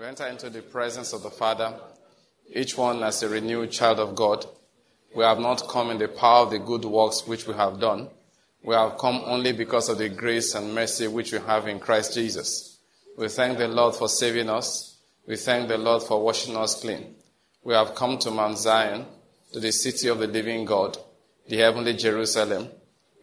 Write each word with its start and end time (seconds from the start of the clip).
We 0.00 0.06
enter 0.06 0.26
into 0.28 0.48
the 0.48 0.62
presence 0.62 1.12
of 1.12 1.22
the 1.22 1.30
Father, 1.30 1.78
each 2.54 2.74
one 2.74 3.02
as 3.02 3.22
a 3.22 3.28
renewed 3.28 3.70
child 3.70 4.00
of 4.00 4.14
God. 4.14 4.46
We 5.14 5.24
have 5.24 5.38
not 5.38 5.68
come 5.68 5.90
in 5.90 5.98
the 5.98 6.08
power 6.08 6.44
of 6.44 6.50
the 6.52 6.58
good 6.58 6.86
works 6.86 7.26
which 7.26 7.46
we 7.46 7.52
have 7.52 7.78
done. 7.78 8.08
We 8.62 8.74
have 8.74 8.96
come 8.96 9.20
only 9.26 9.52
because 9.52 9.90
of 9.90 9.98
the 9.98 10.08
grace 10.08 10.54
and 10.54 10.74
mercy 10.74 11.06
which 11.06 11.32
we 11.32 11.38
have 11.40 11.68
in 11.68 11.80
Christ 11.80 12.14
Jesus. 12.14 12.78
We 13.18 13.28
thank 13.28 13.58
the 13.58 13.68
Lord 13.68 13.94
for 13.94 14.08
saving 14.08 14.48
us. 14.48 14.96
We 15.26 15.36
thank 15.36 15.68
the 15.68 15.76
Lord 15.76 16.02
for 16.02 16.24
washing 16.24 16.56
us 16.56 16.80
clean. 16.80 17.16
We 17.62 17.74
have 17.74 17.94
come 17.94 18.16
to 18.20 18.30
Mount 18.30 18.56
Zion, 18.56 19.04
to 19.52 19.60
the 19.60 19.70
city 19.70 20.08
of 20.08 20.18
the 20.18 20.28
living 20.28 20.64
God, 20.64 20.96
the 21.46 21.58
heavenly 21.58 21.92
Jerusalem. 21.92 22.70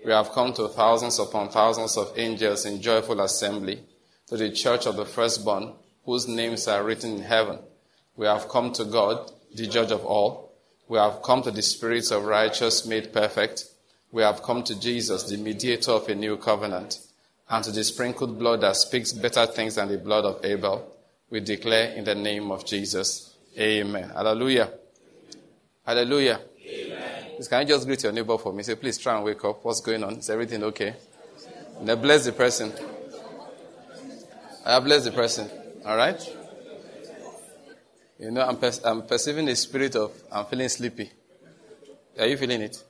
We 0.05 0.11
have 0.11 0.29
come 0.31 0.53
to 0.53 0.67
thousands 0.67 1.17
upon 1.17 1.49
thousands 1.49 1.97
of 1.97 2.13
angels 2.15 2.67
in 2.67 2.83
joyful 2.83 3.19
assembly, 3.21 3.81
to 4.27 4.37
the 4.37 4.51
church 4.51 4.85
of 4.85 4.95
the 4.95 5.05
firstborn, 5.05 5.73
whose 6.07 6.25
names 6.25 6.69
are 6.69 6.85
written 6.85 7.17
in 7.17 7.21
heaven. 7.21 7.59
We 8.15 8.25
have 8.27 8.47
come 8.47 8.71
to 8.73 8.85
God, 8.85 9.29
the 9.53 9.67
judge 9.67 9.91
of 9.91 10.05
all. 10.05 10.53
We 10.87 10.97
have 10.97 11.21
come 11.21 11.43
to 11.43 11.51
the 11.51 11.61
spirits 11.61 12.11
of 12.11 12.23
righteous 12.23 12.85
made 12.85 13.11
perfect. 13.11 13.65
We 14.13 14.23
have 14.23 14.41
come 14.41 14.63
to 14.63 14.79
Jesus, 14.79 15.23
the 15.23 15.35
mediator 15.35 15.91
of 15.91 16.07
a 16.07 16.15
new 16.15 16.37
covenant, 16.37 16.99
and 17.49 17.61
to 17.65 17.71
the 17.71 17.83
sprinkled 17.83 18.39
blood 18.39 18.61
that 18.61 18.77
speaks 18.77 19.11
better 19.11 19.45
things 19.47 19.75
than 19.75 19.89
the 19.89 19.97
blood 19.97 20.23
of 20.23 20.45
Abel. 20.45 20.89
We 21.29 21.41
declare 21.41 21.93
in 21.93 22.05
the 22.05 22.15
name 22.15 22.51
of 22.51 22.65
Jesus. 22.65 23.35
Amen. 23.59 24.09
Hallelujah. 24.09 24.71
Hallelujah. 25.85 26.39
Amen. 26.65 27.25
Can 27.49 27.61
you 27.63 27.67
just 27.67 27.85
greet 27.85 28.03
your 28.03 28.13
neighbor 28.13 28.37
for 28.37 28.53
me? 28.53 28.63
Say, 28.63 28.75
please 28.75 28.97
try 28.97 29.13
and 29.13 29.25
wake 29.25 29.43
up. 29.43 29.63
What's 29.65 29.81
going 29.81 30.05
on? 30.05 30.13
Is 30.13 30.29
everything 30.29 30.63
okay? 30.63 30.95
Now 31.81 31.95
bless 31.95 32.23
the 32.23 32.31
person. 32.31 32.71
I 34.65 34.79
bless 34.79 35.03
the 35.03 35.11
person. 35.11 35.49
All 35.87 35.95
right? 35.95 36.35
You 38.19 38.31
know, 38.31 38.41
I'm, 38.41 38.57
per- 38.57 38.73
I'm 38.83 39.03
perceiving 39.03 39.47
a 39.47 39.55
spirit 39.55 39.95
of, 39.95 40.11
I'm 40.29 40.43
feeling 40.43 40.67
sleepy. 40.67 41.09
Are 42.19 42.25
you 42.25 42.35
feeling 42.35 42.61
it? 42.61 42.83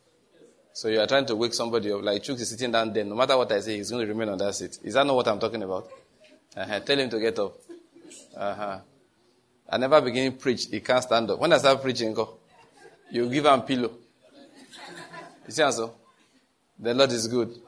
So 0.74 0.88
you 0.88 1.00
are 1.00 1.06
trying 1.06 1.28
to 1.28 1.36
wake 1.36 1.54
somebody 1.54 1.92
up. 1.92 2.02
Like 2.02 2.24
Chuk 2.24 2.40
is 2.40 2.50
sitting 2.50 2.72
down 2.72 2.92
there. 2.92 3.06
No 3.06 3.14
matter 3.14 3.38
what 3.38 3.52
I 3.52 3.60
say, 3.60 3.78
he's 3.78 3.92
going 3.92 4.04
to 4.04 4.12
remain 4.12 4.30
on 4.30 4.40
that 4.40 4.56
seat. 4.56 4.80
Is 4.84 4.96
that 4.96 5.06
not 5.06 5.16
what 5.16 5.28
I'm 5.28 5.40
talking 5.40 5.62
about? 5.62 5.88
Uh-huh. 6.56 6.80
Tell 6.80 6.98
him 6.98 7.10
to 7.12 7.20
get 7.20 7.38
up. 7.38 7.54
Uh-huh. 8.36 8.80
I 9.70 9.78
never 9.78 10.02
begin 10.02 10.32
to 10.32 10.38
preach. 10.40 10.66
He 10.66 10.80
can't 10.80 11.04
stand 11.04 11.30
up. 11.30 11.38
When 11.38 11.54
I 11.54 11.60
start 11.60 11.84
preaching, 11.84 12.16
go. 12.16 12.40
You 13.12 13.30
give 13.30 13.46
him 13.46 13.62
pillow. 13.62 13.92
You 15.46 15.52
see 15.52 15.72
so? 15.72 15.94
The 16.80 16.96
Lord 16.96 17.12
is 17.12 17.28
good. 17.28 17.60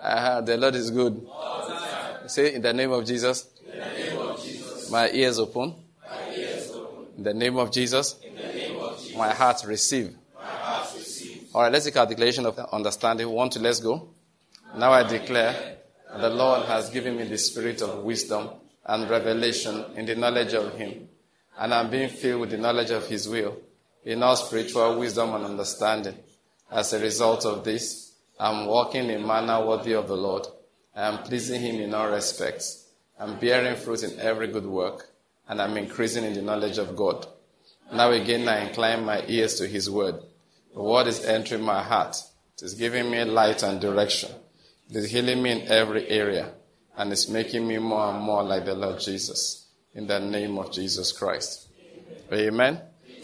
Uh-huh. 0.00 0.42
The 0.42 0.56
Lord 0.56 0.76
is 0.76 0.92
good. 0.92 1.26
Say 2.28 2.54
in 2.54 2.62
the 2.62 2.72
name 2.72 2.92
of 2.92 3.04
Jesus. 3.04 3.48
My 4.90 5.10
ears 5.10 5.38
open. 5.38 5.74
My 6.08 6.34
ears 6.34 6.70
open. 6.70 7.06
In 7.16 7.22
the 7.24 7.34
name 7.34 7.56
of 7.56 7.70
Jesus. 7.70 8.16
In 8.22 8.34
the 8.34 8.42
name 8.42 8.76
of 8.78 8.98
Jesus. 8.98 9.16
My 9.16 9.30
heart 9.30 9.62
receive. 9.66 10.14
My 10.34 10.44
heart 10.44 10.88
receive. 10.94 11.48
All 11.54 11.62
right, 11.62 11.72
let's 11.72 11.84
take 11.84 11.96
our 11.96 12.06
declaration 12.06 12.46
of 12.46 12.58
understanding. 12.58 13.28
One, 13.28 13.50
two, 13.50 13.60
let's 13.60 13.80
go. 13.80 14.08
Now 14.76 14.92
I 14.92 15.04
declare 15.04 15.76
the 16.16 16.30
Lord 16.30 16.66
has 16.66 16.90
given 16.90 17.16
me 17.16 17.24
the 17.24 17.38
spirit 17.38 17.80
of 17.82 18.02
wisdom 18.02 18.50
and 18.84 19.08
revelation 19.08 19.84
in 19.96 20.06
the 20.06 20.14
knowledge 20.14 20.52
of 20.52 20.74
Him, 20.74 21.08
and 21.58 21.72
I'm 21.72 21.90
being 21.90 22.08
filled 22.08 22.42
with 22.42 22.50
the 22.50 22.58
knowledge 22.58 22.90
of 22.90 23.06
His 23.06 23.28
will 23.28 23.56
in 24.04 24.22
all 24.22 24.36
spiritual 24.36 24.98
wisdom 24.98 25.34
and 25.34 25.44
understanding. 25.44 26.16
As 26.70 26.92
a 26.92 27.00
result 27.00 27.46
of 27.46 27.64
this, 27.64 28.12
I'm 28.38 28.66
walking 28.66 29.08
in 29.10 29.26
manner 29.26 29.64
worthy 29.64 29.94
of 29.94 30.08
the 30.08 30.16
Lord. 30.16 30.46
I 30.94 31.02
am 31.02 31.18
pleasing 31.22 31.60
Him 31.60 31.80
in 31.80 31.94
all 31.94 32.10
respects. 32.10 32.83
I'm 33.18 33.38
bearing 33.38 33.76
fruit 33.76 34.02
in 34.02 34.18
every 34.18 34.48
good 34.48 34.66
work, 34.66 35.08
and 35.48 35.60
I'm 35.62 35.76
increasing 35.76 36.24
in 36.24 36.34
the 36.34 36.42
knowledge 36.42 36.78
of 36.78 36.96
God. 36.96 37.26
Now 37.92 38.10
again, 38.10 38.48
I 38.48 38.66
incline 38.68 39.04
my 39.04 39.24
ears 39.26 39.56
to 39.56 39.68
His 39.68 39.88
word. 39.88 40.16
The 40.74 40.82
word 40.82 41.06
is 41.06 41.24
entering 41.24 41.62
my 41.62 41.82
heart. 41.82 42.16
It 42.56 42.62
is 42.62 42.74
giving 42.74 43.10
me 43.10 43.24
light 43.24 43.62
and 43.62 43.80
direction. 43.80 44.30
It 44.90 44.96
is 44.96 45.10
healing 45.10 45.42
me 45.42 45.52
in 45.52 45.68
every 45.68 46.08
area, 46.08 46.52
and 46.96 47.12
it's 47.12 47.28
making 47.28 47.66
me 47.66 47.78
more 47.78 48.10
and 48.12 48.20
more 48.22 48.42
like 48.42 48.64
the 48.64 48.74
Lord 48.74 49.00
Jesus. 49.00 49.66
In 49.94 50.08
the 50.08 50.18
name 50.18 50.58
of 50.58 50.72
Jesus 50.72 51.12
Christ. 51.12 51.68
Amen. 52.32 52.80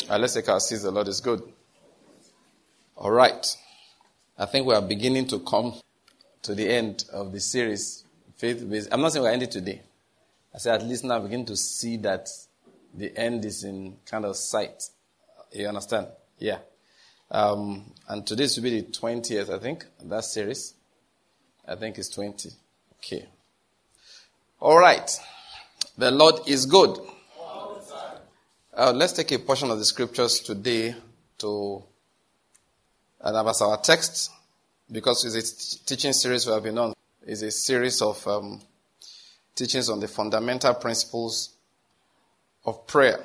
Uh, 0.09 0.19
let's 0.19 0.35
take 0.35 0.49
our 0.49 0.61
seats. 0.61 0.83
The 0.83 0.91
Lord 0.91 1.09
is 1.09 1.21
good. 1.21 1.43
All 2.97 3.11
right. 3.11 3.57
I 4.39 4.47
think 4.47 4.67
we 4.67 4.75
are 4.75 4.83
beginning 4.83 5.27
to 5.29 5.41
come 5.41 5.75
to 6.43 6.55
the 6.55 6.69
end 6.69 7.05
of 7.13 7.33
the 7.33 7.41
series, 7.41 8.05
Faith 8.41 8.71
Based. 8.71 8.89
I'm 8.91 9.03
not 9.03 9.13
saying 9.13 9.23
we're 9.23 9.33
ending 9.33 9.51
today. 9.51 9.83
I 10.55 10.57
say 10.57 10.71
at 10.71 10.83
least 10.83 11.05
now 11.05 11.19
begin 11.19 11.45
to 11.45 11.55
see 11.55 11.99
that 11.99 12.27
the 12.95 13.15
end 13.15 13.45
is 13.45 13.65
in 13.65 13.99
kind 14.07 14.25
of 14.25 14.35
sight. 14.35 14.83
You 15.53 15.69
understand? 15.69 16.07
Yeah. 16.39 16.61
Um, 17.31 17.93
and 18.09 18.27
today 18.27 18.49
should 18.49 18.63
be 18.63 18.81
the 18.81 18.87
20th, 18.91 19.55
I 19.55 19.59
think, 19.59 19.85
that 20.05 20.25
series. 20.25 20.73
I 21.69 21.75
think 21.75 21.99
it's 21.99 22.09
20. 22.09 22.49
Okay. 22.97 23.27
All 24.59 24.79
right. 24.79 25.11
The 25.99 26.11
Lord 26.11 26.37
is 26.47 26.65
good. 26.65 26.99
Uh, 28.75 28.93
let's 28.95 29.13
take 29.13 29.33
a 29.33 29.39
portion 29.39 29.71
of 29.71 29.79
the 29.79 29.85
scriptures 29.85 30.41
today 30.41 30.95
to, 31.37 31.85
and 33.21 33.49
as 33.49 33.61
our 33.61 33.77
text, 33.83 34.31
because 34.91 35.27
it's 35.27 35.75
a 35.75 35.85
teaching 35.85 36.15
series 36.15 36.47
we 36.47 36.55
have 36.55 36.63
been 36.63 36.79
on. 36.79 36.95
It's 37.27 37.43
a 37.43 37.51
series 37.51 38.01
of 38.01 38.27
um, 38.27 38.63
teachings 39.55 39.91
on 39.91 40.01
the 40.01 40.09
fundamental 40.09 40.73
principles 40.73 41.51
of 42.65 42.87
prayer. 42.87 43.23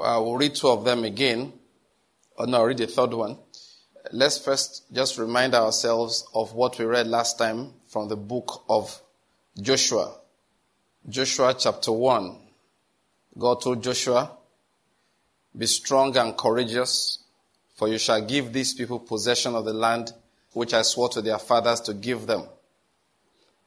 I 0.00 0.18
will 0.18 0.36
read 0.36 0.54
two 0.54 0.68
of 0.68 0.84
them 0.84 1.02
again. 1.02 1.52
Oh, 2.38 2.44
no, 2.44 2.58
I'll 2.58 2.66
read 2.66 2.78
the 2.78 2.86
third 2.86 3.12
one. 3.12 3.38
Let's 4.12 4.38
first 4.38 4.84
just 4.92 5.18
remind 5.18 5.54
ourselves 5.56 6.24
of 6.32 6.54
what 6.54 6.78
we 6.78 6.84
read 6.84 7.08
last 7.08 7.38
time 7.38 7.72
from 7.88 8.08
the 8.08 8.16
book 8.16 8.62
of 8.68 9.02
Joshua. 9.60 10.14
Joshua 11.08 11.56
chapter 11.58 11.90
1. 11.90 12.36
God 13.36 13.62
told 13.62 13.82
Joshua, 13.82 14.30
Be 15.56 15.66
strong 15.66 16.16
and 16.16 16.36
courageous, 16.36 17.18
for 17.74 17.88
you 17.88 17.98
shall 17.98 18.20
give 18.24 18.52
these 18.52 18.74
people 18.74 19.00
possession 19.00 19.56
of 19.56 19.64
the 19.64 19.72
land 19.72 20.12
which 20.52 20.74
I 20.74 20.82
swore 20.82 21.08
to 21.10 21.22
their 21.22 21.38
fathers 21.38 21.80
to 21.82 21.94
give 21.94 22.26
them. 22.26 22.44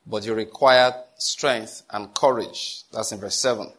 But 0.05 0.25
you 0.25 0.33
require 0.33 0.93
strength 1.17 1.83
and 1.89 2.13
courage. 2.13 2.83
That's 2.91 3.11
in 3.11 3.19
verse 3.19 3.37
7. 3.37 3.71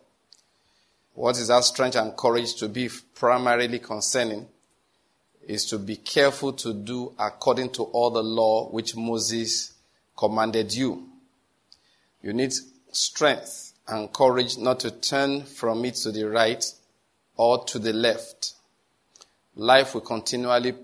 What 1.14 1.38
is 1.38 1.48
that 1.48 1.64
strength 1.64 1.96
and 1.96 2.16
courage 2.16 2.56
to 2.56 2.68
be 2.68 2.90
primarily 3.14 3.78
concerning? 3.78 4.48
Is 5.46 5.64
to 5.66 5.78
be 5.78 5.96
careful 5.96 6.52
to 6.54 6.74
do 6.74 7.12
according 7.18 7.70
to 7.74 7.84
all 7.84 8.10
the 8.10 8.22
law 8.22 8.68
which 8.68 8.96
Moses 8.96 9.74
commanded 10.16 10.74
you. 10.74 11.06
You 12.20 12.32
need 12.32 12.52
strength 12.90 13.74
and 13.86 14.12
courage 14.12 14.58
not 14.58 14.80
to 14.80 14.90
turn 14.90 15.44
from 15.44 15.84
it 15.84 15.94
to 15.96 16.10
the 16.10 16.24
right 16.24 16.64
or 17.36 17.64
to 17.66 17.78
the 17.78 17.92
left. 17.92 18.54
Life 19.54 19.94
will 19.94 20.00
continually 20.00 20.74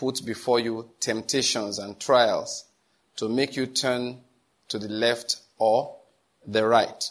put 0.00 0.24
before 0.24 0.58
you 0.58 0.88
temptations 0.98 1.78
and 1.78 2.00
trials 2.00 2.64
to 3.16 3.28
make 3.28 3.54
you 3.54 3.66
turn 3.66 4.18
to 4.66 4.78
the 4.78 4.88
left 4.88 5.36
or 5.58 5.94
the 6.46 6.66
right. 6.66 7.04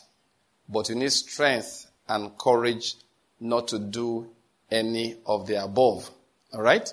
But 0.67 0.89
you 0.89 0.95
need 0.95 1.11
strength 1.11 1.85
and 2.07 2.35
courage 2.35 2.95
not 3.39 3.67
to 3.67 3.77
do 3.77 4.31
any 4.71 5.17
of 5.27 5.45
the 5.45 5.63
above. 5.63 6.09
All 6.51 6.63
right? 6.63 6.91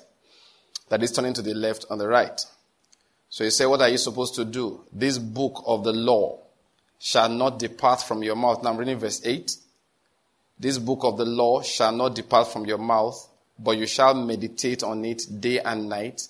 That 0.91 1.03
is 1.03 1.12
turning 1.12 1.33
to 1.33 1.43
the 1.43 1.55
left 1.55 1.87
or 1.89 1.97
the 1.97 2.06
right. 2.06 2.45
So 3.31 3.45
you 3.45 3.51
say, 3.51 3.65
what 3.65 3.81
are 3.81 3.89
you 3.89 3.97
supposed 3.99 4.35
to 4.35 4.45
do? 4.45 4.83
This 4.93 5.17
book 5.17 5.65
of 5.67 5.83
the 5.83 5.95
law 5.95 6.41
shall 6.99 7.31
not 7.31 7.59
depart 7.59 8.03
from 8.03 8.23
your 8.23 8.37
mouth. 8.37 8.62
Now 8.62 8.71
I'm 8.71 8.77
reading 8.77 8.99
verse 8.99 9.23
8. 9.25 9.51
This 10.59 10.76
book 10.76 11.00
of 11.05 11.17
the 11.17 11.25
law 11.25 11.62
shall 11.62 11.93
not 11.93 12.15
depart 12.15 12.49
from 12.53 12.67
your 12.67 12.79
mouth, 12.79 13.29
but 13.58 13.79
you 13.79 13.87
shall 13.87 14.14
meditate 14.14 14.82
on 14.82 15.05
it 15.05 15.23
day 15.41 15.61
and 15.61 15.88
night, 15.88 16.29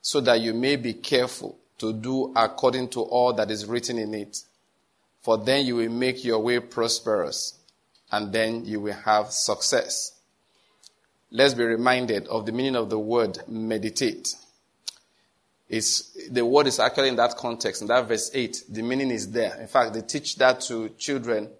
so 0.00 0.20
that 0.20 0.40
you 0.40 0.54
may 0.54 0.76
be 0.76 0.94
careful 0.94 1.58
to 1.78 1.92
do 1.92 2.32
according 2.36 2.88
to 2.88 3.00
all 3.00 3.32
that 3.32 3.50
is 3.50 3.66
written 3.66 3.98
in 3.98 4.14
it. 4.14 4.38
For 5.22 5.38
then 5.38 5.66
you 5.66 5.76
will 5.76 5.90
make 5.90 6.24
your 6.24 6.38
way 6.40 6.60
prosperous, 6.60 7.58
and 8.10 8.32
then 8.32 8.64
you 8.64 8.80
will 8.80 8.94
have 8.94 9.30
success. 9.30 10.12
Let's 11.30 11.54
be 11.54 11.64
reminded 11.64 12.26
of 12.28 12.46
the 12.46 12.52
meaning 12.52 12.76
of 12.76 12.88
the 12.88 12.98
word 12.98 13.38
meditate. 13.48 14.28
It's, 15.68 16.16
the 16.30 16.44
word 16.46 16.66
is 16.66 16.80
actually 16.80 17.08
in 17.08 17.16
that 17.16 17.36
context, 17.36 17.82
in 17.82 17.88
that 17.88 18.08
verse 18.08 18.30
8. 18.32 18.64
The 18.70 18.82
meaning 18.82 19.10
is 19.10 19.30
there. 19.30 19.54
In 19.60 19.66
fact, 19.66 19.92
they 19.92 20.00
teach 20.00 20.36
that 20.36 20.62
to 20.62 20.88
children 20.90 21.50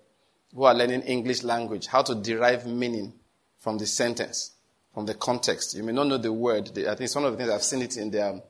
who 0.54 0.64
are 0.64 0.74
learning 0.74 1.02
English 1.02 1.42
language, 1.42 1.86
how 1.86 2.02
to 2.02 2.14
derive 2.14 2.66
meaning 2.66 3.12
from 3.58 3.76
the 3.76 3.86
sentence, 3.86 4.52
from 4.98 5.06
the 5.06 5.14
context. 5.14 5.76
You 5.76 5.84
may 5.84 5.92
not 5.92 6.08
know 6.08 6.18
the 6.18 6.32
word. 6.32 6.70
I 6.70 6.82
think 6.96 7.02
it's 7.02 7.14
one 7.14 7.24
of 7.24 7.30
the 7.30 7.38
things 7.38 7.50
I've 7.50 7.62
seen 7.62 7.82
it 7.82 7.96
in 7.96 8.10
their, 8.10 8.42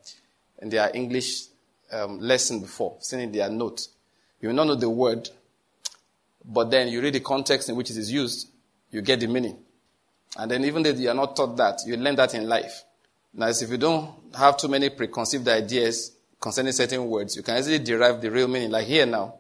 in 0.63 0.71
their 0.71 0.91
English 0.95 1.43
um, 1.93 2.21
lesson 2.21 2.61
before, 2.61 2.97
seen 3.01 3.21
in 3.21 3.33
their 3.33 3.51
note. 3.51 3.87
You 4.41 4.49
may 4.49 4.55
not 4.55 4.67
know 4.69 4.75
the 4.75 4.89
word, 4.89 5.29
But 6.43 6.71
then 6.71 6.89
you 6.89 7.03
read 7.03 7.13
the 7.13 7.21
context 7.21 7.69
in 7.69 7.77
which 7.77 7.91
it 7.91 7.99
is 7.99 8.11
used, 8.11 8.49
you 8.91 9.03
get 9.03 9.21
the 9.21 9.27
meaning. 9.27 9.59
And 10.39 10.51
then 10.51 10.65
even 10.65 10.83
though 10.83 10.89
you 10.89 11.11
are 11.11 11.15
not 11.15 11.37
taught 11.37 11.55
that, 11.59 11.81
you 11.87 11.99
learn 11.99 12.17
that 12.17 12.35
in 12.35 12.49
life. 12.49 12.83
Now, 13.35 13.49
if 13.49 13.71
you 13.71 13.77
don't 13.77 14.35
have 14.35 14.57
too 14.57 14.69
many 14.69 14.89
preconceived 14.89 15.47
ideas 15.49 16.13
concerning 16.41 16.73
certain 16.73 17.05
words, 17.09 17.37
you 17.37 17.43
can 17.43 17.59
easily 17.59 17.79
derive 17.79 18.23
the 18.23 18.31
real 18.31 18.49
meaning. 18.49 18.71
Like 18.71 18.87
here 18.87 19.05
now, 19.05 19.35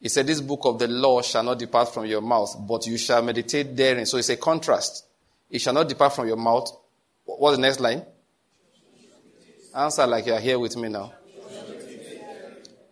he 0.00 0.08
said, 0.08 0.28
This 0.28 0.40
book 0.40 0.60
of 0.62 0.78
the 0.78 0.86
law 0.86 1.22
shall 1.22 1.42
not 1.42 1.58
depart 1.58 1.92
from 1.92 2.06
your 2.06 2.20
mouth, 2.20 2.56
but 2.68 2.86
you 2.86 2.98
shall 2.98 3.20
meditate 3.20 3.76
therein. 3.76 4.06
So 4.06 4.18
it's 4.18 4.28
a 4.28 4.36
contrast. 4.36 5.02
It 5.50 5.60
shall 5.60 5.74
not 5.74 5.88
depart 5.88 6.14
from 6.14 6.26
your 6.26 6.36
mouth. 6.36 6.70
What's 7.24 7.56
the 7.56 7.62
next 7.62 7.80
line? 7.80 8.04
Answer 9.74 10.06
like 10.06 10.26
you 10.26 10.32
are 10.32 10.40
here 10.40 10.58
with 10.58 10.76
me 10.76 10.88
now. 10.88 11.12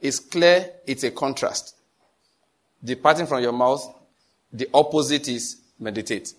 It's 0.00 0.18
clear 0.18 0.70
it's 0.86 1.02
a 1.04 1.10
contrast. 1.10 1.76
Departing 2.82 3.26
from 3.26 3.42
your 3.42 3.52
mouth, 3.52 3.82
the 4.52 4.68
opposite 4.74 5.28
is 5.28 5.62
meditate. 5.78 6.34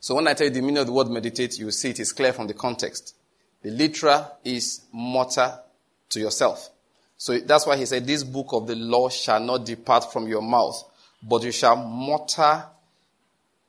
So 0.00 0.16
when 0.16 0.26
I 0.26 0.34
tell 0.34 0.48
you 0.48 0.52
the 0.52 0.60
meaning 0.60 0.78
of 0.78 0.86
the 0.86 0.92
word 0.92 1.08
meditate, 1.08 1.56
you 1.58 1.70
see 1.70 1.90
it 1.90 2.00
is 2.00 2.12
clear 2.12 2.32
from 2.32 2.48
the 2.48 2.54
context. 2.54 3.14
The 3.62 3.70
literal 3.70 4.26
is 4.44 4.82
mutter 4.92 5.60
to 6.08 6.20
yourself. 6.20 6.68
So 7.16 7.38
that's 7.38 7.64
why 7.66 7.76
he 7.76 7.86
said, 7.86 8.04
This 8.04 8.24
book 8.24 8.48
of 8.50 8.66
the 8.66 8.74
law 8.74 9.08
shall 9.08 9.38
not 9.38 9.64
depart 9.64 10.12
from 10.12 10.26
your 10.26 10.42
mouth, 10.42 10.82
but 11.22 11.44
you 11.44 11.52
shall 11.52 11.76
mutter 11.76 12.64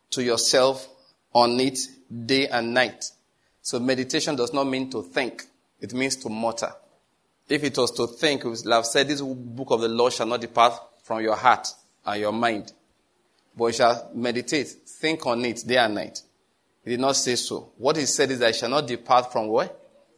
to 0.09 0.23
yourself 0.23 0.87
on 1.33 1.59
it 1.59 1.79
day 2.25 2.47
and 2.47 2.73
night. 2.73 3.05
So 3.61 3.79
meditation 3.79 4.35
does 4.35 4.53
not 4.53 4.65
mean 4.65 4.89
to 4.91 5.01
think, 5.01 5.43
it 5.79 5.93
means 5.93 6.15
to 6.17 6.29
mutter. 6.29 6.71
If 7.49 7.63
it 7.63 7.77
was 7.77 7.91
to 7.91 8.07
think, 8.07 8.43
we 8.43 8.51
would 8.51 8.59
have 8.71 8.85
said, 8.85 9.07
This 9.07 9.21
book 9.21 9.71
of 9.71 9.81
the 9.81 9.89
law 9.89 10.09
shall 10.09 10.27
not 10.27 10.41
depart 10.41 10.73
from 11.03 11.21
your 11.21 11.35
heart 11.35 11.67
and 12.05 12.21
your 12.21 12.31
mind. 12.31 12.71
But 13.55 13.65
you 13.67 13.73
shall 13.73 14.11
meditate, 14.13 14.67
think 14.67 15.25
on 15.25 15.43
it 15.45 15.63
day 15.65 15.77
and 15.77 15.95
night. 15.95 16.21
He 16.83 16.91
did 16.91 16.99
not 16.99 17.15
say 17.15 17.35
so. 17.35 17.71
What 17.77 17.97
he 17.97 18.05
said 18.05 18.31
is 18.31 18.39
that 18.39 18.51
it 18.51 18.55
shall 18.55 18.69
not 18.69 18.87
depart 18.87 19.31
from 19.31 19.47
where? 19.47 19.69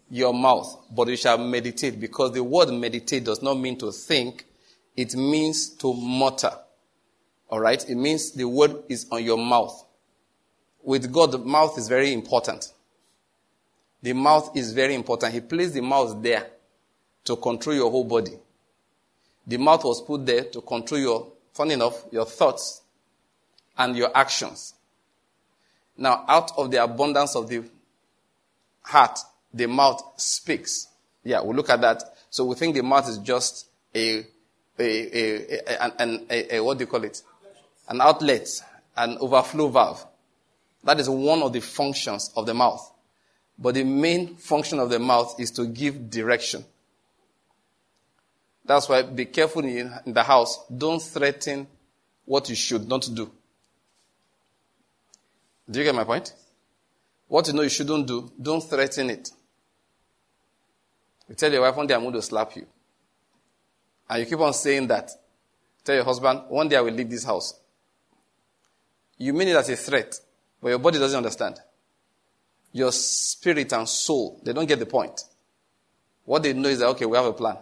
Your 0.10 0.34
mouth, 0.34 0.86
but 0.92 1.08
you 1.08 1.18
shall 1.18 1.38
meditate, 1.38 2.00
because 2.00 2.32
the 2.32 2.44
word 2.44 2.72
meditate 2.72 3.24
does 3.24 3.42
not 3.42 3.56
mean 3.56 3.78
to 3.80 3.92
think, 3.92 4.46
it 4.96 5.16
means 5.16 5.70
to 5.76 5.94
mutter. 5.94 6.52
Alright? 7.52 7.90
It 7.90 7.96
means 7.96 8.32
the 8.32 8.46
word 8.46 8.84
is 8.88 9.08
on 9.12 9.24
your 9.24 9.38
mouth. 9.38 9.84
With 10.86 11.12
God, 11.12 11.32
the 11.32 11.40
mouth 11.40 11.78
is 11.80 11.88
very 11.88 12.14
important. 12.14 12.72
The 14.04 14.14
mouth 14.14 14.56
is 14.56 14.72
very 14.72 14.94
important. 14.94 15.34
He 15.34 15.42
placed 15.42 15.74
the 15.74 15.82
mouth 15.82 16.22
there 16.22 16.48
to 17.24 17.36
control 17.36 17.76
your 17.76 17.90
whole 17.90 18.04
body. 18.04 18.38
The 19.48 19.58
mouth 19.58 19.84
was 19.84 20.02
put 20.04 20.28
there 20.28 20.44
to 20.44 20.62
control 20.62 21.02
your, 21.02 21.28
funny 21.54 21.74
enough, 21.74 22.06
your 22.12 22.26
thoughts 22.26 22.84
and 23.76 23.98
your 23.98 24.16
actions. 24.16 24.76
Now, 25.98 26.24
out 26.28 26.52
of 26.56 26.70
the 26.70 26.84
abundance 26.84 27.36
of 27.36 27.50
the 27.50 27.64
heart, 28.84 29.18
the 29.52 29.68
mouth 29.68 30.04
speaks. 30.18 30.88
Yeah, 31.24 31.42
we'll 31.42 31.56
look 31.56 31.72
at 31.72 31.82
that. 31.82 32.04
So 32.30 32.46
we 32.46 32.54
think 32.54 32.76
the 32.76 32.84
mouth 32.84 33.10
is 33.10 33.18
just 33.18 33.68
a, 33.96 34.20
a, 34.20 34.24
a, 34.80 35.60
a, 35.68 35.94
an, 36.00 36.28
a, 36.30 36.58
a 36.58 36.64
what 36.64 36.78
do 36.78 36.84
you 36.84 36.88
call 36.88 37.04
it? 37.04 37.24
An 37.90 38.02
outlet, 38.02 38.48
an 38.96 39.18
overflow 39.18 39.70
valve. 39.70 40.06
That 40.86 41.00
is 41.00 41.10
one 41.10 41.42
of 41.42 41.52
the 41.52 41.62
functions 41.62 42.32
of 42.38 42.46
the 42.46 42.54
mouth. 42.54 42.92
But 43.58 43.76
the 43.76 43.84
main 43.84 44.36
function 44.36 44.80
of 44.80 44.90
the 44.90 45.00
mouth 45.00 45.40
is 45.40 45.52
to 45.52 45.66
give 45.66 46.10
direction. 46.10 46.64
That's 48.64 48.88
why 48.88 49.02
be 49.02 49.26
careful 49.26 49.64
in, 49.66 49.92
the 50.06 50.24
house. 50.24 50.64
Don't 50.76 51.02
threaten 51.02 51.68
what 52.26 52.50
you 52.50 52.56
should 52.56 52.88
not 52.88 53.08
do. 53.14 53.30
Do 55.70 55.80
you 55.80 55.86
get 55.86 55.96
my 55.96 56.04
point? 56.04 56.34
What 57.28 57.48
you 57.48 57.54
know 57.54 57.64
you 57.64 57.70
shouldn't 57.70 58.08
do, 58.08 58.32
don't 58.40 58.62
threaten 58.62 59.10
it. 59.10 59.32
You 61.28 61.36
tell 61.36 61.52
your 61.52 61.62
wife, 61.62 61.76
one 61.76 61.88
day 61.88 61.96
I'm 61.96 62.02
going 62.02 62.14
to 62.14 62.22
slap 62.22 62.56
you. 62.56 62.68
And 64.08 64.20
you 64.20 64.26
keep 64.28 64.40
on 64.40 64.54
saying 64.54 64.88
that. 64.88 65.10
Tell 65.84 65.96
your 65.96 66.04
husband, 66.04 66.42
one 66.50 66.68
day 66.68 66.76
I 66.76 66.82
will 66.82 66.94
leave 66.94 67.10
this 67.10 67.24
house. 67.24 67.60
You 69.18 69.34
mean 69.34 69.48
it 69.48 69.56
as 69.56 69.70
a 69.70 69.76
threat, 69.76 70.20
but 70.66 70.70
your 70.70 70.80
body 70.80 70.98
doesn't 70.98 71.18
understand. 71.18 71.60
Your 72.72 72.92
spirit 72.92 73.72
and 73.72 73.88
soul, 73.88 74.42
they 74.44 74.52
don't 74.52 74.66
get 74.66 74.80
the 74.80 74.88
point. 74.88 75.22
What 76.24 76.42
they 76.42 76.54
know 76.54 76.70
is 76.70 76.80
that, 76.80 76.88
okay, 76.88 77.06
we 77.06 77.16
have 77.16 77.28
a 77.28 77.34
plan. 77.34 77.58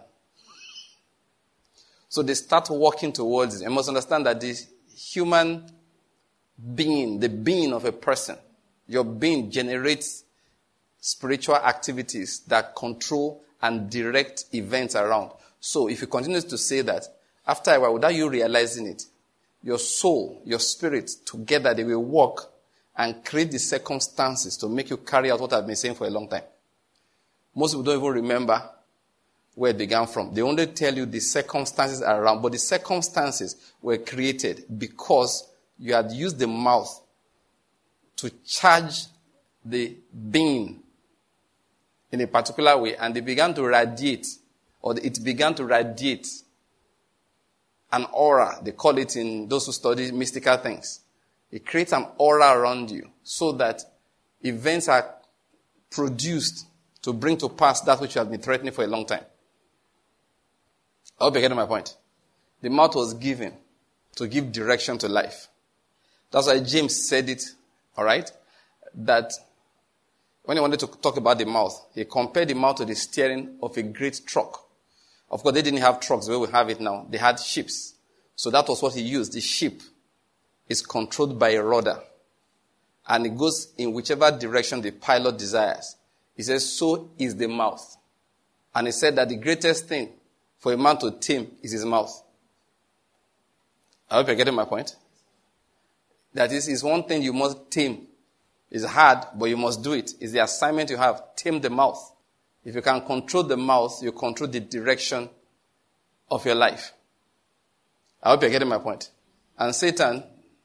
So 2.08 2.22
they 2.22 2.32
start 2.32 2.70
walking 2.70 3.12
towards 3.12 3.60
it. 3.60 3.64
You 3.64 3.70
must 3.70 3.90
understand 3.90 4.24
that 4.24 4.40
this 4.40 4.68
human 4.96 5.70
being, 6.74 7.20
the 7.20 7.28
being 7.28 7.74
of 7.74 7.84
a 7.84 7.92
person, 7.92 8.38
your 8.88 9.04
being 9.04 9.50
generates 9.50 10.24
spiritual 10.98 11.56
activities 11.56 12.40
that 12.46 12.74
control 12.74 13.44
and 13.60 13.90
direct 13.90 14.46
events 14.54 14.96
around. 14.96 15.32
So 15.60 15.90
if 15.90 16.00
you 16.00 16.06
continue 16.06 16.40
to 16.40 16.56
say 16.56 16.80
that, 16.80 17.06
after 17.46 17.72
a 17.72 17.80
while, 17.80 17.92
without 17.92 18.14
you 18.14 18.30
realizing 18.30 18.86
it, 18.86 19.04
your 19.62 19.78
soul, 19.78 20.40
your 20.46 20.58
spirit, 20.58 21.10
together 21.26 21.74
they 21.74 21.84
will 21.84 22.02
work 22.02 22.53
and 22.96 23.24
create 23.24 23.50
the 23.50 23.58
circumstances 23.58 24.56
to 24.56 24.68
make 24.68 24.90
you 24.90 24.98
carry 24.98 25.30
out 25.30 25.40
what 25.40 25.52
I've 25.52 25.66
been 25.66 25.76
saying 25.76 25.94
for 25.94 26.06
a 26.06 26.10
long 26.10 26.28
time. 26.28 26.44
Most 27.54 27.72
people 27.72 27.84
don't 27.84 27.98
even 27.98 28.22
remember 28.22 28.62
where 29.54 29.70
it 29.70 29.78
began 29.78 30.06
from. 30.06 30.34
They 30.34 30.42
only 30.42 30.66
tell 30.68 30.94
you 30.94 31.06
the 31.06 31.20
circumstances 31.20 32.02
around, 32.02 32.42
but 32.42 32.52
the 32.52 32.58
circumstances 32.58 33.72
were 33.80 33.98
created 33.98 34.64
because 34.78 35.48
you 35.78 35.94
had 35.94 36.10
used 36.12 36.38
the 36.38 36.46
mouth 36.46 37.00
to 38.16 38.30
charge 38.44 39.06
the 39.64 39.96
being 40.30 40.80
in 42.12 42.20
a 42.20 42.26
particular 42.26 42.76
way, 42.78 42.96
and 42.96 43.14
they 43.14 43.20
began 43.20 43.52
to 43.54 43.64
radiate, 43.64 44.26
or 44.80 44.96
it 44.98 45.22
began 45.24 45.54
to 45.54 45.64
radiate 45.64 46.28
an 47.92 48.06
aura. 48.12 48.58
They 48.62 48.72
call 48.72 48.96
it 48.98 49.16
in 49.16 49.48
those 49.48 49.66
who 49.66 49.72
study 49.72 50.12
mystical 50.12 50.56
things. 50.58 51.00
It 51.54 51.64
creates 51.64 51.92
an 51.92 52.08
aura 52.18 52.58
around 52.58 52.90
you 52.90 53.08
so 53.22 53.52
that 53.52 53.80
events 54.42 54.88
are 54.88 55.14
produced 55.88 56.66
to 57.02 57.12
bring 57.12 57.36
to 57.36 57.48
pass 57.48 57.80
that 57.82 58.00
which 58.00 58.16
you 58.16 58.18
have 58.18 58.28
been 58.28 58.40
threatening 58.40 58.72
for 58.72 58.82
a 58.82 58.88
long 58.88 59.06
time. 59.06 59.22
I 61.20 61.24
hope 61.24 61.34
you're 61.34 61.42
getting 61.42 61.56
my 61.56 61.66
point. 61.66 61.96
The 62.60 62.70
mouth 62.70 62.96
was 62.96 63.14
given 63.14 63.52
to 64.16 64.26
give 64.26 64.50
direction 64.50 64.98
to 64.98 65.08
life. 65.08 65.46
That's 66.32 66.48
why 66.48 66.58
James 66.58 67.06
said 67.06 67.28
it, 67.28 67.44
alright? 67.96 68.32
That 68.92 69.32
when 70.42 70.56
he 70.56 70.60
wanted 70.60 70.80
to 70.80 70.88
talk 70.88 71.16
about 71.18 71.38
the 71.38 71.46
mouth, 71.46 71.86
he 71.94 72.04
compared 72.04 72.48
the 72.48 72.54
mouth 72.54 72.78
to 72.78 72.84
the 72.84 72.96
steering 72.96 73.58
of 73.62 73.76
a 73.76 73.82
great 73.84 74.22
truck. 74.26 74.60
Of 75.30 75.44
course, 75.44 75.54
they 75.54 75.62
didn't 75.62 75.82
have 75.82 76.00
trucks 76.00 76.26
the 76.26 76.32
way 76.32 76.46
we 76.48 76.52
have 76.52 76.68
it 76.68 76.80
now. 76.80 77.06
They 77.08 77.18
had 77.18 77.38
ships. 77.38 77.94
So 78.34 78.50
that 78.50 78.68
was 78.68 78.82
what 78.82 78.94
he 78.94 79.02
used. 79.02 79.34
The 79.34 79.40
ship 79.40 79.80
is 80.68 80.82
controlled 80.82 81.38
by 81.38 81.50
a 81.50 81.62
rudder. 81.62 81.98
And 83.06 83.26
it 83.26 83.36
goes 83.36 83.72
in 83.76 83.92
whichever 83.92 84.30
direction 84.30 84.80
the 84.80 84.90
pilot 84.90 85.38
desires. 85.38 85.96
He 86.34 86.42
says, 86.42 86.72
so 86.72 87.10
is 87.18 87.36
the 87.36 87.48
mouth. 87.48 87.96
And 88.74 88.88
he 88.88 88.92
said 88.92 89.16
that 89.16 89.28
the 89.28 89.36
greatest 89.36 89.86
thing 89.86 90.10
for 90.58 90.72
a 90.72 90.76
man 90.76 90.98
to 90.98 91.12
tame 91.12 91.50
is 91.62 91.72
his 91.72 91.84
mouth. 91.84 92.22
I 94.10 94.16
hope 94.16 94.28
you're 94.28 94.36
getting 94.36 94.54
my 94.54 94.64
point. 94.64 94.96
That 96.32 96.52
is, 96.52 96.68
is 96.68 96.82
one 96.82 97.04
thing 97.04 97.22
you 97.22 97.32
must 97.32 97.70
tame. 97.70 98.06
It's 98.70 98.84
hard, 98.84 99.26
but 99.36 99.46
you 99.46 99.56
must 99.56 99.82
do 99.82 99.92
it. 99.92 100.12
It's 100.18 100.32
the 100.32 100.42
assignment 100.42 100.90
you 100.90 100.96
have. 100.96 101.36
Tame 101.36 101.60
the 101.60 101.70
mouth. 101.70 102.12
If 102.64 102.74
you 102.74 102.82
can 102.82 103.02
control 103.02 103.44
the 103.44 103.56
mouth, 103.56 104.02
you 104.02 104.10
control 104.12 104.48
the 104.48 104.60
direction 104.60 105.28
of 106.30 106.44
your 106.44 106.54
life. 106.54 106.92
I 108.22 108.30
hope 108.30 108.42
you're 108.42 108.50
getting 108.50 108.68
my 108.68 108.78
point. 108.78 109.10
And 109.58 109.74
Satan, 109.74 110.24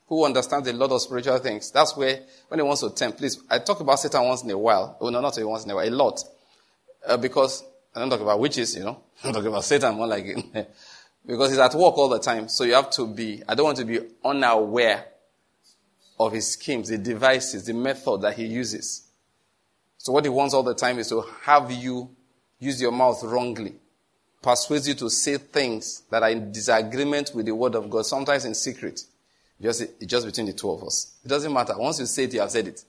who 0.09 0.25
understands 0.25 0.67
a 0.67 0.73
lot 0.73 0.91
of 0.91 1.01
spiritual 1.01 1.37
things, 1.37 1.69
that's 1.71 1.95
where, 1.95 2.19
when 2.47 2.59
he 2.59 2.63
wants 2.63 2.81
to 2.81 2.89
tempt, 2.89 3.19
please, 3.19 3.41
I 3.47 3.59
talk 3.59 3.79
about 3.79 3.99
Satan 3.99 4.25
once 4.25 4.43
in 4.43 4.49
a 4.49 4.57
while. 4.57 4.97
Oh, 4.99 5.09
no, 5.09 5.21
not 5.21 5.37
once 5.37 5.65
in 5.65 5.71
a 5.71 5.75
while, 5.75 5.87
a 5.87 5.91
lot. 5.91 6.19
Uh, 7.07 7.15
because 7.17 7.63
I 7.95 7.99
don't 7.99 8.09
talk 8.09 8.19
about 8.19 8.39
witches, 8.39 8.75
you 8.75 8.83
know. 8.83 9.03
I'm 9.23 9.33
talking 9.33 9.49
about 9.49 9.63
Satan 9.63 9.93
more 9.95 10.07
like 10.07 10.25
it. 10.25 10.71
because 11.25 11.51
he's 11.51 11.59
at 11.59 11.75
work 11.75 11.95
all 11.95 12.09
the 12.09 12.19
time. 12.19 12.49
So 12.49 12.63
you 12.63 12.73
have 12.73 12.89
to 12.91 13.05
be, 13.05 13.43
I 13.47 13.53
don't 13.53 13.65
want 13.65 13.77
to 13.77 13.85
be 13.85 13.99
unaware 14.25 15.05
of 16.19 16.33
his 16.33 16.53
schemes, 16.53 16.89
the 16.89 16.97
devices, 16.97 17.65
the 17.65 17.73
method 17.73 18.21
that 18.21 18.33
he 18.33 18.47
uses. 18.47 19.07
So 19.99 20.11
what 20.11 20.25
he 20.25 20.29
wants 20.29 20.55
all 20.55 20.63
the 20.63 20.73
time 20.73 20.97
is 20.97 21.09
to 21.09 21.23
have 21.43 21.71
you 21.71 22.09
use 22.57 22.81
your 22.81 22.91
mouth 22.91 23.23
wrongly. 23.23 23.75
Persuade 24.41 24.87
you 24.87 24.93
to 24.95 25.09
say 25.09 25.37
things 25.37 26.03
that 26.09 26.23
are 26.23 26.29
in 26.31 26.51
disagreement 26.51 27.31
with 27.35 27.45
the 27.45 27.53
word 27.53 27.75
of 27.75 27.89
God, 27.91 28.07
sometimes 28.07 28.45
in 28.45 28.55
secret. 28.55 29.03
Just, 29.61 29.83
just 30.05 30.25
between 30.25 30.45
the 30.47 30.53
two 30.53 30.69
of 30.71 30.83
us. 30.83 31.15
It 31.23 31.27
doesn't 31.27 31.51
matter. 31.51 31.77
Once 31.77 31.99
you 31.99 32.05
say 32.05 32.23
it, 32.23 32.33
you 32.33 32.39
have 32.39 32.51
said 32.51 32.67
it. 32.67 32.83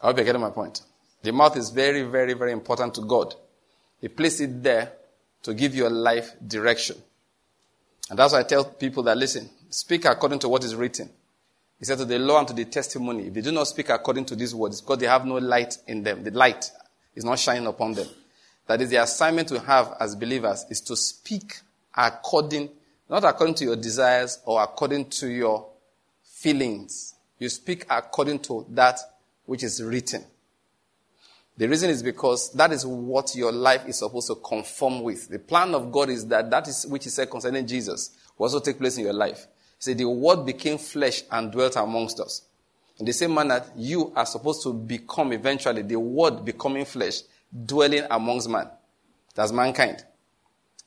I 0.00 0.06
hope 0.06 0.16
you're 0.16 0.24
getting 0.24 0.40
my 0.40 0.50
point. 0.50 0.82
The 1.22 1.32
mouth 1.32 1.56
is 1.56 1.70
very, 1.70 2.02
very, 2.02 2.34
very 2.34 2.52
important 2.52 2.94
to 2.94 3.02
God. 3.02 3.34
He 4.00 4.08
placed 4.08 4.40
it 4.40 4.62
there 4.62 4.92
to 5.42 5.54
give 5.54 5.74
your 5.74 5.90
life 5.90 6.32
direction. 6.46 6.96
And 8.10 8.18
that's 8.18 8.32
why 8.32 8.40
I 8.40 8.44
tell 8.44 8.64
people 8.64 9.02
that 9.04 9.16
listen, 9.16 9.48
speak 9.70 10.04
according 10.04 10.40
to 10.40 10.48
what 10.48 10.64
is 10.64 10.74
written. 10.74 11.10
He 11.78 11.84
said 11.84 11.98
to 11.98 12.04
the 12.04 12.18
law 12.18 12.38
and 12.38 12.48
to 12.48 12.54
the 12.54 12.64
testimony, 12.64 13.26
if 13.26 13.34
they 13.34 13.40
do 13.42 13.52
not 13.52 13.66
speak 13.66 13.90
according 13.90 14.24
to 14.26 14.36
these 14.36 14.54
words, 14.54 14.80
because 14.80 14.98
they 14.98 15.06
have 15.06 15.26
no 15.26 15.34
light 15.34 15.78
in 15.86 16.02
them, 16.02 16.24
the 16.24 16.30
light 16.30 16.70
is 17.14 17.24
not 17.24 17.38
shining 17.38 17.66
upon 17.66 17.94
them. 17.94 18.08
That 18.66 18.80
is 18.80 18.90
the 18.90 18.96
assignment 18.96 19.50
we 19.50 19.58
have 19.58 19.94
as 20.00 20.16
believers 20.16 20.64
is 20.70 20.80
to 20.82 20.96
speak 20.96 21.60
according, 21.94 22.70
not 23.08 23.24
according 23.24 23.54
to 23.56 23.64
your 23.64 23.76
desires 23.76 24.40
or 24.44 24.62
according 24.62 25.10
to 25.10 25.28
your 25.28 25.68
feelings. 26.22 27.14
You 27.38 27.48
speak 27.48 27.86
according 27.88 28.40
to 28.40 28.66
that 28.70 28.98
which 29.44 29.62
is 29.62 29.82
written. 29.82 30.24
The 31.58 31.68
reason 31.68 31.88
is 31.88 32.02
because 32.02 32.52
that 32.52 32.72
is 32.72 32.84
what 32.84 33.34
your 33.34 33.50
life 33.50 33.86
is 33.86 33.98
supposed 33.98 34.26
to 34.28 34.34
conform 34.34 35.02
with. 35.02 35.28
The 35.28 35.38
plan 35.38 35.74
of 35.74 35.90
God 35.90 36.10
is 36.10 36.26
that 36.26 36.50
that 36.50 36.68
is 36.68 36.86
which 36.86 37.04
he 37.04 37.10
said 37.10 37.30
concerning 37.30 37.66
Jesus 37.66 38.10
will 38.36 38.44
also 38.44 38.60
take 38.60 38.78
place 38.78 38.98
in 38.98 39.04
your 39.04 39.14
life. 39.14 39.46
Said, 39.78 39.98
The 39.98 40.08
word 40.08 40.44
became 40.44 40.76
flesh 40.76 41.22
and 41.30 41.50
dwelt 41.50 41.76
amongst 41.76 42.20
us. 42.20 42.42
In 42.98 43.06
the 43.06 43.12
same 43.12 43.34
manner, 43.34 43.64
you 43.76 44.12
are 44.14 44.26
supposed 44.26 44.62
to 44.64 44.72
become 44.72 45.32
eventually 45.32 45.82
the 45.82 45.98
word 45.98 46.44
becoming 46.44 46.84
flesh, 46.84 47.22
dwelling 47.64 48.04
amongst 48.10 48.48
man. 48.48 48.68
That's 49.34 49.52
mankind. 49.52 50.04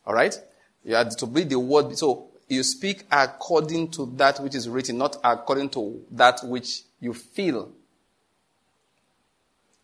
Alright? 0.06 0.40
You 0.84 0.96
are 0.96 1.06
to 1.06 1.26
be 1.26 1.44
the 1.44 1.60
word. 1.60 1.98
So 1.98 2.30
you 2.48 2.64
speak 2.64 3.06
according 3.12 3.92
to 3.92 4.06
that 4.18 4.40
which 4.40 4.56
is 4.56 4.68
written, 4.68 4.98
not 4.98 5.18
according 5.24 5.70
to 5.72 6.04
that 6.12 6.42
which 6.44 6.82
you 7.00 7.14
feel 7.14 7.72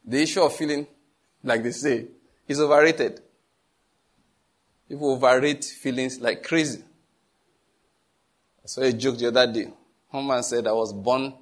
the 0.05 0.21
issue 0.21 0.41
of 0.41 0.55
feeling, 0.55 0.85
like 1.43 1.63
they 1.63 1.71
say, 1.71 2.05
is 2.47 2.59
overrated. 2.59 3.21
People 4.87 5.13
overrate 5.13 5.65
feelings 5.65 6.19
like 6.19 6.43
crazy. 6.43 6.83
I 8.63 8.67
saw 8.67 8.81
a 8.81 8.93
joke 8.93 9.17
the 9.17 9.27
other 9.27 9.51
day. 9.51 9.71
One 10.11 10.27
man 10.27 10.43
said, 10.43 10.67
I 10.67 10.71
was 10.71 10.93
born 10.93 11.33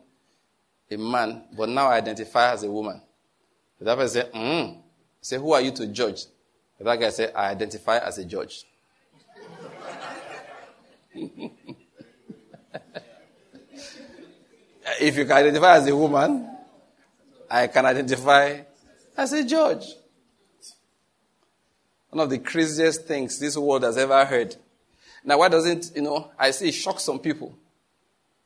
a 0.90 0.98
man, 0.98 1.44
but 1.56 1.70
now 1.70 1.88
I 1.88 1.98
identify 1.98 2.52
as 2.52 2.64
a 2.64 2.72
woman. 2.72 3.02
The 3.80 3.92
other 3.92 4.04
person 4.04 4.22
said, 4.22 4.34
mm. 4.34 4.78
Say, 5.20 5.38
who 5.38 5.54
are 5.54 5.62
you 5.62 5.72
to 5.72 5.88
judge? 5.88 6.26
The 6.78 6.86
other 6.86 7.02
guy 7.02 7.10
said, 7.10 7.34
I 7.36 7.50
identify 7.52 7.98
as 7.98 8.18
a 8.18 8.26
judge. 8.26 8.66
if 15.00 15.18
you 15.18 15.26
can 15.26 15.38
identify 15.38 15.78
as 15.78 15.88
a 15.88 15.96
woman, 15.96 16.50
I 17.50 17.68
can 17.68 17.86
identify 17.86 18.62
as 19.16 19.34
a 19.34 19.44
judge. 19.44 19.86
One 22.10 22.24
of 22.24 22.30
the 22.30 22.40
craziest 22.40 23.06
things 23.06 23.40
this 23.40 23.58
world 23.58 23.84
has 23.84 23.98
ever 23.98 24.26
heard. 24.26 24.56
Now, 25.24 25.40
why 25.40 25.50
doesn't, 25.50 25.92
you 25.96 26.02
know, 26.02 26.32
I 26.38 26.52
see 26.52 26.70
it 26.70 26.74
shocks 26.74 27.04
some 27.04 27.20
people. 27.20 27.58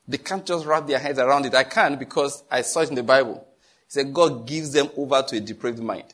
They 0.07 0.17
can't 0.17 0.45
just 0.45 0.65
wrap 0.65 0.87
their 0.87 0.99
heads 0.99 1.19
around 1.19 1.45
it. 1.45 1.55
I 1.55 1.63
can 1.63 1.97
because 1.97 2.43
I 2.49 2.61
saw 2.61 2.81
it 2.81 2.89
in 2.89 2.95
the 2.95 3.03
Bible. 3.03 3.45
He 3.87 3.91
said 3.91 4.13
God 4.13 4.47
gives 4.47 4.71
them 4.71 4.89
over 4.95 5.21
to 5.21 5.37
a 5.37 5.39
depraved 5.39 5.79
mind. 5.79 6.13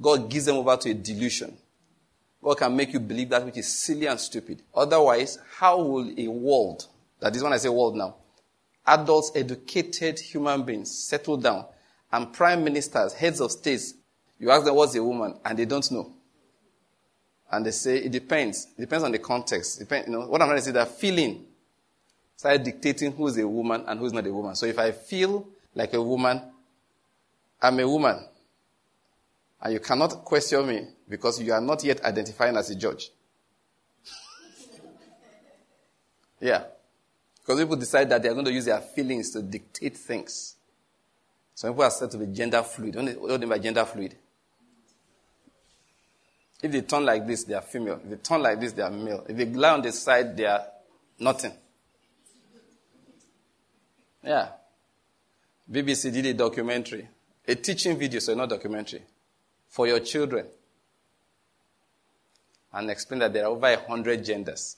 God 0.00 0.30
gives 0.30 0.46
them 0.46 0.56
over 0.56 0.76
to 0.76 0.90
a 0.90 0.94
delusion. 0.94 1.56
God 2.42 2.58
can 2.58 2.76
make 2.76 2.92
you 2.92 3.00
believe 3.00 3.30
that 3.30 3.44
which 3.44 3.58
is 3.58 3.66
silly 3.66 4.06
and 4.06 4.18
stupid. 4.18 4.62
Otherwise, 4.74 5.38
how 5.56 5.82
will 5.82 6.12
a 6.16 6.28
world, 6.28 6.86
that 7.20 7.34
is 7.34 7.42
when 7.42 7.52
I 7.52 7.56
say 7.56 7.68
world 7.68 7.96
now, 7.96 8.16
adults, 8.86 9.32
educated 9.34 10.18
human 10.18 10.62
beings 10.62 10.90
settle 10.90 11.36
down 11.36 11.66
and 12.12 12.32
prime 12.32 12.64
ministers, 12.64 13.12
heads 13.12 13.40
of 13.40 13.52
states, 13.52 13.94
you 14.38 14.50
ask 14.50 14.64
them 14.64 14.74
what's 14.74 14.94
a 14.94 15.02
woman, 15.02 15.38
and 15.44 15.58
they 15.58 15.64
don't 15.64 15.90
know. 15.90 16.12
And 17.50 17.66
they 17.66 17.70
say 17.70 17.96
it 17.98 18.12
depends. 18.12 18.68
It 18.76 18.82
depends 18.82 19.04
on 19.04 19.12
the 19.12 19.18
context. 19.18 19.78
Depend, 19.78 20.06
you 20.06 20.12
know, 20.12 20.26
what 20.26 20.40
I'm 20.40 20.48
trying 20.48 20.58
to 20.58 20.64
say 20.64 20.70
that 20.72 20.88
feeling 20.88 21.44
started 22.36 22.62
dictating 22.62 23.12
who's 23.12 23.36
a 23.38 23.48
woman 23.48 23.84
and 23.86 23.98
who's 23.98 24.12
not 24.12 24.26
a 24.26 24.32
woman. 24.32 24.54
So 24.54 24.66
if 24.66 24.78
I 24.78 24.92
feel 24.92 25.48
like 25.74 25.92
a 25.94 26.02
woman, 26.02 26.40
I'm 27.60 27.80
a 27.80 27.88
woman. 27.88 28.24
And 29.60 29.72
you 29.72 29.80
cannot 29.80 30.24
question 30.24 30.66
me 30.66 30.86
because 31.08 31.40
you 31.40 31.52
are 31.52 31.60
not 31.60 31.82
yet 31.84 32.04
identifying 32.04 32.56
as 32.56 32.70
a 32.70 32.74
judge. 32.74 33.10
yeah. 36.40 36.64
Because 37.40 37.60
people 37.60 37.76
decide 37.76 38.08
that 38.10 38.22
they 38.22 38.28
are 38.28 38.34
going 38.34 38.44
to 38.44 38.52
use 38.52 38.66
their 38.66 38.80
feelings 38.80 39.30
to 39.32 39.42
dictate 39.42 39.96
things. 39.96 40.56
Some 41.54 41.70
people 41.70 41.84
are 41.84 41.90
said 41.90 42.10
to 42.12 42.18
be 42.18 42.26
gender 42.26 42.62
fluid. 42.62 42.94
What 42.94 43.06
do 43.06 43.32
you 43.32 43.38
mean 43.38 43.48
by 43.48 43.58
gender 43.58 43.84
fluid? 43.84 44.14
If 46.62 46.72
they 46.72 46.82
turn 46.82 47.04
like 47.04 47.26
this, 47.26 47.44
they 47.44 47.54
are 47.54 47.62
female. 47.62 48.00
If 48.02 48.10
they 48.10 48.16
turn 48.16 48.42
like 48.42 48.60
this, 48.60 48.72
they 48.72 48.82
are 48.82 48.90
male. 48.90 49.24
If 49.28 49.36
they 49.36 49.46
lie 49.46 49.72
on 49.72 49.82
the 49.82 49.92
side, 49.92 50.36
they 50.36 50.44
are 50.44 50.64
nothing. 51.18 51.52
Yeah. 54.22 54.48
BBC 55.70 56.12
did 56.12 56.26
a 56.26 56.34
documentary, 56.34 57.08
a 57.46 57.54
teaching 57.54 57.98
video, 57.98 58.20
so 58.20 58.34
not 58.34 58.48
documentary, 58.48 59.02
for 59.68 59.86
your 59.86 60.00
children. 60.00 60.46
And 62.72 62.90
explain 62.90 63.20
that 63.20 63.32
there 63.32 63.44
are 63.44 63.50
over 63.50 63.66
a 63.66 63.78
hundred 63.78 64.24
genders. 64.24 64.76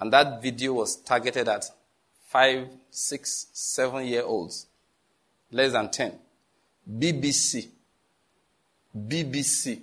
And 0.00 0.12
that 0.12 0.42
video 0.42 0.74
was 0.74 0.96
targeted 0.96 1.48
at 1.48 1.64
five, 2.28 2.68
six, 2.90 3.46
seven 3.52 4.06
year 4.06 4.22
olds 4.22 4.66
less 5.50 5.72
than 5.72 5.90
10. 5.90 6.12
BBC. 6.98 7.68
BBC. 8.96 9.80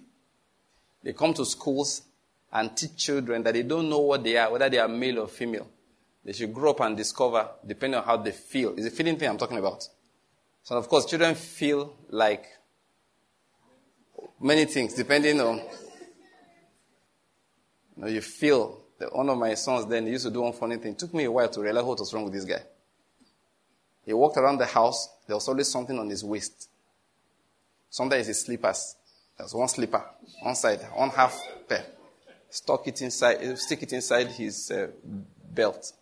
They 1.04 1.14
come 1.14 1.34
to 1.34 1.46
schools 1.46 2.04
and 2.52 2.76
teach 2.76 2.96
children 2.98 3.42
that 3.44 3.54
they 3.54 3.64
don't 3.64 3.90
know 3.90 4.00
what 4.00 4.24
they 4.24 4.38
are, 4.38 4.52
whether 4.52 4.70
they 4.70 4.78
are 4.78 4.88
male 4.88 5.20
or 5.20 5.28
female. 5.28 5.68
They 6.24 6.34
should 6.34 6.54
grow 6.54 6.72
up 6.72 6.82
and 6.82 6.96
discover, 6.96 7.48
depending 7.66 8.00
on 8.00 8.06
how 8.06 8.18
they 8.18 8.32
feel. 8.32 8.74
It's 8.78 8.86
a 8.86 8.92
feeling 8.92 9.18
thing 9.18 9.30
I'm 9.30 9.38
talking 9.38 9.58
about. 9.58 9.88
So, 10.64 10.78
of 10.78 10.88
course, 10.88 11.06
children 11.06 11.34
feel 11.34 11.96
like 12.10 12.46
many 14.40 14.66
things, 14.66 14.94
depending 14.94 15.40
on. 15.40 15.58
You 15.58 15.64
know, 17.98 18.08
you 18.08 18.22
feel. 18.22 18.80
That 19.00 19.16
one 19.16 19.30
of 19.30 19.38
my 19.40 19.56
sons 19.56 19.88
then 19.88 20.06
used 20.06 20.26
to 20.26 20.32
do 20.32 20.42
one 20.42 20.54
funny 20.54 20.78
thing. 20.78 20.92
It 20.92 21.00
took 21.00 21.12
me 21.12 21.24
a 21.24 21.32
while 21.32 21.50
to 21.50 21.60
realize 21.60 21.84
what 21.84 22.00
was 22.00 22.14
wrong 22.14 22.24
with 22.24 22.34
this 22.34 22.46
guy. 22.46 22.62
He 24.06 24.14
walked 24.14 24.38
around 24.38 24.60
the 24.60 24.68
house. 24.68 25.10
There 25.26 25.36
was 25.36 25.48
always 25.48 25.70
something 25.70 25.98
on 25.98 26.08
his 26.08 26.24
waist. 26.24 26.70
Sometimes 27.90 28.28
his 28.28 28.42
slippers. 28.42 28.96
There's 29.38 29.56
one 29.56 29.68
slipper, 29.68 30.04
one 30.42 30.54
side, 30.54 30.82
one 30.94 31.10
half 31.10 31.42
pair. 31.68 31.84
Stuck 32.48 32.88
it 32.88 33.02
inside, 33.02 33.58
stick 33.58 33.82
it 33.82 33.94
inside 33.94 34.28
his 34.28 34.70
uh, 34.70 34.88
belt. 35.52 35.94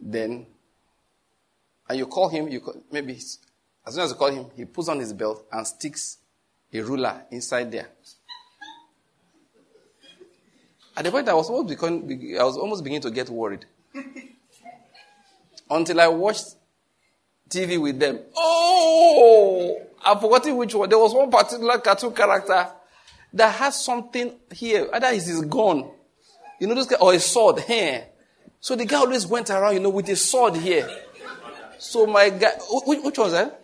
Then, 0.00 0.46
and 1.88 1.98
you 1.98 2.06
call 2.06 2.28
him, 2.28 2.46
you 2.46 2.60
call, 2.60 2.80
maybe 2.92 3.14
as 3.14 3.38
soon 3.88 4.04
as 4.04 4.10
you 4.10 4.16
call 4.16 4.30
him, 4.30 4.46
he 4.54 4.66
puts 4.66 4.88
on 4.88 5.00
his 5.00 5.12
belt 5.12 5.46
and 5.50 5.66
sticks 5.66 6.18
a 6.72 6.80
ruler 6.80 7.22
inside 7.30 7.70
there. 7.72 7.88
At 10.96 11.04
the 11.04 11.10
point 11.10 11.28
I 11.28 11.34
was 11.34 11.48
almost 11.48 11.82
I 11.82 12.44
was 12.44 12.56
almost 12.56 12.82
beginning 12.82 13.02
to 13.02 13.10
get 13.10 13.28
worried 13.28 13.64
until 15.70 16.00
I 16.00 16.08
watched 16.08 16.56
TV 17.48 17.80
with 17.80 17.98
them. 17.98 18.20
Oh, 18.36 19.80
I've 20.04 20.20
forgotten 20.20 20.56
which 20.56 20.74
one. 20.74 20.88
There 20.88 20.98
was 20.98 21.14
one 21.14 21.30
particular 21.30 21.78
cartoon 21.78 22.12
character 22.12 22.68
that 23.32 23.54
has 23.54 23.84
something 23.84 24.34
here. 24.52 24.88
Either 24.92 25.08
it's 25.08 25.26
his 25.26 25.42
gun, 25.42 25.88
you 26.58 26.66
know, 26.66 26.74
this 26.74 26.86
guy, 26.86 26.96
or 26.96 27.14
a 27.14 27.20
sword 27.20 27.60
here. 27.60 28.06
So 28.60 28.74
the 28.74 28.84
guy 28.84 28.96
always 28.96 29.26
went 29.26 29.50
around, 29.50 29.74
you 29.74 29.80
know, 29.80 29.90
with 29.90 30.08
a 30.08 30.16
sword 30.16 30.56
here. 30.56 30.88
So 31.78 32.06
my 32.06 32.30
guy, 32.30 32.52
which, 32.86 33.04
which 33.04 33.18
was 33.18 33.32
that? 33.32 33.62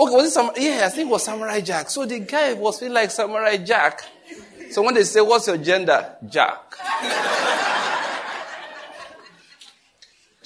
Okay, 0.00 0.14
was 0.14 0.28
it 0.28 0.30
some? 0.30 0.50
Yeah, 0.56 0.82
I 0.84 0.88
think 0.90 1.08
it 1.08 1.12
was 1.12 1.24
Samurai 1.24 1.60
Jack. 1.60 1.90
So 1.90 2.06
the 2.06 2.20
guy 2.20 2.52
was 2.54 2.78
feeling 2.78 2.94
like 2.94 3.10
Samurai 3.10 3.56
Jack. 3.56 4.02
So 4.70 4.82
when 4.82 4.94
they 4.94 5.04
say, 5.04 5.20
"What's 5.20 5.46
your 5.46 5.56
gender?" 5.58 6.16
Jack. 6.28 6.74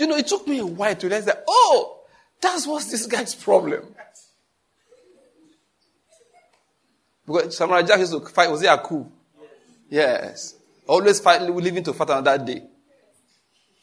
You 0.02 0.08
know, 0.08 0.16
it 0.16 0.26
took 0.26 0.48
me 0.48 0.58
a 0.58 0.66
while 0.66 0.96
to 0.96 1.06
realize 1.06 1.26
that, 1.26 1.44
oh, 1.46 2.00
that's 2.40 2.66
what's 2.66 2.90
this 2.90 3.06
guy's 3.06 3.36
problem. 3.36 3.84
Because 7.24 7.56
Samurai 7.56 7.82
Jack 7.82 8.00
used 8.00 8.10
to 8.10 8.20
fight, 8.20 8.50
was 8.50 8.62
he 8.62 8.66
a 8.66 8.78
coup? 8.78 9.06
Yes. 9.88 10.56
Always 10.88 11.20
fight, 11.20 11.42
living 11.42 11.84
to 11.84 11.92
fight 11.92 12.10
another 12.10 12.44
day. 12.44 12.64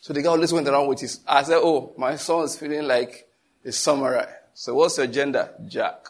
So 0.01 0.11
the 0.11 0.21
guy 0.21 0.29
always 0.29 0.51
went 0.51 0.67
around 0.67 0.87
with 0.87 0.99
his, 0.99 1.21
I 1.25 1.43
said, 1.43 1.59
oh, 1.61 1.93
my 1.97 2.17
son 2.17 2.43
is 2.43 2.57
feeling 2.57 2.85
like 2.85 3.25
a 3.63 3.71
samurai. 3.71 4.29
So 4.53 4.75
what's 4.75 4.97
your 4.97 5.07
gender? 5.07 5.53
Jack. 5.65 6.07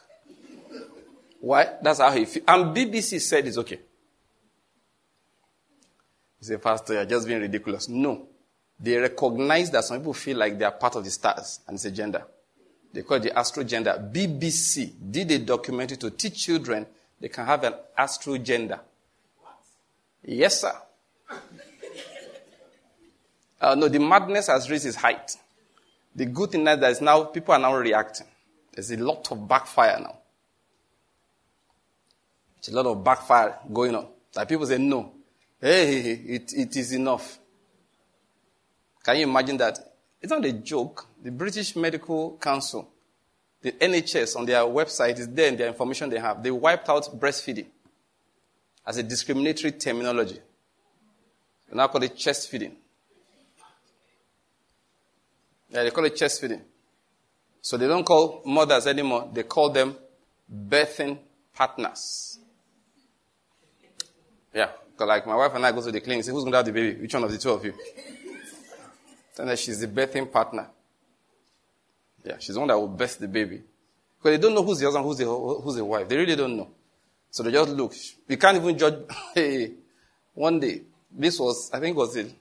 Why? 1.41 1.75
That's 1.81 1.99
how 1.99 2.11
he 2.11 2.25
feels. 2.25 2.45
And 2.47 2.75
BBC 2.75 3.21
said 3.21 3.47
it's 3.47 3.57
okay. 3.57 3.79
He 6.39 6.45
said, 6.45 6.61
Pastor, 6.61 6.93
you're 6.93 7.05
just 7.05 7.27
being 7.27 7.41
ridiculous. 7.41 7.89
No. 7.89 8.27
They 8.79 8.95
recognize 8.97 9.71
that 9.71 9.83
some 9.83 9.99
people 9.99 10.13
feel 10.13 10.37
like 10.37 10.57
they 10.57 10.65
are 10.65 10.71
part 10.71 10.95
of 10.95 11.03
the 11.03 11.11
stars 11.11 11.59
and 11.67 11.75
it's 11.75 11.85
a 11.85 11.91
gender. 11.91 12.23
They 12.93 13.03
call 13.03 13.17
it 13.17 13.23
the 13.23 13.37
astro 13.37 13.63
gender. 13.63 14.09
BBC 14.11 14.93
did 15.11 15.31
a 15.31 15.39
documentary 15.39 15.97
to 15.97 16.11
teach 16.11 16.45
children 16.45 16.85
they 17.19 17.27
can 17.27 17.45
have 17.45 17.63
an 17.63 17.73
astro 17.97 18.37
gender. 18.37 18.79
Yes, 20.23 20.61
sir. 20.61 20.73
Uh, 23.61 23.75
no, 23.75 23.89
the 23.89 23.99
madness 23.99 24.47
has 24.47 24.69
reached 24.69 24.85
its 24.85 24.95
height. 24.95 25.35
The 26.15 26.25
good 26.25 26.51
thing 26.51 26.67
is 26.67 26.79
that 26.79 27.01
now 27.01 27.25
people 27.25 27.53
are 27.53 27.59
now 27.59 27.75
reacting. 27.75 28.27
There's 28.73 28.91
a 28.91 28.97
lot 28.97 29.31
of 29.31 29.47
backfire 29.47 29.99
now. 29.99 30.17
There's 32.55 32.73
a 32.73 32.81
lot 32.81 32.89
of 32.89 33.03
backfire 33.03 33.59
going 33.71 33.95
on. 33.95 34.07
Like 34.35 34.49
people 34.49 34.65
say, 34.65 34.77
no, 34.77 35.11
hey, 35.61 36.11
it, 36.11 36.53
it 36.53 36.75
is 36.75 36.91
enough. 36.93 37.39
Can 39.03 39.17
you 39.17 39.23
imagine 39.23 39.57
that? 39.57 39.79
It's 40.21 40.31
not 40.31 40.43
a 40.45 40.51
joke. 40.51 41.07
The 41.23 41.31
British 41.31 41.75
Medical 41.75 42.37
Council, 42.37 42.89
the 43.61 43.71
NHS 43.71 44.35
on 44.35 44.45
their 44.45 44.61
website 44.61 45.19
is 45.19 45.27
there 45.29 45.47
in 45.47 45.57
their 45.57 45.67
information 45.67 46.09
they 46.09 46.19
have. 46.19 46.43
They 46.43 46.51
wiped 46.51 46.89
out 46.89 47.19
breastfeeding 47.19 47.67
as 48.85 48.97
a 48.97 49.03
discriminatory 49.03 49.73
terminology. 49.73 50.39
They 51.69 51.75
now 51.75 51.87
call 51.87 52.03
it 52.03 52.15
chest 52.17 52.49
feeding. 52.49 52.75
Yeah, 55.69 55.83
they 55.83 55.91
call 55.91 56.05
it 56.05 56.15
chest 56.15 56.41
feeding. 56.41 56.61
So 57.61 57.77
they 57.77 57.87
don't 57.87 58.03
call 58.03 58.41
mothers 58.45 58.87
anymore. 58.87 59.29
They 59.31 59.43
call 59.43 59.69
them 59.69 59.95
birthing 60.51 61.17
partners. 61.53 62.39
Yeah. 64.53 64.69
Like 64.97 65.25
my 65.25 65.35
wife 65.35 65.53
and 65.55 65.65
I 65.65 65.71
go 65.71 65.81
to 65.81 65.91
the 65.91 66.01
clinic, 66.01 66.25
say, 66.25 66.31
who's 66.31 66.43
going 66.43 66.51
to 66.51 66.57
have 66.57 66.65
the 66.65 66.73
baby? 66.73 67.01
Which 67.01 67.13
one 67.13 67.23
of 67.23 67.31
the 67.31 67.37
two 67.37 67.51
of 67.51 67.63
you? 67.63 67.73
And 69.37 69.57
she's 69.57 69.79
the 69.79 69.87
birthing 69.87 70.29
partner. 70.29 70.67
Yeah, 72.25 72.35
she's 72.39 72.55
the 72.55 72.59
one 72.59 72.67
that 72.67 72.77
will 72.77 72.89
birth 72.89 73.17
the 73.17 73.27
baby. 73.27 73.61
Because 74.17 74.37
they 74.37 74.41
don't 74.41 74.53
know 74.53 74.63
who's 74.63 74.79
the 74.79 74.85
husband, 74.85 75.05
who's 75.05 75.17
the, 75.17 75.25
who's 75.25 75.75
the 75.75 75.85
wife. 75.85 76.09
They 76.09 76.17
really 76.17 76.35
don't 76.35 76.57
know. 76.57 76.69
So 77.31 77.43
they 77.43 77.51
just 77.51 77.69
look. 77.69 77.93
You 78.27 78.37
can't 78.37 78.57
even 78.57 78.77
judge. 78.77 79.05
hey, 79.33 79.71
one 80.33 80.59
day, 80.59 80.81
this 81.11 81.39
was, 81.39 81.71
I 81.71 81.79
think 81.79 81.95
was 81.95 82.15
it. 82.17 82.33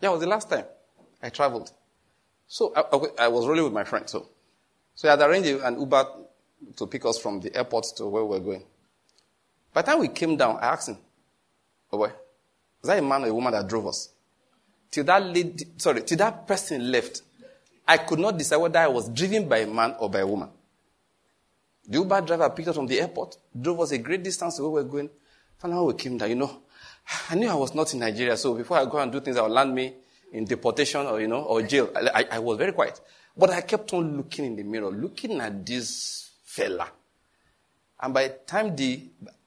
Yeah, 0.00 0.08
it 0.08 0.12
was 0.12 0.20
the 0.20 0.26
last 0.26 0.48
time 0.48 0.64
I 1.22 1.28
traveled. 1.28 1.70
So 2.52 2.70
I, 2.76 3.24
I, 3.24 3.28
was 3.28 3.46
rolling 3.46 3.64
with 3.64 3.72
my 3.72 3.82
friend. 3.84 4.06
So, 4.06 4.28
so 4.94 5.08
I 5.08 5.12
had 5.12 5.22
arranged 5.22 5.48
an 5.48 5.80
Uber 5.80 6.06
to 6.76 6.86
pick 6.86 7.02
us 7.06 7.18
from 7.18 7.40
the 7.40 7.56
airport 7.56 7.86
to 7.96 8.04
where 8.06 8.22
we 8.22 8.38
were 8.38 8.44
going. 8.44 8.62
By 9.72 9.80
the 9.80 9.90
time 9.90 10.00
we 10.00 10.08
came 10.08 10.36
down, 10.36 10.58
I 10.60 10.66
asked 10.66 10.90
him, 10.90 10.98
Oh 11.90 11.96
boy, 11.96 12.12
was 12.82 12.88
that 12.88 12.98
a 12.98 13.00
man 13.02 13.24
or 13.24 13.28
a 13.28 13.34
woman 13.34 13.54
that 13.54 13.66
drove 13.66 13.86
us? 13.86 14.10
Till 14.90 15.02
that 15.04 15.24
lady, 15.24 15.64
sorry, 15.78 16.02
till 16.02 16.18
that 16.18 16.46
person 16.46 16.92
left, 16.92 17.22
I 17.88 17.96
could 17.96 18.18
not 18.18 18.36
decide 18.36 18.58
whether 18.58 18.80
I 18.80 18.88
was 18.88 19.08
driven 19.08 19.48
by 19.48 19.60
a 19.60 19.66
man 19.66 19.94
or 19.98 20.10
by 20.10 20.18
a 20.18 20.26
woman. 20.26 20.50
The 21.88 22.00
Uber 22.00 22.20
driver 22.20 22.50
picked 22.50 22.68
us 22.68 22.76
from 22.76 22.86
the 22.86 23.00
airport, 23.00 23.34
drove 23.58 23.80
us 23.80 23.92
a 23.92 23.98
great 23.98 24.22
distance 24.22 24.56
to 24.56 24.62
where 24.64 24.70
we 24.72 24.82
were 24.82 24.88
going. 24.90 25.10
Finally, 25.56 25.86
we 25.86 25.94
came 25.94 26.18
down, 26.18 26.28
you 26.28 26.36
know, 26.36 26.64
I 27.30 27.34
knew 27.34 27.48
I 27.48 27.54
was 27.54 27.74
not 27.74 27.94
in 27.94 28.00
Nigeria, 28.00 28.36
so 28.36 28.52
before 28.52 28.76
I 28.76 28.84
go 28.84 28.98
and 28.98 29.10
do 29.10 29.20
things 29.20 29.36
that 29.36 29.42
will 29.42 29.54
land 29.54 29.74
me 29.74 29.94
in 30.32 30.44
deportation 30.44 31.06
or, 31.06 31.20
you 31.20 31.28
know, 31.28 31.42
or 31.42 31.62
jail, 31.62 31.90
I, 31.94 32.26
I 32.32 32.38
was 32.38 32.58
very 32.58 32.72
quiet. 32.72 33.00
But 33.36 33.50
I 33.50 33.60
kept 33.60 33.92
on 33.92 34.16
looking 34.16 34.46
in 34.46 34.56
the 34.56 34.62
mirror, 34.62 34.90
looking 34.90 35.40
at 35.40 35.64
this 35.64 36.30
fella. 36.44 36.88
And 38.00 38.12
by 38.12 38.28
time 38.46 38.74
the, 38.74 39.00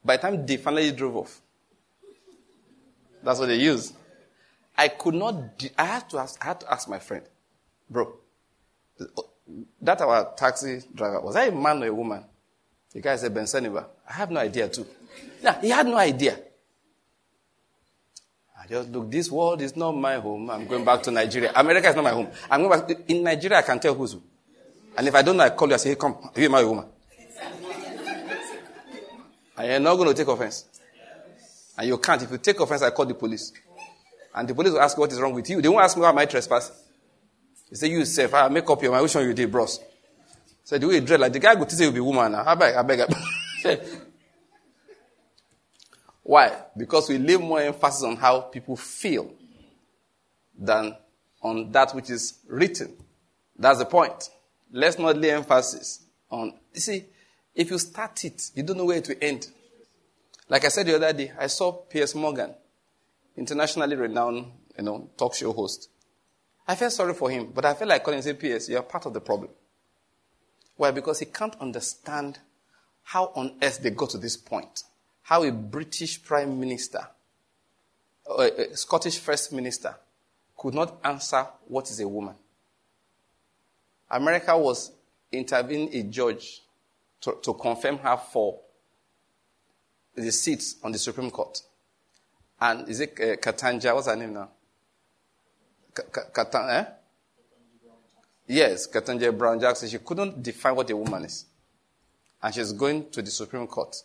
by 0.04 0.16
time 0.16 0.46
they 0.46 0.56
finally 0.56 0.92
drove 0.92 1.16
off, 1.16 1.40
that's 3.22 3.38
what 3.40 3.46
they 3.46 3.56
use. 3.56 3.92
I 4.78 4.88
could 4.88 5.14
not, 5.14 5.34
I 5.76 5.84
had 5.84 6.08
to 6.10 6.18
ask, 6.18 6.42
I 6.42 6.48
had 6.48 6.60
to 6.60 6.72
ask 6.72 6.88
my 6.88 6.98
friend, 6.98 7.24
bro, 7.90 8.12
that 9.80 10.00
our 10.00 10.34
taxi 10.36 10.82
driver, 10.94 11.20
was 11.20 11.36
I 11.36 11.46
a 11.46 11.52
man 11.52 11.82
or 11.82 11.86
a 11.86 11.94
woman? 11.94 12.24
The 12.92 13.00
guy 13.00 13.16
said, 13.16 13.34
Ben 13.34 13.44
Seniva. 13.44 13.86
I 14.08 14.12
have 14.14 14.30
no 14.30 14.40
idea 14.40 14.68
too. 14.68 14.86
Now, 15.42 15.52
he 15.60 15.70
had 15.70 15.86
no 15.86 15.96
idea. 15.96 16.38
I 18.66 18.68
just 18.68 18.90
look, 18.90 19.08
this 19.10 19.30
world 19.30 19.62
is 19.62 19.76
not 19.76 19.92
my 19.92 20.16
home. 20.16 20.50
I'm 20.50 20.66
going 20.66 20.84
back 20.84 21.00
to 21.04 21.12
Nigeria. 21.12 21.52
America 21.54 21.88
is 21.88 21.94
not 21.94 22.02
my 22.02 22.10
home. 22.10 22.28
I'm 22.50 22.62
going 22.62 22.80
back. 22.80 22.98
In 23.06 23.22
Nigeria, 23.22 23.58
I 23.58 23.62
can 23.62 23.78
tell 23.78 23.94
who's 23.94 24.14
who. 24.14 24.22
And 24.98 25.06
if 25.06 25.14
I 25.14 25.22
don't 25.22 25.36
know, 25.36 25.44
I 25.44 25.50
call 25.50 25.68
you 25.68 25.74
and 25.74 25.80
say, 25.80 25.90
hey, 25.90 25.94
come, 25.94 26.16
are 26.34 26.40
you 26.40 26.50
my 26.50 26.64
woman? 26.64 26.86
and 29.56 29.68
you're 29.68 29.78
not 29.78 29.94
going 29.94 30.08
to 30.08 30.14
take 30.14 30.26
offense. 30.26 30.64
And 31.78 31.86
you 31.86 31.98
can't. 31.98 32.20
If 32.22 32.30
you 32.30 32.38
take 32.38 32.58
offense, 32.58 32.82
I 32.82 32.90
call 32.90 33.06
the 33.06 33.14
police. 33.14 33.52
And 34.34 34.48
the 34.48 34.54
police 34.54 34.72
will 34.72 34.80
ask 34.80 34.98
what 34.98 35.12
is 35.12 35.20
wrong 35.20 35.32
with 35.32 35.48
you. 35.48 35.62
They 35.62 35.68
won't 35.68 35.84
ask 35.84 35.96
me 35.96 36.02
why 36.02 36.08
am 36.08 36.18
I 36.18 36.26
trespassing. 36.26 36.74
They 37.70 37.76
say, 37.76 37.88
you 37.88 38.00
yourself, 38.00 38.34
I 38.34 38.48
make 38.48 38.68
up 38.68 38.82
your 38.82 38.90
mind. 38.90 39.04
Which 39.04 39.14
one 39.14 39.24
you 39.24 39.32
did, 39.32 39.50
bros? 39.50 39.78
So 40.64 40.76
the 40.76 40.88
way 40.88 40.96
you 40.96 41.00
dread, 41.02 41.20
like 41.20 41.32
the 41.32 41.38
guy 41.38 41.54
go 41.54 41.64
to 41.64 41.74
say 41.74 41.84
you'll 41.84 41.92
be 41.92 42.00
woman 42.00 42.32
now. 42.32 42.42
I 42.44 42.54
beg, 42.56 42.74
I 42.74 42.82
beg. 42.82 43.00
I 43.00 43.06
beg. 43.62 43.80
Why? 46.26 46.52
Because 46.76 47.08
we 47.08 47.18
lay 47.18 47.36
more 47.36 47.60
emphasis 47.60 48.02
on 48.02 48.16
how 48.16 48.40
people 48.40 48.74
feel 48.74 49.32
than 50.58 50.96
on 51.40 51.70
that 51.70 51.94
which 51.94 52.10
is 52.10 52.40
written. 52.48 52.96
That's 53.56 53.78
the 53.78 53.84
point. 53.84 54.30
Let's 54.72 54.98
not 54.98 55.16
lay 55.16 55.30
emphasis 55.30 56.04
on. 56.28 56.54
You 56.74 56.80
see, 56.80 57.04
if 57.54 57.70
you 57.70 57.78
start 57.78 58.24
it, 58.24 58.50
you 58.56 58.64
don't 58.64 58.76
know 58.76 58.86
where 58.86 59.00
to 59.00 59.22
end. 59.22 59.46
Like 60.48 60.64
I 60.64 60.68
said 60.68 60.86
the 60.86 60.96
other 60.96 61.12
day, 61.12 61.30
I 61.38 61.46
saw 61.46 61.70
Piers 61.70 62.16
Morgan, 62.16 62.52
internationally 63.36 63.94
renowned, 63.94 64.50
you 64.76 64.82
know, 64.82 65.08
talk 65.16 65.32
show 65.32 65.52
host. 65.52 65.88
I 66.66 66.74
felt 66.74 66.92
sorry 66.92 67.14
for 67.14 67.30
him, 67.30 67.52
but 67.54 67.64
I 67.64 67.74
felt 67.74 67.88
like 67.88 68.02
calling 68.02 68.18
and 68.18 68.24
say, 68.24 68.34
Piers, 68.34 68.68
you're 68.68 68.82
part 68.82 69.06
of 69.06 69.14
the 69.14 69.20
problem. 69.20 69.50
Why? 70.76 70.90
Because 70.90 71.20
he 71.20 71.26
can't 71.26 71.54
understand 71.60 72.40
how 73.04 73.26
on 73.36 73.58
earth 73.62 73.80
they 73.80 73.90
got 73.90 74.10
to 74.10 74.18
this 74.18 74.36
point. 74.36 74.82
How 75.26 75.42
a 75.42 75.50
British 75.50 76.22
prime 76.22 76.60
minister, 76.60 77.04
or 78.26 78.44
a 78.44 78.76
Scottish 78.76 79.18
first 79.18 79.52
minister, 79.52 79.96
could 80.56 80.72
not 80.72 81.00
answer 81.02 81.44
what 81.66 81.90
is 81.90 81.98
a 81.98 82.06
woman. 82.06 82.36
America 84.08 84.56
was 84.56 84.92
intervening 85.32 85.92
a 85.92 86.04
judge 86.04 86.62
to, 87.22 87.38
to 87.42 87.54
confirm 87.54 87.98
her 87.98 88.16
for 88.16 88.60
the 90.14 90.30
seats 90.30 90.76
on 90.84 90.92
the 90.92 90.98
Supreme 90.98 91.32
Court. 91.32 91.60
And 92.60 92.88
is 92.88 93.00
it 93.00 93.18
uh, 93.18 93.34
Katanja? 93.34 93.96
What's 93.96 94.06
her 94.06 94.14
name 94.14 94.32
now? 94.32 94.48
Katan, 95.92 96.70
eh? 96.70 96.84
Yes, 98.46 98.86
Ketanji 98.86 99.36
Brown 99.36 99.58
Jackson. 99.58 99.88
She 99.88 99.98
couldn't 99.98 100.40
define 100.40 100.76
what 100.76 100.88
a 100.88 100.96
woman 100.96 101.24
is. 101.24 101.46
And 102.40 102.54
she's 102.54 102.72
going 102.72 103.10
to 103.10 103.22
the 103.22 103.30
Supreme 103.32 103.66
Court 103.66 103.96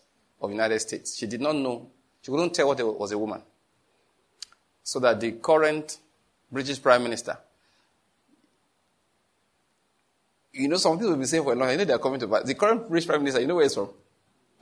of 0.42 0.50
United 0.50 0.80
States. 0.80 1.18
She 1.18 1.28
did 1.28 1.42
not 1.42 1.56
know. 1.56 1.88
She 2.22 2.32
couldn't 2.32 2.54
tell 2.54 2.68
what 2.68 2.80
it 2.80 2.86
was 2.86 3.12
a 3.12 3.18
woman. 3.18 3.42
So 4.84 5.00
that 5.00 5.20
the 5.20 5.34
current 5.34 6.00
British 6.52 6.82
Prime 6.82 7.04
Minister, 7.04 7.38
you 10.54 10.68
know, 10.68 10.78
some 10.78 10.98
people 10.98 11.12
will 11.12 11.20
be 11.20 11.26
saying 11.26 11.44
for 11.44 11.54
a 11.54 11.56
long 11.56 11.68
time, 11.68 11.72
you 11.72 11.78
know 11.78 11.86
they're 11.86 12.00
coming 12.00 12.20
to 12.20 12.28
back. 12.28 12.44
The 12.44 12.56
current 12.56 12.90
British 12.90 13.08
Prime 13.08 13.22
Minister, 13.22 13.42
you 13.42 13.48
know 13.48 13.56
where 13.56 13.64
he's 13.64 13.76
from? 13.76 13.90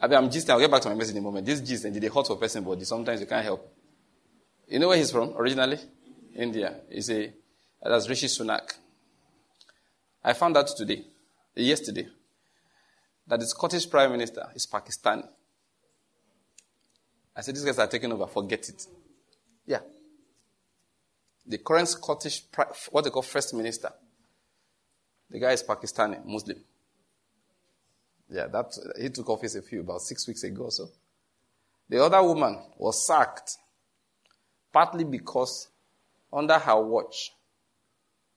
I 0.02 0.08
mean, 0.08 0.18
I'm 0.18 0.30
just, 0.30 0.50
I'll 0.50 0.60
get 0.60 0.72
back 0.72 0.82
to 0.82 0.90
my 0.90 0.96
message 0.96 1.16
in 1.16 1.22
a 1.22 1.24
moment. 1.24 1.46
This 1.46 1.62
gist, 1.62 1.86
and 1.86 1.96
they 1.96 2.08
hot 2.08 2.28
for 2.28 2.36
person 2.36 2.64
body. 2.64 2.86
Sometimes 2.86 3.20
you 3.20 3.28
can't 3.28 3.44
help. 3.44 3.74
You 4.68 4.80
know 4.80 4.90
where 4.90 4.98
he's 4.98 5.12
from 5.12 5.36
originally? 5.36 5.80
India. 6.36 6.76
He's 6.90 7.10
a, 7.10 7.34
that's 7.82 8.08
Rishi 8.08 8.28
Sunak. 8.28 8.78
I 10.24 10.34
found 10.34 10.56
out 10.58 10.68
today, 10.68 11.06
yesterday, 11.56 12.08
that 13.28 13.40
the 13.40 13.48
Scottish 13.48 13.90
Prime 13.90 14.12
Minister 14.12 14.48
is 14.54 14.68
Pakistani. 14.68 15.28
I 17.36 17.42
said, 17.42 17.56
these 17.56 17.64
guys 17.64 17.80
are 17.80 17.88
taking 17.88 18.12
over, 18.12 18.28
forget 18.28 18.68
it. 18.70 18.86
Yeah. 19.66 19.80
The 21.46 21.58
current 21.58 21.88
Scottish, 21.88 22.44
what 22.92 23.04
they 23.04 23.10
call 23.10 23.22
First 23.22 23.54
Minister, 23.54 23.92
the 25.30 25.40
guy 25.40 25.52
is 25.52 25.64
Pakistani, 25.64 26.24
Muslim. 26.26 26.58
Yeah, 28.30 28.48
that, 28.48 28.78
he 29.00 29.10
took 29.10 29.30
office 29.30 29.56
a 29.56 29.62
few, 29.62 29.82
about 29.82 30.02
six 30.02 30.28
weeks 30.28 30.44
ago 30.44 30.66
or 30.66 30.72
so. 30.72 30.90
The 31.88 32.04
other 32.04 32.22
woman 32.22 32.60
was 32.78 33.06
sacked, 33.08 33.58
partly 34.72 35.04
because 35.04 35.70
under 36.32 36.60
her 36.60 36.80
watch, 36.80 37.32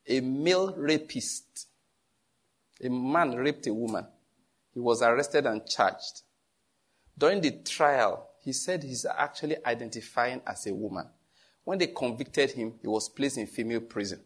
a 0.06 0.20
male 0.20 0.74
rapist, 0.74 1.68
a 2.82 2.88
man 2.88 3.36
raped 3.36 3.66
a 3.66 3.74
woman. 3.74 4.06
He 4.72 4.80
was 4.80 5.02
arrested 5.02 5.46
and 5.46 5.66
charged. 5.66 6.22
During 7.16 7.42
the 7.42 7.50
trial, 7.50 8.28
he 8.44 8.52
said 8.52 8.82
he's 8.82 9.06
actually 9.06 9.56
identifying 9.64 10.40
as 10.46 10.66
a 10.66 10.74
woman. 10.74 11.06
When 11.64 11.78
they 11.78 11.86
convicted 11.86 12.50
him, 12.50 12.74
he 12.80 12.88
was 12.88 13.08
placed 13.08 13.38
in 13.38 13.46
female 13.46 13.80
prison. 13.80 14.20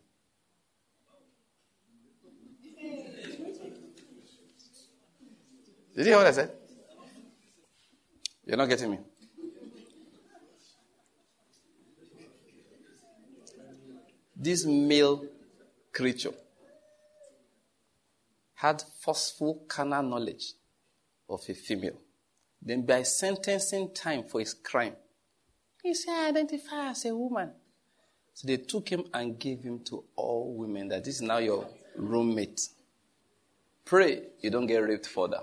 Did 5.95 6.05
you 6.05 6.13
hear 6.13 6.17
what 6.17 6.27
I 6.27 6.33
said? 6.33 6.51
You're 8.45 8.57
not 8.57 8.69
getting 8.69 8.91
me. 8.91 8.99
This 14.35 14.65
male 14.67 15.25
creature 15.93 16.33
had 18.55 18.83
forceful 19.01 19.65
carnal 19.67 20.03
knowledge 20.03 20.53
of 21.29 21.41
a 21.49 21.55
female. 21.55 21.99
Then, 22.67 22.83
by 22.83 23.05
sentencing 23.05 23.95
time 23.95 24.25
for 24.25 24.41
his 24.41 24.53
crime, 24.53 24.97
He 25.85 25.95
said, 25.95 26.13
I 26.13 26.29
identify 26.31 26.91
as 26.91 27.05
a 27.05 27.15
woman. 27.15 27.53
So 28.35 28.49
they 28.49 28.57
took 28.57 28.89
him 28.89 29.05
and 29.15 29.39
gave 29.39 29.63
him 29.63 29.79
to 29.85 30.03
all 30.17 30.53
women 30.53 30.89
that 30.89 31.05
this 31.05 31.15
is 31.17 31.23
now 31.23 31.39
your 31.39 31.65
roommate. 31.95 32.61
Pray 33.85 34.25
you 34.41 34.51
don't 34.51 34.67
get 34.67 34.79
raped 34.79 35.07
further. 35.07 35.43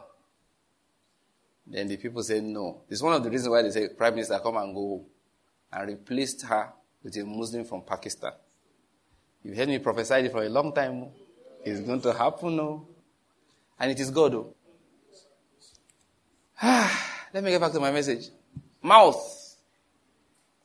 Then 1.66 1.88
the 1.88 1.96
people 1.96 2.22
said 2.24 2.44
no. 2.44 2.82
It's 2.90 3.02
one 3.02 3.14
of 3.14 3.24
the 3.24 3.30
reasons 3.30 3.50
why 3.50 3.62
they 3.62 3.72
say, 3.72 3.88
Prime 3.88 4.16
Minister, 4.16 4.38
come 4.40 4.58
and 4.58 4.76
go. 4.76 5.06
And 5.72 5.88
replaced 5.88 6.46
her 6.46 6.74
with 7.02 7.16
a 7.16 7.24
Muslim 7.24 7.64
from 7.64 7.84
Pakistan. 7.84 8.34
You've 9.44 9.56
heard 9.56 9.70
me 9.70 9.80
prophesy 9.80 10.16
it 10.16 10.32
for 10.32 10.44
a 10.44 10.50
long 10.50 10.74
time. 10.74 11.04
Oh. 11.04 11.12
It's 11.64 11.80
going 11.80 12.02
to 12.02 12.12
happen, 12.12 12.58
no? 12.58 12.86
And 13.80 13.92
it 13.92 14.00
is 14.00 14.12
God, 14.12 14.34
though. 14.34 14.54
Oh. 16.62 17.00
Ah. 17.00 17.10
Let 17.34 17.44
me 17.44 17.50
get 17.50 17.62
back 17.62 17.72
to 17.72 17.80
my 17.80 17.92
message. 17.92 18.30
Mouth. 18.82 19.58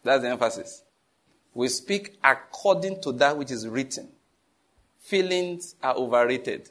That's 0.04 0.22
the 0.22 0.28
emphasis. 0.28 0.82
We 1.54 1.68
speak 1.68 2.18
according 2.22 3.00
to 3.02 3.12
that 3.12 3.36
which 3.36 3.50
is 3.50 3.66
written. 3.66 4.08
Feelings 5.00 5.74
are 5.82 5.94
overrated. 5.94 6.68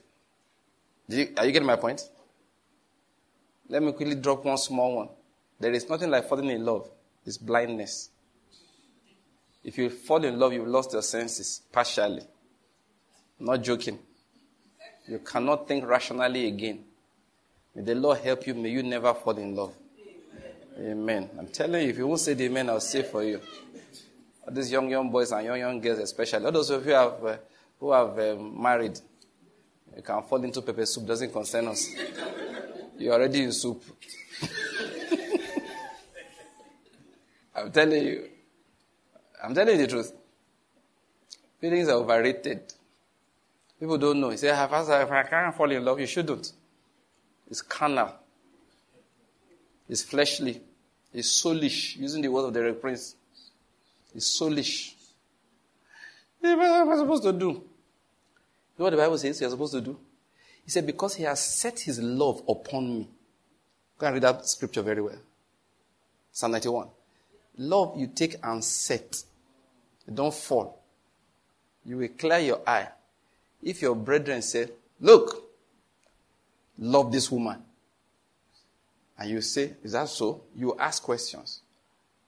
You, 1.08 1.28
are 1.36 1.46
you 1.46 1.52
getting 1.52 1.66
my 1.66 1.76
point? 1.76 2.08
Let 3.68 3.82
me 3.82 3.92
quickly 3.92 4.14
drop 4.14 4.44
one 4.44 4.56
small 4.56 4.96
one. 4.96 5.08
There 5.58 5.72
is 5.72 5.88
nothing 5.88 6.10
like 6.10 6.28
falling 6.28 6.48
in 6.48 6.64
love. 6.64 6.88
It's 7.26 7.36
blindness. 7.36 8.10
If 9.64 9.76
you 9.76 9.90
fall 9.90 10.24
in 10.24 10.38
love, 10.38 10.52
you've 10.52 10.68
lost 10.68 10.92
your 10.92 11.02
senses 11.02 11.62
partially. 11.72 12.22
not 13.40 13.62
joking. 13.62 13.98
You 15.08 15.18
cannot 15.18 15.66
think 15.66 15.86
rationally 15.86 16.46
again. 16.46 16.84
May 17.74 17.82
the 17.82 17.94
Lord 17.94 18.18
help 18.18 18.46
you. 18.46 18.54
May 18.54 18.70
you 18.70 18.82
never 18.82 19.12
fall 19.12 19.36
in 19.36 19.54
love. 19.54 19.74
Amen. 20.80 21.28
I'm 21.36 21.48
telling 21.48 21.82
you, 21.82 21.90
if 21.90 21.98
you 21.98 22.06
won't 22.06 22.20
say 22.20 22.34
the 22.34 22.44
amen, 22.44 22.70
I'll 22.70 22.78
say 22.78 23.02
for 23.02 23.24
you. 23.24 23.40
All 24.46 24.54
these 24.54 24.70
young, 24.70 24.88
young 24.88 25.10
boys 25.10 25.32
and 25.32 25.44
young, 25.44 25.58
young 25.58 25.80
girls, 25.80 25.98
especially. 25.98 26.44
All 26.44 26.52
those 26.52 26.70
of 26.70 26.86
you 26.86 26.92
have, 26.92 27.24
uh, 27.24 27.36
who 27.80 27.90
have 27.90 28.16
um, 28.16 28.62
married, 28.62 29.00
you 29.96 30.02
can 30.02 30.22
fall 30.22 30.42
into 30.44 30.62
pepper 30.62 30.86
soup, 30.86 31.04
doesn't 31.04 31.32
concern 31.32 31.66
us. 31.66 31.90
You're 32.98 33.14
already 33.14 33.42
in 33.42 33.52
soup. 33.52 33.82
I'm 37.56 37.72
telling 37.72 38.04
you. 38.04 38.28
I'm 39.42 39.54
telling 39.54 39.80
you 39.80 39.86
the 39.86 39.92
truth. 39.92 40.12
Feelings 41.60 41.88
are 41.88 41.96
overrated. 41.96 42.72
People 43.80 43.98
don't 43.98 44.20
know. 44.20 44.30
You 44.30 44.36
say, 44.36 44.48
if 44.50 44.72
I 44.72 45.22
can't 45.24 45.56
fall 45.56 45.70
in 45.72 45.84
love, 45.84 45.98
you 45.98 46.06
shouldn't. 46.06 46.52
It's 47.50 47.62
carnal. 47.62 48.12
It's 49.88 50.02
fleshly. 50.04 50.62
It's 51.12 51.42
soulish. 51.42 51.96
Using 51.96 52.22
the 52.22 52.28
word 52.28 52.46
of 52.46 52.54
the 52.54 52.72
Prince. 52.74 53.16
It's 54.14 54.40
soulish. 54.40 54.94
What 56.40 56.58
am 56.58 56.90
I 56.90 56.96
supposed 56.96 57.22
to 57.24 57.32
do? 57.32 57.46
You 57.48 57.62
know 58.78 58.84
what 58.84 58.90
the 58.90 58.96
Bible 58.96 59.18
says 59.18 59.40
you're 59.40 59.50
supposed 59.50 59.74
to 59.74 59.80
do? 59.80 59.98
He 60.64 60.70
said, 60.70 60.86
Because 60.86 61.14
he 61.14 61.24
has 61.24 61.40
set 61.40 61.80
his 61.80 62.00
love 62.00 62.42
upon 62.48 62.98
me. 62.98 63.08
Go 63.98 64.06
and 64.06 64.14
read 64.14 64.22
that 64.22 64.46
scripture 64.46 64.82
very 64.82 65.02
well. 65.02 65.18
Psalm 66.30 66.52
91. 66.52 66.88
Love 67.58 67.94
you 67.96 68.06
take 68.06 68.36
and 68.42 68.62
set. 68.62 69.22
You 70.06 70.14
don't 70.14 70.34
fall. 70.34 70.80
You 71.84 71.96
will 71.96 72.08
clear 72.08 72.38
your 72.38 72.60
eye. 72.66 72.88
If 73.62 73.82
your 73.82 73.96
brethren 73.96 74.42
say, 74.42 74.68
Look, 75.00 75.42
love 76.78 77.10
this 77.10 77.30
woman. 77.30 77.62
And 79.18 79.30
you 79.30 79.40
say, 79.40 79.74
Is 79.82 79.92
that 79.92 80.08
so? 80.08 80.42
You 80.54 80.76
ask 80.78 81.02
questions. 81.02 81.60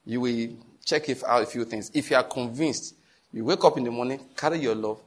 You 0.05 0.21
will 0.21 0.49
check 0.85 1.09
if 1.09 1.23
out 1.25 1.43
a 1.43 1.47
few 1.47 1.65
things. 1.65 1.91
If 1.95 2.11
you 2.11 2.17
are 2.17 2.25
convinced, 2.25 2.95
you 3.33 3.45
wake 3.45 3.65
up 3.65 3.79
in 3.79 3.85
the 3.85 3.91
morning, 3.91 4.21
carry 4.37 4.59
your 4.59 4.75
love, 4.75 4.99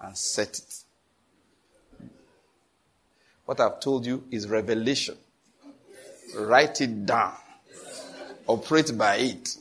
and 0.00 0.16
set 0.16 0.58
it. 0.58 0.84
What 3.46 3.60
I've 3.60 3.80
told 3.80 4.04
you 4.06 4.24
is 4.30 4.48
revelation. 4.48 5.16
Write 6.36 6.80
it 6.80 7.06
down. 7.06 7.34
Operate 8.46 8.96
by 8.96 9.16
it. 9.16 9.56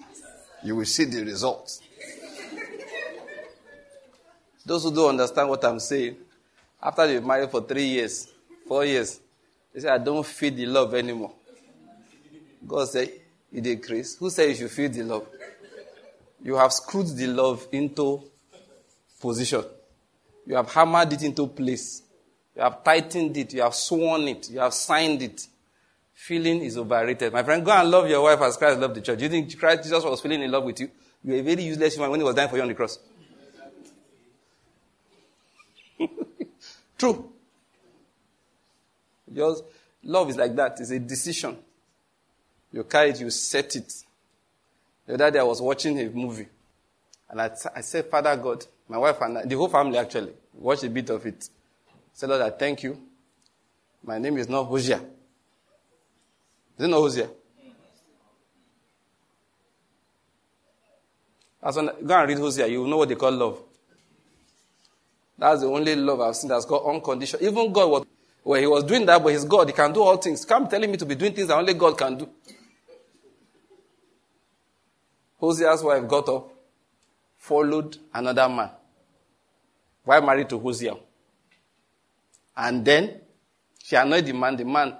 You 0.63 0.75
will 0.75 0.85
see 0.85 1.05
the 1.05 1.23
results. 1.23 1.81
Those 4.65 4.83
who 4.83 4.93
don't 4.93 5.09
understand 5.09 5.49
what 5.49 5.63
I'm 5.65 5.79
saying, 5.79 6.17
after 6.81 7.07
they've 7.07 7.23
married 7.23 7.49
for 7.49 7.61
three 7.61 7.85
years, 7.85 8.27
four 8.67 8.85
years, 8.85 9.19
they 9.73 9.81
say, 9.81 9.89
I 9.89 9.97
don't 9.97 10.25
feel 10.25 10.53
the 10.53 10.65
love 10.65 10.93
anymore. 10.93 11.31
God 12.65 12.89
said, 12.89 13.11
You 13.51 13.61
decrease. 13.61 14.17
Who 14.17 14.29
said 14.29 14.49
you 14.49 14.55
should 14.55 14.71
feel 14.71 14.89
the 14.89 15.03
love? 15.03 15.27
You 16.43 16.55
have 16.55 16.73
screwed 16.73 17.07
the 17.15 17.27
love 17.27 17.67
into 17.71 18.23
position. 19.19 19.63
You 20.45 20.55
have 20.55 20.71
hammered 20.71 21.13
it 21.13 21.23
into 21.23 21.47
place. 21.47 22.01
You 22.55 22.63
have 22.63 22.83
tightened 22.83 23.37
it. 23.37 23.53
You 23.53 23.61
have 23.61 23.75
sworn 23.75 24.27
it. 24.27 24.49
You 24.49 24.59
have 24.59 24.73
signed 24.73 25.21
it. 25.21 25.47
Feeling 26.13 26.61
is 26.61 26.77
overrated. 26.77 27.31
My 27.31 27.43
friend, 27.43 27.63
go 27.63 27.71
and 27.71 27.89
love 27.89 28.09
your 28.09 28.21
wife 28.21 28.41
as 28.41 28.57
Christ 28.57 28.79
loved 28.79 28.95
the 28.95 29.01
church. 29.01 29.17
Do 29.19 29.25
you 29.25 29.29
think 29.29 29.57
Christ 29.57 29.83
Jesus 29.83 30.03
was 30.03 30.21
feeling 30.21 30.41
in 30.41 30.51
love 30.51 30.63
with 30.63 30.79
you? 30.79 30.89
You 31.23 31.33
were 31.33 31.39
a 31.39 31.43
very 31.43 31.63
useless 31.63 31.93
human 31.95 32.11
when 32.11 32.19
he 32.19 32.23
was 32.23 32.35
dying 32.35 32.49
for 32.49 32.55
you 32.57 32.61
on 32.63 32.67
the 32.67 32.73
cross. 32.73 32.99
True. 36.97 37.31
Just 39.33 39.63
love 40.03 40.29
is 40.29 40.37
like 40.37 40.55
that. 40.55 40.79
It's 40.79 40.91
a 40.91 40.99
decision. 40.99 41.57
You 42.71 42.83
carry 42.83 43.09
it, 43.09 43.19
you 43.19 43.29
set 43.29 43.75
it. 43.75 43.93
The 45.05 45.15
other 45.15 45.31
day 45.31 45.39
I 45.39 45.43
was 45.43 45.61
watching 45.61 45.99
a 45.99 46.09
movie. 46.09 46.47
And 47.29 47.41
I, 47.41 47.51
I 47.75 47.81
said, 47.81 48.05
Father 48.05 48.35
God, 48.37 48.65
my 48.87 48.97
wife 48.97 49.19
and 49.21 49.37
I, 49.39 49.45
the 49.45 49.55
whole 49.55 49.67
family 49.69 49.97
actually, 49.97 50.33
watched 50.53 50.83
a 50.83 50.89
bit 50.89 51.09
of 51.09 51.25
it. 51.25 51.49
I 51.87 51.93
said, 52.13 52.29
Lord, 52.29 52.41
I 52.41 52.49
thank 52.49 52.83
you. 52.83 52.97
My 54.03 54.17
name 54.17 54.37
is 54.37 54.49
not 54.49 54.63
Hosea. 54.63 54.97
Is 54.97 56.85
it 56.85 56.87
not 56.87 56.97
Hosea? 56.97 57.29
As 61.63 61.75
when, 61.75 61.89
go 62.05 62.17
and 62.17 62.27
read 62.27 62.37
Hosea, 62.39 62.67
you 62.67 62.87
know 62.87 62.97
what 62.97 63.09
they 63.09 63.15
call 63.15 63.31
love. 63.31 63.61
That's 65.37 65.61
the 65.61 65.67
only 65.67 65.95
love 65.95 66.21
I've 66.21 66.35
seen 66.35 66.49
that's 66.49 66.65
got 66.65 66.85
unconditional. 66.85 67.43
Even 67.43 67.71
God 67.71 67.89
was, 67.89 68.05
well, 68.43 68.59
he 68.59 68.67
was 68.67 68.83
doing 68.83 69.05
that, 69.05 69.21
but 69.21 69.29
he's 69.29 69.45
God. 69.45 69.67
He 69.67 69.73
can 69.73 69.93
do 69.93 70.01
all 70.01 70.17
things. 70.17 70.43
Come 70.45 70.67
telling 70.67 70.89
me 70.89 70.97
to 70.97 71.05
be 71.05 71.15
doing 71.15 71.33
things 71.33 71.47
that 71.47 71.57
only 71.57 71.73
God 71.73 71.97
can 71.97 72.17
do. 72.17 72.29
Hosea's 75.41 75.83
wife 75.83 76.07
got 76.07 76.29
up, 76.29 76.53
followed 77.35 77.97
another 78.13 78.47
man. 78.47 78.69
Why 80.03 80.19
married 80.19 80.49
to 80.49 80.59
Hosea? 80.59 80.95
And 82.55 82.85
then 82.85 83.19
she 83.83 83.95
annoyed 83.95 84.25
the 84.25 84.33
man. 84.33 84.55
The 84.55 84.65
man 84.65 84.95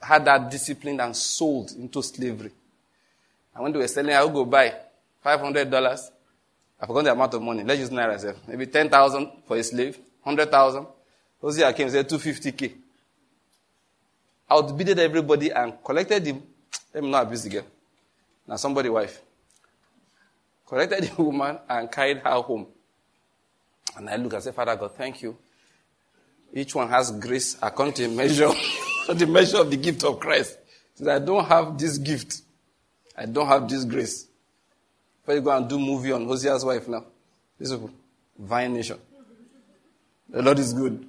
had 0.00 0.24
that 0.24 0.50
discipline 0.50 1.00
and 1.00 1.14
sold 1.14 1.72
into 1.72 2.02
slavery. 2.02 2.50
And 3.54 3.62
when 3.62 3.72
they 3.72 3.78
were 3.78 3.88
selling, 3.88 4.14
I 4.14 4.24
would 4.24 4.32
go 4.32 4.44
buy 4.46 4.74
$500. 5.24 6.10
I 6.80 6.86
forgot 6.86 7.04
the 7.04 7.12
amount 7.12 7.34
of 7.34 7.42
money. 7.42 7.62
Let's 7.62 7.80
use 7.80 7.90
Naira 7.90 8.18
self. 8.18 8.36
Maybe 8.48 8.66
10,000 8.66 9.30
for 9.46 9.56
a 9.56 9.62
slave, 9.62 9.98
100,000. 10.22 10.86
Hosea 11.40 11.72
came 11.74 11.86
and 11.86 11.92
said 11.92 12.08
250K. 12.08 12.72
Outbidded 14.50 14.98
everybody 14.98 15.50
and 15.50 15.74
collected 15.84 16.24
the, 16.24 16.32
let 16.94 17.04
me 17.04 17.10
not 17.10 17.24
abuse 17.24 17.42
the 17.44 17.50
girl. 17.50 17.64
Now 18.46 18.56
somebody 18.56 18.88
wife. 18.88 19.20
Collected 20.72 21.04
the 21.16 21.22
woman 21.22 21.58
and 21.68 21.92
carried 21.92 22.20
her 22.20 22.40
home. 22.40 22.66
And 23.94 24.08
I 24.08 24.16
look 24.16 24.32
and 24.32 24.42
say, 24.42 24.52
Father 24.52 24.74
God, 24.74 24.94
thank 24.96 25.20
you. 25.20 25.36
Each 26.50 26.74
one 26.74 26.88
has 26.88 27.10
grace 27.10 27.58
according 27.60 27.92
to 27.96 28.08
the 28.08 28.08
measure, 28.08 28.48
the 29.12 29.26
measure 29.26 29.58
of 29.58 29.70
the 29.70 29.76
gift 29.76 30.02
of 30.02 30.18
Christ. 30.18 30.56
Says, 30.94 31.08
I 31.08 31.18
don't 31.18 31.44
have 31.44 31.76
this 31.76 31.98
gift. 31.98 32.40
I 33.14 33.26
don't 33.26 33.46
have 33.46 33.68
this 33.68 33.84
grace. 33.84 34.26
Where 35.26 35.36
you 35.36 35.42
go 35.42 35.54
and 35.54 35.68
do 35.68 35.78
movie 35.78 36.10
on 36.10 36.24
Hosea's 36.24 36.64
wife 36.64 36.88
now? 36.88 37.04
This 37.58 37.70
is 37.70 37.78
Vine 38.38 38.72
Nation. 38.72 38.98
The 40.30 40.40
Lord 40.40 40.58
is 40.58 40.72
good. 40.72 41.06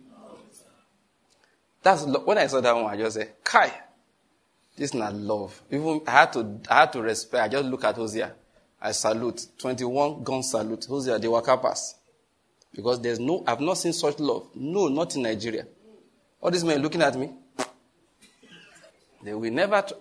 That's 1.81 2.03
when 2.03 2.37
I 2.37 2.47
saw 2.47 2.59
that 2.59 2.75
one, 2.75 2.85
I 2.85 2.97
just 2.97 3.15
said, 3.15 3.31
Kai, 3.45 3.71
this 4.75 4.89
is 4.89 4.93
not 4.93 5.13
love. 5.13 5.61
Even 5.71 6.01
I 6.05 6.11
had 6.11 6.33
to 6.33 6.59
I 6.69 6.81
had 6.81 6.91
to 6.93 7.01
respect. 7.01 7.43
I 7.43 7.47
just 7.47 7.63
look 7.63 7.85
at 7.85 7.95
Hosea. 7.95 8.33
I 8.83 8.91
salute. 8.91 9.47
21 9.59 10.23
gun 10.23 10.43
salute. 10.43 10.85
Hosea, 10.85 11.17
they 11.17 11.29
were 11.29 11.41
pass. 11.41 11.95
Because 12.75 13.01
there's 13.01 13.19
no, 13.19 13.43
I've 13.47 13.61
not 13.61 13.77
seen 13.77 13.93
such 13.93 14.19
love. 14.19 14.49
No, 14.55 14.89
not 14.89 15.15
in 15.15 15.21
Nigeria. 15.21 15.65
All 16.41 16.51
these 16.51 16.65
men 16.65 16.81
looking 16.81 17.01
at 17.01 17.17
me. 17.17 17.31
They 19.23 19.33
will 19.33 19.51
never, 19.51 19.81
tr- 19.81 19.93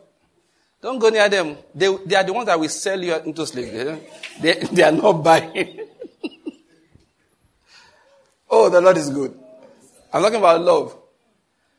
don't 0.83 0.99
go 0.99 1.11
near 1.11 1.29
them. 1.29 1.57
They, 1.73 1.97
they 2.05 2.17
are 2.17 2.25
the 2.25 2.33
ones 2.33 2.47
that 2.47 2.59
will 2.59 2.69
sell 2.69 3.01
you 3.01 3.15
into 3.21 3.47
slavery. 3.47 4.01
They, 4.41 4.55
they 4.73 4.83
are 4.83 4.91
not 4.91 5.13
buying. 5.13 5.87
oh, 8.51 8.69
the 8.69 8.81
Lord 8.81 8.97
is 8.97 9.11
good. 9.11 9.39
I'm 10.13 10.23
talking 10.23 10.39
about 10.39 10.61
love. 10.61 10.97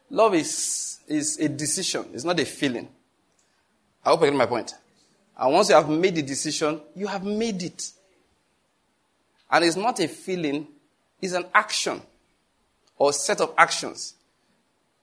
Love 0.10 0.36
is, 0.36 1.00
is 1.08 1.38
a 1.40 1.50
decision. 1.50 2.06
It's 2.14 2.24
not 2.24 2.40
a 2.40 2.46
feeling. 2.46 2.88
I 4.06 4.10
hope 4.10 4.22
I 4.22 4.26
get 4.26 4.36
my 4.36 4.46
point. 4.46 4.74
And 5.38 5.54
once 5.54 5.70
you 5.70 5.76
have 5.76 5.90
made 5.90 6.16
the 6.16 6.22
decision, 6.22 6.80
you 6.96 7.08
have 7.08 7.24
made 7.24 7.64
it. 7.64 7.92
And 9.50 9.66
it's 9.66 9.76
not 9.76 10.00
a 10.00 10.08
feeling, 10.08 10.68
it's 11.22 11.34
an 11.34 11.46
action 11.54 12.02
or 12.98 13.14
set 13.14 13.42
of 13.42 13.54
actions. 13.58 14.16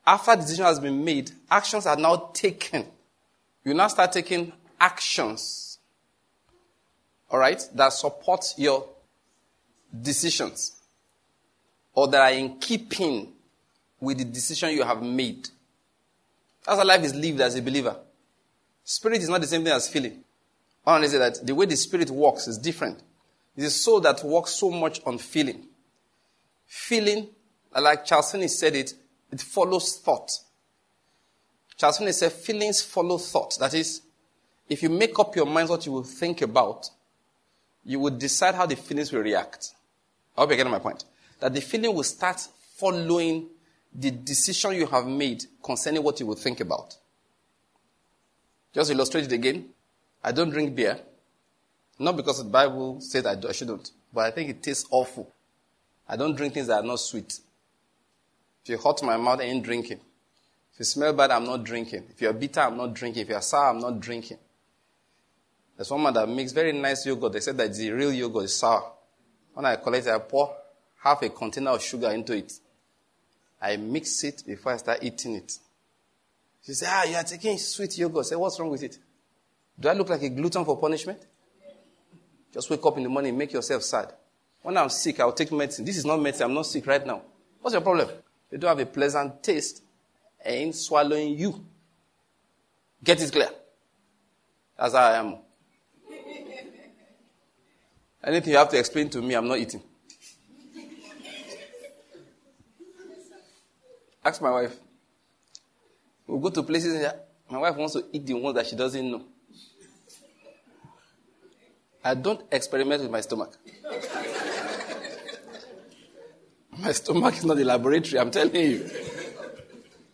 After 0.06 0.34
the 0.34 0.42
decision 0.42 0.64
has 0.64 0.80
been 0.80 1.04
made, 1.04 1.30
actions 1.50 1.86
are 1.86 1.96
now 1.96 2.30
taken. 2.32 2.86
You 3.64 3.74
now 3.74 3.88
start 3.88 4.12
taking 4.12 4.52
actions, 4.80 5.78
all 7.30 7.38
right, 7.38 7.62
that 7.74 7.92
support 7.92 8.54
your 8.56 8.86
decisions 10.00 10.72
or 11.94 12.08
that 12.08 12.20
are 12.20 12.36
in 12.36 12.58
keeping 12.58 13.32
with 14.00 14.18
the 14.18 14.24
decision 14.24 14.70
you 14.70 14.82
have 14.82 15.02
made. 15.02 15.48
That's 16.64 16.78
how 16.78 16.84
life 16.84 17.04
is 17.04 17.14
lived 17.14 17.40
as 17.40 17.54
a 17.56 17.62
believer. 17.62 17.96
Spirit 18.90 19.22
is 19.22 19.28
not 19.28 19.40
the 19.40 19.46
same 19.46 19.62
thing 19.62 19.72
as 19.72 19.86
feeling. 19.86 20.24
I 20.84 20.90
want 20.90 21.04
to 21.04 21.10
say 21.10 21.18
that 21.18 21.46
the 21.46 21.54
way 21.54 21.64
the 21.64 21.76
spirit 21.76 22.10
works 22.10 22.48
is 22.48 22.58
different. 22.58 23.00
It 23.56 23.62
is 23.62 23.80
soul 23.80 24.00
that 24.00 24.24
works 24.24 24.50
so 24.50 24.68
much 24.68 25.00
on 25.06 25.16
feeling. 25.16 25.68
Feeling, 26.66 27.28
like 27.80 28.04
Charles 28.04 28.32
Finney 28.32 28.48
said 28.48 28.74
it, 28.74 28.94
it 29.30 29.40
follows 29.42 29.98
thought. 29.98 30.32
Charles 31.76 31.98
Finney 31.98 32.10
said 32.10 32.32
feelings 32.32 32.82
follow 32.82 33.16
thought. 33.16 33.56
That 33.60 33.74
is, 33.74 34.02
if 34.68 34.82
you 34.82 34.88
make 34.88 35.16
up 35.20 35.36
your 35.36 35.46
mind 35.46 35.68
what 35.68 35.86
you 35.86 35.92
will 35.92 36.02
think 36.02 36.42
about, 36.42 36.90
you 37.84 38.00
will 38.00 38.10
decide 38.10 38.56
how 38.56 38.66
the 38.66 38.74
feelings 38.74 39.12
will 39.12 39.22
react. 39.22 39.68
I 40.36 40.40
hope 40.40 40.50
you're 40.50 40.56
getting 40.56 40.72
my 40.72 40.80
point. 40.80 41.04
That 41.38 41.54
the 41.54 41.60
feeling 41.60 41.94
will 41.94 42.02
start 42.02 42.40
following 42.74 43.50
the 43.94 44.10
decision 44.10 44.72
you 44.72 44.86
have 44.86 45.06
made 45.06 45.44
concerning 45.62 46.02
what 46.02 46.18
you 46.18 46.26
will 46.26 46.34
think 46.34 46.58
about. 46.58 46.96
Just 48.72 48.90
illustrate 48.90 49.24
it 49.24 49.32
again. 49.32 49.70
I 50.22 50.32
don't 50.32 50.50
drink 50.50 50.74
beer. 50.74 51.00
Not 51.98 52.16
because 52.16 52.38
the 52.38 52.48
Bible 52.48 53.00
says 53.00 53.26
I, 53.26 53.52
shouldn't, 53.52 53.90
but 54.12 54.24
I 54.26 54.30
think 54.30 54.50
it 54.50 54.62
tastes 54.62 54.86
awful. 54.90 55.30
I 56.08 56.16
don't 56.16 56.34
drink 56.34 56.54
things 56.54 56.68
that 56.68 56.82
are 56.82 56.86
not 56.86 57.00
sweet. 57.00 57.38
If 58.64 58.70
you 58.70 58.78
hurt 58.78 59.02
my 59.02 59.16
mouth, 59.16 59.40
I 59.40 59.44
ain't 59.44 59.62
drinking. 59.62 60.00
If 60.72 60.78
you 60.78 60.84
smell 60.84 61.12
bad, 61.12 61.30
I'm 61.30 61.44
not 61.44 61.64
drinking. 61.64 62.04
If 62.10 62.20
you're 62.20 62.32
bitter, 62.32 62.60
I'm 62.60 62.76
not 62.76 62.94
drinking. 62.94 63.22
If 63.22 63.28
you're 63.28 63.42
sour, 63.42 63.70
I'm 63.70 63.80
not 63.80 64.00
drinking. 64.00 64.38
There's 65.76 65.90
one 65.90 66.02
man 66.02 66.14
that 66.14 66.28
makes 66.28 66.52
very 66.52 66.72
nice 66.72 67.06
yogurt. 67.06 67.32
They 67.32 67.40
said 67.40 67.56
that 67.58 67.74
the 67.74 67.90
real 67.90 68.12
yogurt 68.12 68.44
is 68.44 68.56
sour. 68.56 68.92
When 69.54 69.64
I 69.66 69.76
collect 69.76 70.06
it, 70.06 70.12
I 70.12 70.18
pour 70.18 70.54
half 71.02 71.22
a 71.22 71.28
container 71.28 71.70
of 71.70 71.82
sugar 71.82 72.10
into 72.10 72.36
it. 72.36 72.52
I 73.60 73.76
mix 73.76 74.24
it 74.24 74.42
before 74.46 74.72
I 74.72 74.76
start 74.78 75.00
eating 75.02 75.36
it. 75.36 75.58
She 76.64 76.72
said, 76.74 76.88
Ah, 76.90 77.04
you 77.04 77.16
are 77.16 77.24
taking 77.24 77.58
sweet 77.58 77.96
yogurt. 77.98 78.26
Said, 78.26 78.38
What's 78.38 78.58
wrong 78.60 78.70
with 78.70 78.82
it? 78.82 78.98
Do 79.78 79.88
I 79.88 79.94
look 79.94 80.08
like 80.10 80.22
a 80.22 80.28
glutton 80.28 80.64
for 80.64 80.76
punishment? 80.78 81.20
Just 82.52 82.68
wake 82.68 82.84
up 82.84 82.96
in 82.96 83.04
the 83.04 83.08
morning, 83.08 83.38
make 83.38 83.52
yourself 83.52 83.82
sad. 83.82 84.12
When 84.62 84.76
I'm 84.76 84.90
sick, 84.90 85.20
I'll 85.20 85.32
take 85.32 85.52
medicine. 85.52 85.84
This 85.84 85.96
is 85.96 86.04
not 86.04 86.20
medicine. 86.20 86.46
I'm 86.46 86.54
not 86.54 86.66
sick 86.66 86.86
right 86.86 87.04
now. 87.06 87.22
What's 87.60 87.72
your 87.72 87.80
problem? 87.80 88.08
You 88.50 88.58
don't 88.58 88.76
have 88.76 88.80
a 88.80 88.90
pleasant 88.90 89.42
taste 89.42 89.82
in 90.44 90.72
swallowing 90.72 91.38
you. 91.38 91.64
Get 93.02 93.22
it 93.22 93.32
clear. 93.32 93.48
That's 94.76 94.94
how 94.94 95.00
I 95.00 95.16
am. 95.16 95.36
Anything 98.24 98.52
you 98.52 98.58
have 98.58 98.68
to 98.70 98.78
explain 98.78 99.08
to 99.10 99.22
me, 99.22 99.34
I'm 99.34 99.48
not 99.48 99.58
eating. 99.58 99.82
Ask 104.24 104.42
my 104.42 104.50
wife. 104.50 104.76
We'll 106.30 106.38
go 106.38 106.50
to 106.50 106.62
places 106.62 106.94
and 106.94 107.12
my 107.50 107.58
wife 107.58 107.74
wants 107.74 107.94
to 107.94 108.04
eat 108.12 108.24
the 108.24 108.34
ones 108.34 108.54
that 108.54 108.68
she 108.68 108.76
doesn't 108.76 109.10
know. 109.10 109.24
I 112.04 112.14
don't 112.14 112.40
experiment 112.52 113.02
with 113.02 113.10
my 113.10 113.20
stomach. 113.20 113.56
my 116.78 116.92
stomach 116.92 117.36
is 117.36 117.44
not 117.44 117.58
a 117.58 117.64
laboratory, 117.64 118.20
I'm 118.20 118.30
telling 118.30 118.54
you. 118.54 118.88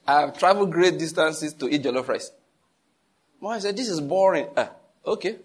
I 0.07 0.21
have 0.21 0.39
traveled 0.39 0.73
great 0.73 0.99
distances 0.99 1.53
to 1.53 1.69
eat 1.69 1.83
jollof 1.83 2.09
rice. 2.09 2.31
My 3.39 3.49
wife 3.49 3.61
said, 3.63 3.77
This 3.77 3.91
is 3.91 4.01
boring. 4.01 4.49
Ah, 4.57 4.71
okay. 5.05 5.37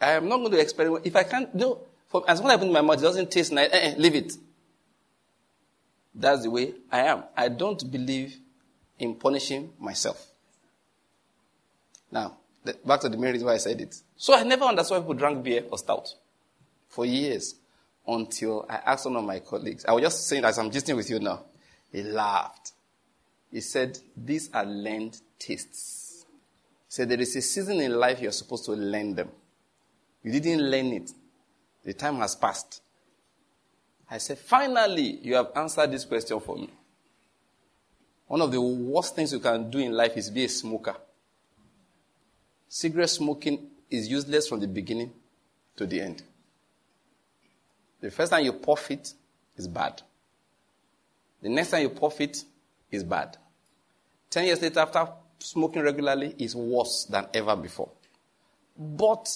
I 0.00 0.12
am 0.12 0.28
not 0.28 0.38
going 0.38 0.50
to 0.50 0.58
experiment. 0.58 1.06
If 1.06 1.14
I 1.14 1.22
can't 1.22 1.56
do, 1.56 1.78
for, 2.08 2.28
as 2.28 2.40
long 2.40 2.50
as 2.50 2.56
I 2.56 2.58
put 2.58 2.66
in 2.66 2.72
my 2.72 2.80
mouth, 2.80 2.98
it 2.98 3.02
doesn't 3.02 3.30
taste 3.30 3.52
nice, 3.52 3.70
eh, 3.72 3.92
eh, 3.92 3.94
leave 3.96 4.16
it. 4.16 4.36
That's 6.16 6.42
the 6.42 6.50
way 6.50 6.72
I 6.90 7.00
am. 7.00 7.24
I 7.36 7.48
don't 7.48 7.90
believe 7.90 8.36
in 8.98 9.14
punishing 9.16 9.72
myself. 9.78 10.26
Now, 12.10 12.38
back 12.84 13.00
to 13.00 13.10
the 13.10 13.18
main 13.18 13.32
reason 13.32 13.46
why 13.46 13.54
I 13.54 13.58
said 13.58 13.80
it. 13.80 13.94
So 14.16 14.34
I 14.34 14.42
never 14.42 14.64
understood 14.64 14.96
why 14.96 15.00
people 15.02 15.14
drank 15.14 15.44
beer 15.44 15.64
or 15.70 15.76
stout 15.76 16.14
for 16.88 17.04
years 17.04 17.56
until 18.06 18.64
I 18.68 18.76
asked 18.76 19.04
one 19.04 19.16
of 19.16 19.24
my 19.24 19.40
colleagues. 19.40 19.84
I 19.84 19.92
was 19.92 20.02
just 20.02 20.26
saying 20.26 20.44
as 20.44 20.58
I'm 20.58 20.70
gisting 20.70 20.96
with 20.96 21.10
you 21.10 21.18
now. 21.18 21.42
He 21.92 22.02
laughed. 22.02 22.72
He 23.52 23.60
said, 23.60 23.98
These 24.16 24.50
are 24.54 24.64
learned 24.64 25.18
tastes. 25.38 26.24
He 26.88 26.92
said, 26.92 27.08
There 27.10 27.20
is 27.20 27.36
a 27.36 27.42
season 27.42 27.80
in 27.80 27.92
life 27.92 28.20
you're 28.20 28.32
supposed 28.32 28.64
to 28.66 28.72
learn 28.72 29.14
them. 29.14 29.28
You 30.22 30.32
didn't 30.40 30.70
learn 30.70 30.86
it. 30.86 31.10
The 31.84 31.92
time 31.92 32.16
has 32.16 32.34
passed. 32.34 32.80
I 34.10 34.18
said, 34.18 34.38
Finally, 34.38 35.20
you 35.22 35.34
have 35.34 35.50
answered 35.54 35.90
this 35.90 36.04
question 36.04 36.38
for 36.40 36.56
me. 36.56 36.70
One 38.26 38.40
of 38.40 38.50
the 38.50 38.60
worst 38.60 39.14
things 39.14 39.32
you 39.32 39.40
can 39.40 39.70
do 39.70 39.78
in 39.78 39.92
life 39.92 40.16
is 40.16 40.30
be 40.30 40.44
a 40.44 40.48
smoker. 40.48 40.96
Cigarette 42.68 43.10
smoking 43.10 43.70
is 43.90 44.08
useless 44.08 44.48
from 44.48 44.60
the 44.60 44.66
beginning 44.66 45.12
to 45.76 45.86
the 45.86 46.00
end. 46.00 46.22
The 48.00 48.10
first 48.10 48.32
time 48.32 48.44
you 48.44 48.52
puff 48.52 48.90
it 48.90 49.12
is 49.56 49.68
bad. 49.68 50.02
The 51.42 51.48
next 51.48 51.70
time 51.70 51.82
you 51.82 51.90
puff 51.90 52.20
it 52.20 52.44
is 52.90 53.04
bad. 53.04 53.36
Ten 54.28 54.44
years 54.44 54.60
later, 54.60 54.80
after 54.80 55.08
smoking 55.38 55.82
regularly, 55.82 56.34
is 56.38 56.56
worse 56.56 57.04
than 57.04 57.26
ever 57.32 57.54
before. 57.54 57.90
But 58.76 59.28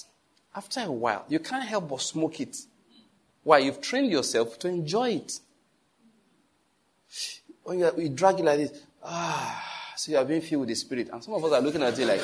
after 0.55 0.81
a 0.81 0.91
while, 0.91 1.25
you 1.29 1.39
can't 1.39 1.65
help 1.65 1.89
but 1.89 2.01
smoke 2.01 2.41
it. 2.41 2.57
Why? 3.43 3.59
You've 3.59 3.81
trained 3.81 4.11
yourself 4.11 4.59
to 4.61 4.69
enjoy 4.69 5.11
it. 5.11 5.41
When 7.65 7.79
you, 7.79 7.91
you 7.99 8.09
drag 8.11 8.41
it 8.41 8.45
like 8.45 8.59
this, 8.59 8.83
ah, 9.03 9.65
so 9.97 10.13
you 10.13 10.19
are 10.19 10.25
being 10.25 10.41
filled 10.41 10.61
with 10.61 10.69
the 10.71 10.75
Spirit. 10.75 11.09
And 11.13 11.23
some 11.23 11.35
of 11.35 11.45
us 11.45 11.53
are 11.53 11.61
looking 11.61 11.83
at 11.83 11.99
you 11.99 12.07
like, 12.07 12.23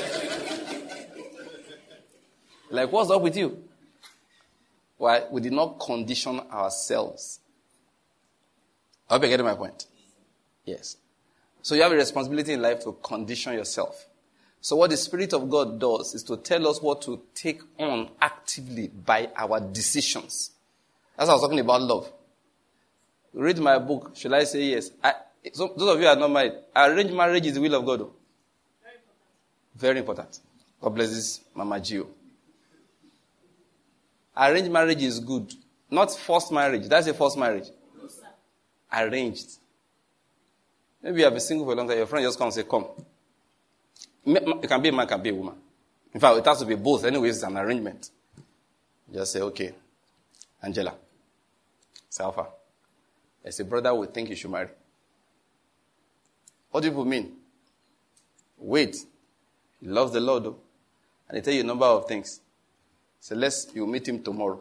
like, 2.71 2.93
what's 2.93 3.11
up 3.11 3.23
with 3.23 3.37
you? 3.37 3.63
Why? 4.97 5.25
We 5.31 5.41
did 5.41 5.53
not 5.53 5.79
condition 5.79 6.41
ourselves. 6.51 7.41
I 9.09 9.15
hope 9.15 9.23
you're 9.23 9.31
getting 9.31 9.47
my 9.47 9.55
point. 9.55 9.87
Yes. 10.65 10.97
So 11.63 11.75
you 11.75 11.83
have 11.83 11.93
a 11.93 11.97
responsibility 11.97 12.53
in 12.53 12.63
life 12.63 12.83
to 12.85 12.93
condition 13.03 13.55
yourself. 13.55 14.07
So 14.61 14.77
what 14.77 14.91
the 14.91 14.97
Spirit 14.97 15.33
of 15.33 15.49
God 15.49 15.79
does 15.79 16.15
is 16.15 16.23
to 16.25 16.37
tell 16.37 16.67
us 16.67 16.83
what 16.83 17.03
to 17.03 17.23
take 17.35 17.61
on 17.79 18.11
actively 18.21 18.89
by 18.89 19.31
our 19.37 19.61
decisions. 19.61 20.51
That's 21.17 21.29
what 21.29 21.31
I 21.31 21.33
was 21.35 21.43
talking 21.43 21.61
about 21.61 21.83
love. 21.83 22.13
Read 23.33 23.59
my 23.59 23.79
book. 23.79 24.13
Shall 24.15 24.35
I 24.35 24.45
say 24.45 24.65
yes? 24.65 24.91
I, 25.03 25.13
so 25.53 25.73
those 25.77 25.95
of 25.95 26.01
you 26.01 26.07
are 26.07 26.17
not 26.17 26.31
married. 26.31 26.53
Arranged 26.75 27.15
marriage 27.15 27.47
is 27.47 27.55
the 27.55 27.61
will 27.61 27.75
of 27.75 27.85
God. 27.85 28.01
Oh. 28.03 28.13
Very 29.75 29.99
important. 29.99 30.41
God 30.81 30.91
bless 30.91 31.11
this, 31.11 31.41
Mama 31.55 31.77
Gio. 31.77 32.07
Arranged 34.37 34.71
marriage 34.71 35.03
is 35.03 35.21
good. 35.21 35.53
Not 35.91 36.15
forced 36.15 36.53
marriage. 36.53 36.89
That's 36.89 37.07
a 37.07 37.15
forced 37.15 37.39
marriage. 37.39 37.69
Arranged. 38.93 39.47
Maybe 41.03 41.19
you 41.19 41.25
have 41.25 41.33
been 41.33 41.41
single 41.41 41.67
for 41.67 41.73
a 41.73 41.77
long 41.77 41.89
time. 41.89 41.99
Your 41.99 42.07
friend 42.07 42.25
just 42.25 42.39
comes 42.39 42.57
and 42.57 42.65
say, 42.65 42.71
come. 42.71 42.87
It 44.27 44.69
can 44.69 44.83
be 44.83 44.89
a 44.89 44.93
man, 44.93 45.07
can 45.07 45.23
be 45.23 45.31
a 45.31 45.35
woman. 45.35 45.55
In 46.13 46.21
fact, 46.21 46.39
it 46.39 46.45
has 46.47 46.59
to 46.59 46.65
be 46.65 46.75
both. 46.75 47.05
Anyways, 47.05 47.37
it's 47.37 47.45
an 47.45 47.57
arrangement. 47.57 48.11
Just 49.13 49.33
say, 49.33 49.41
okay, 49.41 49.73
Angela, 50.63 50.95
Salfa, 52.17 52.47
as 53.45 53.61
a 53.61 53.65
brother 53.65 53.95
would 53.95 54.15
think 54.15 54.31
you 54.31 54.37
should 54.37 54.51
marry. 54.51 54.69
What 56.71 56.83
do 56.83 56.89
people 56.89 57.05
mean? 57.05 57.33
Wait. 58.59 58.97
He 59.81 59.87
loves 59.87 60.13
the 60.13 60.21
Lord, 60.21 60.45
though. 60.45 60.57
And 61.29 61.37
they 61.37 61.43
tell 61.43 61.55
you 61.55 61.61
a 61.61 61.65
number 61.65 61.87
of 61.87 62.07
things. 62.07 62.41
So 63.21 63.35
let's, 63.35 63.69
you 63.75 63.87
meet 63.87 64.09
him 64.09 64.23
tomorrow. 64.23 64.61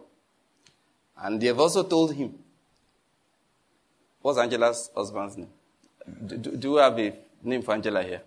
And 1.18 1.42
they 1.42 1.48
have 1.48 1.60
also 1.60 1.84
told 1.84 2.14
him, 2.14 2.34
what's 4.22 4.38
Angela's 4.38 4.90
husband's 4.96 5.38
name? 5.38 5.50
Do, 6.26 6.38
do, 6.38 6.58
do 6.58 6.72
you 6.72 6.78
have 6.78 7.00
a 7.00 7.14
name 7.44 7.62
for 7.62 7.74
Angela 7.74 8.04
here? 8.04 8.22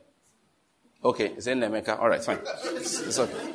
Okay, 1.04 1.26
it's 1.36 1.46
in 1.46 1.60
Nemeka? 1.60 1.98
All 1.98 2.08
right, 2.08 2.22
fine. 2.22 2.38
It's, 2.74 3.00
it's 3.00 3.18
okay. 3.18 3.52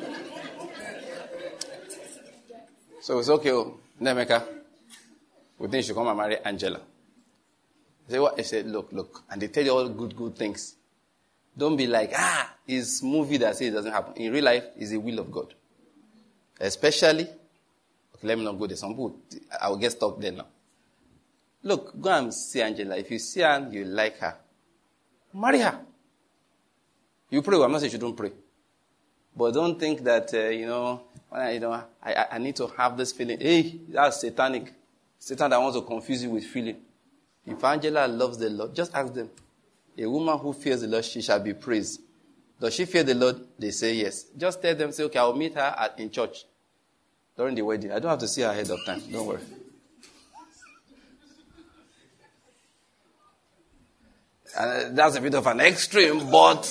So 3.00 3.18
it's 3.18 3.28
okay, 3.28 3.52
oh, 3.52 3.78
Nemeka. 4.00 4.42
You 5.72 5.82
should 5.82 5.94
come 5.94 6.08
and 6.08 6.16
marry 6.16 6.38
Angela. 6.44 6.80
He 8.06 8.12
said, 8.12 8.20
what? 8.20 8.36
He 8.36 8.42
said, 8.44 8.66
look, 8.66 8.92
look. 8.92 9.24
And 9.30 9.40
they 9.40 9.48
tell 9.48 9.64
you 9.64 9.70
all 9.72 9.88
good, 9.88 10.16
good 10.16 10.36
things. 10.36 10.76
Don't 11.56 11.76
be 11.76 11.86
like, 11.86 12.12
ah, 12.16 12.52
it's 12.66 13.02
movie 13.02 13.36
that 13.38 13.56
says 13.56 13.68
it 13.68 13.70
doesn't 13.70 13.92
happen. 13.92 14.14
In 14.16 14.32
real 14.32 14.44
life, 14.44 14.64
it's 14.76 14.90
the 14.90 14.98
will 14.98 15.20
of 15.20 15.30
God. 15.30 15.54
Especially, 16.60 17.24
okay, 17.24 18.26
let 18.28 18.38
me 18.38 18.44
not 18.44 18.58
go 18.58 18.66
there. 18.66 18.76
Some 18.76 18.90
people, 18.90 19.16
I 19.60 19.68
will 19.68 19.76
get 19.76 19.92
stuck 19.92 20.20
there 20.20 20.32
now. 20.32 20.46
Look, 21.62 21.98
go 21.98 22.10
and 22.10 22.34
see 22.34 22.60
Angela. 22.60 22.96
If 22.96 23.10
you 23.10 23.18
see 23.18 23.40
her 23.40 23.68
you 23.70 23.84
like 23.84 24.18
her, 24.18 24.36
marry 25.32 25.60
her. 25.60 25.80
You 27.30 27.40
pray. 27.42 27.62
I'm 27.62 27.72
not 27.72 27.80
saying 27.80 27.92
you 27.92 27.98
don't 27.98 28.16
pray. 28.16 28.32
But 29.36 29.52
don't 29.52 29.78
think 29.80 30.04
that, 30.04 30.32
uh, 30.34 30.48
you 30.48 30.66
know, 30.66 31.00
I, 31.32 31.52
you 31.52 31.60
know 31.60 31.72
I, 32.02 32.26
I 32.32 32.38
need 32.38 32.54
to 32.56 32.66
have 32.68 32.96
this 32.96 33.12
feeling. 33.12 33.40
Hey, 33.40 33.80
that's 33.88 34.20
satanic. 34.20 34.72
Satan 35.24 35.48
that 35.48 35.58
wants 35.58 35.74
to 35.78 35.82
confuse 35.82 36.22
you 36.22 36.28
with 36.28 36.44
feeling. 36.44 36.76
If 37.46 37.64
Angela 37.64 38.06
loves 38.06 38.36
the 38.36 38.50
Lord, 38.50 38.74
just 38.74 38.94
ask 38.94 39.14
them. 39.14 39.30
A 39.96 40.04
woman 40.04 40.38
who 40.38 40.52
fears 40.52 40.82
the 40.82 40.86
Lord, 40.86 41.02
she 41.02 41.22
shall 41.22 41.40
be 41.40 41.54
praised. 41.54 42.02
Does 42.60 42.74
she 42.74 42.84
fear 42.84 43.04
the 43.04 43.14
Lord? 43.14 43.36
They 43.58 43.70
say 43.70 43.94
yes. 43.94 44.26
Just 44.36 44.60
tell 44.60 44.74
them, 44.74 44.92
say, 44.92 45.04
okay, 45.04 45.18
I'll 45.18 45.32
meet 45.34 45.54
her 45.54 45.74
at, 45.78 45.98
in 45.98 46.10
church 46.10 46.44
during 47.38 47.54
the 47.54 47.62
wedding. 47.62 47.90
I 47.90 48.00
don't 48.00 48.10
have 48.10 48.18
to 48.18 48.28
see 48.28 48.42
her 48.42 48.50
ahead 48.50 48.68
of 48.70 48.84
time. 48.84 49.00
Don't 49.10 49.26
worry. 49.26 49.40
And 54.58 54.70
uh, 54.70 54.88
that's 54.94 55.16
a 55.16 55.22
bit 55.22 55.34
of 55.34 55.46
an 55.46 55.60
extreme, 55.60 56.30
but 56.30 56.66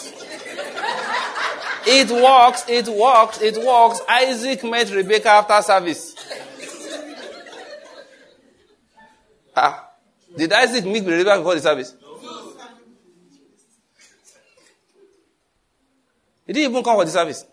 it 1.88 2.12
works, 2.12 2.66
it 2.70 2.88
works, 2.88 3.42
it 3.42 3.66
works. 3.66 4.00
Isaac 4.08 4.64
met 4.64 4.92
Rebecca 4.92 5.30
after 5.30 5.60
service. 5.64 6.13
Ah, 9.56 9.90
did 10.36 10.52
Isaac 10.52 10.86
meet 10.86 11.06
Rebecca 11.06 11.38
before 11.38 11.56
the 11.56 11.62
service? 11.62 11.96
He 16.46 16.54
didn't 16.54 16.72
even 16.72 16.84
come 16.84 16.98
for 16.98 17.06
the 17.06 17.12
service. 17.12 17.46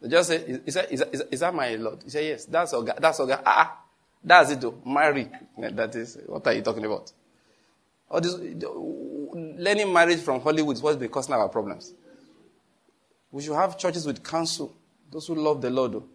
They 0.00 0.08
just 0.08 0.28
said, 0.28 0.62
is, 0.66 0.76
is, 0.76 1.22
is 1.30 1.40
that 1.40 1.54
my 1.54 1.74
Lord? 1.76 2.02
He 2.02 2.10
said, 2.10 2.24
yes, 2.24 2.44
that's 2.46 2.72
Oga. 2.72 2.98
That's 2.98 3.20
Oga. 3.20 3.42
Ah, 3.44 3.54
ah, 3.56 3.78
that's 4.24 4.50
it 4.50 4.60
though. 4.60 4.80
Marry. 4.84 5.30
That 5.58 5.94
is, 5.94 6.18
what 6.26 6.46
are 6.46 6.54
you 6.54 6.62
talking 6.62 6.84
about? 6.84 7.12
All 8.10 8.20
this, 8.20 8.34
learning 8.34 9.92
marriage 9.92 10.20
from 10.20 10.40
Hollywood 10.40 10.76
is 10.76 10.82
what's 10.82 10.96
been 10.96 11.10
causing 11.10 11.34
our 11.34 11.48
problems. 11.48 11.92
We 13.30 13.42
should 13.42 13.54
have 13.54 13.78
churches 13.78 14.06
with 14.06 14.24
counsel. 14.24 14.74
Those 15.10 15.26
who 15.26 15.34
love 15.34 15.60
the 15.60 15.70
Lord, 15.70 15.92
though. 15.92 16.08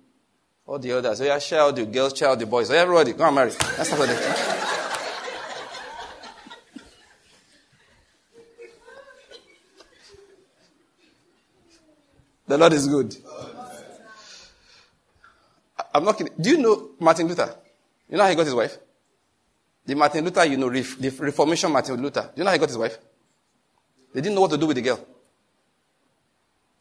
All 0.65 0.79
the 0.79 0.91
others. 0.91 1.17
So 1.17 1.23
yeah, 1.23 1.61
all 1.61 1.73
the 1.73 1.85
girls, 1.85 2.21
all 2.21 2.35
the 2.35 2.45
boys. 2.45 2.69
Oh, 2.69 2.73
so 2.73 2.79
everybody, 2.79 3.13
go 3.13 3.25
and 3.25 3.35
marry. 3.35 3.51
That's 3.51 3.91
not 3.91 3.99
what 3.99 4.09
they 4.09 4.55
The 12.47 12.57
Lord 12.59 12.73
is 12.73 12.87
good. 12.87 13.15
I'm 15.93 16.03
not 16.03 16.17
kidding. 16.17 16.33
Do 16.39 16.49
you 16.49 16.57
know 16.57 16.91
Martin 16.99 17.27
Luther? 17.27 17.55
You 18.09 18.17
know 18.17 18.23
how 18.23 18.29
he 18.29 18.35
got 18.35 18.45
his 18.45 18.53
wife? 18.53 18.77
The 19.85 19.95
Martin 19.95 20.23
Luther, 20.23 20.45
you 20.45 20.57
know, 20.57 20.69
the 20.69 21.09
Reformation 21.19 21.71
Martin 21.71 22.01
Luther. 22.01 22.21
Do 22.21 22.41
you 22.41 22.43
know 22.43 22.49
how 22.49 22.53
he 22.53 22.59
got 22.59 22.69
his 22.69 22.77
wife? 22.77 22.97
They 24.13 24.21
didn't 24.21 24.35
know 24.35 24.41
what 24.41 24.51
to 24.51 24.57
do 24.57 24.67
with 24.67 24.75
the 24.75 24.81
girl. 24.81 24.99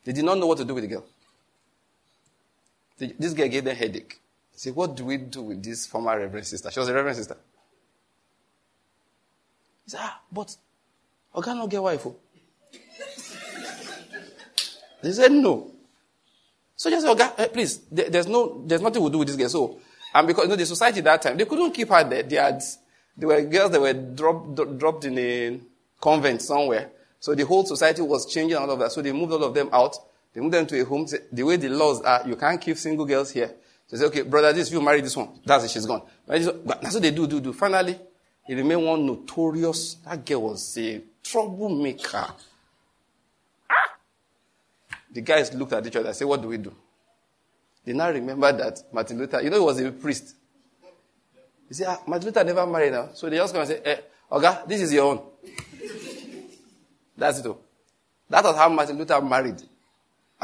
They 0.05 0.12
did 0.12 0.25
not 0.25 0.38
know 0.38 0.47
what 0.47 0.59
to 0.59 0.64
do 0.64 0.75
with 0.75 0.85
the 0.85 0.88
girl. 0.88 1.05
This 2.98 3.33
girl 3.33 3.48
gave 3.48 3.64
them 3.64 3.76
headache. 3.76 4.20
They 4.52 4.59
said, 4.59 4.74
what 4.76 4.94
do 4.94 5.04
we 5.04 5.16
do 5.16 5.42
with 5.42 5.62
this 5.62 5.87
former 5.87 6.18
reverend 6.18 6.46
sister? 6.46 6.70
She 6.70 6.78
was 6.78 6.88
a 6.88 6.94
reverend 6.94 7.16
sister. 7.16 7.37
He 9.85 9.90
said, 9.90 10.00
ah, 10.02 10.20
but 10.30 10.57
I 11.35 11.40
cannot 11.40 11.68
get 11.68 11.83
wife. 11.83 12.07
They 15.02 15.12
said 15.12 15.33
no. 15.33 15.70
So 16.76 16.88
just 16.90 17.04
say, 17.04 17.12
okay, 17.12 17.30
eh, 17.38 17.48
please, 17.48 17.80
there's 17.90 18.26
no, 18.26 18.62
there's 18.66 18.80
nothing 18.80 19.02
we 19.02 19.11
do 19.11 19.18
with 19.18 19.28
this 19.28 19.37
girl. 19.37 19.48
So, 19.48 19.80
and 20.14 20.26
because 20.26 20.44
you 20.44 20.50
know, 20.50 20.57
the 20.57 20.66
society 20.66 21.00
that 21.02 21.20
time, 21.20 21.37
they 21.37 21.44
couldn't 21.44 21.72
keep 21.72 21.88
her 21.88 22.04
there. 22.04 22.22
They 22.22 22.37
had, 22.37 22.62
there 23.16 23.28
were 23.28 23.42
girls 23.42 23.72
that 23.72 23.80
were 23.80 23.92
dropped, 23.92 24.78
dropped 24.78 25.04
in 25.04 25.18
a 25.18 25.61
convent 26.00 26.40
somewhere. 26.42 26.90
So 27.20 27.35
the 27.35 27.44
whole 27.44 27.66
society 27.66 28.02
was 28.02 28.33
changing 28.33 28.57
all 28.57 28.70
of 28.70 28.78
that. 28.78 28.92
So 28.92 29.02
they 29.02 29.12
moved 29.12 29.33
all 29.33 29.44
of 29.44 29.54
them 29.54 29.68
out. 29.72 29.96
They 30.35 30.40
moved 30.40 30.55
them 30.55 30.66
to 30.66 30.81
a 30.81 30.85
home. 30.85 31.07
The 31.33 31.42
way 31.42 31.57
the 31.57 31.68
laws 31.68 32.03
are, 32.03 32.23
you 32.27 32.37
can't 32.37 32.61
keep 32.61 32.77
single 32.77 33.07
girls 33.07 33.31
here. 33.31 33.55
They 33.90 33.99
say, 33.99 34.05
okay, 34.07 34.23
brother, 34.23 34.53
this, 34.53 34.70
you 34.73 34.81
marry 34.81 35.01
this 35.01 35.16
one. 35.16 35.40
That's 35.44 35.64
it, 35.64 35.70
she's 35.70 35.87
gone. 35.87 36.03
That's 36.27 36.47
what 36.47 37.03
they 37.03 37.12
do, 37.12 37.27
do, 37.27 37.40
do. 37.40 37.53
Finally, 37.53 37.99
it 38.49 38.55
remained 38.55 38.85
one 38.85 39.07
notorious, 39.07 39.94
that 40.05 40.25
girl 40.25 40.42
was 40.42 40.77
a 40.77 41.01
troublemaker. 41.23 42.27
The 45.12 45.20
guys 45.20 45.55
looked 45.55 45.73
at 45.73 45.87
each 45.87 45.94
other 45.94 46.09
and 46.09 46.16
said, 46.16 46.27
What 46.27 46.42
do 46.42 46.49
we 46.49 46.59
do? 46.59 46.75
They 47.85 47.92
now 47.92 48.11
remember 48.11 48.51
that 48.53 48.83
Martin 48.92 49.18
Luther, 49.18 49.40
you 49.42 49.51
know, 49.51 49.59
he 49.59 49.64
was 49.64 49.81
a 49.81 49.92
priest. 49.92 50.35
He 51.68 51.75
said, 51.75 51.87
ah, 51.88 52.03
Martin 52.07 52.27
Luther 52.27 52.44
never 52.44 52.66
married 52.66 52.92
now. 52.92 53.11
So 53.14 53.29
they 53.29 53.37
just 53.37 53.53
come 53.53 53.62
and 53.62 53.70
say, 53.70 53.81
eh, 53.85 53.97
okay, 54.33 54.59
this 54.66 54.81
is 54.81 54.92
your 54.92 55.05
own. 55.05 55.23
That's 57.16 57.40
it. 57.40 57.47
All. 57.47 57.61
That 58.29 58.42
was 58.42 58.57
how 58.57 58.68
Martin 58.70 58.99
Luther 58.99 59.20
married. 59.20 59.62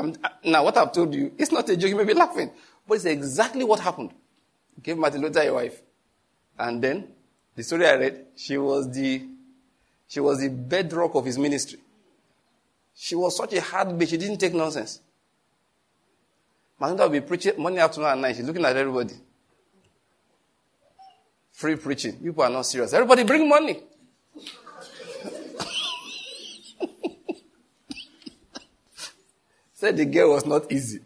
I'm, 0.01 0.17
now, 0.45 0.65
what 0.65 0.77
I've 0.77 0.93
told 0.93 1.15
you, 1.15 1.33
it's 1.37 1.53
not 1.53 1.69
a 1.69 1.77
joke. 1.77 1.91
You 1.91 1.97
may 1.97 2.05
be 2.05 2.15
laughing, 2.15 2.51
but 2.89 2.95
it's 2.95 3.05
exactly 3.05 3.65
what 3.65 3.81
happened. 3.81 4.13
Gave 4.83 4.97
Martin 4.97 5.21
Luther 5.21 5.43
a 5.43 5.53
wife. 5.53 5.81
And 6.59 6.83
then, 6.83 7.09
the 7.55 7.63
story 7.63 7.87
I 7.87 7.95
read, 7.95 8.27
she 8.35 8.57
was 8.57 8.91
the, 8.91 9.23
she 10.09 10.21
was 10.21 10.41
the 10.41 10.49
bedrock 10.49 11.15
of 11.15 11.25
his 11.27 11.39
ministry. 11.39 11.79
She 12.95 13.15
was 13.15 13.37
such 13.37 13.53
a 13.53 13.61
hard 13.61 13.89
bitch. 13.89 14.09
She 14.09 14.17
didn't 14.17 14.39
take 14.39 14.55
nonsense. 14.55 15.01
Matilda 16.79 17.05
will 17.05 17.11
be 17.11 17.21
preaching 17.21 17.53
morning, 17.59 17.79
afternoon, 17.79 18.11
and 18.11 18.23
night. 18.23 18.37
She's 18.37 18.47
looking 18.47 18.65
at 18.65 18.77
everybody. 18.77 19.15
Free 21.53 21.77
preaching. 21.77 22.15
People 22.15 22.43
are 22.43 22.51
not 22.51 22.63
serious. 22.63 22.93
Everybody 22.95 23.25
bring 23.25 23.47
money. 23.47 23.83
Said 29.81 29.97
the 29.97 30.05
girl 30.05 30.33
was 30.33 30.45
not 30.45 30.71
easy. 30.71 30.99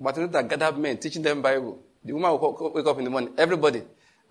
But 0.00 0.16
Martin 0.16 0.22
Luther 0.22 0.42
gathered 0.44 0.78
men, 0.78 0.96
teaching 0.96 1.20
them 1.20 1.42
Bible. 1.42 1.82
The 2.02 2.14
woman 2.14 2.30
will 2.30 2.72
wake 2.74 2.86
up 2.86 2.96
in 2.96 3.04
the 3.04 3.10
morning. 3.10 3.34
Everybody. 3.36 3.82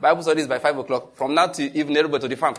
Bible 0.01 0.23
studies 0.23 0.47
by 0.47 0.57
5 0.57 0.79
o'clock. 0.79 1.15
From 1.15 1.35
now 1.35 1.45
to 1.45 1.61
evening, 1.77 1.97
everybody 1.97 2.23
to 2.23 2.27
the 2.29 2.35
farm. 2.35 2.55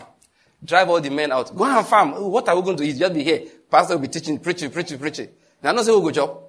Drive 0.63 0.87
all 0.87 1.01
the 1.01 1.09
men 1.09 1.33
out. 1.33 1.53
Go 1.53 1.65
and 1.65 1.85
farm. 1.85 2.13
Oh, 2.15 2.29
what 2.29 2.47
are 2.47 2.55
we 2.55 2.61
going 2.61 2.77
to 2.77 2.83
eat? 2.85 2.97
Just 2.97 3.13
be 3.13 3.25
here. 3.25 3.41
Pastor 3.69 3.95
will 3.95 4.03
be 4.03 4.07
teaching, 4.07 4.39
preaching, 4.39 4.71
preaching, 4.71 4.97
preaching. 4.97 5.27
Now, 5.61 5.73
not 5.73 5.83
say 5.83 5.93
we 5.93 5.99
go 5.99 6.11
job. 6.11 6.43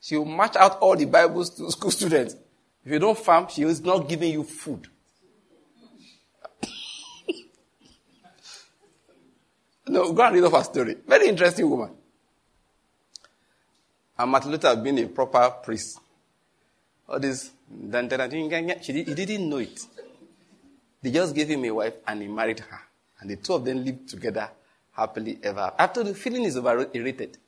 She 0.00 0.16
will 0.16 0.24
match 0.24 0.56
out 0.56 0.80
all 0.80 0.96
the 0.96 1.04
Bible 1.04 1.44
school 1.44 1.92
students. 1.92 2.34
If 2.84 2.90
you 2.90 2.98
don't 2.98 3.16
farm, 3.16 3.46
she 3.48 3.62
is 3.62 3.80
not 3.80 4.08
giving 4.08 4.32
you 4.32 4.42
food. 4.42 4.88
no, 9.86 10.12
go 10.12 10.22
and 10.24 10.34
read 10.34 10.42
of 10.42 10.52
her 10.52 10.64
story. 10.64 10.96
Very 11.06 11.28
interesting 11.28 11.70
woman. 11.70 11.92
And 14.18 14.30
Martin 14.30 14.50
Luther 14.50 14.76
being 14.76 14.98
a 14.98 15.06
proper 15.06 15.50
priest. 15.62 16.00
All 17.08 17.20
this, 17.20 17.50
he 17.70 17.88
didn't 17.88 19.48
know 19.48 19.58
it. 19.58 19.80
They 21.02 21.10
just 21.10 21.34
gave 21.34 21.48
him 21.48 21.64
a 21.64 21.70
wife 21.70 21.94
and 22.06 22.22
he 22.22 22.28
married 22.28 22.60
her. 22.60 22.80
And 23.20 23.30
the 23.30 23.36
two 23.36 23.54
of 23.54 23.64
them 23.64 23.84
lived 23.84 24.08
together 24.08 24.50
happily 24.92 25.38
ever. 25.42 25.72
After 25.78 26.02
the 26.02 26.14
feeling 26.14 26.44
is 26.44 26.56
overrated. 26.56 27.38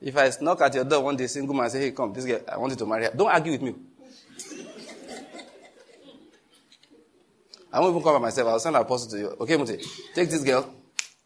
If 0.00 0.16
I 0.16 0.30
knock 0.42 0.60
at 0.60 0.74
your 0.74 0.84
door 0.84 1.02
one 1.02 1.16
day, 1.16 1.26
single 1.26 1.54
man, 1.54 1.64
and 1.64 1.72
say, 1.72 1.80
hey, 1.80 1.90
come, 1.92 2.12
this 2.12 2.26
girl, 2.26 2.40
I 2.52 2.58
want 2.58 2.72
you 2.72 2.76
to 2.76 2.86
marry 2.86 3.04
her. 3.04 3.12
Don't 3.16 3.30
argue 3.30 3.52
with 3.52 3.62
me. 3.62 3.74
I 7.72 7.80
won't 7.80 7.92
even 7.92 8.02
come 8.02 8.14
by 8.14 8.18
myself. 8.20 8.48
I'll 8.48 8.60
send 8.60 8.76
an 8.76 8.82
apostle 8.82 9.10
to 9.10 9.18
you. 9.18 9.28
Okay, 9.40 9.56
Mute, 9.56 9.82
take 10.14 10.28
this 10.28 10.44
girl, 10.44 10.72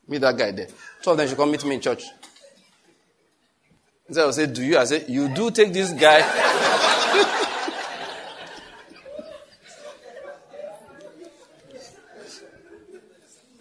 meet 0.06 0.20
that 0.20 0.36
guy 0.36 0.52
there. 0.52 0.68
Two 1.02 1.10
of 1.10 1.16
them 1.16 1.28
should 1.28 1.36
come 1.36 1.50
meet 1.50 1.64
me 1.64 1.74
in 1.74 1.80
church. 1.80 2.04
Instead, 4.10 4.24
I'll 4.24 4.32
say, 4.32 4.46
do 4.46 4.64
you? 4.64 4.76
I 4.76 4.84
say, 4.86 5.04
you 5.06 5.28
do 5.28 5.52
take 5.52 5.72
this 5.72 5.92
guy. 5.92 6.18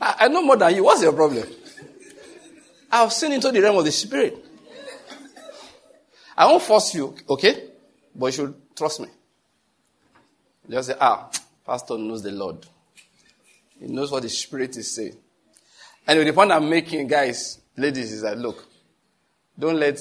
I, 0.02 0.16
I 0.22 0.28
know 0.28 0.42
more 0.42 0.58
than 0.58 0.74
you. 0.74 0.86
What's 0.86 1.04
your 1.04 1.14
problem? 1.14 1.48
I've 2.92 3.14
seen 3.14 3.34
into 3.34 3.52
the 3.52 3.62
realm 3.62 3.78
of 3.78 3.86
the 3.86 3.92
spirit. 3.92 4.44
I 6.36 6.48
won't 6.48 6.64
force 6.64 6.96
you, 6.96 7.16
okay? 7.30 7.66
But 8.16 8.26
you 8.26 8.32
should 8.32 8.56
trust 8.76 9.02
me. 9.02 9.10
Just 10.68 10.88
say, 10.88 10.96
ah, 11.00 11.30
pastor 11.64 11.96
knows 12.00 12.24
the 12.24 12.32
Lord. 12.32 12.66
He 13.80 13.86
knows 13.86 14.12
what 14.12 14.24
the 14.24 14.30
spirit 14.30 14.76
is 14.78 14.96
saying. 14.96 15.16
Anyway, 16.08 16.26
the 16.26 16.34
point 16.34 16.52
I'm 16.52 16.68
making, 16.68 17.06
guys, 17.06 17.62
ladies, 17.78 18.12
is 18.12 18.24
that 18.24 18.40
look, 18.40 18.66
don't 19.60 19.78
let 19.78 20.00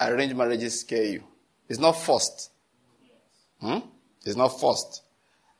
arranged 0.00 0.36
marriages 0.36 0.80
scare 0.80 1.04
you. 1.04 1.24
It's 1.68 1.78
not 1.78 1.92
forced. 1.92 2.50
Hmm? 3.60 3.78
It's 4.24 4.36
not 4.36 4.58
forced. 4.60 5.02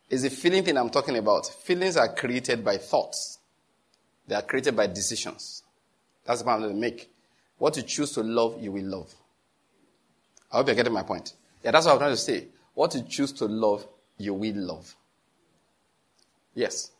It's 0.08 0.24
a 0.24 0.30
feeling 0.30 0.64
thing 0.64 0.76
I'm 0.76 0.90
talking 0.90 1.16
about. 1.16 1.46
Feelings 1.46 1.96
are 1.96 2.12
created 2.14 2.64
by 2.64 2.78
thoughts. 2.78 3.38
They 4.26 4.34
are 4.34 4.42
created 4.42 4.76
by 4.76 4.86
decisions. 4.86 5.62
That's 6.24 6.40
the 6.40 6.44
point 6.44 6.56
I'm 6.56 6.62
going 6.62 6.74
to 6.74 6.80
make. 6.80 7.10
What 7.58 7.76
you 7.76 7.82
choose 7.82 8.12
to 8.12 8.22
love, 8.22 8.56
you 8.60 8.72
will 8.72 8.84
love. 8.84 9.14
I 10.50 10.56
hope 10.56 10.66
you're 10.66 10.76
getting 10.76 10.92
my 10.92 11.02
point. 11.02 11.34
Yeah, 11.62 11.70
that's 11.70 11.86
what 11.86 11.92
I'm 11.92 11.98
trying 11.98 12.12
to 12.12 12.16
say. 12.16 12.46
What 12.74 12.94
you 12.94 13.02
choose 13.02 13.32
to 13.32 13.44
love, 13.46 13.86
you 14.18 14.34
will 14.34 14.56
love. 14.56 14.94
Yes. 16.54 16.90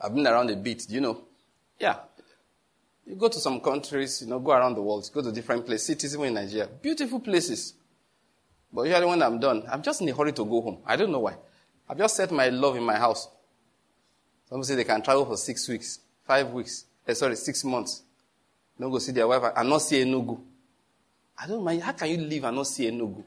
I've 0.00 0.14
been 0.14 0.26
around 0.26 0.50
a 0.50 0.56
bit, 0.56 0.86
do 0.88 0.94
you 0.94 1.00
know? 1.00 1.22
Yeah. 1.78 1.96
You 3.06 3.16
go 3.16 3.28
to 3.28 3.38
some 3.40 3.60
countries, 3.60 4.22
you 4.22 4.28
know, 4.28 4.38
go 4.38 4.52
around 4.52 4.74
the 4.74 4.82
world, 4.82 5.08
go 5.12 5.22
to 5.22 5.32
different 5.32 5.66
places, 5.66 5.86
cities, 5.86 6.14
even 6.14 6.26
in 6.26 6.34
Nigeria. 6.34 6.66
Beautiful 6.66 7.20
places. 7.20 7.74
But 8.72 8.82
usually 8.82 9.06
when 9.06 9.22
I'm 9.22 9.38
done, 9.38 9.64
I'm 9.70 9.82
just 9.82 10.00
in 10.00 10.08
a 10.08 10.14
hurry 10.14 10.32
to 10.32 10.44
go 10.44 10.60
home. 10.60 10.78
I 10.86 10.96
don't 10.96 11.10
know 11.10 11.20
why. 11.20 11.36
I've 11.88 11.98
just 11.98 12.16
set 12.16 12.30
my 12.30 12.48
love 12.48 12.76
in 12.76 12.82
my 12.84 12.96
house. 12.96 13.28
Some 14.48 14.62
say 14.64 14.76
they 14.76 14.84
can 14.84 15.02
travel 15.02 15.26
for 15.26 15.36
six 15.36 15.68
weeks, 15.68 15.98
five 16.26 16.50
weeks, 16.50 16.84
eh, 17.06 17.14
sorry, 17.14 17.36
six 17.36 17.64
months. 17.64 18.02
No 18.78 18.90
go 18.90 18.98
see 18.98 19.12
their 19.12 19.28
wife 19.28 19.52
and 19.54 19.68
not 19.68 19.78
see 19.78 20.00
a 20.02 20.04
no. 20.04 20.40
I 21.38 21.46
don't 21.46 21.64
mind. 21.64 21.82
How 21.82 21.92
can 21.92 22.08
you 22.10 22.18
live 22.18 22.44
and 22.44 22.56
not 22.56 22.66
see 22.66 22.86
a 22.88 22.92
no? 22.92 23.24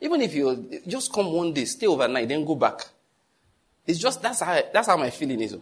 Even 0.00 0.20
if 0.20 0.34
you 0.34 0.80
just 0.86 1.12
come 1.12 1.32
one 1.32 1.52
day, 1.52 1.64
stay 1.64 1.86
overnight, 1.86 2.28
then 2.28 2.44
go 2.44 2.54
back. 2.54 2.80
It's 3.86 3.98
just 3.98 4.22
that's 4.22 4.40
how 4.40 4.60
that's 4.72 4.86
how 4.86 4.96
my 4.96 5.10
feeling 5.10 5.40
is. 5.40 5.56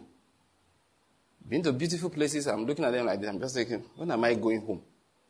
Been 1.49 1.63
to 1.63 1.73
beautiful 1.73 2.11
places, 2.11 2.47
I'm 2.47 2.65
looking 2.65 2.85
at 2.85 2.93
them 2.93 3.07
like 3.07 3.21
this. 3.21 3.29
I'm 3.29 3.41
just 3.41 3.55
thinking, 3.55 3.85
when 3.97 4.11
am 4.11 4.25
I 4.25 4.35
going 4.35 4.61
home? 4.61 4.83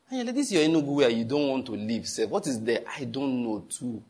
And 0.09 0.19
you're 0.19 0.27
like, 0.27 0.35
this 0.35 0.47
is 0.47 0.53
your 0.53 0.63
Enugu 0.63 0.95
where 0.95 1.09
you 1.09 1.25
don't 1.25 1.49
want 1.49 1.67
to 1.67 1.73
live. 1.73 2.07
Say, 2.07 2.27
what 2.27 2.47
is 2.47 2.61
there? 2.61 2.83
I 2.99 3.05
don't 3.05 3.43
know 3.43 3.65
too. 3.69 4.03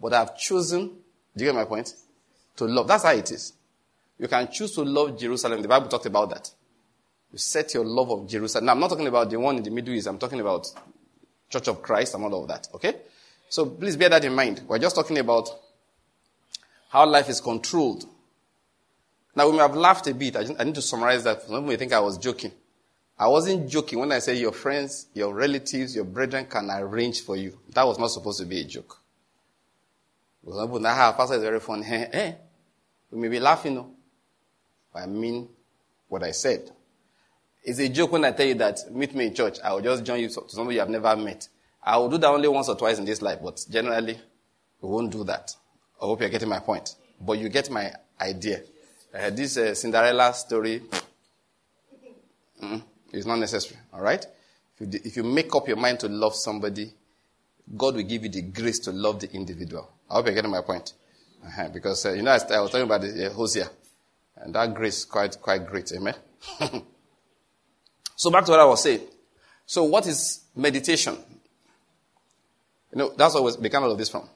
But 0.00 0.14
I've 0.14 0.36
chosen, 0.36 0.88
do 1.36 1.44
you 1.44 1.50
get 1.50 1.54
my 1.54 1.64
point? 1.64 1.94
To 2.56 2.64
love. 2.64 2.86
That's 2.86 3.04
how 3.04 3.12
it 3.12 3.30
is. 3.30 3.52
You 4.18 4.28
can 4.28 4.48
choose 4.50 4.72
to 4.72 4.82
love 4.82 5.18
Jerusalem. 5.18 5.60
The 5.62 5.68
Bible 5.68 5.88
talked 5.88 6.06
about 6.06 6.30
that. 6.30 6.50
You 7.32 7.38
set 7.38 7.74
your 7.74 7.84
love 7.84 8.10
of 8.10 8.28
Jerusalem. 8.28 8.66
Now, 8.66 8.72
I'm 8.72 8.80
not 8.80 8.90
talking 8.90 9.06
about 9.06 9.30
the 9.30 9.38
one 9.40 9.56
in 9.56 9.62
the 9.62 9.70
Middle 9.70 9.94
East. 9.94 10.06
I'm 10.06 10.18
talking 10.18 10.40
about 10.40 10.68
Church 11.48 11.68
of 11.68 11.82
Christ 11.82 12.14
and 12.14 12.24
all 12.24 12.42
of 12.42 12.48
that. 12.48 12.68
Okay? 12.74 12.94
So 13.48 13.66
please 13.66 13.96
bear 13.96 14.10
that 14.10 14.24
in 14.24 14.34
mind. 14.34 14.62
We're 14.68 14.78
just 14.78 14.94
talking 14.94 15.18
about 15.18 15.48
how 16.88 17.06
life 17.06 17.28
is 17.28 17.40
controlled. 17.40 18.04
Now, 19.34 19.48
we 19.48 19.52
may 19.56 19.62
have 19.62 19.74
laughed 19.74 20.06
a 20.08 20.14
bit. 20.14 20.36
I, 20.36 20.64
need 20.64 20.74
to 20.74 20.82
summarize 20.82 21.24
that. 21.24 21.42
Some 21.42 21.66
may 21.66 21.76
think 21.76 21.92
I 21.92 22.00
was 22.00 22.18
joking. 22.18 22.52
I 23.18 23.28
wasn't 23.28 23.68
joking 23.68 23.98
when 24.00 24.12
I 24.12 24.18
said 24.18 24.36
your 24.36 24.52
friends, 24.52 25.06
your 25.14 25.32
relatives, 25.32 25.94
your 25.94 26.04
brethren 26.04 26.46
can 26.46 26.68
arrange 26.70 27.20
for 27.22 27.36
you. 27.36 27.58
That 27.70 27.86
was 27.86 27.98
not 27.98 28.08
supposed 28.10 28.40
to 28.40 28.46
be 28.46 28.60
a 28.60 28.64
joke. 28.64 28.98
For 30.44 30.50
example, 30.50 30.80
now 30.80 30.94
our 30.94 31.12
pastor 31.12 31.36
is 31.36 31.42
very 31.42 31.60
funny. 31.60 31.86
Eh, 31.86 32.08
eh. 32.12 32.32
We 33.10 33.18
may 33.18 33.28
be 33.28 33.40
laughing, 33.40 33.74
no? 33.74 33.90
I 34.94 35.06
mean 35.06 35.48
what 36.08 36.22
I 36.22 36.32
said. 36.32 36.70
It's 37.62 37.78
a 37.78 37.88
joke 37.88 38.12
when 38.12 38.24
I 38.24 38.32
tell 38.32 38.46
you 38.46 38.54
that 38.54 38.80
meet 38.90 39.14
me 39.14 39.26
in 39.26 39.34
church. 39.34 39.58
I 39.62 39.72
will 39.72 39.82
just 39.82 40.04
join 40.04 40.20
you 40.20 40.28
to 40.28 40.42
somebody 40.48 40.74
you 40.74 40.80
have 40.80 40.90
never 40.90 41.14
met. 41.16 41.48
I 41.82 41.96
will 41.96 42.08
do 42.08 42.18
that 42.18 42.28
only 42.28 42.48
once 42.48 42.68
or 42.68 42.76
twice 42.76 42.98
in 42.98 43.04
this 43.04 43.22
life, 43.22 43.38
but 43.42 43.64
generally, 43.70 44.18
we 44.80 44.88
won't 44.88 45.10
do 45.10 45.24
that. 45.24 45.54
I 46.00 46.06
hope 46.06 46.20
you're 46.20 46.28
getting 46.30 46.48
my 46.48 46.58
point. 46.58 46.96
But 47.20 47.38
you 47.38 47.48
get 47.48 47.70
my 47.70 47.92
idea. 48.20 48.62
Uh, 49.14 49.30
this 49.30 49.56
uh, 49.58 49.74
Cinderella 49.74 50.32
story 50.32 50.82
mm, 52.62 52.82
is 53.12 53.26
not 53.26 53.38
necessary. 53.38 53.78
All 53.92 54.00
right? 54.00 54.24
If 54.78 54.94
you, 54.94 55.00
if 55.04 55.16
you 55.16 55.22
make 55.22 55.54
up 55.54 55.68
your 55.68 55.76
mind 55.76 56.00
to 56.00 56.08
love 56.08 56.34
somebody, 56.34 56.92
God 57.76 57.96
will 57.96 58.02
give 58.02 58.22
you 58.24 58.30
the 58.30 58.42
grace 58.42 58.78
to 58.80 58.92
love 58.92 59.20
the 59.20 59.30
individual. 59.32 59.90
I 60.10 60.14
hope 60.14 60.26
you're 60.26 60.34
getting 60.34 60.50
my 60.50 60.62
point. 60.62 60.94
Uh-huh. 61.44 61.68
Because, 61.68 62.06
uh, 62.06 62.12
you 62.12 62.22
know, 62.22 62.30
I, 62.30 62.60
was 62.60 62.70
talking 62.70 62.82
about 62.82 63.02
the, 63.02 63.26
uh, 63.26 63.32
Hosea. 63.32 63.68
And 64.36 64.54
that 64.54 64.74
grace 64.74 65.04
quite, 65.04 65.40
quite 65.40 65.66
great. 65.66 65.92
Amen? 65.92 66.14
so 68.16 68.30
back 68.30 68.44
to 68.46 68.50
what 68.52 68.60
I 68.60 68.64
was 68.64 68.82
saying. 68.82 69.00
So 69.66 69.84
what 69.84 70.06
is 70.06 70.40
meditation? 70.56 71.16
You 72.92 72.98
know, 72.98 73.12
that's 73.16 73.38
we 73.38 73.56
began 73.60 73.82
all 73.82 73.92
of 73.92 73.98
this 73.98 74.08
from. 74.08 74.28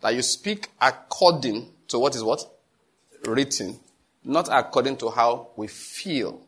That 0.00 0.14
you 0.14 0.22
speak 0.22 0.68
according 0.80 1.68
to 1.88 1.98
what 1.98 2.14
is 2.16 2.24
what? 2.24 2.44
Written. 3.26 3.78
Not 4.24 4.48
according 4.50 4.96
to 4.98 5.10
how 5.10 5.48
we 5.56 5.66
feel. 5.66 6.40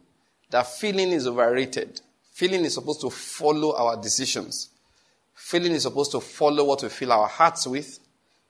That 0.51 0.67
feeling 0.67 1.11
is 1.11 1.27
overrated. 1.27 2.01
Feeling 2.33 2.65
is 2.65 2.75
supposed 2.75 3.01
to 3.01 3.11
follow 3.11 3.77
our 3.77 4.01
decisions. 4.01 4.71
Feeling 5.35 5.73
is 5.73 5.83
supposed 5.83 6.13
to 6.13 6.21
follow 6.21 6.65
what 6.65 6.83
we 6.83 6.89
fill 6.89 7.13
our 7.13 7.27
hearts 7.27 7.67
with. 7.67 7.99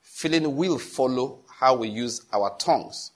Feeling 0.03 0.57
will 0.57 0.79
follow 0.79 1.41
how 1.49 1.77
we 1.77 1.89
use 1.89 2.23
our 2.33 2.55
tongues. 2.59 3.13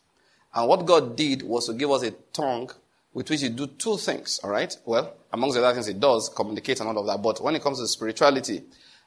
And 0.54 0.68
what 0.68 0.86
God 0.86 1.16
did 1.16 1.42
was 1.42 1.66
to 1.66 1.74
give 1.74 1.90
us 1.90 2.02
a 2.02 2.10
tongue 2.32 2.70
with 3.12 3.30
which 3.30 3.42
He 3.42 3.48
do 3.48 3.66
two 3.66 3.96
things, 3.96 4.40
all 4.42 4.50
right? 4.50 4.74
Well, 4.84 5.14
amongst 5.32 5.56
the 5.56 5.64
other 5.64 5.74
things 5.74 5.88
it 5.88 6.00
does, 6.00 6.28
communicate 6.28 6.80
and 6.80 6.88
all 6.88 6.98
of 6.98 7.06
that. 7.06 7.22
But 7.22 7.42
when 7.42 7.54
it 7.54 7.62
comes 7.62 7.80
to 7.80 7.86
spirituality, 7.86 8.62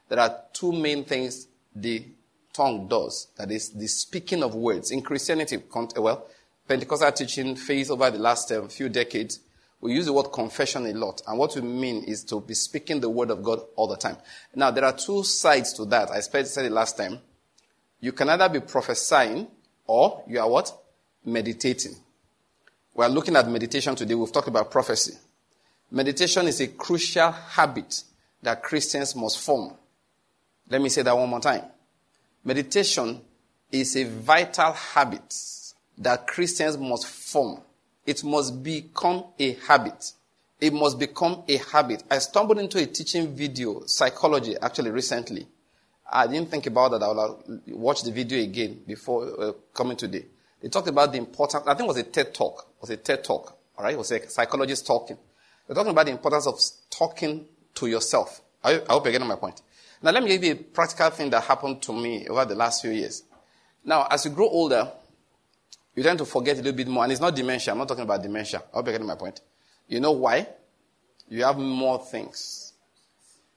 there 0.08 0.20
are 0.20 0.36
two 0.52 0.72
main 0.72 1.04
things 1.04 1.46
the 1.74 2.04
tongue 2.52 2.88
does. 2.88 3.28
That 3.36 3.50
is 3.50 3.70
the 3.70 3.86
speaking 3.86 4.42
of 4.42 4.54
words. 4.54 4.90
In 4.90 5.02
Christianity, 5.02 5.58
well, 5.96 6.26
Pentecostal 6.68 7.12
teaching, 7.12 7.56
faith 7.56 7.90
over 7.90 8.10
the 8.10 8.18
last 8.18 8.50
um, 8.52 8.68
few 8.68 8.88
decades, 8.88 9.40
we 9.80 9.94
use 9.94 10.06
the 10.06 10.12
word 10.12 10.30
confession 10.32 10.86
a 10.86 10.92
lot. 10.92 11.22
And 11.26 11.38
what 11.38 11.56
we 11.56 11.62
mean 11.62 12.04
is 12.04 12.22
to 12.24 12.40
be 12.40 12.54
speaking 12.54 13.00
the 13.00 13.10
word 13.10 13.30
of 13.30 13.42
God 13.42 13.60
all 13.74 13.88
the 13.88 13.96
time. 13.96 14.16
Now, 14.54 14.70
there 14.70 14.84
are 14.84 14.96
two 14.96 15.24
sides 15.24 15.72
to 15.74 15.84
that. 15.86 16.10
I 16.10 16.20
said 16.20 16.46
it 16.64 16.72
last 16.72 16.96
time. 16.96 17.18
You 18.00 18.12
can 18.12 18.28
either 18.28 18.48
be 18.48 18.60
prophesying 18.60 19.48
or 19.86 20.22
you 20.28 20.38
are 20.40 20.48
what? 20.48 20.72
Meditating. 21.24 21.96
We 22.94 23.04
are 23.04 23.08
looking 23.08 23.36
at 23.36 23.48
meditation 23.48 23.96
today. 23.96 24.14
We've 24.14 24.30
talked 24.30 24.48
about 24.48 24.70
prophecy. 24.70 25.14
Meditation 25.90 26.46
is 26.46 26.60
a 26.60 26.68
crucial 26.68 27.32
habit 27.32 28.04
that 28.42 28.62
Christians 28.62 29.16
must 29.16 29.40
form. 29.40 29.74
Let 30.68 30.80
me 30.80 30.88
say 30.88 31.02
that 31.02 31.16
one 31.16 31.28
more 31.28 31.40
time. 31.40 31.62
Meditation 32.44 33.20
is 33.70 33.96
a 33.96 34.04
vital 34.04 34.72
habit 34.72 35.34
that 35.98 36.26
Christians 36.26 36.76
must 36.76 37.06
form. 37.06 37.60
It 38.04 38.24
must 38.24 38.62
become 38.62 39.24
a 39.38 39.52
habit. 39.54 40.12
It 40.60 40.72
must 40.72 40.98
become 40.98 41.44
a 41.46 41.56
habit. 41.56 42.02
I 42.10 42.18
stumbled 42.18 42.58
into 42.58 42.78
a 42.78 42.86
teaching 42.86 43.34
video, 43.34 43.82
psychology, 43.86 44.56
actually 44.60 44.90
recently. 44.90 45.46
I 46.10 46.26
didn't 46.26 46.50
think 46.50 46.66
about 46.66 46.90
that. 46.92 47.02
I 47.02 47.08
will 47.08 47.42
watch 47.68 48.02
the 48.02 48.10
video 48.10 48.42
again 48.42 48.82
before 48.86 49.40
uh, 49.40 49.52
coming 49.72 49.96
today. 49.96 50.26
They 50.60 50.68
talked 50.68 50.88
about 50.88 51.12
the 51.12 51.18
importance, 51.18 51.64
I 51.66 51.74
think 51.74 51.86
it 51.86 51.88
was 51.88 51.96
a 51.96 52.02
TED 52.02 52.34
talk. 52.34 52.66
It 52.76 52.80
was 52.80 52.90
a 52.90 52.96
TED 52.96 53.24
talk. 53.24 53.56
All 53.78 53.84
right. 53.84 53.94
It 53.94 53.98
was 53.98 54.10
a 54.12 54.28
psychologist 54.28 54.86
talking. 54.86 55.16
They're 55.66 55.74
talking 55.74 55.90
about 55.90 56.06
the 56.06 56.12
importance 56.12 56.46
of 56.46 56.60
talking 56.90 57.46
to 57.74 57.86
yourself. 57.86 58.42
I, 58.62 58.74
I 58.88 58.92
hope 58.92 59.04
you're 59.04 59.12
getting 59.12 59.28
my 59.28 59.36
point. 59.36 59.62
Now, 60.02 60.10
let 60.10 60.22
me 60.22 60.30
give 60.30 60.44
you 60.44 60.52
a 60.52 60.56
practical 60.56 61.10
thing 61.10 61.30
that 61.30 61.44
happened 61.44 61.80
to 61.82 61.92
me 61.92 62.26
over 62.28 62.44
the 62.44 62.54
last 62.54 62.82
few 62.82 62.90
years. 62.90 63.22
Now, 63.84 64.06
as 64.10 64.24
you 64.24 64.30
grow 64.30 64.48
older, 64.48 64.90
you 65.94 66.02
tend 66.02 66.18
to 66.18 66.24
forget 66.24 66.56
a 66.56 66.62
little 66.62 66.76
bit 66.76 66.88
more. 66.88 67.04
And 67.04 67.12
it's 67.12 67.20
not 67.20 67.34
dementia. 67.34 67.72
I'm 67.72 67.78
not 67.78 67.88
talking 67.88 68.04
about 68.04 68.22
dementia. 68.22 68.62
I 68.72 68.76
hope 68.76 68.86
you're 68.86 68.92
getting 68.92 69.06
my 69.06 69.14
point. 69.14 69.40
You 69.86 70.00
know 70.00 70.12
why? 70.12 70.48
You 71.28 71.44
have 71.44 71.58
more 71.58 71.98
things. 71.98 72.72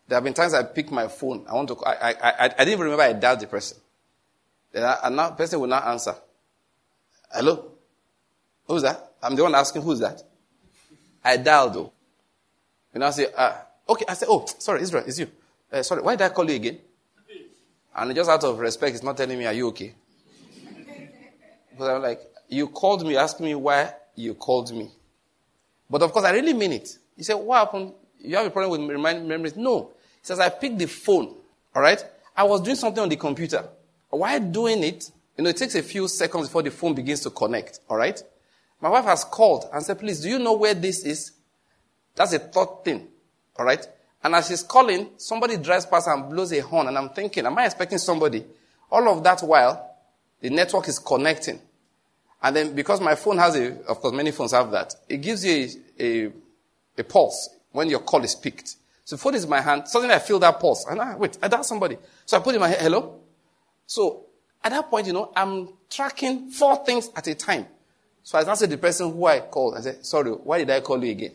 There 0.08 0.16
have 0.18 0.24
been 0.24 0.34
times 0.34 0.54
I 0.54 0.64
pick 0.64 0.92
my 0.92 1.08
phone. 1.08 1.46
I 1.50 1.54
want 1.56 1.70
to. 1.70 1.78
I, 1.84 2.12
I, 2.12 2.12
I, 2.12 2.54
I 2.60 2.66
didn't 2.66 2.80
remember 2.80 3.04
I 3.04 3.14
dialed 3.14 3.40
the 3.40 3.48
person. 3.48 3.78
Then 4.72 4.84
another 5.04 5.36
person 5.36 5.60
will 5.60 5.68
not 5.68 5.88
answer. 5.88 6.16
Hello? 7.32 7.72
Who's 8.68 8.84
that? 8.84 9.14
I'm 9.22 9.36
the 9.36 9.44
one 9.44 9.56
asking 9.56 9.82
who's 9.82 10.00
that. 10.00 10.22
I 11.24 11.38
dialed 11.38 11.74
though. 11.74 11.92
And 12.94 13.04
I 13.04 13.10
say, 13.10 13.28
uh, 13.36 13.54
okay. 13.90 14.06
I 14.08 14.14
say, 14.14 14.26
oh, 14.30 14.46
sorry, 14.60 14.82
Israel, 14.82 15.04
it's 15.08 15.20
you. 15.20 15.28
Uh, 15.72 15.84
sorry, 15.84 16.02
why 16.02 16.16
did 16.16 16.26
I 16.26 16.30
call 16.30 16.50
you 16.50 16.56
again? 16.56 16.80
And 17.96 18.14
just 18.16 18.30
out 18.30 18.44
of 18.44 18.60
respect, 18.60 18.92
he's 18.92 19.04
not 19.04 19.18
telling 19.18 19.38
me, 19.38 19.46
are 19.46 19.54
you 19.54 19.68
okay? 19.70 19.96
Because 21.72 21.88
I'm 21.88 22.02
like, 22.02 22.22
you 22.50 22.68
called 22.68 23.06
me, 23.06 23.18
asking 23.18 23.46
me 23.46 23.56
why 23.56 23.94
you 24.16 24.34
called 24.34 24.74
me. 24.74 24.92
But 25.90 26.02
of 26.02 26.12
course, 26.12 26.26
I 26.26 26.32
really 26.32 26.54
mean 26.54 26.74
it. 26.74 26.98
He 27.16 27.24
said, 27.24 27.36
what 27.36 27.60
happened? 27.60 27.94
You 28.20 28.36
have 28.38 28.46
a 28.46 28.50
problem 28.50 28.88
with 28.88 28.98
memories? 29.00 29.56
No. 29.56 29.92
He 30.22 30.26
says, 30.26 30.40
I 30.40 30.50
picked 30.50 30.78
the 30.78 30.88
phone. 30.88 31.36
All 31.76 31.82
right. 31.82 32.04
I 32.36 32.44
was 32.44 32.62
doing 32.62 32.76
something 32.76 33.02
on 33.02 33.10
the 33.10 33.16
computer. 33.16 33.68
While 34.10 34.40
doing 34.40 34.84
it, 34.84 35.12
you 35.38 35.44
know, 35.44 35.50
it 35.50 35.58
takes 35.58 35.76
a 35.76 35.84
few 35.84 36.08
seconds 36.08 36.48
before 36.48 36.64
the 36.64 36.72
phone 36.72 36.94
begins 36.96 37.22
to 37.22 37.30
connect. 37.30 37.80
All 37.90 37.98
right. 37.98 38.22
My 38.82 38.90
wife 38.90 39.06
has 39.06 39.24
called 39.24 39.66
and 39.74 39.84
said, 39.84 40.00
please, 40.00 40.22
do 40.22 40.30
you 40.30 40.40
know 40.40 40.54
where 40.54 40.74
this 40.74 41.06
is? 41.06 41.32
That's 42.16 42.34
a 42.34 42.40
third 42.40 42.84
thing. 42.84 43.08
All 43.58 43.66
right. 43.66 43.86
And 44.26 44.34
as 44.34 44.48
she's 44.48 44.64
calling, 44.64 45.12
somebody 45.18 45.56
drives 45.58 45.86
past 45.86 46.08
and 46.08 46.28
blows 46.28 46.52
a 46.52 46.60
horn. 46.60 46.88
And 46.88 46.98
I'm 46.98 47.10
thinking, 47.10 47.46
am 47.46 47.60
I 47.60 47.66
expecting 47.66 48.00
somebody? 48.00 48.44
All 48.90 49.08
of 49.08 49.24
that 49.24 49.42
while, 49.42 49.98
the 50.42 50.50
network 50.50 50.88
is 50.88 50.98
connecting. 50.98 51.60
And 52.42 52.56
then 52.56 52.74
because 52.74 53.00
my 53.02 53.14
phone 53.14 53.38
has 53.38 53.56
a, 53.56 53.86
of 53.86 54.00
course, 54.00 54.16
many 54.16 54.32
phones 54.32 54.52
have 54.54 54.72
that, 54.72 54.96
it 55.08 55.18
gives 55.18 55.46
you 55.46 55.70
a, 56.00 56.26
a, 56.26 56.32
a 56.98 57.04
pulse 57.04 57.52
when 57.72 57.88
your 57.88 58.00
call 58.00 58.24
is 58.24 58.34
picked. 58.34 58.78
So 59.04 59.16
phone 59.16 59.36
is 59.36 59.44
in 59.44 59.50
my 59.52 59.62
hand. 59.62 59.88
Suddenly 59.88 60.16
I 60.16 60.20
feel 60.20 60.40
that 60.40 60.60
pulse. 60.60 60.88
And 60.90 61.00
I, 61.00 61.16
wait, 61.16 61.38
I 61.44 61.48
dial 61.48 61.64
somebody. 61.64 62.00
So 62.26 62.38
I 62.38 62.40
put 62.40 62.56
in 62.56 62.62
my 62.62 62.70
head, 62.70 62.82
hello? 62.82 63.20
So 63.86 64.26
at 64.64 64.72
that 64.72 64.90
point, 64.90 65.06
you 65.06 65.14
know, 65.14 65.32
I'm 65.36 65.70
tracking 65.88 66.50
four 66.50 66.84
things 66.84 67.12
at 67.16 67.28
a 67.28 67.36
time. 67.36 67.68
So 68.24 68.40
I 68.40 68.50
answered 68.50 68.72
the 68.72 68.80
person 68.80 69.14
who 69.14 69.24
I 69.28 69.42
called. 69.42 69.76
I 69.76 69.82
said, 69.82 70.04
sorry, 70.04 70.32
why 70.32 70.58
did 70.58 70.72
I 70.72 70.80
call 70.80 71.04
you 71.04 71.12
again? 71.12 71.34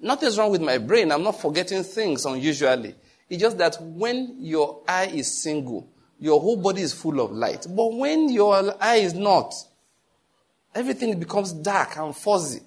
Nothing's 0.00 0.38
wrong 0.38 0.50
with 0.50 0.60
my 0.60 0.78
brain. 0.78 1.10
I'm 1.10 1.22
not 1.22 1.40
forgetting 1.40 1.82
things 1.82 2.24
unusually. 2.24 2.94
It's 3.28 3.42
just 3.42 3.58
that 3.58 3.76
when 3.80 4.36
your 4.38 4.82
eye 4.86 5.10
is 5.12 5.42
single, 5.42 5.88
your 6.18 6.40
whole 6.40 6.56
body 6.56 6.82
is 6.82 6.92
full 6.92 7.20
of 7.20 7.32
light. 7.32 7.66
But 7.68 7.94
when 7.94 8.28
your 8.28 8.74
eye 8.80 8.96
is 8.96 9.14
not, 9.14 9.54
everything 10.74 11.18
becomes 11.18 11.52
dark 11.52 11.96
and 11.96 12.16
fuzzy. 12.16 12.62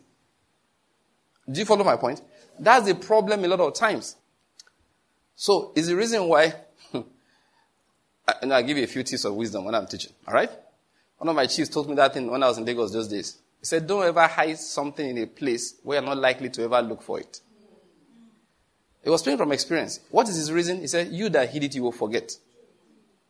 Do 1.50 1.60
you 1.60 1.66
follow 1.66 1.84
my 1.84 1.96
point? 1.96 2.22
That's 2.60 2.86
the 2.86 2.96
problem 2.96 3.44
a 3.44 3.48
lot 3.48 3.60
of 3.60 3.74
times. 3.74 4.16
So, 5.36 5.72
it's 5.76 5.88
the 5.88 5.96
reason 5.96 6.28
why, 6.28 6.54
and 6.94 8.54
I'll 8.54 8.62
give 8.62 8.78
you 8.78 8.84
a 8.84 8.88
few 8.88 9.04
tips 9.04 9.26
of 9.26 9.34
wisdom 9.34 9.66
when 9.66 9.74
I'm 9.74 9.88
teaching. 9.88 10.14
All 10.28 10.34
right? 10.34 10.52
One 11.18 11.30
of 11.30 11.36
my 11.36 11.48
chiefs 11.48 11.70
told 11.70 11.90
me 11.90 11.96
that 11.96 12.14
thing 12.14 12.30
when 12.30 12.44
I 12.44 12.48
was 12.48 12.58
in 12.58 12.66
Lagos 12.66 12.92
those 12.92 13.08
days. 13.08 13.38
He 13.62 13.66
said, 13.68 13.88
Don't 13.88 14.04
ever 14.04 14.28
hide 14.28 14.58
something 14.58 15.08
in 15.08 15.18
a 15.20 15.28
place 15.28 15.76
where 15.84 16.00
you're 16.00 16.06
not 16.06 16.18
likely 16.18 16.50
to 16.50 16.64
ever 16.64 16.82
look 16.82 17.02
for 17.02 17.20
it. 17.20 17.40
He 19.04 19.10
was 19.10 19.22
speaking 19.22 19.38
from 19.38 19.52
experience. 19.52 20.00
What 20.10 20.28
is 20.28 20.36
his 20.36 20.52
reason? 20.52 20.82
He 20.82 20.88
said, 20.88 21.08
You 21.12 21.30
that 21.30 21.50
hid 21.50 21.64
it, 21.64 21.76
you 21.76 21.84
will 21.84 21.92
forget. 21.92 22.36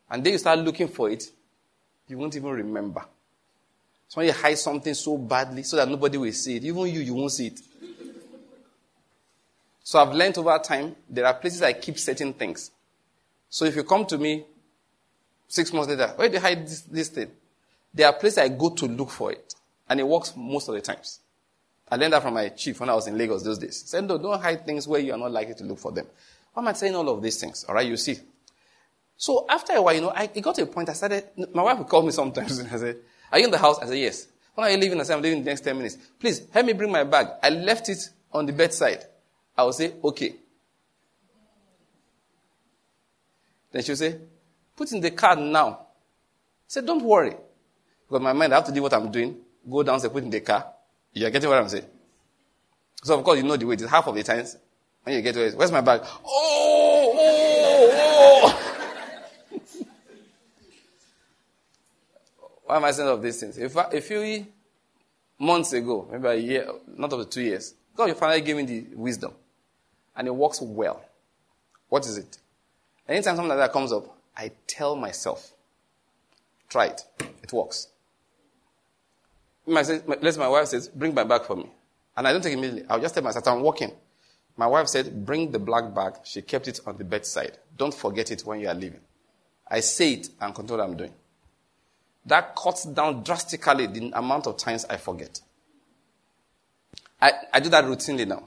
And 0.09 0.23
then 0.23 0.33
you 0.33 0.39
start 0.39 0.59
looking 0.59 0.87
for 0.87 1.09
it, 1.09 1.25
you 2.07 2.17
won't 2.17 2.35
even 2.35 2.49
remember. 2.49 3.05
So 4.07 4.19
when 4.19 4.27
you 4.27 4.33
hide 4.33 4.57
something 4.57 4.93
so 4.93 5.17
badly 5.17 5.63
so 5.63 5.77
that 5.77 5.87
nobody 5.87 6.17
will 6.17 6.33
see 6.33 6.57
it, 6.57 6.65
even 6.65 6.87
you, 6.87 6.99
you 6.99 7.13
won't 7.13 7.31
see 7.31 7.47
it. 7.47 7.59
So 9.83 9.99
I've 9.99 10.13
learned 10.13 10.37
over 10.37 10.57
time, 10.59 10.95
there 11.09 11.25
are 11.25 11.33
places 11.33 11.61
I 11.61 11.73
keep 11.73 11.97
certain 11.97 12.33
things. 12.33 12.71
So 13.49 13.65
if 13.65 13.75
you 13.75 13.83
come 13.83 14.05
to 14.07 14.17
me 14.17 14.45
six 15.47 15.71
months 15.73 15.89
later, 15.89 16.13
where 16.15 16.27
do 16.27 16.35
you 16.35 16.41
hide 16.41 16.65
this, 16.65 16.81
this 16.81 17.09
thing? 17.09 17.31
There 17.93 18.07
are 18.07 18.13
places 18.13 18.37
I 18.37 18.49
go 18.49 18.69
to 18.69 18.85
look 18.85 19.09
for 19.09 19.31
it. 19.31 19.55
And 19.91 19.99
it 19.99 20.07
works 20.07 20.33
most 20.37 20.69
of 20.69 20.75
the 20.75 20.79
times. 20.79 21.19
I 21.89 21.97
learned 21.97 22.13
that 22.13 22.21
from 22.21 22.35
my 22.35 22.47
chief 22.47 22.79
when 22.79 22.89
I 22.89 22.95
was 22.95 23.07
in 23.07 23.17
Lagos 23.17 23.43
those 23.43 23.57
days. 23.57 23.81
He 23.81 23.87
said, 23.89 24.07
no, 24.07 24.17
don't 24.17 24.41
hide 24.41 24.65
things 24.65 24.87
where 24.87 25.01
you 25.01 25.11
are 25.11 25.17
not 25.17 25.33
likely 25.33 25.53
to 25.55 25.65
look 25.65 25.79
for 25.79 25.91
them. 25.91 26.07
Why 26.53 26.61
am 26.61 26.69
I 26.69 26.71
saying 26.71 26.95
all 26.95 27.09
of 27.09 27.21
these 27.21 27.41
things? 27.41 27.65
All 27.65 27.75
right, 27.75 27.85
you 27.85 27.97
see. 27.97 28.15
So 29.17 29.45
after 29.49 29.73
a 29.73 29.81
while, 29.81 29.93
you 29.93 29.99
know, 29.99 30.11
I, 30.15 30.29
it 30.33 30.39
got 30.39 30.55
to 30.55 30.61
a 30.61 30.65
point 30.65 30.87
I 30.87 30.93
started, 30.93 31.25
my 31.53 31.61
wife 31.61 31.77
would 31.79 31.89
call 31.89 32.03
me 32.03 32.11
sometimes 32.11 32.57
and 32.59 32.69
I 32.69 32.77
said, 32.77 32.99
are 33.33 33.39
you 33.39 33.43
in 33.43 33.51
the 33.51 33.57
house? 33.57 33.79
I 33.79 33.87
said, 33.87 33.97
yes. 33.97 34.27
When 34.55 34.65
are 34.65 34.71
you 34.71 34.77
leaving? 34.77 34.97
I 34.97 35.03
said, 35.03 35.17
I'm 35.17 35.21
leaving 35.21 35.39
in 35.39 35.43
the 35.43 35.51
next 35.51 35.59
10 35.59 35.75
minutes. 35.75 35.97
Please, 36.17 36.47
help 36.53 36.65
me 36.65 36.71
bring 36.71 36.89
my 36.89 37.03
bag. 37.03 37.27
I 37.43 37.49
left 37.49 37.89
it 37.89 37.99
on 38.31 38.45
the 38.45 38.53
bedside. 38.53 39.03
I 39.57 39.63
will 39.63 39.73
say, 39.73 39.91
okay. 40.01 40.35
Then 43.73 43.83
she'll 43.83 43.97
say, 43.97 44.19
put 44.77 44.89
in 44.93 45.01
the 45.01 45.11
car 45.11 45.35
now. 45.35 45.67
I 45.67 45.75
said, 46.65 46.85
don't 46.85 47.03
worry. 47.03 47.35
Because 48.07 48.23
my 48.23 48.31
mind, 48.31 48.53
I 48.53 48.55
have 48.55 48.67
to 48.67 48.71
do 48.71 48.81
what 48.81 48.93
I'm 48.93 49.11
doing. 49.11 49.35
Go 49.69 49.83
downstairs, 49.83 50.13
put 50.13 50.23
in 50.23 50.29
the 50.29 50.41
car. 50.41 50.65
You're 51.13 51.29
getting 51.29 51.49
what 51.49 51.59
I'm 51.59 51.69
saying? 51.69 51.85
So 53.03 53.17
of 53.17 53.23
course 53.23 53.37
you 53.37 53.43
know 53.43 53.57
the 53.57 53.65
way. 53.65 53.73
It's 53.73 53.83
half 53.85 54.07
of 54.07 54.15
the 54.15 54.23
times 54.23 54.57
when 55.03 55.15
you 55.15 55.21
get 55.21 55.33
to 55.35 55.45
it. 55.45 55.55
Where's 55.55 55.71
my 55.71 55.81
bag? 55.81 56.01
Oh, 56.25 57.13
oh, 57.15 57.89
oh. 58.43 58.57
Why 62.65 62.77
am 62.77 62.85
I 62.85 62.91
saying 62.91 63.09
of 63.09 63.21
these 63.21 63.39
things? 63.39 63.57
If 63.57 63.75
I, 63.75 63.89
a 63.91 64.01
few 64.01 64.45
months 65.39 65.73
ago, 65.73 66.07
maybe 66.11 66.27
a 66.27 66.35
year, 66.35 66.67
not 66.95 67.11
over 67.11 67.25
two 67.25 67.41
years, 67.41 67.73
God 67.95 68.05
you 68.05 68.13
finally 68.13 68.41
gave 68.41 68.55
me 68.55 68.63
the 68.63 68.85
wisdom. 68.95 69.33
And 70.15 70.27
it 70.27 70.35
works 70.35 70.61
well. 70.61 71.03
What 71.89 72.05
is 72.05 72.17
it? 72.17 72.37
Anytime 73.07 73.35
something 73.35 73.49
like 73.49 73.57
that 73.57 73.73
comes 73.73 73.91
up, 73.91 74.15
I 74.37 74.51
tell 74.67 74.95
myself, 74.95 75.51
try 76.69 76.87
it. 76.87 77.03
It 77.43 77.51
works. 77.51 77.87
My, 79.67 79.83
my 80.37 80.47
wife 80.47 80.67
says, 80.67 80.87
bring 80.87 81.13
my 81.13 81.23
bag 81.23 81.43
for 81.43 81.55
me. 81.55 81.69
And 82.15 82.27
I 82.27 82.33
don't 82.33 82.41
take 82.41 82.53
it 82.53 82.57
immediately. 82.57 82.85
I'll 82.89 82.99
just 82.99 83.13
tell 83.13 83.23
myself, 83.23 83.47
I'm 83.47 83.61
walking. 83.61 83.91
My 84.57 84.67
wife 84.67 84.87
said, 84.87 85.25
bring 85.25 85.51
the 85.51 85.59
black 85.59 85.93
bag. 85.93 86.15
She 86.23 86.41
kept 86.41 86.67
it 86.67 86.79
on 86.85 86.97
the 86.97 87.03
bedside. 87.03 87.57
Don't 87.77 87.93
forget 87.93 88.31
it 88.31 88.41
when 88.41 88.59
you 88.59 88.67
are 88.67 88.73
leaving. 88.73 88.99
I 89.67 89.79
say 89.79 90.13
it 90.13 90.29
and 90.39 90.53
control 90.53 90.79
what 90.79 90.89
I'm 90.89 90.97
doing. 90.97 91.13
That 92.25 92.55
cuts 92.55 92.83
down 92.85 93.23
drastically 93.23 93.87
the 93.87 94.11
amount 94.13 94.47
of 94.47 94.57
times 94.57 94.85
I 94.89 94.97
forget. 94.97 95.39
I, 97.21 97.31
I 97.53 97.59
do 97.59 97.69
that 97.69 97.85
routinely 97.85 98.27
now. 98.27 98.43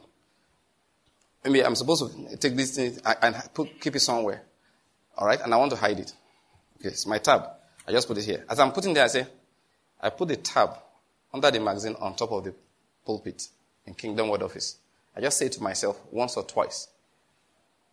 Maybe 1.45 1.65
I'm 1.65 1.75
supposed 1.75 2.15
to 2.15 2.37
take 2.37 2.57
this 2.57 2.77
thing 2.77 2.99
and 3.23 3.37
put, 3.53 3.81
keep 3.81 3.97
it 3.97 4.01
somewhere. 4.01 4.43
All 5.17 5.27
right? 5.27 5.41
And 5.41 5.53
I 5.53 5.57
want 5.57 5.71
to 5.71 5.77
hide 5.77 5.99
it. 5.99 6.13
Okay, 6.79 6.89
it's 6.89 7.07
my 7.07 7.19
tab. 7.19 7.47
I 7.87 7.93
just 7.93 8.09
put 8.09 8.19
it 8.19 8.25
here. 8.25 8.45
As 8.49 8.59
I'm 8.59 8.73
putting 8.73 8.95
there, 8.95 9.05
I 9.05 9.09
say, 9.09 9.27
I 10.01 10.11
put 10.11 10.29
the 10.29 10.37
tab 10.37 10.77
under 11.35 11.51
the 11.51 11.59
magazine 11.59 11.97
on 12.01 12.15
top 12.15 12.31
of 12.31 12.45
the 12.45 12.55
pulpit 13.05 13.49
in 13.87 13.93
Kingdom 13.95 14.29
Word 14.29 14.43
Office. 14.43 14.77
I 15.17 15.21
just 15.21 15.37
say 15.37 15.49
to 15.49 15.63
myself 15.63 16.01
once 16.11 16.37
or 16.37 16.45
twice. 16.45 16.89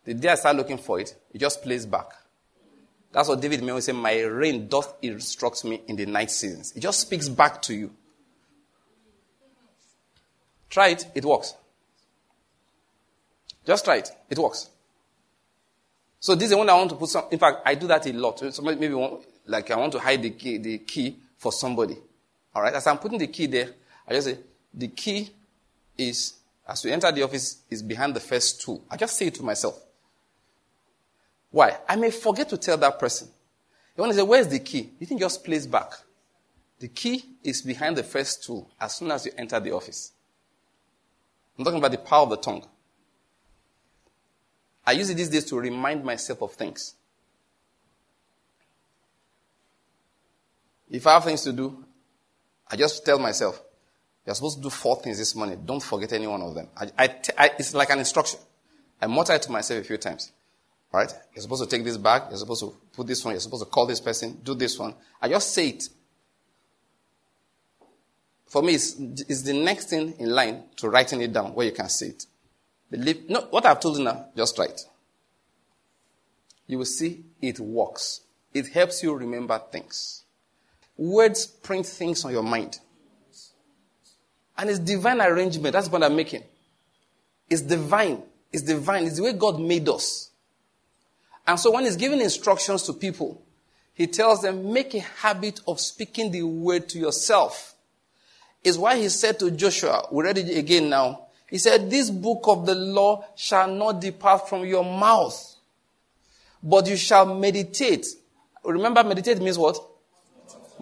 The 0.04 0.14
day 0.14 0.28
I 0.28 0.36
start 0.36 0.56
looking 0.56 0.78
for 0.78 1.00
it, 1.00 1.14
it 1.32 1.38
just 1.38 1.62
plays 1.62 1.84
back. 1.84 2.06
That's 3.10 3.28
what 3.28 3.40
David 3.40 3.62
may 3.62 3.78
say, 3.80 3.92
my 3.92 4.20
rein 4.22 4.68
doth 4.68 4.94
instruct 5.02 5.64
me 5.64 5.82
in 5.86 5.96
the 5.96 6.06
night 6.06 6.30
seasons. 6.30 6.72
It 6.74 6.80
just 6.80 7.00
speaks 7.00 7.28
back 7.28 7.60
to 7.62 7.74
you. 7.74 7.90
Try 10.70 10.88
it, 10.88 11.06
it 11.14 11.24
works. 11.24 11.54
Just 13.66 13.84
try 13.84 13.96
it, 13.96 14.10
it 14.30 14.38
works. 14.38 14.70
So 16.20 16.34
this 16.34 16.44
is 16.44 16.50
the 16.50 16.56
one 16.56 16.70
I 16.70 16.74
want 16.74 16.90
to 16.90 16.96
put 16.96 17.08
some, 17.08 17.24
in 17.30 17.38
fact, 17.38 17.58
I 17.66 17.74
do 17.74 17.88
that 17.88 18.06
a 18.06 18.12
lot. 18.12 18.38
Somebody 18.54 18.78
maybe 18.78 18.94
like 19.46 19.70
I 19.70 19.76
want 19.76 19.92
to 19.92 19.98
hide 19.98 20.22
the 20.22 20.30
key, 20.30 20.58
the 20.58 20.78
key 20.78 21.16
for 21.36 21.52
somebody. 21.52 21.96
All 22.54 22.62
right. 22.62 22.74
As 22.74 22.86
I'm 22.86 22.98
putting 22.98 23.18
the 23.18 23.26
key 23.26 23.46
there, 23.46 23.70
I 24.06 24.12
just 24.12 24.26
say, 24.26 24.38
the 24.74 24.88
key 24.88 25.30
is, 25.96 26.34
as 26.66 26.84
we 26.84 26.92
enter 26.92 27.10
the 27.12 27.22
office, 27.22 27.62
is 27.70 27.82
behind 27.82 28.14
the 28.14 28.20
first 28.20 28.60
stool. 28.60 28.84
I 28.90 28.96
just 28.96 29.16
say 29.16 29.26
it 29.26 29.34
to 29.34 29.42
myself. 29.42 29.80
Why? 31.50 31.76
I 31.88 31.96
may 31.96 32.10
forget 32.10 32.48
to 32.50 32.56
tell 32.56 32.76
that 32.78 32.98
person. 32.98 33.28
You 33.96 34.00
want 34.00 34.12
to 34.12 34.18
say, 34.18 34.24
where's 34.24 34.48
the 34.48 34.58
key? 34.58 34.90
You 34.98 35.06
think 35.06 35.20
just 35.20 35.44
place 35.44 35.66
back. 35.66 35.92
The 36.78 36.88
key 36.88 37.24
is 37.44 37.62
behind 37.62 37.96
the 37.96 38.02
first 38.02 38.42
stool 38.42 38.70
as 38.80 38.96
soon 38.96 39.10
as 39.10 39.26
you 39.26 39.32
enter 39.36 39.60
the 39.60 39.72
office. 39.72 40.12
I'm 41.56 41.64
talking 41.64 41.78
about 41.78 41.92
the 41.92 41.98
power 41.98 42.22
of 42.22 42.30
the 42.30 42.38
tongue. 42.38 42.66
I 44.84 44.92
use 44.92 45.10
it 45.10 45.14
these 45.14 45.28
days 45.28 45.44
to 45.44 45.60
remind 45.60 46.04
myself 46.04 46.42
of 46.42 46.52
things. 46.54 46.94
If 50.90 51.06
I 51.06 51.12
have 51.12 51.24
things 51.24 51.42
to 51.42 51.52
do, 51.52 51.84
I 52.72 52.76
just 52.76 53.04
tell 53.04 53.18
myself, 53.18 53.62
you're 54.24 54.34
supposed 54.34 54.56
to 54.56 54.62
do 54.62 54.70
four 54.70 54.96
things 54.96 55.18
this 55.18 55.36
morning. 55.36 55.62
Don't 55.64 55.82
forget 55.82 56.14
any 56.14 56.26
one 56.26 56.40
of 56.40 56.54
them. 56.54 56.68
I, 56.76 56.90
I, 56.98 57.14
I, 57.36 57.50
it's 57.58 57.74
like 57.74 57.90
an 57.90 57.98
instruction. 57.98 58.40
I 59.00 59.06
mutter 59.08 59.34
it 59.34 59.42
to 59.42 59.52
myself 59.52 59.82
a 59.82 59.84
few 59.84 59.98
times. 59.98 60.32
Right? 60.90 61.12
You're 61.34 61.42
supposed 61.42 61.62
to 61.62 61.68
take 61.68 61.84
this 61.84 61.98
bag. 61.98 62.22
You're 62.30 62.38
supposed 62.38 62.62
to 62.62 62.74
put 62.94 63.06
this 63.06 63.24
one. 63.24 63.34
You're 63.34 63.40
supposed 63.40 63.64
to 63.64 63.70
call 63.70 63.86
this 63.86 64.00
person. 64.00 64.40
Do 64.42 64.54
this 64.54 64.78
one. 64.78 64.94
I 65.20 65.28
just 65.28 65.52
say 65.52 65.68
it. 65.68 65.84
For 68.46 68.62
me, 68.62 68.74
it's, 68.74 68.98
it's 68.98 69.42
the 69.42 69.54
next 69.54 69.90
thing 69.90 70.14
in 70.18 70.30
line 70.30 70.64
to 70.76 70.88
writing 70.88 71.20
it 71.20 71.32
down 71.32 71.54
where 71.54 71.66
you 71.66 71.72
can 71.72 71.88
see 71.88 72.06
it. 72.06 72.26
Believe, 72.90 73.28
no, 73.28 73.40
what 73.50 73.66
I've 73.66 73.80
told 73.80 73.98
you 73.98 74.04
now, 74.04 74.26
just 74.36 74.58
write. 74.58 74.80
You 76.66 76.78
will 76.78 76.84
see 76.84 77.24
it 77.40 77.58
works. 77.58 78.20
It 78.52 78.68
helps 78.68 79.02
you 79.02 79.14
remember 79.14 79.58
things. 79.70 80.21
Words 80.96 81.46
print 81.46 81.86
things 81.86 82.24
on 82.24 82.32
your 82.32 82.42
mind. 82.42 82.78
And 84.56 84.70
it's 84.70 84.78
divine 84.78 85.20
arrangement. 85.20 85.72
That's 85.72 85.90
what 85.90 86.02
I'm 86.02 86.14
making. 86.14 86.44
It's 87.48 87.62
divine. 87.62 88.22
It's 88.52 88.62
divine. 88.62 89.04
It's 89.06 89.16
the 89.16 89.22
way 89.22 89.32
God 89.32 89.58
made 89.60 89.88
us. 89.88 90.30
And 91.46 91.58
so 91.58 91.72
when 91.72 91.84
He's 91.84 91.96
giving 91.96 92.20
instructions 92.20 92.82
to 92.84 92.92
people, 92.92 93.42
He 93.94 94.06
tells 94.06 94.42
them, 94.42 94.72
make 94.72 94.94
a 94.94 95.00
habit 95.00 95.60
of 95.66 95.80
speaking 95.80 96.30
the 96.30 96.42
word 96.42 96.88
to 96.90 96.98
yourself. 96.98 97.74
Is 98.62 98.78
why 98.78 98.96
He 98.96 99.08
said 99.08 99.38
to 99.40 99.50
Joshua, 99.50 100.06
we 100.12 100.22
read 100.24 100.38
it 100.38 100.56
again 100.56 100.88
now. 100.88 101.26
He 101.48 101.58
said, 101.58 101.90
this 101.90 102.08
book 102.10 102.44
of 102.46 102.64
the 102.64 102.74
law 102.74 103.24
shall 103.34 103.68
not 103.68 104.00
depart 104.00 104.48
from 104.48 104.64
your 104.64 104.84
mouth, 104.84 105.56
but 106.62 106.86
you 106.86 106.96
shall 106.96 107.34
meditate. 107.34 108.06
Remember, 108.64 109.02
meditate 109.02 109.40
means 109.42 109.58
what? 109.58 109.76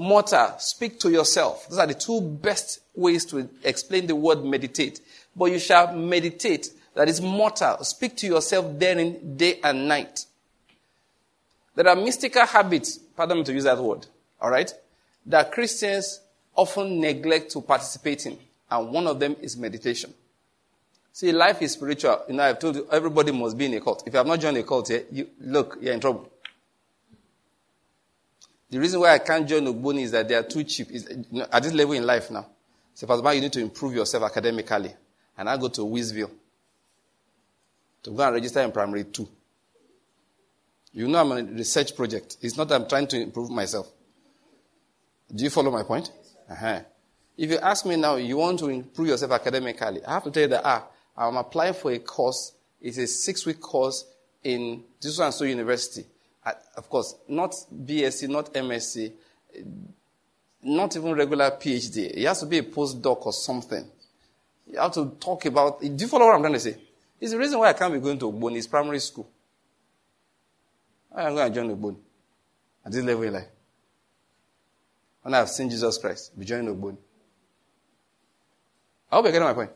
Mortar, 0.00 0.54
speak 0.58 0.98
to 1.00 1.10
yourself. 1.10 1.68
Those 1.68 1.78
are 1.78 1.86
the 1.86 1.94
two 1.94 2.20
best 2.22 2.80
ways 2.94 3.26
to 3.26 3.48
explain 3.62 4.06
the 4.06 4.16
word 4.16 4.42
meditate. 4.42 5.00
But 5.36 5.52
you 5.52 5.58
shall 5.58 5.94
meditate, 5.94 6.70
that 6.94 7.08
is 7.08 7.20
mortar, 7.20 7.76
speak 7.82 8.16
to 8.16 8.26
yourself 8.26 8.78
therein 8.78 9.36
day 9.36 9.60
and 9.62 9.86
night. 9.86 10.24
There 11.74 11.86
are 11.86 11.96
mystical 11.96 12.46
habits, 12.46 12.96
pardon 12.96 13.38
me 13.38 13.44
to 13.44 13.52
use 13.52 13.64
that 13.64 13.78
word, 13.78 14.06
alright, 14.42 14.72
that 15.26 15.52
Christians 15.52 16.20
often 16.56 16.98
neglect 16.98 17.52
to 17.52 17.60
participate 17.60 18.24
in. 18.26 18.38
And 18.70 18.90
one 18.90 19.06
of 19.06 19.20
them 19.20 19.36
is 19.40 19.56
meditation. 19.56 20.14
See, 21.12 21.30
life 21.32 21.60
is 21.60 21.72
spiritual. 21.72 22.22
You 22.28 22.34
know, 22.34 22.44
I've 22.44 22.58
told 22.58 22.76
you, 22.76 22.86
everybody 22.90 23.32
must 23.32 23.58
be 23.58 23.66
in 23.66 23.74
a 23.74 23.80
cult. 23.80 24.04
If 24.06 24.14
you 24.14 24.16
have 24.18 24.26
not 24.26 24.40
joined 24.40 24.56
a 24.56 24.62
cult 24.62 24.88
yet, 24.88 25.12
you, 25.12 25.28
look, 25.40 25.76
you're 25.80 25.92
in 25.92 26.00
trouble. 26.00 26.30
The 28.70 28.78
reason 28.78 29.00
why 29.00 29.14
I 29.14 29.18
can't 29.18 29.48
join 29.48 29.64
Ogboni 29.64 30.02
is 30.02 30.12
that 30.12 30.28
they 30.28 30.34
are 30.34 30.44
too 30.44 30.64
cheap. 30.64 30.88
You 30.90 31.24
know, 31.32 31.46
at 31.52 31.62
this 31.62 31.72
level 31.72 31.94
in 31.94 32.06
life 32.06 32.30
now, 32.30 32.46
Say, 33.00 33.06
Pastor 33.06 33.22
Mark, 33.22 33.34
you 33.34 33.40
need 33.40 33.52
to 33.54 33.60
improve 33.60 33.94
yourself 33.94 34.24
academically. 34.24 34.94
And 35.38 35.48
I 35.48 35.56
go 35.56 35.68
to 35.68 35.80
Wisville 35.80 36.30
to 38.02 38.10
go 38.10 38.22
and 38.22 38.34
register 38.34 38.60
in 38.60 38.72
primary 38.72 39.04
two. 39.04 39.26
You 40.92 41.08
know 41.08 41.20
I'm 41.20 41.32
on 41.32 41.38
a 41.38 41.42
research 41.44 41.96
project. 41.96 42.36
It's 42.42 42.56
not 42.56 42.68
that 42.68 42.80
I'm 42.80 42.88
trying 42.88 43.06
to 43.08 43.20
improve 43.20 43.48
myself. 43.48 43.88
Do 45.34 45.44
you 45.44 45.50
follow 45.50 45.70
my 45.70 45.82
point? 45.82 46.12
Uh-huh. 46.50 46.80
If 47.38 47.50
you 47.50 47.58
ask 47.58 47.86
me 47.86 47.96
now, 47.96 48.16
you 48.16 48.36
want 48.36 48.58
to 48.58 48.68
improve 48.68 49.08
yourself 49.08 49.32
academically, 49.32 50.04
I 50.04 50.14
have 50.14 50.24
to 50.24 50.30
tell 50.30 50.42
you 50.42 50.48
that 50.48 50.62
ah, 50.62 50.86
I'm 51.16 51.36
applying 51.36 51.74
for 51.74 51.92
a 51.92 51.98
course. 52.00 52.52
It's 52.82 52.98
a 52.98 53.06
six-week 53.06 53.60
course 53.60 54.04
in 54.42 54.82
this 55.00 55.16
so 55.16 55.44
university. 55.44 56.04
Of 56.76 56.88
course, 56.88 57.16
not 57.28 57.52
BSc, 57.72 58.28
not 58.28 58.52
MSc, 58.54 59.12
not 60.62 60.96
even 60.96 61.14
regular 61.14 61.50
PhD. 61.50 62.10
It 62.10 62.26
has 62.26 62.40
to 62.40 62.46
be 62.46 62.58
a 62.58 62.62
postdoc 62.62 63.26
or 63.26 63.32
something. 63.32 63.84
You 64.66 64.78
have 64.78 64.92
to 64.92 65.16
talk 65.20 65.44
about. 65.46 65.82
It. 65.82 65.96
Do 65.96 66.04
you 66.04 66.08
follow 66.08 66.26
what 66.26 66.36
I'm 66.36 66.40
trying 66.40 66.54
to 66.54 66.60
say? 66.60 66.76
It's 67.20 67.32
the 67.32 67.38
reason 67.38 67.58
why 67.58 67.68
I 67.68 67.72
can't 67.74 67.92
be 67.92 68.00
going 68.00 68.18
to 68.18 68.30
Ogboni. 68.30 68.56
It's 68.56 68.66
primary 68.66 69.00
school. 69.00 69.28
I 71.14 71.24
am 71.26 71.34
going 71.34 71.52
to 71.52 71.60
join 71.60 71.76
Ogboni 71.76 71.96
at 72.86 72.92
this 72.92 73.04
level 73.04 73.24
in 73.24 73.32
life. 73.32 73.48
When 75.22 75.34
I've 75.34 75.50
seen 75.50 75.68
Jesus 75.68 75.98
Christ, 75.98 76.38
be 76.38 76.46
joining 76.46 76.74
Ogboni. 76.74 76.96
I 79.10 79.16
hope 79.16 79.24
you're 79.24 79.32
getting 79.32 79.48
my 79.48 79.54
point. 79.54 79.70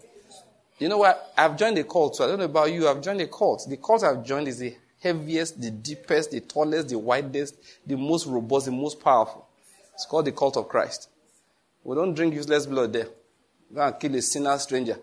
You 0.79 0.89
know 0.89 0.99
what? 0.99 1.33
I've 1.37 1.57
joined 1.57 1.77
the 1.77 1.85
cult, 1.85 2.17
so 2.17 2.25
I 2.25 2.29
don't 2.29 2.39
know 2.39 2.45
about 2.47 2.73
you. 2.73 2.89
I've 2.89 3.03
joined 3.03 3.21
the 3.21 3.27
cult. 3.27 3.67
The 3.69 3.77
cult 3.77 4.05
I've 4.05 4.25
joined 4.25 4.49
is 4.49 4.59
the 4.59 4.75
heaviest, 5.05 5.61
the 5.61 5.71
deepest, 5.71 6.31
the 6.33 6.41
tallest, 6.41 6.89
the 6.89 6.99
widest, 6.99 7.55
the 7.87 7.97
most 7.97 8.27
robust, 8.27 8.67
the 8.67 8.73
most 8.73 9.01
powerful. 9.01 9.47
It's 9.93 10.07
called 10.07 10.25
the 10.25 10.33
cult 10.33 10.57
of 10.57 10.69
Christ. 10.69 11.09
We 11.85 11.95
don't 11.95 12.15
drink 12.15 12.35
useless 12.35 12.67
blood 12.67 12.95
there. 12.95 13.09
Go 13.73 13.83
and 13.83 14.01
kill 14.01 14.15
a 14.17 14.23
sinner 14.23 14.59
stranger. 14.59 14.99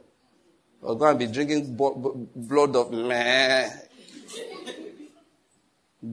Or 0.82 0.98
go 0.98 1.06
and 1.06 1.20
be 1.20 1.28
drinking 1.28 1.76
blood 1.78 2.76
of 2.76 2.92
meh. 2.92 3.70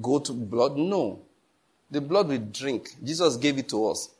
Go 0.02 0.18
to 0.18 0.32
blood? 0.32 0.76
No. 0.76 1.22
The 1.90 2.02
blood 2.02 2.28
we 2.28 2.36
drink, 2.36 2.90
Jesus 3.02 3.36
gave 3.36 3.56
it 3.56 3.70
to 3.70 3.86
us. 3.86 4.10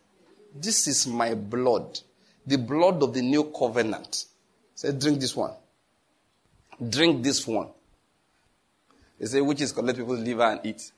This 0.55 0.89
is 0.89 1.07
my 1.07 1.35
blood. 1.35 2.01
The 2.47 2.57
blood 2.57 3.03
of 3.03 3.13
the 3.13 3.21
new 3.21 3.53
covenant. 3.57 4.25
Say, 4.75 4.93
drink 4.93 5.21
this 5.21 5.37
one. 5.37 5.53
Drink 6.89 7.23
this 7.23 7.47
one. 7.47 7.69
They 9.19 9.27
say, 9.27 9.41
which 9.41 9.61
is 9.61 9.77
let 9.77 9.97
people 9.97 10.15
live 10.15 10.41
and 10.41 10.61
eat. 10.65 10.93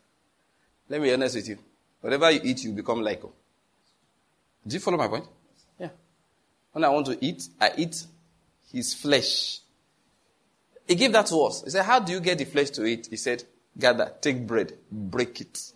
Let 0.88 1.00
me 1.00 1.08
be 1.08 1.14
honest 1.14 1.36
with 1.36 1.48
you. 1.48 1.58
Whatever 2.00 2.30
you 2.30 2.40
eat, 2.44 2.64
you 2.64 2.72
become 2.72 3.02
like. 3.02 3.22
Him. 3.22 3.30
Do 4.66 4.74
you 4.74 4.80
follow 4.80 4.98
my 4.98 5.08
point? 5.08 5.26
Yeah. 5.78 5.88
When 6.72 6.84
I 6.84 6.88
want 6.88 7.06
to 7.06 7.24
eat, 7.24 7.48
I 7.60 7.72
eat 7.76 8.04
his 8.72 8.94
flesh. 8.94 9.60
He 10.86 10.94
gave 10.94 11.12
that 11.12 11.26
to 11.26 11.36
us. 11.42 11.62
He 11.64 11.70
said, 11.70 11.84
How 11.84 12.00
do 12.00 12.12
you 12.12 12.20
get 12.20 12.38
the 12.38 12.44
flesh 12.44 12.70
to 12.70 12.84
eat? 12.84 13.08
He 13.10 13.16
said, 13.16 13.44
Gather, 13.78 14.12
take 14.20 14.46
bread, 14.46 14.72
break 14.90 15.40
it. 15.40 15.72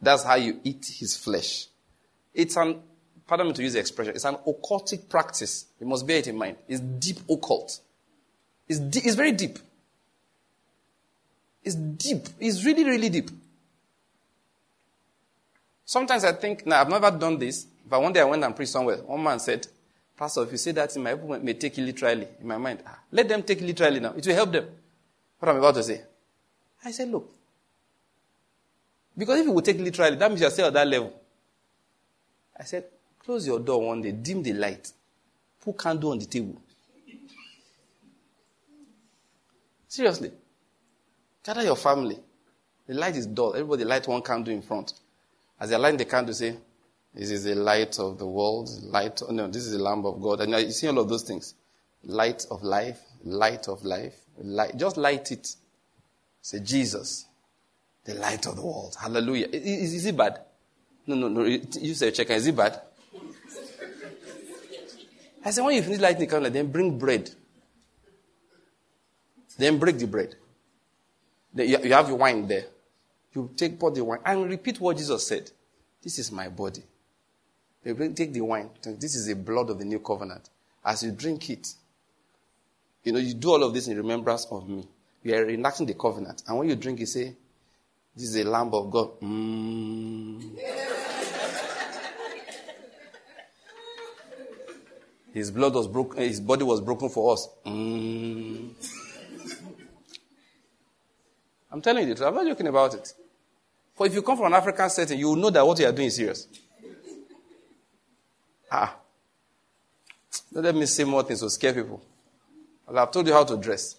That's 0.00 0.24
how 0.24 0.36
you 0.36 0.60
eat 0.64 0.86
his 0.98 1.16
flesh. 1.16 1.66
It's 2.34 2.56
an, 2.56 2.80
pardon 3.26 3.48
me 3.48 3.52
to 3.54 3.62
use 3.62 3.74
the 3.74 3.80
expression, 3.80 4.14
it's 4.14 4.24
an 4.24 4.36
occultic 4.46 5.08
practice. 5.08 5.66
You 5.80 5.86
must 5.86 6.06
bear 6.06 6.18
it 6.18 6.26
in 6.26 6.36
mind. 6.36 6.56
It's 6.68 6.80
deep 6.80 7.18
occult. 7.30 7.80
It's, 8.68 8.80
it's 8.80 9.14
very 9.14 9.32
deep. 9.32 9.58
It's 11.66 11.74
deep. 11.74 12.28
It's 12.38 12.64
really, 12.64 12.84
really 12.84 13.08
deep. 13.08 13.28
Sometimes 15.84 16.22
I 16.22 16.32
think, 16.32 16.64
now 16.64 16.80
I've 16.80 16.88
never 16.88 17.10
done 17.10 17.40
this, 17.40 17.66
but 17.88 18.00
one 18.00 18.12
day 18.12 18.20
I 18.20 18.24
went 18.24 18.44
and 18.44 18.54
preached 18.54 18.70
somewhere. 18.70 18.98
One 18.98 19.20
man 19.20 19.40
said, 19.40 19.66
Pastor, 20.16 20.44
if 20.44 20.52
you 20.52 20.58
say 20.58 20.70
that 20.70 20.94
in 20.94 21.02
my 21.02 21.14
people 21.14 21.40
may 21.40 21.54
take 21.54 21.76
it 21.76 21.82
literally. 21.82 22.28
In 22.40 22.46
my 22.46 22.56
mind, 22.56 22.84
ah, 22.86 23.00
let 23.10 23.28
them 23.28 23.42
take 23.42 23.60
it 23.60 23.64
literally 23.64 23.98
now. 23.98 24.14
It 24.16 24.24
will 24.24 24.34
help 24.36 24.52
them. 24.52 24.68
What 25.40 25.48
I'm 25.48 25.56
about 25.56 25.74
to 25.74 25.82
say. 25.82 26.02
I 26.84 26.92
said, 26.92 27.10
look. 27.10 27.34
Because 29.18 29.40
if 29.40 29.46
you 29.46 29.52
will 29.52 29.62
take 29.62 29.76
it 29.76 29.82
literally, 29.82 30.14
that 30.14 30.30
means 30.30 30.42
you're 30.42 30.50
still 30.50 30.66
at 30.66 30.72
that 30.72 30.86
level. 30.86 31.12
I 32.56 32.62
said, 32.62 32.84
close 33.24 33.44
your 33.44 33.58
door 33.58 33.84
one 33.84 34.02
day, 34.02 34.12
dim 34.12 34.40
the 34.40 34.52
light, 34.52 34.92
put 35.60 35.76
candle 35.76 36.12
on 36.12 36.20
the 36.20 36.26
table. 36.26 36.60
Seriously. 39.88 40.30
Gather 41.46 41.62
your 41.62 41.76
family. 41.76 42.18
The 42.88 42.94
light 42.94 43.14
is 43.14 43.28
dull. 43.28 43.54
Everybody 43.54 43.84
light 43.84 44.08
one 44.08 44.20
candle 44.20 44.52
in 44.52 44.62
front. 44.62 44.94
As 45.60 45.70
they 45.70 45.76
light 45.76 45.96
the 45.96 46.04
candle, 46.04 46.34
say, 46.34 46.56
this 47.14 47.30
is 47.30 47.44
the 47.44 47.54
light 47.54 48.00
of 48.00 48.18
the 48.18 48.26
world, 48.26 48.68
light, 48.82 49.22
no, 49.30 49.46
this 49.46 49.64
is 49.64 49.72
the 49.72 49.78
Lamb 49.78 50.04
of 50.04 50.20
God. 50.20 50.40
And 50.40 50.50
you 50.52 50.72
see 50.72 50.88
all 50.88 50.98
of 50.98 51.08
those 51.08 51.22
things. 51.22 51.54
Light 52.02 52.44
of 52.50 52.64
life, 52.64 53.00
light 53.24 53.68
of 53.68 53.84
life, 53.84 54.14
light. 54.38 54.76
Just 54.76 54.96
light 54.96 55.30
it. 55.30 55.54
Say, 56.42 56.58
Jesus, 56.58 57.26
the 58.04 58.14
light 58.14 58.44
of 58.46 58.56
the 58.56 58.62
world. 58.62 58.96
Hallelujah. 59.00 59.46
Is, 59.52 59.94
is 59.94 60.06
it 60.06 60.16
bad? 60.16 60.40
No, 61.06 61.14
no, 61.14 61.28
no. 61.28 61.44
You 61.44 61.94
say, 61.94 62.10
check, 62.10 62.28
is 62.30 62.48
it 62.48 62.56
bad? 62.56 62.80
I 65.44 65.50
said, 65.52 65.64
when 65.64 65.76
you 65.76 65.82
finish 65.82 66.00
lighting 66.00 66.20
the 66.20 66.26
candle, 66.26 66.50
then 66.50 66.72
bring 66.72 66.98
bread. 66.98 67.30
Then 69.56 69.78
break 69.78 69.96
the 69.96 70.08
bread. 70.08 70.34
You 71.64 71.92
have 71.92 72.08
your 72.08 72.18
wine 72.18 72.46
there. 72.46 72.66
You 73.34 73.50
take, 73.56 73.78
pour 73.78 73.90
the 73.90 74.04
wine, 74.04 74.20
and 74.24 74.48
repeat 74.48 74.80
what 74.80 74.96
Jesus 74.96 75.26
said. 75.26 75.50
This 76.02 76.18
is 76.18 76.30
my 76.30 76.48
body. 76.48 76.82
You 77.84 77.94
take 78.14 78.32
the 78.32 78.40
wine. 78.40 78.70
This 78.82 79.14
is 79.14 79.26
the 79.26 79.34
blood 79.34 79.70
of 79.70 79.78
the 79.78 79.84
new 79.84 80.00
covenant. 80.00 80.50
As 80.84 81.02
you 81.02 81.12
drink 81.12 81.50
it, 81.50 81.74
you 83.04 83.12
know, 83.12 83.18
you 83.18 83.34
do 83.34 83.50
all 83.50 83.62
of 83.62 83.72
this 83.72 83.86
in 83.88 83.96
remembrance 83.96 84.46
of 84.50 84.68
me. 84.68 84.86
You 85.22 85.34
are 85.34 85.48
enacting 85.48 85.86
the 85.86 85.94
covenant. 85.94 86.42
And 86.46 86.58
when 86.58 86.68
you 86.68 86.76
drink, 86.76 87.00
you 87.00 87.06
say, 87.06 87.34
This 88.14 88.28
is 88.28 88.34
the 88.34 88.44
lamb 88.44 88.74
of 88.74 88.90
God. 88.90 89.20
Mm. 89.20 90.58
his 95.32 95.50
blood 95.50 95.74
was 95.74 95.86
broken, 95.86 96.18
his 96.22 96.40
body 96.40 96.64
was 96.64 96.80
broken 96.80 97.08
for 97.08 97.34
us. 97.34 97.48
Mm. 97.64 98.74
I'm 101.70 101.80
telling 101.80 102.06
you 102.06 102.14
the 102.14 102.16
truth. 102.16 102.28
I'm 102.28 102.34
not 102.34 102.46
joking 102.46 102.68
about 102.68 102.94
it. 102.94 103.12
For 103.94 104.06
if 104.06 104.14
you 104.14 104.22
come 104.22 104.36
from 104.36 104.46
an 104.46 104.54
African 104.54 104.90
setting, 104.90 105.18
you 105.18 105.28
will 105.28 105.36
know 105.36 105.50
that 105.50 105.66
what 105.66 105.78
you 105.78 105.86
are 105.86 105.92
doing 105.92 106.08
is 106.08 106.16
serious. 106.16 106.46
Ah. 108.70 108.96
Don't 110.52 110.64
let 110.64 110.74
me 110.74 110.86
say 110.86 111.04
more 111.04 111.22
things 111.22 111.40
to 111.40 111.50
scare 111.50 111.72
people. 111.72 112.02
Well, 112.86 112.98
I've 112.98 113.10
told 113.10 113.26
you 113.26 113.32
how 113.32 113.44
to 113.44 113.56
dress. 113.56 113.96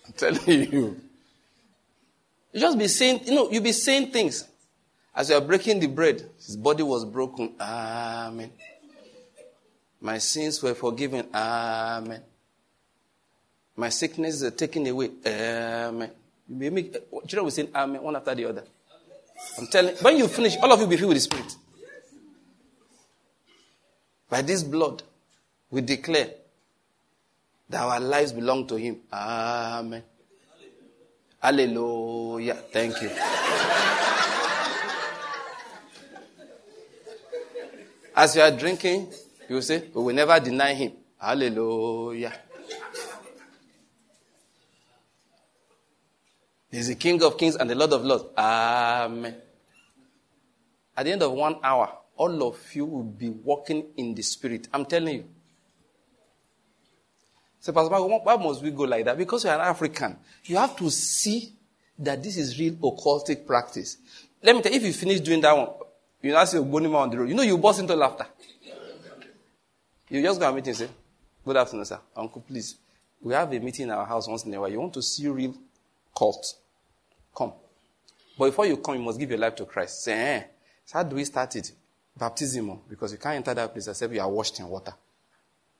I'm 0.05 0.13
telling 0.15 0.71
you. 0.71 1.01
You 2.53 2.59
just 2.59 2.77
be 2.77 2.87
saying, 2.87 3.21
you 3.25 3.33
know, 3.33 3.49
you 3.49 3.61
be 3.61 3.71
saying 3.71 4.11
things. 4.11 4.47
As 5.15 5.29
you 5.29 5.35
are 5.35 5.41
breaking 5.41 5.79
the 5.79 5.87
bread, 5.87 6.23
his 6.37 6.55
body 6.55 6.83
was 6.83 7.05
broken. 7.05 7.53
Amen. 7.59 8.51
My 10.01 10.17
sins 10.17 10.61
were 10.63 10.73
forgiven. 10.73 11.27
Amen. 11.33 12.21
My 13.75 13.89
sicknesses 13.89 14.43
are 14.43 14.51
taken 14.51 14.87
away. 14.87 15.11
Amen. 15.25 16.11
Children 17.27 17.43
will 17.43 17.51
say 17.51 17.69
Amen 17.73 18.01
one 18.01 18.15
after 18.15 18.35
the 18.35 18.45
other. 18.45 18.63
I'm 19.57 19.67
telling 19.67 19.95
when 19.95 20.17
you 20.17 20.27
finish, 20.27 20.57
all 20.57 20.71
of 20.71 20.79
you 20.79 20.85
will 20.85 20.89
be 20.89 20.97
filled 20.97 21.09
with 21.09 21.17
the 21.17 21.21
Spirit. 21.21 21.55
By 24.29 24.41
this 24.41 24.63
blood, 24.63 25.03
we 25.69 25.81
declare 25.81 26.29
that 27.69 27.81
our 27.81 27.99
lives 27.99 28.33
belong 28.33 28.67
to 28.67 28.75
Him. 28.75 28.97
Amen. 29.11 30.03
Hallelujah. 31.41 32.55
Thank 32.71 33.01
you. 33.01 33.09
As 38.15 38.35
you 38.35 38.41
are 38.41 38.51
drinking, 38.51 39.11
you 39.51 39.61
say, 39.61 39.83
We 39.93 40.03
will 40.03 40.15
never 40.15 40.39
deny 40.39 40.73
Him. 40.73 40.93
Hallelujah. 41.19 42.33
He's 46.71 46.87
the 46.87 46.95
King 46.95 47.21
of 47.23 47.37
Kings 47.37 47.57
and 47.57 47.69
the 47.69 47.75
Lord 47.75 47.91
of 47.91 48.03
Lords. 48.05 48.23
Amen. 48.37 49.35
At 50.95 51.05
the 51.05 51.11
end 51.11 51.23
of 51.23 51.31
one 51.33 51.57
hour, 51.63 51.97
all 52.15 52.43
of 52.47 52.75
you 52.75 52.85
will 52.85 53.03
be 53.03 53.29
walking 53.29 53.87
in 53.97 54.15
the 54.15 54.21
Spirit. 54.21 54.67
I'm 54.73 54.85
telling 54.85 55.15
you. 55.15 55.25
So, 57.59 57.73
Pastor 57.73 57.93
why 57.93 58.35
must 58.37 58.63
we 58.63 58.71
go 58.71 58.83
like 58.83 59.05
that? 59.05 59.17
Because 59.17 59.43
you're 59.43 59.53
an 59.53 59.59
African. 59.59 60.17
You 60.45 60.57
have 60.57 60.75
to 60.77 60.89
see 60.89 61.53
that 61.99 62.23
this 62.23 62.37
is 62.37 62.57
real 62.57 62.73
occultic 62.75 63.45
practice. 63.45 63.97
Let 64.41 64.55
me 64.55 64.61
tell 64.61 64.71
you, 64.71 64.79
if 64.79 64.85
you 64.85 64.93
finish 64.93 65.19
doing 65.19 65.41
that 65.41 65.55
one, 65.55 65.69
you 66.21 66.31
now 66.31 66.43
see 66.45 66.57
a 66.57 66.61
Ogboni 66.61 66.83
man 66.83 66.95
on 66.95 67.09
the 67.09 67.19
road, 67.19 67.29
you 67.29 67.35
know 67.35 67.43
you 67.43 67.57
burst 67.57 67.79
into 67.79 67.95
laughter. 67.95 68.25
You 70.11 70.21
just 70.21 70.41
go 70.41 70.45
and 70.47 70.55
meet 70.57 70.65
him 70.65 70.71
and 70.71 70.77
say, 70.77 70.89
Good 71.45 71.55
afternoon, 71.55 71.85
sir. 71.85 71.99
Uncle, 72.17 72.41
please. 72.41 72.75
We 73.21 73.33
have 73.33 73.53
a 73.53 73.59
meeting 73.59 73.83
in 73.83 73.91
our 73.91 74.05
house 74.05 74.27
once 74.27 74.43
in 74.43 74.53
a 74.53 74.59
while. 74.59 74.69
You 74.69 74.81
want 74.81 74.93
to 74.95 75.01
see 75.01 75.25
real 75.29 75.55
cult. 76.15 76.53
Come. 77.33 77.53
But 78.37 78.47
before 78.47 78.65
you 78.65 78.75
come, 78.75 78.95
you 78.95 79.01
must 79.01 79.17
give 79.17 79.29
your 79.29 79.39
life 79.39 79.55
to 79.55 79.65
Christ. 79.65 80.03
Say, 80.03 80.11
eh, 80.13 80.43
so 80.85 80.97
how 80.97 81.03
do 81.03 81.15
we 81.15 81.23
start 81.23 81.55
it? 81.55 81.71
Baptism, 82.17 82.81
because 82.89 83.13
you 83.13 83.17
can't 83.19 83.35
enter 83.37 83.53
that 83.53 83.71
place 83.71 83.87
except 83.87 84.13
you 84.13 84.19
are 84.19 84.29
washed 84.29 84.59
in 84.59 84.67
water. 84.67 84.93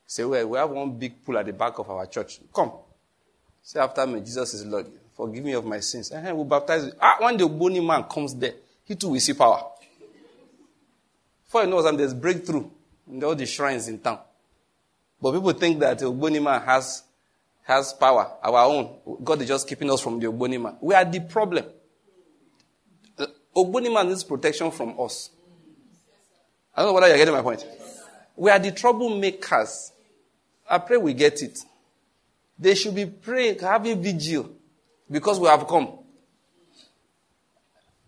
Say, 0.07 0.23
well, 0.23 0.47
we 0.47 0.57
have 0.57 0.69
one 0.69 0.91
big 0.97 1.25
pool 1.25 1.37
at 1.37 1.45
the 1.45 1.53
back 1.53 1.77
of 1.77 1.89
our 1.89 2.05
church. 2.05 2.39
Come. 2.55 2.71
Say 3.61 3.81
after 3.81 4.07
me, 4.07 4.21
Jesus 4.21 4.53
is 4.53 4.65
Lord. 4.65 4.87
Forgive 5.13 5.43
me 5.43 5.51
of 5.53 5.65
my 5.65 5.81
sins. 5.81 6.09
Eh, 6.09 6.31
we'll 6.31 6.45
baptize 6.45 6.85
you. 6.85 6.93
Ah, 7.01 7.17
when 7.19 7.35
the 7.35 7.43
Ogboni 7.43 7.85
man 7.85 8.03
comes 8.03 8.33
there, 8.33 8.53
he 8.85 8.95
too 8.95 9.09
will 9.09 9.19
see 9.19 9.33
power. 9.33 9.61
Before 11.43 11.63
you 11.63 11.69
know 11.69 11.81
something, 11.81 11.97
there's 11.97 12.13
breakthrough 12.13 12.69
all 13.23 13.35
the 13.35 13.45
shrines 13.45 13.87
in 13.87 13.99
town. 13.99 14.19
But 15.21 15.33
people 15.33 15.53
think 15.53 15.79
that 15.79 15.99
the 15.99 16.05
Ogboni 16.05 16.65
has, 16.65 17.03
has 17.63 17.93
power, 17.93 18.37
our 18.41 18.65
own. 18.65 19.19
God 19.23 19.41
is 19.41 19.47
just 19.47 19.67
keeping 19.67 19.91
us 19.91 20.01
from 20.01 20.19
the 20.19 20.27
Ogboni 20.27 20.61
man. 20.61 20.77
We 20.81 20.95
are 20.95 21.05
the 21.05 21.19
problem. 21.19 21.65
The 23.15 23.31
Ogboni 23.55 23.93
man 23.93 24.07
needs 24.07 24.23
protection 24.23 24.71
from 24.71 24.99
us. 24.99 25.29
I 26.75 26.81
don't 26.81 26.89
know 26.89 26.93
whether 26.93 27.07
you're 27.07 27.17
getting 27.17 27.33
my 27.33 27.41
point. 27.41 27.65
We 28.35 28.49
are 28.49 28.59
the 28.59 28.71
troublemakers. 28.71 29.91
I 30.69 30.77
pray 30.79 30.97
we 30.97 31.13
get 31.13 31.41
it. 31.41 31.59
They 32.57 32.75
should 32.75 32.95
be 32.95 33.05
praying, 33.05 33.59
having 33.59 34.01
vigil, 34.01 34.49
because 35.09 35.39
we 35.39 35.47
have 35.47 35.67
come. 35.67 35.99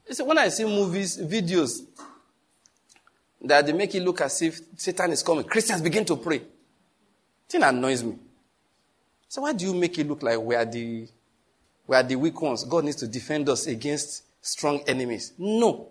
You 0.07 0.15
see, 0.15 0.23
when 0.23 0.37
I 0.37 0.49
see 0.49 0.63
movies, 0.63 1.17
videos, 1.17 1.81
that 3.43 3.65
they 3.65 3.73
make 3.73 3.93
it 3.93 4.01
look 4.01 4.21
as 4.21 4.41
if 4.41 4.61
Satan 4.77 5.11
is 5.11 5.21
coming, 5.21 5.43
Christians 5.43 5.81
begin 5.81 6.05
to 6.05 6.15
pray. 6.15 6.41
Thing 7.47 7.63
annoys 7.63 8.03
me. 8.03 8.15
So 9.27 9.41
why 9.41 9.53
do 9.53 9.65
you 9.65 9.73
make 9.73 9.97
it 9.97 10.07
look 10.07 10.23
like 10.23 10.39
we 10.39 10.55
are 10.55 10.65
the 10.65 11.07
we 11.85 11.95
are 11.95 12.03
the 12.03 12.15
weak 12.15 12.41
ones? 12.41 12.63
God 12.63 12.85
needs 12.85 12.97
to 12.97 13.07
defend 13.07 13.49
us 13.49 13.67
against 13.67 14.23
strong 14.41 14.81
enemies. 14.87 15.33
No. 15.37 15.89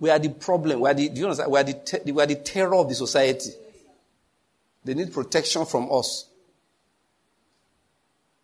We 0.00 0.10
are 0.10 0.18
the 0.18 0.30
problem. 0.30 0.80
We 0.80 0.90
are 0.90 0.94
the, 0.94 1.08
do 1.08 1.20
you 1.20 1.26
understand? 1.26 1.52
We 1.52 1.60
are 1.60 1.64
the, 1.64 1.74
te- 1.74 2.12
we 2.12 2.22
are 2.22 2.26
the 2.26 2.34
terror 2.34 2.74
of 2.74 2.88
the 2.88 2.94
society. 2.94 3.50
They 4.84 4.94
need 4.94 5.12
protection 5.12 5.64
from 5.66 5.88
us. 5.92 6.28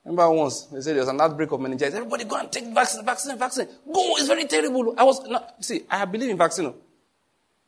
Remember 0.05 0.31
once, 0.31 0.63
they 0.65 0.81
said 0.81 0.95
there 0.95 1.03
was 1.03 1.09
an 1.09 1.21
outbreak 1.21 1.51
of 1.53 1.61
meningitis. 1.61 1.95
Everybody 1.95 2.25
go 2.25 2.37
and 2.37 2.51
take 2.51 2.65
vaccine, 2.73 3.05
vaccine, 3.05 3.37
vaccine. 3.37 3.67
Go, 3.93 4.17
it's 4.17 4.27
very 4.27 4.47
terrible. 4.47 4.95
I 4.97 5.05
was, 5.05 5.27
not, 5.29 5.63
see, 5.63 5.83
I 5.91 6.05
believe 6.05 6.31
in 6.31 6.39
vaccine. 6.39 6.73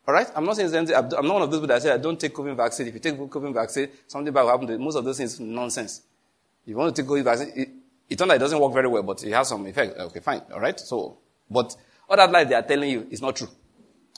All 0.07 0.13
right? 0.13 0.27
I'm 0.35 0.45
not 0.45 0.55
saying 0.57 0.73
anything. 0.73 0.95
I'm 0.95 1.09
not 1.09 1.33
one 1.33 1.41
of 1.43 1.51
those 1.51 1.59
people 1.59 1.67
that 1.67 1.81
say, 1.81 1.91
I 1.91 1.97
don't 1.97 2.19
take 2.19 2.33
COVID 2.33 2.55
vaccine. 2.57 2.87
If 2.87 2.93
you 2.93 2.99
take 2.99 3.15
COVID 3.15 3.53
vaccine, 3.53 3.89
something 4.07 4.33
bad 4.33 4.43
will 4.43 4.51
happen 4.51 4.67
to 4.67 4.73
you. 4.73 4.79
Most 4.79 4.95
of 4.95 5.05
those 5.05 5.17
things 5.17 5.39
nonsense. 5.39 6.01
If 6.63 6.69
you 6.69 6.75
want 6.77 6.95
to 6.95 7.01
take 7.01 7.09
COVID 7.09 7.23
vaccine, 7.23 7.51
it, 7.55 7.69
it 8.09 8.17
turns 8.17 8.31
out 8.31 8.35
it 8.35 8.39
doesn't 8.39 8.59
work 8.59 8.73
very 8.73 8.87
well, 8.87 9.03
but 9.03 9.23
it 9.23 9.31
has 9.31 9.47
some 9.47 9.65
effect. 9.65 9.97
Okay, 9.97 10.19
fine. 10.19 10.41
All 10.53 10.59
right? 10.59 10.77
So, 10.79 11.17
but 11.49 11.75
all 12.09 12.17
that 12.17 12.31
lies 12.31 12.47
they 12.47 12.55
are 12.55 12.63
telling 12.63 12.89
you 12.89 13.07
is 13.09 13.21
not 13.21 13.35
true. 13.35 13.47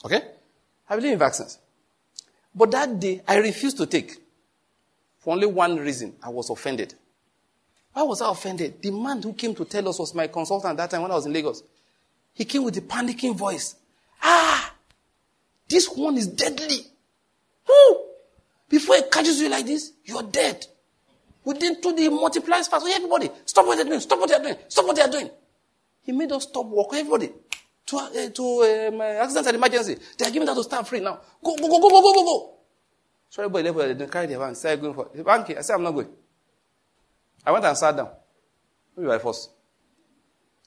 Okay? 0.04 0.22
I 0.88 0.96
believe 0.96 1.12
in 1.12 1.18
vaccines. 1.18 1.58
But 2.54 2.70
that 2.72 2.98
day, 2.98 3.22
I 3.26 3.36
refused 3.36 3.76
to 3.78 3.86
take. 3.86 4.16
For 5.18 5.34
only 5.34 5.46
one 5.46 5.76
reason. 5.76 6.14
I 6.22 6.28
was 6.30 6.50
offended. 6.50 6.94
Why 7.92 8.02
was 8.02 8.20
I 8.20 8.30
offended? 8.30 8.82
The 8.82 8.90
man 8.90 9.22
who 9.22 9.32
came 9.32 9.54
to 9.54 9.64
tell 9.64 9.88
us 9.88 9.98
was 9.98 10.14
my 10.14 10.26
consultant 10.26 10.72
at 10.72 10.76
that 10.76 10.90
time 10.90 11.02
when 11.02 11.10
I 11.10 11.14
was 11.14 11.26
in 11.26 11.32
Lagos. 11.32 11.62
He 12.32 12.44
came 12.44 12.62
with 12.64 12.76
a 12.76 12.82
panicking 12.82 13.36
voice. 13.36 13.76
Ah! 14.22 14.74
This 15.68 15.88
one 15.88 16.16
is 16.16 16.26
deadly. 16.28 16.86
Who? 17.66 18.04
Before 18.68 18.96
it 18.96 19.10
catches 19.10 19.40
you 19.40 19.48
like 19.48 19.66
this, 19.66 19.92
you're 20.04 20.22
dead. 20.22 20.66
Within 21.44 21.80
two 21.80 21.94
days, 21.94 22.06
it 22.06 22.10
multiplies 22.12 22.66
fast. 22.68 22.84
So 22.84 22.92
everybody, 22.92 23.30
stop 23.44 23.66
what 23.66 23.76
they're 23.76 23.84
doing. 23.84 24.00
Stop 24.00 24.18
what 24.18 24.28
they're 24.28 24.42
doing. 24.42 24.56
Stop 24.68 24.86
what 24.86 24.96
they're 24.96 25.08
doing. 25.08 25.30
He 26.02 26.12
made 26.12 26.32
us 26.32 26.44
stop 26.44 26.66
work. 26.66 26.88
Everybody. 26.92 27.32
To, 27.86 27.96
uh, 27.98 28.30
to 28.30 28.88
um, 28.88 29.00
accident 29.00 29.46
and 29.46 29.56
emergency. 29.56 29.96
They 30.18 30.26
are 30.26 30.30
giving 30.30 30.46
that 30.46 30.54
to 30.54 30.64
staff 30.64 30.88
free 30.88 30.98
now. 30.98 31.20
Go, 31.42 31.54
go, 31.56 31.68
go, 31.68 31.80
go, 31.80 31.88
go, 31.88 32.02
go, 32.02 32.14
go, 32.14 32.24
go. 32.24 32.54
So 33.30 33.44
everybody 33.44 33.70
left. 33.70 33.98
They 33.98 34.06
carry 34.06 34.26
their 34.26 34.38
van. 34.40 34.56
Started 34.56 34.80
going 34.80 34.94
for 34.94 35.04
bank. 35.22 35.56
I 35.56 35.60
said, 35.60 35.74
I'm 35.74 35.84
not 35.84 35.92
going. 35.92 36.08
I 37.44 37.52
went 37.52 37.64
and 37.64 37.76
sat 37.76 37.96
down. 37.96 38.10
Maybe 38.96 39.06
by 39.06 39.18
force. 39.20 39.50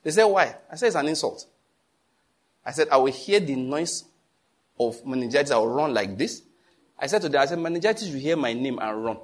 They 0.01 0.11
said, 0.11 0.23
why? 0.25 0.55
I 0.71 0.77
said, 0.77 0.87
it's 0.87 0.95
an 0.95 1.07
insult. 1.09 1.45
I 2.65 2.71
said, 2.71 2.87
I 2.89 2.95
will 2.97 3.11
hear 3.11 3.41
the 3.41 3.55
noise 3.55 4.05
of 4.79 5.05
meningitis. 5.05 5.51
I 5.51 5.57
will 5.57 5.69
run 5.69 5.93
like 5.93 6.17
this. 6.17 6.41
I 6.97 7.07
said 7.07 7.21
to 7.23 7.29
them, 7.29 7.41
I 7.41 7.45
said, 7.45 7.59
meningitis, 7.59 8.07
you 8.07 8.17
hear 8.17 8.35
my 8.35 8.53
name 8.53 8.79
and 8.79 9.03
run. 9.03 9.17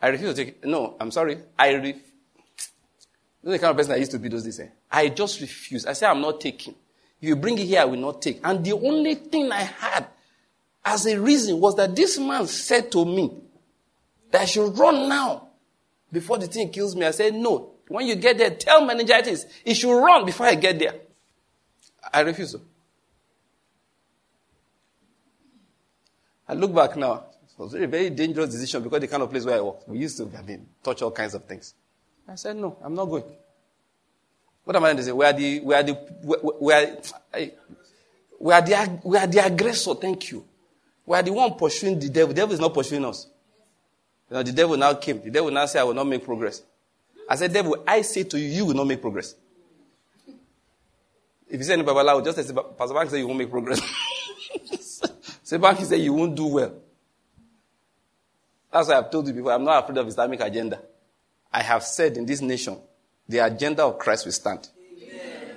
I 0.00 0.08
refuse 0.08 0.34
to 0.34 0.44
take 0.44 0.56
it. 0.56 0.64
No, 0.64 0.96
I'm 1.00 1.10
sorry. 1.10 1.38
I 1.58 1.70
refuse. 1.70 2.02
Is 3.44 3.50
the 3.50 3.58
kind 3.58 3.70
of 3.70 3.76
person 3.76 3.92
I 3.92 3.96
used 3.96 4.12
to 4.12 4.18
be 4.18 4.28
those 4.28 4.44
days. 4.44 4.60
Eh? 4.60 4.68
I 4.90 5.08
just 5.08 5.40
refuse. 5.40 5.84
I 5.86 5.94
said, 5.94 6.10
I'm 6.10 6.20
not 6.20 6.40
taking. 6.40 6.74
If 7.20 7.28
you 7.28 7.36
bring 7.36 7.58
it 7.58 7.66
here, 7.66 7.80
I 7.80 7.84
will 7.84 7.98
not 7.98 8.22
take. 8.22 8.40
And 8.44 8.64
the 8.64 8.72
only 8.72 9.14
thing 9.14 9.50
I 9.50 9.62
had 9.62 10.06
as 10.84 11.06
a 11.06 11.18
reason 11.20 11.60
was 11.60 11.76
that 11.76 11.94
this 11.94 12.18
man 12.18 12.46
said 12.46 12.90
to 12.92 13.04
me 13.04 13.32
that 14.30 14.42
I 14.42 14.44
should 14.44 14.76
run 14.78 15.08
now 15.08 15.48
before 16.10 16.38
the 16.38 16.46
thing 16.46 16.70
kills 16.70 16.94
me. 16.94 17.06
I 17.06 17.10
said, 17.10 17.34
no. 17.34 17.70
When 17.88 18.06
you 18.06 18.14
get 18.14 18.38
there, 18.38 18.50
tell 18.50 18.84
meningitis. 18.84 19.44
It 19.64 19.74
should 19.74 19.96
run 19.96 20.24
before 20.24 20.46
I 20.46 20.54
get 20.54 20.78
there. 20.78 20.94
I 22.12 22.20
refuse. 22.20 22.56
I 26.52 26.54
look 26.54 26.74
back 26.74 26.98
now. 26.98 27.24
It 27.44 27.58
was 27.58 27.72
a 27.72 27.86
very 27.86 28.10
dangerous 28.10 28.50
decision 28.50 28.82
because 28.82 29.00
the 29.00 29.08
kind 29.08 29.22
of 29.22 29.30
place 29.30 29.46
where 29.46 29.56
I 29.56 29.60
worked, 29.62 29.88
we 29.88 29.98
used 30.00 30.18
to, 30.18 30.30
I 30.36 30.42
mean, 30.42 30.66
touch 30.84 31.00
all 31.00 31.10
kinds 31.10 31.32
of 31.32 31.44
things. 31.44 31.72
I 32.28 32.34
said, 32.34 32.56
no, 32.56 32.76
I'm 32.84 32.94
not 32.94 33.06
going. 33.06 33.24
What 34.64 34.76
am 34.76 34.84
I 34.84 34.88
going 34.88 34.98
to 34.98 35.02
say? 35.02 35.12
We 35.12 35.24
are 35.24 35.32
the, 35.32 35.60
we 35.60 35.74
are 35.74 35.82
the, 35.82 35.98
we 36.60 36.72
are, 36.74 36.86
we 38.38 38.52
are 38.52 38.60
the, 38.60 39.00
we 39.02 39.16
are 39.16 39.26
the 39.26 39.46
aggressor. 39.46 39.94
Thank 39.94 40.30
you. 40.30 40.44
We 41.06 41.16
are 41.16 41.22
the 41.22 41.32
one 41.32 41.54
pursuing 41.54 41.98
the 41.98 42.10
devil. 42.10 42.28
The 42.28 42.34
devil 42.34 42.52
is 42.52 42.60
not 42.60 42.74
pursuing 42.74 43.06
us. 43.06 43.28
You 44.28 44.36
know, 44.36 44.42
the 44.42 44.52
devil 44.52 44.76
now 44.76 44.92
came. 44.92 45.22
The 45.22 45.30
devil 45.30 45.50
now 45.50 45.64
said, 45.64 45.80
I 45.80 45.84
will 45.84 45.94
not 45.94 46.06
make 46.06 46.22
progress. 46.22 46.60
I 47.30 47.36
said, 47.36 47.50
devil, 47.50 47.82
I 47.86 48.02
say 48.02 48.24
to 48.24 48.38
you, 48.38 48.48
you 48.48 48.66
will 48.66 48.74
not 48.74 48.86
make 48.86 49.00
progress. 49.00 49.34
If 51.48 51.58
you 51.58 51.64
say 51.64 51.72
any 51.72 51.82
Babalawo, 51.82 52.22
just 52.22 52.36
say, 52.46 52.54
Pastor 52.76 52.94
Bank 52.94 53.08
say 53.08 53.20
you 53.20 53.26
won't 53.26 53.38
make 53.38 53.50
progress. 53.50 53.80
say 55.52 55.58
Bank 55.58 55.80
say 55.80 55.98
you 55.98 56.14
won't 56.14 56.34
do 56.34 56.46
well. 56.46 56.72
That's 58.72 58.88
why 58.88 58.96
I've 58.96 59.10
told 59.10 59.28
you 59.28 59.34
before, 59.34 59.52
I'm 59.52 59.64
not 59.64 59.84
afraid 59.84 59.98
of 59.98 60.08
Islamic 60.08 60.40
agenda. 60.40 60.80
I 61.52 61.62
have 61.62 61.82
said 61.82 62.16
in 62.16 62.24
this 62.24 62.40
nation, 62.40 62.78
the 63.28 63.40
agenda 63.40 63.84
of 63.84 63.98
Christ 63.98 64.24
will 64.24 64.32
stand. 64.32 64.66
Amen. 64.96 65.56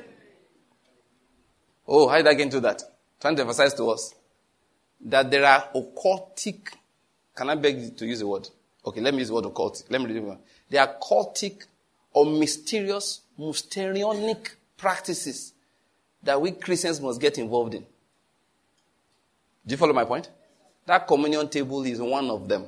Oh, 1.88 2.10
how 2.10 2.18
did 2.18 2.28
I 2.28 2.34
get 2.34 2.42
into 2.42 2.60
that? 2.60 2.84
Trying 3.22 3.38
to 3.38 3.44
emphasize 3.44 3.74
to 3.76 3.86
us 3.86 4.14
that 5.00 5.32
there 5.32 5.46
are 5.46 5.70
occultic, 5.74 6.74
can 7.34 7.50
I 7.50 7.56
beg 7.56 7.80
you 7.80 7.90
to 7.92 8.06
use 8.06 8.20
the 8.20 8.28
word? 8.28 8.50
Okay, 8.86 9.00
let 9.00 9.14
me 9.14 9.22
use 9.22 9.30
the 9.30 9.36
word 9.36 9.46
occultic. 9.46 9.90
Let 9.90 10.02
me 10.02 10.08
read 10.08 10.18
it. 10.18 10.38
There 10.72 10.82
are 10.82 10.94
cultic 11.02 11.64
or 12.12 12.26
mysterious, 12.26 13.22
mysterionic 13.40 14.56
practices 14.76 15.54
that 16.22 16.42
we 16.42 16.52
Christians 16.52 17.00
must 17.00 17.22
get 17.22 17.38
involved 17.38 17.76
in. 17.76 17.86
Do 19.66 19.74
you 19.74 19.78
follow 19.78 19.94
my 19.94 20.06
point? 20.06 20.30
That 20.86 21.08
communion 21.08 21.50
table 21.50 21.84
is 21.84 22.00
one 22.00 22.30
of 22.30 22.48
them. 22.48 22.66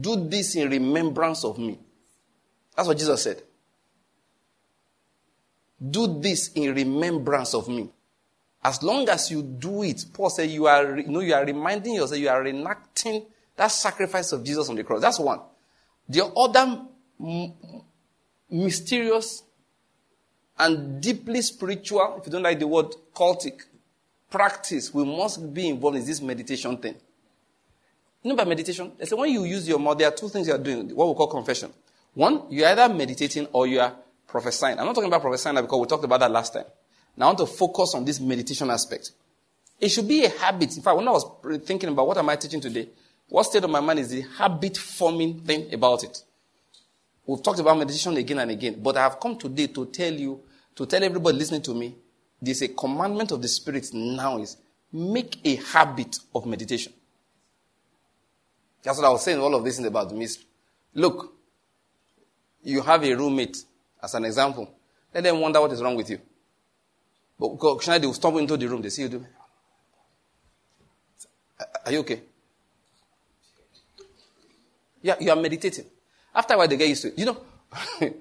Do 0.00 0.28
this 0.28 0.56
in 0.56 0.68
remembrance 0.68 1.44
of 1.44 1.58
me. 1.58 1.78
That's 2.74 2.88
what 2.88 2.98
Jesus 2.98 3.22
said. 3.22 3.42
Do 5.90 6.20
this 6.20 6.48
in 6.54 6.74
remembrance 6.74 7.54
of 7.54 7.68
me. 7.68 7.90
As 8.64 8.82
long 8.82 9.08
as 9.08 9.30
you 9.30 9.42
do 9.42 9.84
it, 9.84 10.04
Paul 10.12 10.30
said 10.30 10.50
you 10.50 10.66
are, 10.66 10.98
you 10.98 11.06
know, 11.06 11.20
you 11.20 11.34
are 11.34 11.44
reminding 11.44 11.94
yourself, 11.94 12.20
you 12.20 12.28
are 12.28 12.42
reenacting 12.42 13.24
that 13.56 13.68
sacrifice 13.68 14.32
of 14.32 14.42
Jesus 14.42 14.68
on 14.68 14.74
the 14.74 14.82
cross. 14.82 15.00
That's 15.00 15.20
one. 15.20 15.40
The 16.08 16.24
other 16.24 16.82
m- 17.20 17.52
mysterious 18.50 19.42
and 20.58 21.00
deeply 21.02 21.42
spiritual, 21.42 22.16
if 22.18 22.26
you 22.26 22.32
don't 22.32 22.42
like 22.42 22.58
the 22.58 22.66
word 22.66 22.94
cultic, 23.14 23.62
practice 24.30 24.92
we 24.92 25.04
must 25.04 25.52
be 25.52 25.68
involved 25.68 25.98
in 25.98 26.04
this 26.04 26.20
meditation 26.20 26.76
thing. 26.78 26.94
You 28.22 28.30
know 28.30 28.36
by 28.36 28.44
meditation? 28.44 28.92
They 28.98 29.04
say 29.04 29.14
when 29.14 29.30
you 29.30 29.44
use 29.44 29.68
your 29.68 29.78
mouth, 29.78 29.98
there 29.98 30.08
are 30.08 30.14
two 30.14 30.28
things 30.28 30.48
you 30.48 30.54
are 30.54 30.58
doing, 30.58 30.94
what 30.94 31.08
we 31.08 31.14
call 31.14 31.28
confession. 31.28 31.72
One, 32.14 32.44
you're 32.50 32.66
either 32.68 32.92
meditating 32.92 33.46
or 33.52 33.66
you 33.66 33.80
are 33.80 33.94
prophesying. 34.26 34.78
I'm 34.78 34.86
not 34.86 34.94
talking 34.94 35.08
about 35.08 35.20
prophesying 35.20 35.56
because 35.56 35.80
we 35.80 35.86
talked 35.86 36.04
about 36.04 36.20
that 36.20 36.30
last 36.30 36.52
time. 36.52 36.64
Now 37.16 37.26
I 37.26 37.28
want 37.28 37.38
to 37.38 37.46
focus 37.46 37.94
on 37.94 38.04
this 38.04 38.18
meditation 38.20 38.70
aspect. 38.70 39.12
It 39.80 39.90
should 39.90 40.08
be 40.08 40.24
a 40.24 40.30
habit. 40.30 40.76
In 40.76 40.82
fact, 40.82 40.96
when 40.96 41.06
I 41.06 41.12
was 41.12 41.24
thinking 41.64 41.90
about 41.90 42.06
what 42.08 42.16
am 42.16 42.28
I 42.28 42.36
teaching 42.36 42.60
today, 42.60 42.88
what 43.28 43.44
stayed 43.44 43.64
on 43.64 43.70
my 43.70 43.80
mind 43.80 43.98
is 43.98 44.10
the 44.10 44.22
habit 44.22 44.76
forming 44.76 45.40
thing 45.40 45.72
about 45.72 46.04
it. 46.04 46.22
We've 47.26 47.42
talked 47.42 47.58
about 47.58 47.76
meditation 47.76 48.16
again 48.16 48.38
and 48.38 48.50
again, 48.50 48.80
but 48.82 48.96
I 48.96 49.02
have 49.02 49.18
come 49.18 49.36
today 49.36 49.66
to 49.68 49.86
tell 49.86 50.12
you, 50.12 50.40
to 50.76 50.86
tell 50.86 51.02
everybody 51.02 51.36
listening 51.36 51.62
to 51.62 51.74
me, 51.74 51.94
there's 52.40 52.62
a 52.62 52.68
commandment 52.68 53.32
of 53.32 53.42
the 53.42 53.48
Spirit 53.48 53.88
now 53.92 54.38
is 54.38 54.56
make 54.92 55.40
a 55.44 55.56
habit 55.56 56.18
of 56.34 56.46
meditation. 56.46 56.92
That's 58.82 58.98
what 58.98 59.06
I 59.06 59.10
was 59.10 59.24
saying 59.24 59.40
all 59.40 59.54
of 59.54 59.64
this 59.64 59.78
in 59.78 59.86
about 59.86 60.14
mystery. 60.14 60.46
Look, 60.94 61.34
you 62.62 62.82
have 62.82 63.02
a 63.04 63.14
roommate, 63.14 63.56
as 64.02 64.14
an 64.14 64.24
example, 64.24 64.70
let 65.12 65.24
them 65.24 65.40
wonder 65.40 65.60
what 65.60 65.72
is 65.72 65.82
wrong 65.82 65.96
with 65.96 66.10
you. 66.10 66.20
But 67.38 67.46
occasionally 67.46 68.00
they 68.00 68.06
will 68.06 68.14
stumble 68.14 68.38
into 68.38 68.56
the 68.56 68.66
room, 68.68 68.82
they 68.82 68.90
see 68.90 69.02
you 69.02 69.08
do. 69.08 69.26
Are 71.84 71.92
you 71.92 72.00
okay? 72.00 72.20
Yeah, 75.02 75.16
you 75.20 75.30
are 75.30 75.36
meditating. 75.36 75.86
After 76.34 76.54
a 76.54 76.58
while, 76.58 76.68
they 76.68 76.76
get 76.76 76.88
used 76.88 77.02
to 77.02 77.08
it. 77.08 77.18
You 77.18 77.26
know, 77.26 77.40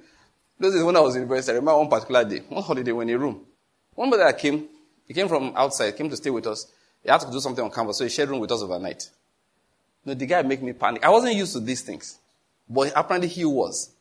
those 0.60 0.74
days 0.74 0.84
when 0.84 0.96
I 0.96 1.02
was 1.02 1.16
in 1.16 1.22
university, 1.22 1.52
I 1.52 1.56
remember 1.56 1.78
one 1.78 1.90
particular 1.90 2.24
day, 2.24 2.40
one 2.48 2.64
holiday, 2.64 2.92
when 2.92 3.10
in 3.10 3.16
a 3.16 3.20
room. 3.20 3.46
One 3.94 4.10
brother 4.10 4.32
came, 4.34 4.68
he 5.08 5.14
came 5.14 5.28
from 5.28 5.54
outside, 5.56 5.96
came 5.96 6.10
to 6.10 6.18
stay 6.18 6.30
with 6.30 6.48
us. 6.48 6.68
He 7.04 7.10
had 7.10 7.22
to 7.22 7.32
do 7.32 7.40
something 7.40 7.64
on 7.64 7.72
campus, 7.72 7.98
so 7.98 8.04
he 8.04 8.10
shared 8.10 8.30
room 8.30 8.40
with 8.40 8.52
us 8.52 8.62
overnight. 8.62 9.10
You 10.04 10.12
know, 10.12 10.16
the 10.16 10.26
guy 10.26 10.42
made 10.42 10.62
me 10.62 10.74
panic. 10.74 11.04
I 11.04 11.10
wasn't 11.10 11.36
used 11.36 11.54
to 11.54 11.60
these 11.60 11.82
things, 11.82 12.18
but 12.70 12.92
apparently 12.96 13.30
he 13.30 13.46
was. 13.46 13.92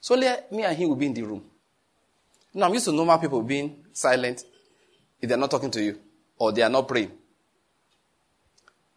So 0.00 0.16
me 0.16 0.26
and 0.26 0.76
him 0.76 0.88
will 0.88 0.96
be 0.96 1.06
in 1.06 1.14
the 1.14 1.22
room. 1.22 1.44
Now 2.54 2.66
I'm 2.66 2.74
used 2.74 2.86
to 2.86 2.92
normal 2.92 3.18
people 3.18 3.40
being 3.42 3.84
silent 3.92 4.44
if 5.20 5.28
they're 5.28 5.38
not 5.38 5.50
talking 5.50 5.70
to 5.70 5.82
you 5.82 5.98
or 6.38 6.52
they 6.52 6.62
are 6.62 6.68
not 6.68 6.88
praying. 6.88 7.12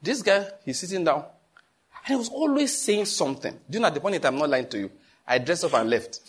This 0.01 0.22
guy, 0.22 0.47
he's 0.66 0.80
sitting 0.80 1.03
down 1.03 1.20
and 1.20 2.08
he 2.08 2.16
was 2.16 2.30
always 2.30 2.76
saying 2.76 3.06
something. 3.06 3.53
Do 3.70 3.78
you 3.78 3.80
know 3.80 3.88
at 3.88 3.93
the 3.93 3.99
point 3.99 4.22
that 4.22 4.28
I'm 4.28 4.38
not 4.38 4.49
lying 4.49 4.68
to 4.70 4.80
you? 4.80 4.91
I 5.28 5.38
dressed 5.38 5.64
up 5.64 5.74
and 5.74 5.89
left. 5.89 6.20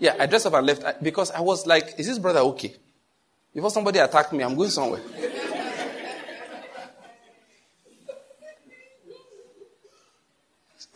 Yeah, 0.00 0.16
I 0.18 0.26
dressed 0.26 0.46
up 0.46 0.54
and 0.54 0.66
left 0.66 1.02
because 1.02 1.30
I 1.30 1.40
was 1.40 1.66
like, 1.66 1.94
is 1.98 2.06
this 2.06 2.18
brother 2.18 2.40
okay? 2.40 2.74
Before 3.54 3.70
somebody 3.70 4.00
attacked 4.00 4.32
me, 4.32 4.42
I'm 4.42 4.54
going 4.54 4.70
somewhere. 4.70 5.00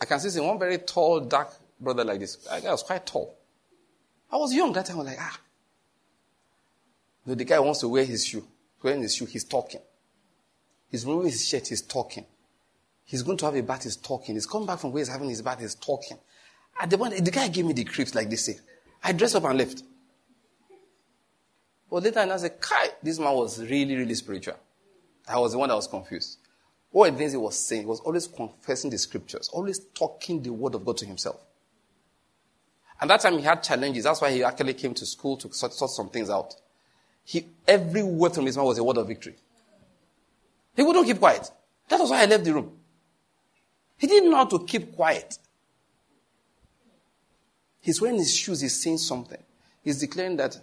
I 0.01 0.05
can 0.05 0.19
see 0.19 0.39
one 0.39 0.57
very 0.57 0.77
tall, 0.77 1.19
dark 1.21 1.49
brother 1.79 2.03
like 2.03 2.19
this. 2.19 2.47
I 2.49 2.59
was 2.71 2.83
quite 2.83 3.05
tall. 3.05 3.35
I 4.31 4.37
was 4.37 4.53
young 4.53 4.71
that 4.73 4.85
time. 4.85 4.97
I 4.97 4.99
was 4.99 5.07
like, 5.07 5.17
ah. 5.19 5.39
No, 7.25 7.35
the 7.35 7.43
guy 7.43 7.59
wants 7.59 7.79
to 7.81 7.87
wear 7.87 8.05
his 8.05 8.25
shoe. 8.25 8.45
Wearing 8.81 9.01
his 9.01 9.15
shoe, 9.15 9.25
he's 9.25 9.43
talking. 9.43 9.81
He's 10.89 11.05
removing 11.05 11.31
his 11.31 11.47
shirt, 11.47 11.67
he's 11.67 11.81
talking. 11.81 12.25
He's 13.05 13.23
going 13.23 13.37
to 13.39 13.45
have 13.45 13.55
a 13.55 13.61
bath, 13.61 13.83
he's 13.83 13.97
talking. 13.97 14.35
He's 14.35 14.45
come 14.45 14.65
back 14.65 14.79
from 14.79 14.91
where 14.91 15.01
he's 15.01 15.09
having 15.09 15.29
his 15.29 15.41
bath, 15.41 15.59
he's 15.59 15.75
talking. 15.75 16.17
At 16.79 16.89
the 16.89 16.97
point, 16.97 17.23
the 17.23 17.31
guy 17.31 17.47
gave 17.49 17.65
me 17.65 17.73
the 17.73 17.83
creeps, 17.83 18.15
like 18.15 18.29
they 18.29 18.35
say. 18.37 18.57
I 19.03 19.11
dressed 19.11 19.35
up 19.35 19.45
and 19.45 19.57
left. 19.57 19.83
But 21.89 22.03
later 22.03 22.19
I 22.19 22.37
said, 22.37 22.59
Kai, 22.61 22.89
this 23.01 23.19
man 23.19 23.33
was 23.33 23.59
really, 23.59 23.95
really 23.95 24.13
spiritual. 24.13 24.55
I 25.27 25.37
was 25.39 25.53
the 25.53 25.57
one 25.57 25.69
that 25.69 25.75
was 25.75 25.87
confused. 25.87 26.39
What 26.91 27.15
things 27.15 27.31
he 27.31 27.37
was 27.37 27.57
saying, 27.57 27.83
he 27.83 27.87
was 27.87 27.99
always 27.99 28.27
confessing 28.27 28.89
the 28.89 28.97
scriptures, 28.97 29.49
always 29.53 29.79
talking 29.79 30.41
the 30.41 30.51
word 30.51 30.75
of 30.75 30.85
God 30.85 30.97
to 30.97 31.05
himself. 31.05 31.39
And 32.99 33.09
that 33.09 33.21
time 33.21 33.37
he 33.37 33.43
had 33.43 33.63
challenges. 33.63 34.03
That's 34.03 34.21
why 34.21 34.31
he 34.31 34.43
actually 34.43 34.73
came 34.73 34.93
to 34.95 35.05
school 35.05 35.37
to 35.37 35.53
sort, 35.53 35.73
sort 35.73 35.91
some 35.91 36.09
things 36.09 36.29
out. 36.29 36.55
He, 37.23 37.45
every 37.67 38.03
word 38.03 38.33
from 38.33 38.45
his 38.45 38.57
mouth 38.57 38.67
was 38.67 38.77
a 38.79 38.83
word 38.83 38.97
of 38.97 39.07
victory. 39.07 39.35
He 40.75 40.83
wouldn't 40.83 41.05
keep 41.05 41.19
quiet. 41.19 41.49
That 41.87 41.99
was 41.99 42.09
why 42.09 42.23
I 42.23 42.25
left 42.25 42.43
the 42.43 42.53
room. 42.53 42.71
He 43.97 44.07
didn't 44.07 44.31
know 44.31 44.37
how 44.37 44.45
to 44.45 44.65
keep 44.65 44.95
quiet. 44.95 45.37
He's 47.81 48.01
wearing 48.01 48.17
his 48.17 48.35
shoes, 48.35 48.61
he's 48.61 48.81
saying 48.81 48.97
something. 48.97 49.41
He's 49.83 49.99
declaring 49.99 50.37
that 50.37 50.59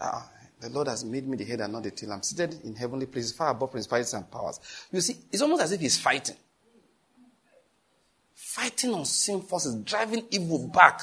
ah, 0.00 0.28
the 0.60 0.68
Lord 0.70 0.88
has 0.88 1.04
made 1.04 1.26
me 1.26 1.36
the 1.36 1.44
head 1.44 1.60
and 1.60 1.72
not 1.72 1.82
the 1.82 1.90
tail. 1.90 2.12
I'm 2.12 2.22
seated 2.22 2.60
in 2.64 2.74
heavenly 2.74 3.06
places, 3.06 3.32
far 3.32 3.50
above 3.50 3.70
principalities 3.70 4.14
and 4.14 4.30
powers. 4.30 4.60
You 4.92 5.00
see, 5.00 5.16
it's 5.32 5.42
almost 5.42 5.62
as 5.62 5.72
if 5.72 5.80
he's 5.80 5.98
fighting. 5.98 6.36
Fighting 8.34 8.92
on 8.92 9.04
sin 9.04 9.40
forces, 9.40 9.74
driving 9.76 10.24
evil 10.30 10.68
back. 10.68 11.02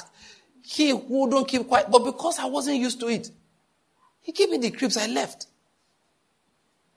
He 0.62 0.90
who 0.90 1.30
don't 1.30 1.46
keep 1.46 1.66
quiet, 1.66 1.90
but 1.90 2.04
because 2.04 2.38
I 2.38 2.46
wasn't 2.46 2.78
used 2.78 3.00
to 3.00 3.08
it, 3.08 3.30
he 4.20 4.32
gave 4.32 4.50
me 4.50 4.58
the 4.58 4.70
creeps, 4.72 4.96
I 4.96 5.06
left. 5.06 5.46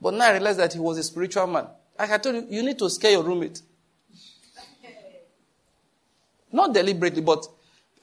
But 0.02 0.16
now 0.16 0.26
I 0.26 0.32
realized 0.32 0.60
that 0.60 0.74
he 0.74 0.80
was 0.80 0.98
a 0.98 1.04
spiritual 1.04 1.48
man. 1.48 1.68
Like 1.98 2.12
I 2.12 2.18
told 2.18 2.36
you, 2.36 2.48
you 2.50 2.64
need 2.64 2.80
to 2.80 2.90
scare 2.90 3.12
your 3.12 3.24
roommate. 3.24 3.62
Not 6.52 6.74
deliberately, 6.74 7.22
but 7.22 7.46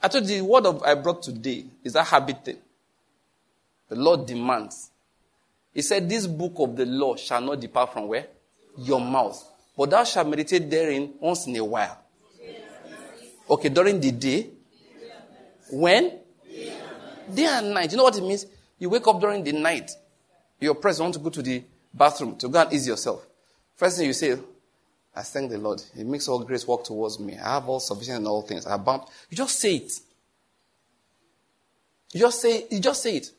I 0.01 0.07
told 0.07 0.29
you 0.29 0.37
the 0.37 0.45
word 0.45 0.65
of 0.65 0.83
I 0.83 0.93
brought 0.95 1.23
today 1.23 1.65
is 1.83 1.95
a 1.95 2.03
habit 2.03 2.45
thing. 2.45 2.57
The 3.89 3.95
Lord 3.95 4.25
demands. 4.25 4.91
He 5.73 5.81
said, 5.81 6.09
This 6.09 6.27
book 6.27 6.53
of 6.57 6.75
the 6.75 6.85
law 6.85 7.15
shall 7.15 7.41
not 7.41 7.59
depart 7.59 7.93
from 7.93 8.07
where? 8.07 8.27
Your 8.77 8.99
mouth. 8.99 9.43
But 9.75 9.89
thou 9.91 10.03
shalt 10.03 10.27
meditate 10.27 10.69
therein 10.69 11.13
once 11.19 11.47
in 11.47 11.55
a 11.55 11.63
while. 11.63 11.97
Okay, 13.49 13.69
during 13.69 13.99
the 13.99 14.11
day. 14.11 14.49
When? 15.71 16.19
Day 17.33 17.45
and 17.45 17.73
night. 17.73 17.91
You 17.91 17.97
know 17.97 18.03
what 18.03 18.17
it 18.17 18.21
means? 18.21 18.45
You 18.79 18.89
wake 18.89 19.07
up 19.07 19.19
during 19.19 19.43
the 19.43 19.51
night. 19.51 19.91
You're 20.59 20.75
pressed, 20.75 20.99
you 20.99 21.03
want 21.03 21.13
to 21.15 21.19
go 21.19 21.29
to 21.29 21.41
the 21.41 21.63
bathroom 21.93 22.35
to 22.37 22.47
go 22.47 22.61
and 22.61 22.73
ease 22.73 22.87
yourself. 22.87 23.25
First 23.75 23.97
thing 23.97 24.07
you 24.07 24.13
say, 24.13 24.37
I 25.17 25.23
thank 25.23 25.49
the 25.49 25.57
Lord. 25.57 25.81
He 25.95 26.03
makes 26.03 26.27
all 26.27 26.43
grace 26.43 26.67
work 26.67 26.83
towards 26.83 27.19
me. 27.19 27.35
I 27.39 27.55
have 27.55 27.67
all 27.67 27.79
sufficient 27.79 28.19
in 28.19 28.27
all 28.27 28.43
things. 28.43 28.67
I 28.67 28.75
abound. 28.75 29.01
You 29.31 29.37
just 29.37 29.59
say 29.59 29.77
it. 29.77 29.91
You 32.13 32.19
just 32.19 32.39
say, 32.39 32.67
you 32.69 32.79
just 32.79 33.01
say 33.01 33.17
it. 33.17 33.31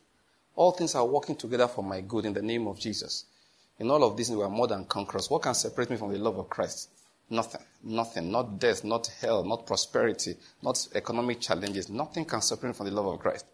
All 0.57 0.73
things 0.73 0.97
are 0.97 1.07
working 1.07 1.37
together 1.37 1.69
for 1.69 1.85
my 1.85 2.01
good 2.01 2.25
in 2.25 2.33
the 2.33 2.43
name 2.43 2.67
of 2.67 2.81
Jesus. 2.81 3.27
In 3.79 3.93
all 3.93 4.03
of 4.03 4.17
this, 4.17 4.29
we 4.29 4.43
are 4.43 4.51
more 4.51 4.67
than 4.67 4.87
conquerors. 4.87 5.31
What 5.31 5.43
can 5.43 5.55
separate 5.55 5.89
me 5.91 5.97
from 5.97 6.13
the 6.13 6.19
love 6.19 6.37
of 6.37 6.51
Christ? 6.51 6.91
Nothing. 7.31 7.61
Nothing. 7.85 8.33
Not 8.33 8.59
death, 8.59 8.83
not 8.83 9.07
hell, 9.21 9.45
not 9.45 9.65
prosperity, 9.65 10.35
not 10.61 10.85
economic 10.97 11.41
challenges. 11.41 11.89
Nothing 11.89 12.25
can 12.25 12.43
separate 12.43 12.71
me 12.71 12.75
from 12.75 12.87
the 12.87 12.93
love 12.93 13.07
of 13.07 13.21
Christ. 13.21 13.47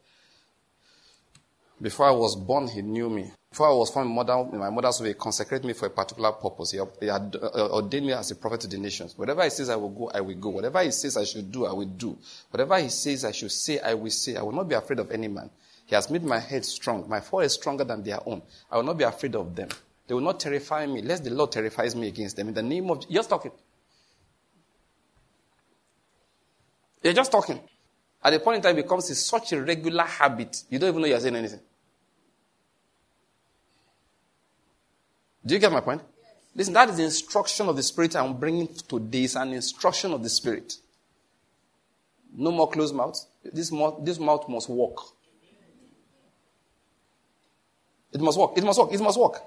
Before 1.79 2.07
I 2.07 2.12
was 2.12 2.37
born, 2.37 2.68
he 2.68 2.81
knew 2.81 3.11
me. 3.11 3.33
Before 3.55 3.69
I 3.69 3.73
was 3.73 3.91
formed 3.91 4.11
in 4.53 4.59
my 4.59 4.69
mother's 4.69 5.01
way, 5.01 5.09
he 5.11 5.15
consecrated 5.15 5.65
me 5.65 5.75
for 5.75 5.87
a 5.87 5.91
particular 5.91 6.33
purpose. 6.33 6.73
He, 6.73 6.81
he 6.99 7.07
had 7.07 7.37
uh, 7.41 7.69
ordained 7.71 8.05
me 8.05 8.13
as 8.13 8.33
a 8.33 8.35
prophet 8.35 8.63
to 8.63 8.67
the 8.67 8.79
nations. 8.79 9.17
Whatever 9.17 9.45
he 9.45 9.51
says 9.51 9.71
I 9.71 9.77
will 9.77 9.91
go, 9.91 10.11
I 10.13 10.23
will 10.23 10.35
go. 10.35 10.49
Whatever 10.49 10.83
he 10.83 10.91
says 10.91 11.17
I 11.17 11.23
should 11.23 11.53
do, 11.53 11.65
I 11.65 11.73
will 11.73 11.85
do. 11.85 12.19
Whatever 12.51 12.81
he 12.81 12.89
says 12.89 13.25
I 13.25 13.31
should 13.31 13.53
say, 13.53 13.79
I 13.79 13.95
will 13.95 14.11
say. 14.11 14.35
I 14.35 14.43
will 14.43 14.51
not 14.51 14.69
be 14.69 14.75
afraid 14.75 14.99
of 14.99 15.13
any 15.13 15.29
man. 15.29 15.51
He 15.87 15.95
has 15.95 16.11
made 16.11 16.25
my 16.25 16.41
head 16.41 16.65
strong. 16.65 17.09
My 17.09 17.21
foe 17.21 17.39
is 17.39 17.53
stronger 17.53 17.85
than 17.85 18.03
their 18.03 18.19
own. 18.29 18.43
I 18.73 18.77
will 18.77 18.83
not 18.83 18.99
be 18.99 19.05
afraid 19.05 19.37
of 19.37 19.55
them. 19.55 19.69
They 20.09 20.15
will 20.15 20.21
not 20.21 20.41
terrify 20.41 20.87
me, 20.87 21.03
lest 21.03 21.23
the 21.23 21.31
Lord 21.31 21.53
terrifies 21.53 21.95
me 21.95 22.09
against 22.09 22.35
them. 22.35 22.49
In 22.49 22.55
the 22.55 22.63
name 22.65 22.91
of 22.91 23.05
you're 23.09 23.21
just 23.21 23.31
talking. 23.31 23.53
You're 27.05 27.13
just 27.13 27.31
talking. 27.31 27.61
At 28.21 28.31
the 28.31 28.41
point 28.41 28.57
in 28.57 28.63
time, 28.63 28.77
it 28.77 28.83
becomes 28.83 29.17
such 29.17 29.53
a 29.53 29.63
regular 29.63 30.03
habit. 30.03 30.65
You 30.69 30.81
don't 30.81 30.89
even 30.89 31.03
know 31.03 31.07
you're 31.07 31.21
saying 31.21 31.37
anything. 31.37 31.61
Do 35.45 35.55
you 35.55 35.61
get 35.61 35.72
my 35.72 35.80
point? 35.80 36.03
Listen, 36.55 36.72
that 36.74 36.88
is 36.88 36.97
the 36.97 37.05
instruction 37.05 37.68
of 37.68 37.76
the 37.76 37.82
Spirit 37.82 38.14
I'm 38.16 38.34
bringing 38.38 38.68
today. 38.68 39.24
It's 39.24 39.34
an 39.34 39.53
instruction 39.53 40.12
of 40.12 40.22
the 40.22 40.28
Spirit. 40.28 40.74
No 42.36 42.51
more 42.51 42.70
closed 42.70 42.95
mouth. 42.95 43.18
This 43.45 43.70
mouth, 43.70 44.05
this 44.05 44.18
mouth 44.18 44.49
must 44.49 44.68
walk. 44.68 45.14
It 48.12 48.20
must 48.20 48.38
work. 48.38 48.53
It 48.57 48.64
must 48.64 48.78
work. 48.78 48.92
It 48.92 49.01
must 49.01 49.18
work. 49.18 49.40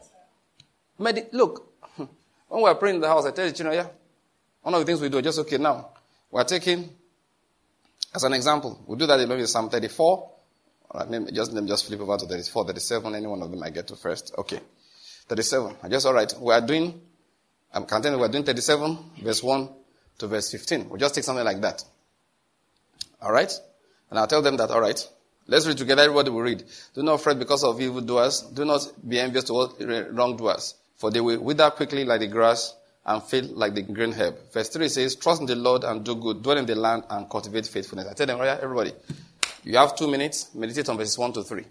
Medi- 0.99 1.27
look, 1.31 1.73
when 1.95 2.61
we 2.63 2.63
are 2.63 2.75
praying 2.75 2.95
in 2.95 3.01
the 3.01 3.07
house, 3.07 3.25
I 3.25 3.31
tell 3.31 3.45
the 3.45 3.53
children, 3.53 3.75
yeah, 3.75 3.87
one 4.61 4.73
of 4.73 4.81
the 4.81 4.85
things 4.85 4.99
we 4.99 5.09
do, 5.09 5.21
just 5.21 5.39
okay 5.39 5.57
now, 5.57 5.89
we 6.29 6.41
are 6.41 6.45
taking, 6.45 6.89
as 8.13 8.23
an 8.23 8.33
example, 8.33 8.83
we 8.85 8.97
do 8.97 9.05
that 9.05 9.19
in 9.19 9.29
maybe 9.29 9.45
Psalm 9.45 9.69
34. 9.69 10.31
Right, 10.93 11.09
maybe 11.09 11.31
just, 11.31 11.53
let 11.53 11.63
me 11.63 11.69
just 11.69 11.85
flip 11.85 11.99
over 12.01 12.17
to 12.17 12.25
34, 12.25 12.65
37, 12.65 13.15
any 13.15 13.27
one 13.27 13.41
of 13.41 13.51
them 13.51 13.61
I 13.63 13.69
get 13.69 13.87
to 13.87 13.95
first. 13.95 14.33
Okay. 14.37 14.59
37. 15.27 15.75
I 15.83 15.89
just, 15.89 16.05
all 16.05 16.13
right, 16.13 16.33
we 16.39 16.53
are 16.53 16.61
doing, 16.61 16.99
I'm 17.73 17.85
counting, 17.85 18.15
we 18.17 18.23
are 18.23 18.29
doing 18.29 18.43
37, 18.43 18.97
verse 19.21 19.43
1 19.43 19.69
to 20.19 20.27
verse 20.27 20.51
15. 20.51 20.89
We'll 20.89 20.99
just 20.99 21.15
take 21.15 21.23
something 21.23 21.45
like 21.45 21.61
that. 21.61 21.83
All 23.21 23.31
right? 23.31 23.51
And 24.09 24.19
I'll 24.19 24.27
tell 24.27 24.41
them 24.41 24.57
that, 24.57 24.69
all 24.69 24.81
right, 24.81 25.07
Let's 25.49 25.65
read 25.65 25.77
together. 25.77 26.01
Everybody 26.03 26.29
will 26.29 26.41
read. 26.41 26.63
Do 26.93 27.03
not 27.03 27.21
fret 27.21 27.39
because 27.39 27.63
of 27.63 27.79
evildoers. 27.79 28.41
Do 28.41 28.65
not 28.65 28.81
be 29.07 29.17
envious 29.17 29.45
towards 29.45 29.81
wrongdoers. 29.81 30.75
For 30.97 31.09
they 31.09 31.21
will 31.21 31.39
wither 31.39 31.69
quickly 31.71 32.03
like 32.03 32.19
the 32.19 32.27
grass 32.27 32.75
and 33.05 33.23
fade 33.23 33.45
like 33.51 33.73
the 33.73 33.83
green 33.83 34.11
herb. 34.11 34.35
Verse 34.51 34.67
3 34.67 34.89
says, 34.89 35.15
Trust 35.15 35.39
in 35.39 35.47
the 35.47 35.55
Lord 35.55 35.85
and 35.85 36.03
do 36.03 36.15
good. 36.15 36.43
Dwell 36.43 36.57
in 36.57 36.65
the 36.65 36.75
land 36.75 37.03
and 37.09 37.29
cultivate 37.29 37.65
faithfulness. 37.65 38.07
I 38.09 38.13
tell 38.13 38.27
them, 38.27 38.39
right, 38.39 38.59
everybody, 38.59 38.91
you 39.63 39.77
have 39.77 39.95
two 39.95 40.09
minutes. 40.09 40.53
Meditate 40.53 40.89
on 40.89 40.97
verses 40.97 41.17
1 41.17 41.33
to 41.33 41.43
3. 41.43 41.63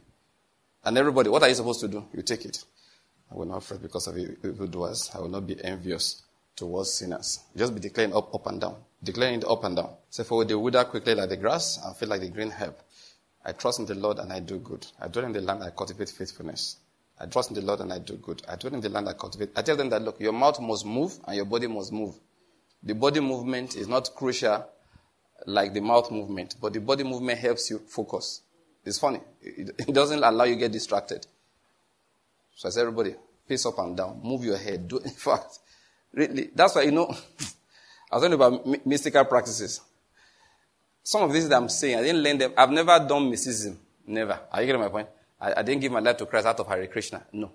And 0.84 0.96
everybody, 0.96 1.28
what 1.28 1.42
are 1.42 1.48
you 1.48 1.54
supposed 1.54 1.80
to 1.80 1.88
do? 1.88 2.06
You 2.14 2.22
take 2.22 2.46
it. 2.46 2.64
I 3.30 3.34
will 3.34 3.46
not 3.46 3.64
fret 3.64 3.82
because 3.82 4.06
of 4.06 4.16
evildoers. 4.18 5.10
I 5.14 5.18
will 5.18 5.28
not 5.28 5.46
be 5.46 5.62
envious 5.64 6.22
towards 6.54 6.92
sinners. 6.92 7.40
Just 7.56 7.74
be 7.74 7.80
declaring 7.80 8.14
up, 8.14 8.34
up 8.34 8.46
and 8.46 8.60
down. 8.60 8.76
Declaring 9.02 9.40
it 9.40 9.44
up 9.44 9.64
and 9.64 9.76
down. 9.76 9.90
Say, 10.10 10.24
for 10.24 10.44
they 10.44 10.54
wither 10.54 10.84
quickly 10.84 11.14
like 11.14 11.28
the 11.28 11.36
grass 11.36 11.78
and 11.84 11.94
fade 11.96 12.08
like 12.08 12.20
the 12.20 12.28
green 12.28 12.50
herb. 12.50 12.76
I 13.44 13.52
trust 13.52 13.78
in 13.78 13.86
the 13.86 13.94
Lord 13.94 14.18
and 14.18 14.32
I 14.32 14.40
do 14.40 14.58
good. 14.58 14.86
I 15.00 15.08
dwell 15.08 15.26
in 15.26 15.32
the 15.32 15.40
land, 15.40 15.62
I 15.62 15.70
cultivate 15.70 16.08
faithfulness. 16.08 16.78
I 17.20 17.26
trust 17.26 17.50
in 17.50 17.54
the 17.54 17.62
Lord 17.62 17.80
and 17.80 17.92
I 17.92 17.98
do 17.98 18.14
good. 18.14 18.42
I 18.48 18.56
dwell 18.56 18.74
in 18.74 18.80
the 18.80 18.88
land, 18.88 19.08
I 19.08 19.12
cultivate. 19.12 19.50
I 19.56 19.62
tell 19.62 19.76
them 19.76 19.90
that, 19.90 20.02
look, 20.02 20.20
your 20.20 20.32
mouth 20.32 20.60
must 20.60 20.84
move 20.84 21.18
and 21.26 21.36
your 21.36 21.44
body 21.44 21.66
must 21.66 21.92
move. 21.92 22.14
The 22.82 22.94
body 22.94 23.20
movement 23.20 23.76
is 23.76 23.88
not 23.88 24.10
crucial 24.14 24.66
like 25.46 25.74
the 25.74 25.80
mouth 25.80 26.10
movement, 26.10 26.56
but 26.60 26.72
the 26.72 26.80
body 26.80 27.04
movement 27.04 27.38
helps 27.38 27.70
you 27.70 27.78
focus. 27.78 28.42
It's 28.84 28.98
funny. 28.98 29.20
It, 29.40 29.70
it 29.78 29.92
doesn't 29.92 30.22
allow 30.22 30.44
you 30.44 30.54
to 30.54 30.60
get 30.60 30.72
distracted. 30.72 31.26
So 32.56 32.68
I 32.68 32.72
said, 32.72 32.80
everybody, 32.80 33.14
pace 33.46 33.66
up 33.66 33.78
and 33.78 33.96
down, 33.96 34.20
move 34.24 34.44
your 34.44 34.56
head. 34.56 34.88
Do, 34.88 34.98
in 35.04 35.10
fact, 35.10 35.58
really, 36.12 36.50
that's 36.54 36.74
why, 36.74 36.82
you 36.82 36.90
know, 36.90 37.06
I 38.10 38.16
was 38.16 38.22
talking 38.22 38.32
about 38.32 38.86
mystical 38.86 39.24
practices. 39.26 39.80
Some 41.02 41.22
of 41.22 41.32
these 41.32 41.48
that 41.48 41.56
I'm 41.56 41.68
saying, 41.68 41.98
I 41.98 42.02
didn't 42.02 42.22
learn 42.22 42.38
them. 42.38 42.54
I've 42.56 42.70
never 42.70 42.98
done 43.06 43.30
mysticism. 43.30 43.78
Never. 44.06 44.40
Are 44.50 44.60
you 44.60 44.66
getting 44.66 44.80
my 44.80 44.88
point? 44.88 45.08
I, 45.40 45.60
I 45.60 45.62
didn't 45.62 45.82
give 45.82 45.92
my 45.92 46.00
life 46.00 46.16
to 46.16 46.26
Christ 46.26 46.46
out 46.46 46.58
of 46.58 46.66
Hare 46.66 46.86
Krishna. 46.86 47.22
No. 47.32 47.52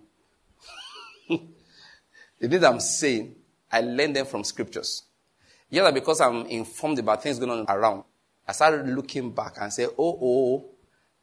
the 1.29 2.47
things 2.47 2.63
I'm 2.63 2.79
saying, 2.79 3.35
I 3.71 3.81
learned 3.81 4.15
them 4.15 4.25
from 4.25 4.43
scriptures. 4.43 5.03
Yeah, 5.69 5.89
because 5.91 6.21
I'm 6.21 6.45
informed 6.45 6.99
about 6.99 7.23
things 7.23 7.39
going 7.39 7.51
on 7.51 7.65
around, 7.67 8.03
I 8.47 8.51
started 8.51 8.87
looking 8.87 9.31
back 9.31 9.53
and 9.59 9.71
say, 9.71 9.85
oh, 9.85 9.95
oh, 9.97 10.21
oh. 10.21 10.65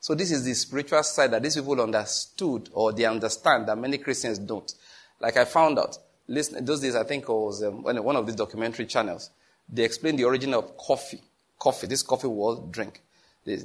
So 0.00 0.14
this 0.14 0.30
is 0.30 0.44
the 0.44 0.54
spiritual 0.54 1.02
side 1.02 1.32
that 1.32 1.42
these 1.42 1.56
people 1.56 1.80
understood 1.80 2.68
or 2.72 2.92
they 2.92 3.04
understand 3.04 3.68
that 3.68 3.76
many 3.76 3.98
Christians 3.98 4.38
don't. 4.38 4.72
Like 5.20 5.36
I 5.36 5.44
found 5.44 5.78
out, 5.78 5.98
listen, 6.28 6.64
those 6.64 6.80
days 6.80 6.94
I 6.94 7.04
think 7.04 7.24
it 7.24 7.28
was 7.32 7.62
um, 7.62 7.82
one 7.82 8.16
of 8.16 8.26
these 8.26 8.36
documentary 8.36 8.86
channels, 8.86 9.30
they 9.68 9.84
explained 9.84 10.18
the 10.18 10.24
origin 10.24 10.54
of 10.54 10.76
coffee. 10.76 11.20
Coffee, 11.58 11.88
this 11.88 12.02
coffee 12.02 12.28
was 12.28 12.62
drink. 12.70 13.02
They, 13.44 13.58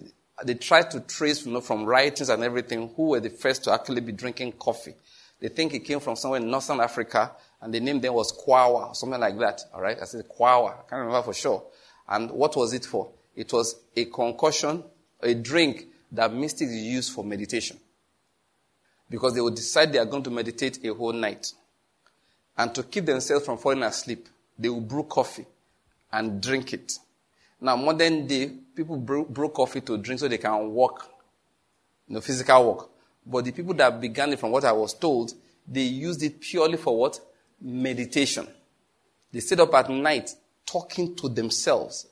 they 0.43 0.55
tried 0.55 0.89
to 0.91 1.01
trace 1.01 1.45
you 1.45 1.53
know, 1.53 1.61
from 1.61 1.85
writings 1.85 2.29
and 2.29 2.43
everything 2.43 2.89
who 2.95 3.09
were 3.09 3.19
the 3.19 3.29
first 3.29 3.63
to 3.65 3.71
actually 3.71 4.01
be 4.01 4.11
drinking 4.11 4.53
coffee. 4.53 4.95
They 5.39 5.49
think 5.49 5.73
it 5.73 5.79
came 5.79 5.99
from 5.99 6.15
somewhere 6.15 6.39
in 6.39 6.49
Northern 6.49 6.79
Africa 6.79 7.31
and 7.61 7.73
the 7.73 7.79
name 7.79 8.01
then 8.01 8.13
was 8.13 8.33
Kwawa, 8.33 8.89
or 8.89 8.95
something 8.95 9.19
like 9.19 9.37
that. 9.39 9.61
All 9.73 9.81
right, 9.81 9.97
I 10.01 10.05
said 10.05 10.25
Kwawa. 10.27 10.71
I 10.71 10.89
can't 10.89 11.01
remember 11.01 11.21
for 11.21 11.33
sure. 11.33 11.63
And 12.09 12.31
what 12.31 12.55
was 12.57 12.73
it 12.73 12.85
for? 12.85 13.11
It 13.35 13.53
was 13.53 13.75
a 13.95 14.05
concoction, 14.05 14.83
a 15.21 15.33
drink 15.33 15.87
that 16.13 16.33
mystics 16.33 16.71
use 16.71 17.09
for 17.09 17.23
meditation. 17.23 17.77
Because 19.09 19.33
they 19.33 19.41
would 19.41 19.55
decide 19.55 19.91
they 19.91 19.99
are 19.99 20.05
going 20.05 20.23
to 20.23 20.29
meditate 20.29 20.83
a 20.85 20.93
whole 20.93 21.13
night. 21.13 21.51
And 22.57 22.73
to 22.75 22.83
keep 22.83 23.05
themselves 23.05 23.45
from 23.45 23.57
falling 23.57 23.83
asleep, 23.83 24.27
they 24.57 24.69
will 24.69 24.81
brew 24.81 25.03
coffee 25.03 25.45
and 26.11 26.41
drink 26.41 26.73
it. 26.73 26.93
Now, 27.59 27.75
modern 27.75 28.27
day, 28.27 28.51
people 28.75 28.97
brew, 28.97 29.25
brew 29.25 29.49
coffee 29.49 29.81
to 29.81 29.97
drink 29.97 30.19
so 30.19 30.27
they 30.27 30.37
can 30.37 30.71
walk, 30.71 31.09
you 32.07 32.15
know, 32.15 32.21
physical 32.21 32.73
work. 32.73 32.89
But 33.25 33.45
the 33.45 33.51
people 33.51 33.73
that 33.75 33.99
began 33.99 34.31
it, 34.33 34.39
from 34.39 34.51
what 34.51 34.65
I 34.65 34.71
was 34.71 34.93
told, 34.93 35.33
they 35.67 35.81
used 35.81 36.23
it 36.23 36.39
purely 36.39 36.77
for 36.77 36.97
what? 36.97 37.19
meditation. 37.63 38.47
They 39.31 39.39
stayed 39.39 39.61
up 39.61 39.73
at 39.73 39.89
night 39.89 40.31
talking 40.65 41.15
to 41.15 41.29
themselves. 41.29 42.07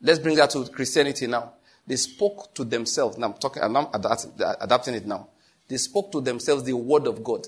Let's 0.00 0.18
bring 0.18 0.36
that 0.36 0.50
to 0.50 0.64
Christianity 0.66 1.26
now. 1.26 1.52
They 1.86 1.96
spoke 1.96 2.54
to 2.54 2.64
themselves. 2.64 3.16
Now 3.16 3.28
I'm 3.28 3.34
talking, 3.34 3.62
I'm 3.62 3.76
adapting, 3.76 4.32
adapting 4.60 4.94
it 4.94 5.06
now. 5.06 5.28
They 5.68 5.76
spoke 5.76 6.12
to 6.12 6.20
themselves 6.20 6.64
the 6.64 6.72
word 6.72 7.06
of 7.06 7.22
God. 7.22 7.46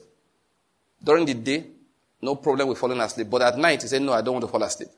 During 1.02 1.26
the 1.26 1.34
day, 1.34 1.64
no 2.20 2.36
problem 2.36 2.68
with 2.68 2.78
falling 2.78 3.00
asleep. 3.00 3.30
But 3.30 3.42
at 3.42 3.58
night, 3.58 3.82
he 3.82 3.88
said, 3.88 4.02
no, 4.02 4.12
I 4.12 4.22
don't 4.22 4.34
want 4.34 4.44
to 4.44 4.50
fall 4.50 4.62
asleep. 4.62 4.88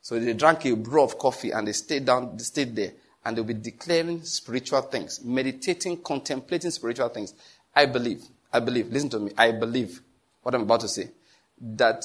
So 0.00 0.18
they 0.18 0.32
drank 0.32 0.64
a 0.64 0.74
brew 0.74 1.02
of 1.02 1.18
coffee 1.18 1.50
and 1.50 1.68
they 1.68 1.72
stayed 1.72 2.06
down, 2.06 2.36
they 2.36 2.42
stayed 2.42 2.74
there 2.74 2.92
and 3.24 3.36
they'll 3.36 3.44
be 3.44 3.54
declaring 3.54 4.22
spiritual 4.22 4.82
things, 4.82 5.22
meditating, 5.22 6.02
contemplating 6.02 6.70
spiritual 6.70 7.08
things. 7.08 7.34
I 7.74 7.86
believe, 7.86 8.22
I 8.52 8.60
believe, 8.60 8.88
listen 8.88 9.10
to 9.10 9.20
me, 9.20 9.32
I 9.36 9.52
believe 9.52 10.00
what 10.42 10.54
I'm 10.54 10.62
about 10.62 10.80
to 10.80 10.88
say 10.88 11.10
that 11.60 12.04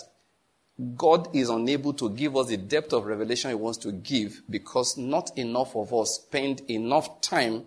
God 0.98 1.34
is 1.34 1.50
unable 1.50 1.94
to 1.94 2.10
give 2.10 2.36
us 2.36 2.48
the 2.48 2.58
depth 2.58 2.92
of 2.92 3.06
revelation 3.06 3.50
He 3.50 3.56
wants 3.56 3.78
to 3.80 3.92
give 3.92 4.42
because 4.50 4.98
not 4.98 5.38
enough 5.38 5.76
of 5.76 5.94
us 5.94 6.16
spend 6.16 6.62
enough 6.70 7.22
time 7.22 7.64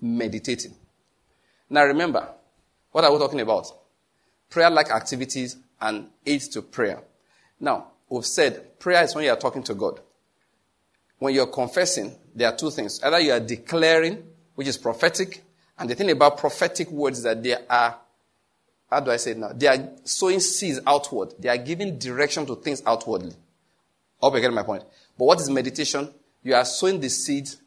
meditating. 0.00 0.74
Now 1.70 1.84
remember, 1.84 2.28
what 2.92 3.04
are 3.04 3.12
we 3.12 3.18
talking 3.18 3.40
about? 3.40 3.66
Prayer 4.50 4.68
like 4.68 4.90
activities 4.90 5.56
and 5.80 6.08
aids 6.26 6.48
to 6.48 6.62
prayer. 6.62 7.02
Now, 7.58 7.92
we've 8.08 8.26
said 8.26 8.78
prayer 8.78 9.04
is 9.04 9.14
when 9.14 9.24
you 9.24 9.30
are 9.30 9.36
talking 9.36 9.62
to 9.64 9.74
God. 9.74 10.00
When 11.18 11.34
you're 11.34 11.46
confessing, 11.46 12.16
there 12.34 12.48
are 12.48 12.56
two 12.56 12.70
things. 12.70 13.02
Either 13.02 13.20
you 13.20 13.32
are 13.32 13.40
declaring, 13.40 14.22
which 14.54 14.66
is 14.66 14.76
prophetic, 14.76 15.42
and 15.78 15.88
the 15.88 15.94
thing 15.94 16.10
about 16.10 16.38
prophetic 16.38 16.90
words 16.90 17.22
that 17.22 17.42
they 17.42 17.56
are 17.68 17.98
how 18.90 19.00
do 19.00 19.10
I 19.10 19.16
say 19.16 19.32
it 19.32 19.38
now? 19.38 19.52
They 19.54 19.68
are 19.68 19.88
sowing 20.04 20.40
seeds 20.40 20.80
outward. 20.86 21.34
They 21.38 21.48
are 21.48 21.56
giving 21.56 21.98
direction 21.98 22.44
to 22.46 22.56
things 22.56 22.82
outwardly. 22.84 23.30
I 23.30 24.26
hope 24.26 24.34
you 24.34 24.40
get 24.40 24.52
my 24.52 24.64
point. 24.64 24.82
But 25.16 25.24
what 25.24 25.40
is 25.40 25.48
meditation? 25.48 26.12
You 26.42 26.54
are 26.54 26.64
sowing 26.64 27.00
the 27.00 27.08
seeds 27.08 27.60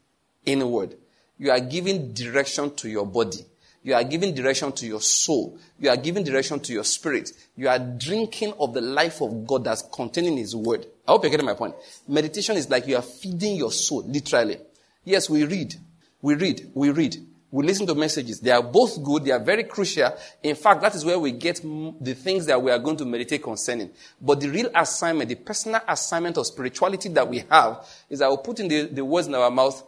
inward. 0.45 0.95
You 1.37 1.51
are 1.51 1.59
giving 1.59 2.13
direction 2.13 2.75
to 2.75 2.89
your 2.89 3.05
body. 3.05 3.45
You 3.83 3.93
are 3.95 4.03
giving 4.03 4.33
direction 4.33 4.71
to 4.73 4.85
your 4.85 5.01
soul. 5.01 5.57
You 5.79 5.89
are 5.89 5.97
giving 5.97 6.23
direction 6.23 6.59
to 6.61 6.73
your 6.73 6.83
spirit. 6.83 7.31
You 7.55 7.67
are 7.69 7.79
drinking 7.79 8.53
of 8.59 8.73
the 8.73 8.81
life 8.81 9.21
of 9.21 9.45
God 9.45 9.65
that's 9.65 9.81
contained 9.81 10.27
in 10.27 10.37
His 10.37 10.55
Word. 10.55 10.85
I 11.07 11.11
hope 11.11 11.23
you're 11.23 11.31
getting 11.31 11.45
my 11.45 11.53
point. 11.53 11.75
Meditation 12.07 12.55
is 12.55 12.69
like 12.69 12.87
you 12.87 12.95
are 12.95 13.01
feeding 13.01 13.55
your 13.57 13.71
soul, 13.71 14.03
literally. 14.03 14.57
Yes, 15.03 15.29
we 15.29 15.43
read. 15.43 15.75
We 16.21 16.35
read. 16.35 16.71
We 16.73 16.91
read 16.91 17.17
we 17.53 17.63
listen 17.67 17.85
to 17.85 17.93
messages. 17.93 18.39
They 18.39 18.49
are 18.49 18.63
both 18.63 19.03
good. 19.03 19.25
They 19.25 19.31
are 19.31 19.39
very 19.39 19.65
crucial. 19.65 20.11
In 20.41 20.55
fact, 20.55 20.81
that 20.81 20.95
is 20.95 21.05
where 21.05 21.19
we 21.19 21.31
get 21.31 21.61
the 21.61 22.15
things 22.15 22.47
that 22.47 22.59
we 22.59 22.71
are 22.71 22.79
going 22.79 22.97
to 22.97 23.05
meditate 23.05 23.43
concerning. 23.43 23.91
But 24.19 24.39
the 24.39 24.49
real 24.49 24.71
assignment, 24.73 25.29
the 25.29 25.35
personal 25.35 25.79
assignment 25.87 26.35
of 26.39 26.47
spirituality 26.47 27.09
that 27.09 27.29
we 27.29 27.45
have 27.51 27.87
is 28.09 28.19
that 28.19 28.31
we 28.31 28.37
put 28.37 28.59
in 28.59 28.67
the, 28.67 28.87
the 28.87 29.05
words 29.05 29.27
in 29.27 29.35
our 29.35 29.51
mouth 29.51 29.83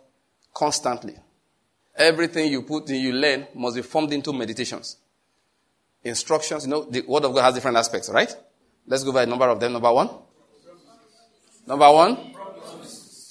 constantly. 0.53 1.16
Everything 1.95 2.51
you 2.51 2.61
put 2.61 2.88
in, 2.91 2.97
you 2.97 3.13
learn 3.13 3.47
must 3.55 3.76
be 3.76 3.82
formed 3.82 4.13
into 4.13 4.32
meditations. 4.32 4.97
Instructions, 6.03 6.66
you 6.66 6.70
know, 6.70 6.84
the 6.84 7.01
word 7.01 7.26
of 7.26 7.34
God 7.34 7.45
has 7.45 7.55
different 7.55 7.78
aspects, 7.78 8.11
right? 8.11 8.32
Let's 8.86 9.03
go 9.03 9.11
by 9.11 9.24
a 9.24 9.26
number 9.26 9.49
of 9.49 9.59
them. 9.59 9.74
Number 9.74 9.91
one. 9.91 10.11
Number 11.66 11.91
one. 11.91 12.32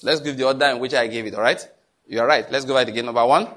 Let's 0.03 0.19
give 0.19 0.35
the 0.35 0.43
order 0.43 0.65
in 0.65 0.79
which 0.79 0.93
I 0.93 1.07
gave 1.07 1.25
it, 1.25 1.35
alright? 1.35 1.65
You 2.05 2.19
are 2.19 2.27
right. 2.27 2.51
Let's 2.51 2.65
go 2.65 2.73
by 2.73 2.81
it 2.81 2.89
again. 2.89 3.05
Number 3.05 3.25
one. 3.25 3.47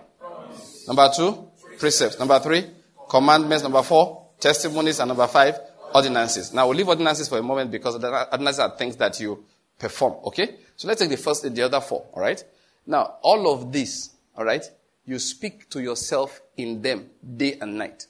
Number 0.89 1.11
two, 1.15 1.51
precepts. 1.79 2.19
Number 2.19 2.41
three, 2.41 2.65
commandments. 3.09 3.63
Number 3.63 3.83
four, 3.83 4.31
testimonies. 4.41 5.01
And 5.01 5.09
number 5.09 5.27
five, 5.27 5.59
ordinances. 5.95 6.55
Now 6.55 6.67
we'll 6.67 6.79
leave 6.79 6.89
ordinances 6.89 7.29
for 7.29 7.37
a 7.37 7.43
moment 7.43 7.71
because 7.71 8.03
ordinances 8.03 8.59
are 8.59 8.71
things 8.77 8.97
that 8.97 9.21
you 9.21 9.45
perform. 9.79 10.15
Okay? 10.25 10.57
So 10.77 10.89
let's 10.89 11.01
take 11.01 11.11
the 11.11 11.19
first, 11.19 11.55
the 11.55 11.63
other 11.63 11.83
four. 11.83 12.07
All 12.15 12.23
right? 12.23 12.43
Now, 12.87 13.17
all 13.21 13.53
of 13.53 13.71
this, 13.71 14.11
all 14.35 14.47
right, 14.47 14.65
you 15.05 15.19
speak 15.19 15.69
to 15.71 15.83
yourself 15.83 16.41
in 16.57 16.81
them 16.81 17.11
day 17.37 17.59
and 17.61 17.77
night. 17.77 18.07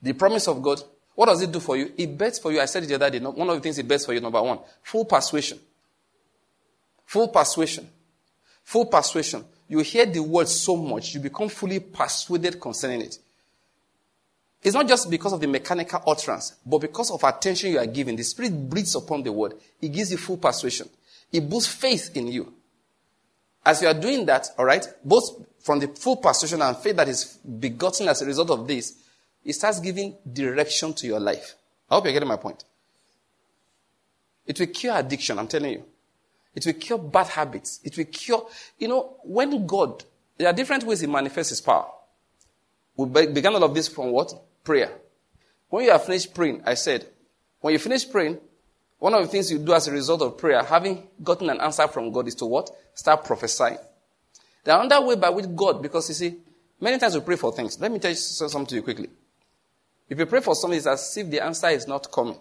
The 0.00 0.12
promise 0.12 0.46
of 0.46 0.62
God, 0.62 0.80
what 1.16 1.26
does 1.26 1.42
it 1.42 1.50
do 1.50 1.58
for 1.58 1.76
you? 1.76 1.92
It 1.96 2.16
bets 2.16 2.38
for 2.38 2.52
you. 2.52 2.60
I 2.60 2.66
said 2.66 2.84
it 2.84 2.86
the 2.86 2.94
other 2.94 3.10
day. 3.10 3.18
One 3.18 3.48
of 3.48 3.56
the 3.56 3.60
things 3.60 3.76
it 3.78 3.88
bets 3.88 4.06
for 4.06 4.12
you, 4.12 4.20
number 4.20 4.40
one, 4.40 4.60
full 4.82 5.04
persuasion. 5.04 5.58
Full 7.06 7.26
persuasion. 7.28 7.88
Full 8.62 8.86
persuasion 8.86 9.44
you 9.68 9.80
hear 9.80 10.06
the 10.06 10.22
word 10.22 10.48
so 10.48 10.76
much, 10.76 11.14
you 11.14 11.20
become 11.20 11.48
fully 11.48 11.80
persuaded 11.80 12.60
concerning 12.60 13.02
it. 13.02 13.18
It's 14.62 14.74
not 14.74 14.88
just 14.88 15.10
because 15.10 15.32
of 15.32 15.40
the 15.40 15.46
mechanical 15.46 16.02
utterance, 16.06 16.56
but 16.64 16.78
because 16.78 17.10
of 17.10 17.22
attention 17.22 17.70
you 17.72 17.78
are 17.78 17.86
giving. 17.86 18.16
The 18.16 18.24
Spirit 18.24 18.68
breathes 18.68 18.94
upon 18.94 19.22
the 19.22 19.32
word. 19.32 19.54
It 19.80 19.88
gives 19.88 20.10
you 20.10 20.18
full 20.18 20.38
persuasion. 20.38 20.88
It 21.32 21.48
boosts 21.48 21.72
faith 21.72 22.16
in 22.16 22.28
you. 22.28 22.52
As 23.64 23.82
you 23.82 23.88
are 23.88 23.94
doing 23.94 24.26
that, 24.26 24.48
all 24.58 24.64
right, 24.64 24.86
both 25.04 25.44
from 25.60 25.80
the 25.80 25.88
full 25.88 26.16
persuasion 26.16 26.62
and 26.62 26.76
faith 26.76 26.96
that 26.96 27.08
is 27.08 27.24
begotten 27.24 28.08
as 28.08 28.22
a 28.22 28.26
result 28.26 28.50
of 28.50 28.66
this, 28.66 28.94
it 29.44 29.52
starts 29.52 29.80
giving 29.80 30.16
direction 30.32 30.92
to 30.94 31.06
your 31.06 31.20
life. 31.20 31.54
I 31.90 31.94
hope 31.94 32.04
you're 32.04 32.12
getting 32.12 32.28
my 32.28 32.36
point. 32.36 32.64
It 34.46 34.58
will 34.58 34.66
cure 34.68 34.96
addiction, 34.96 35.38
I'm 35.38 35.48
telling 35.48 35.72
you. 35.72 35.84
It 36.56 36.64
will 36.66 36.72
cure 36.72 36.98
bad 36.98 37.28
habits. 37.28 37.80
It 37.84 37.96
will 37.96 38.06
cure, 38.06 38.48
you 38.78 38.88
know, 38.88 39.18
when 39.22 39.66
God, 39.66 40.02
there 40.38 40.48
are 40.48 40.54
different 40.54 40.84
ways 40.84 41.00
He 41.00 41.06
manifests 41.06 41.50
His 41.50 41.60
power. 41.60 41.86
We 42.96 43.26
began 43.26 43.54
all 43.54 43.62
of 43.62 43.74
this 43.74 43.88
from 43.88 44.10
what? 44.10 44.32
Prayer. 44.64 44.90
When 45.68 45.84
you 45.84 45.90
have 45.92 46.04
finished 46.04 46.34
praying, 46.34 46.62
I 46.64 46.74
said, 46.74 47.06
when 47.60 47.72
you 47.72 47.78
finish 47.78 48.10
praying, 48.10 48.38
one 48.98 49.12
of 49.12 49.20
the 49.22 49.28
things 49.28 49.50
you 49.52 49.58
do 49.58 49.74
as 49.74 49.86
a 49.86 49.92
result 49.92 50.22
of 50.22 50.38
prayer, 50.38 50.62
having 50.62 51.06
gotten 51.22 51.50
an 51.50 51.60
answer 51.60 51.86
from 51.88 52.10
God, 52.10 52.26
is 52.26 52.34
to 52.36 52.46
what? 52.46 52.70
Start 52.94 53.24
prophesying. 53.24 53.76
There 54.64 54.74
are 54.74 54.82
another 54.82 55.06
way 55.06 55.16
by 55.16 55.28
which 55.28 55.54
God, 55.54 55.82
because 55.82 56.08
you 56.08 56.14
see, 56.14 56.36
many 56.80 56.98
times 56.98 57.14
we 57.14 57.20
pray 57.20 57.36
for 57.36 57.52
things. 57.52 57.78
Let 57.78 57.92
me 57.92 57.98
tell 57.98 58.10
you 58.10 58.16
something 58.16 58.66
to 58.66 58.74
you 58.76 58.82
quickly. 58.82 59.10
If 60.08 60.18
you 60.18 60.24
pray 60.24 60.40
for 60.40 60.54
something, 60.54 60.78
it's 60.78 60.86
as 60.86 61.16
if 61.18 61.28
the 61.28 61.44
answer 61.44 61.68
is 61.68 61.86
not 61.86 62.10
coming. 62.10 62.38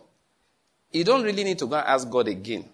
You 0.91 1.03
don't 1.03 1.23
really 1.23 1.43
need 1.43 1.59
to 1.59 1.67
go 1.67 1.75
and 1.75 1.85
ask 1.85 2.09
God 2.09 2.29
again. 2.29 2.69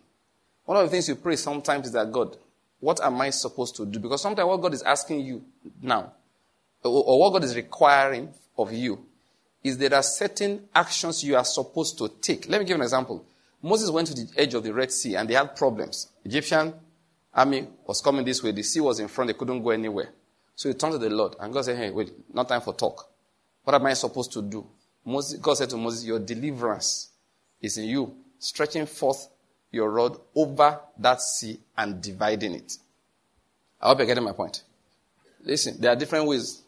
One 0.71 0.79
of 0.79 0.85
the 0.85 0.91
things 0.91 1.09
you 1.09 1.15
pray 1.15 1.35
sometimes 1.35 1.87
is 1.87 1.91
that 1.91 2.09
God, 2.09 2.37
what 2.79 3.01
am 3.01 3.19
I 3.19 3.31
supposed 3.31 3.75
to 3.75 3.85
do? 3.85 3.99
Because 3.99 4.21
sometimes 4.21 4.47
what 4.47 4.61
God 4.61 4.73
is 4.73 4.81
asking 4.81 5.19
you 5.19 5.43
now, 5.81 6.13
or 6.81 7.19
what 7.19 7.33
God 7.33 7.43
is 7.43 7.57
requiring 7.57 8.33
of 8.57 8.71
you, 8.71 9.03
is 9.61 9.77
there 9.77 9.93
are 9.93 10.01
certain 10.01 10.69
actions 10.73 11.25
you 11.25 11.35
are 11.35 11.43
supposed 11.43 11.97
to 11.97 12.07
take. 12.21 12.47
Let 12.47 12.61
me 12.61 12.65
give 12.65 12.77
an 12.77 12.83
example. 12.83 13.25
Moses 13.61 13.91
went 13.91 14.07
to 14.07 14.13
the 14.13 14.31
edge 14.37 14.53
of 14.53 14.63
the 14.63 14.73
Red 14.73 14.93
Sea 14.93 15.15
and 15.15 15.27
they 15.29 15.33
had 15.33 15.57
problems. 15.57 16.07
Egyptian 16.23 16.73
army 17.33 17.67
was 17.85 17.99
coming 17.99 18.23
this 18.23 18.41
way. 18.41 18.53
The 18.53 18.63
sea 18.63 18.79
was 18.79 19.01
in 19.01 19.09
front. 19.09 19.27
They 19.27 19.33
couldn't 19.33 19.61
go 19.61 19.71
anywhere. 19.71 20.13
So 20.55 20.69
he 20.69 20.75
turned 20.75 20.93
to 20.93 20.99
the 20.99 21.09
Lord. 21.09 21.35
And 21.41 21.51
God 21.51 21.65
said, 21.65 21.75
hey, 21.75 21.89
wait, 21.89 22.13
not 22.33 22.47
time 22.47 22.61
for 22.61 22.73
talk. 22.73 23.09
What 23.65 23.75
am 23.75 23.87
I 23.87 23.91
supposed 23.91 24.31
to 24.31 24.41
do? 24.41 24.65
Moses, 25.03 25.37
God 25.37 25.55
said 25.55 25.69
to 25.71 25.75
Moses, 25.75 26.05
your 26.05 26.19
deliverance 26.19 27.09
is 27.61 27.77
in 27.77 27.89
you, 27.89 28.15
stretching 28.39 28.85
forth 28.85 29.27
your 29.71 29.89
rod 29.89 30.17
over 30.35 30.79
that 30.97 31.21
sea 31.21 31.59
and 31.77 32.01
dividing 32.01 32.55
it. 32.55 32.77
I 33.81 33.87
hope 33.87 33.99
you're 33.99 34.07
getting 34.07 34.23
my 34.23 34.33
point. 34.33 34.63
Listen, 35.43 35.75
there 35.79 35.91
are 35.91 35.95
different 35.95 36.27
ways 36.27 36.61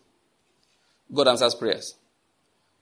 God 1.13 1.27
answers 1.27 1.53
prayers. 1.53 1.95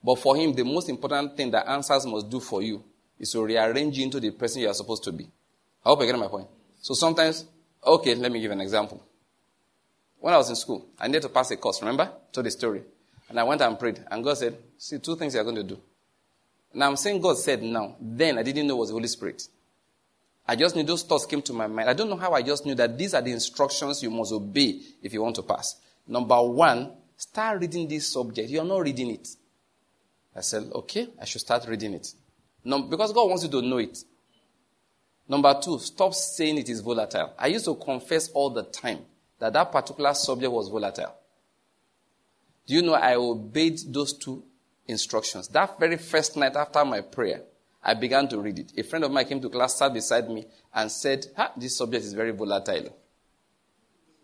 But 0.02 0.16
for 0.16 0.36
him, 0.36 0.52
the 0.52 0.64
most 0.64 0.88
important 0.88 1.36
thing 1.36 1.50
that 1.50 1.68
answers 1.68 2.06
must 2.06 2.30
do 2.30 2.40
for 2.40 2.62
you 2.62 2.82
is 3.18 3.30
to 3.32 3.44
rearrange 3.44 3.98
you 3.98 4.04
into 4.04 4.18
the 4.18 4.30
person 4.30 4.62
you 4.62 4.68
are 4.68 4.74
supposed 4.74 5.04
to 5.04 5.12
be. 5.12 5.24
I 5.84 5.88
hope 5.88 6.00
you're 6.00 6.06
getting 6.06 6.20
my 6.20 6.28
point. 6.28 6.48
So 6.80 6.94
sometimes, 6.94 7.44
okay, 7.84 8.14
let 8.14 8.32
me 8.32 8.40
give 8.40 8.50
an 8.50 8.60
example. 8.60 9.02
When 10.18 10.32
I 10.32 10.36
was 10.38 10.48
in 10.48 10.56
school, 10.56 10.86
I 10.98 11.08
needed 11.08 11.22
to 11.22 11.28
pass 11.28 11.50
a 11.50 11.56
course, 11.56 11.80
remember? 11.80 12.10
Told 12.32 12.46
the 12.46 12.50
story. 12.50 12.82
And 13.28 13.38
I 13.38 13.44
went 13.44 13.60
and 13.60 13.78
prayed. 13.78 14.04
And 14.10 14.24
God 14.24 14.38
said, 14.38 14.56
see, 14.78 14.98
two 14.98 15.16
things 15.16 15.34
you're 15.34 15.44
going 15.44 15.56
to 15.56 15.62
do. 15.62 15.78
Now 16.74 16.88
I'm 16.88 16.96
saying 16.96 17.20
God 17.20 17.38
said 17.38 17.62
now. 17.62 17.96
Then 18.00 18.38
I 18.38 18.42
didn't 18.42 18.66
know 18.66 18.76
it 18.76 18.78
was 18.78 18.88
the 18.88 18.94
Holy 18.94 19.08
Spirit. 19.08 19.46
I 20.46 20.56
just 20.56 20.74
knew 20.74 20.82
those 20.82 21.02
thoughts 21.02 21.26
came 21.26 21.42
to 21.42 21.52
my 21.52 21.66
mind. 21.66 21.88
I 21.88 21.92
don't 21.92 22.10
know 22.10 22.16
how 22.16 22.32
I 22.32 22.42
just 22.42 22.66
knew 22.66 22.74
that 22.74 22.98
these 22.98 23.14
are 23.14 23.22
the 23.22 23.30
instructions 23.32 24.02
you 24.02 24.10
must 24.10 24.32
obey 24.32 24.80
if 25.02 25.12
you 25.12 25.22
want 25.22 25.36
to 25.36 25.42
pass. 25.42 25.76
Number 26.06 26.40
one, 26.42 26.92
start 27.16 27.60
reading 27.60 27.86
this 27.86 28.08
subject. 28.08 28.50
You're 28.50 28.64
not 28.64 28.78
reading 28.80 29.10
it. 29.10 29.28
I 30.34 30.40
said, 30.40 30.70
okay, 30.74 31.08
I 31.20 31.24
should 31.24 31.42
start 31.42 31.66
reading 31.68 31.94
it. 31.94 32.12
No, 32.64 32.82
because 32.82 33.12
God 33.12 33.28
wants 33.28 33.44
you 33.44 33.50
to 33.50 33.62
know 33.62 33.78
it. 33.78 33.98
Number 35.28 35.54
two, 35.62 35.78
stop 35.78 36.14
saying 36.14 36.58
it 36.58 36.68
is 36.68 36.80
volatile. 36.80 37.32
I 37.38 37.46
used 37.48 37.64
to 37.66 37.74
confess 37.74 38.28
all 38.30 38.50
the 38.50 38.64
time 38.64 39.00
that 39.38 39.52
that 39.52 39.70
particular 39.70 40.14
subject 40.14 40.52
was 40.52 40.68
volatile. 40.68 41.14
Do 42.66 42.74
you 42.74 42.82
know 42.82 42.94
I 42.94 43.14
obeyed 43.14 43.78
those 43.88 44.12
two 44.12 44.44
instructions? 44.86 45.48
That 45.48 45.78
very 45.78 45.96
first 45.96 46.36
night 46.36 46.56
after 46.56 46.84
my 46.84 47.00
prayer, 47.00 47.42
I 47.84 47.94
began 47.94 48.28
to 48.28 48.38
read 48.38 48.58
it. 48.60 48.72
A 48.78 48.82
friend 48.82 49.04
of 49.04 49.10
mine 49.10 49.26
came 49.26 49.40
to 49.40 49.48
class, 49.48 49.76
sat 49.76 49.92
beside 49.92 50.28
me, 50.30 50.46
and 50.72 50.90
said, 50.90 51.26
This 51.56 51.76
subject 51.76 52.04
is 52.04 52.12
very 52.12 52.30
volatile. 52.30 52.96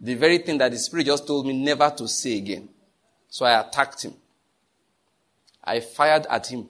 The 0.00 0.14
very 0.14 0.38
thing 0.38 0.58
that 0.58 0.70
the 0.70 0.78
Spirit 0.78 1.06
just 1.06 1.26
told 1.26 1.46
me 1.46 1.52
never 1.60 1.90
to 1.90 2.06
say 2.06 2.36
again. 2.38 2.68
So 3.28 3.44
I 3.44 3.60
attacked 3.60 4.04
him. 4.04 4.14
I 5.64 5.80
fired 5.80 6.26
at 6.30 6.46
him, 6.46 6.68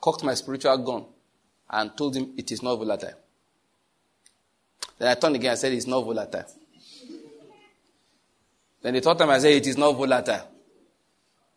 cocked 0.00 0.24
my 0.24 0.34
spiritual 0.34 0.78
gun, 0.78 1.04
and 1.68 1.96
told 1.96 2.16
him 2.16 2.32
it 2.36 2.50
is 2.50 2.62
not 2.62 2.76
volatile. 2.76 3.12
Then 4.98 5.08
I 5.08 5.14
turned 5.14 5.36
again 5.36 5.50
and 5.50 5.58
said 5.58 5.72
it's 5.72 5.86
not 5.86 6.00
volatile. 6.00 6.44
Then 8.80 8.94
the 8.94 9.00
third 9.00 9.18
time 9.18 9.30
I 9.30 9.38
said 9.38 9.52
it 9.52 9.66
is 9.66 9.76
not 9.76 9.92
volatile. 9.92 10.48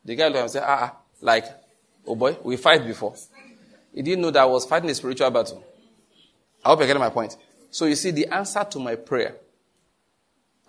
The 0.04 0.16
guy 0.16 0.28
looked 0.28 0.40
and 0.40 0.52
said, 0.52 0.64
ah, 0.66 0.80
ah, 0.82 0.98
like, 1.22 1.46
oh 2.06 2.16
boy, 2.16 2.38
we 2.44 2.58
fight 2.58 2.86
before. 2.86 3.16
He 3.98 4.04
didn't 4.04 4.22
know 4.22 4.30
that 4.30 4.44
I 4.44 4.46
was 4.46 4.64
fighting 4.64 4.92
a 4.92 4.94
spiritual 4.94 5.32
battle. 5.32 5.66
I 6.64 6.70
hope 6.70 6.78
you're 6.78 6.88
getting 6.88 7.02
my 7.02 7.10
point. 7.10 7.36
So 7.72 7.86
you 7.86 7.96
see, 7.96 8.12
the 8.12 8.28
answer 8.28 8.64
to 8.64 8.78
my 8.78 8.94
prayer, 8.94 9.38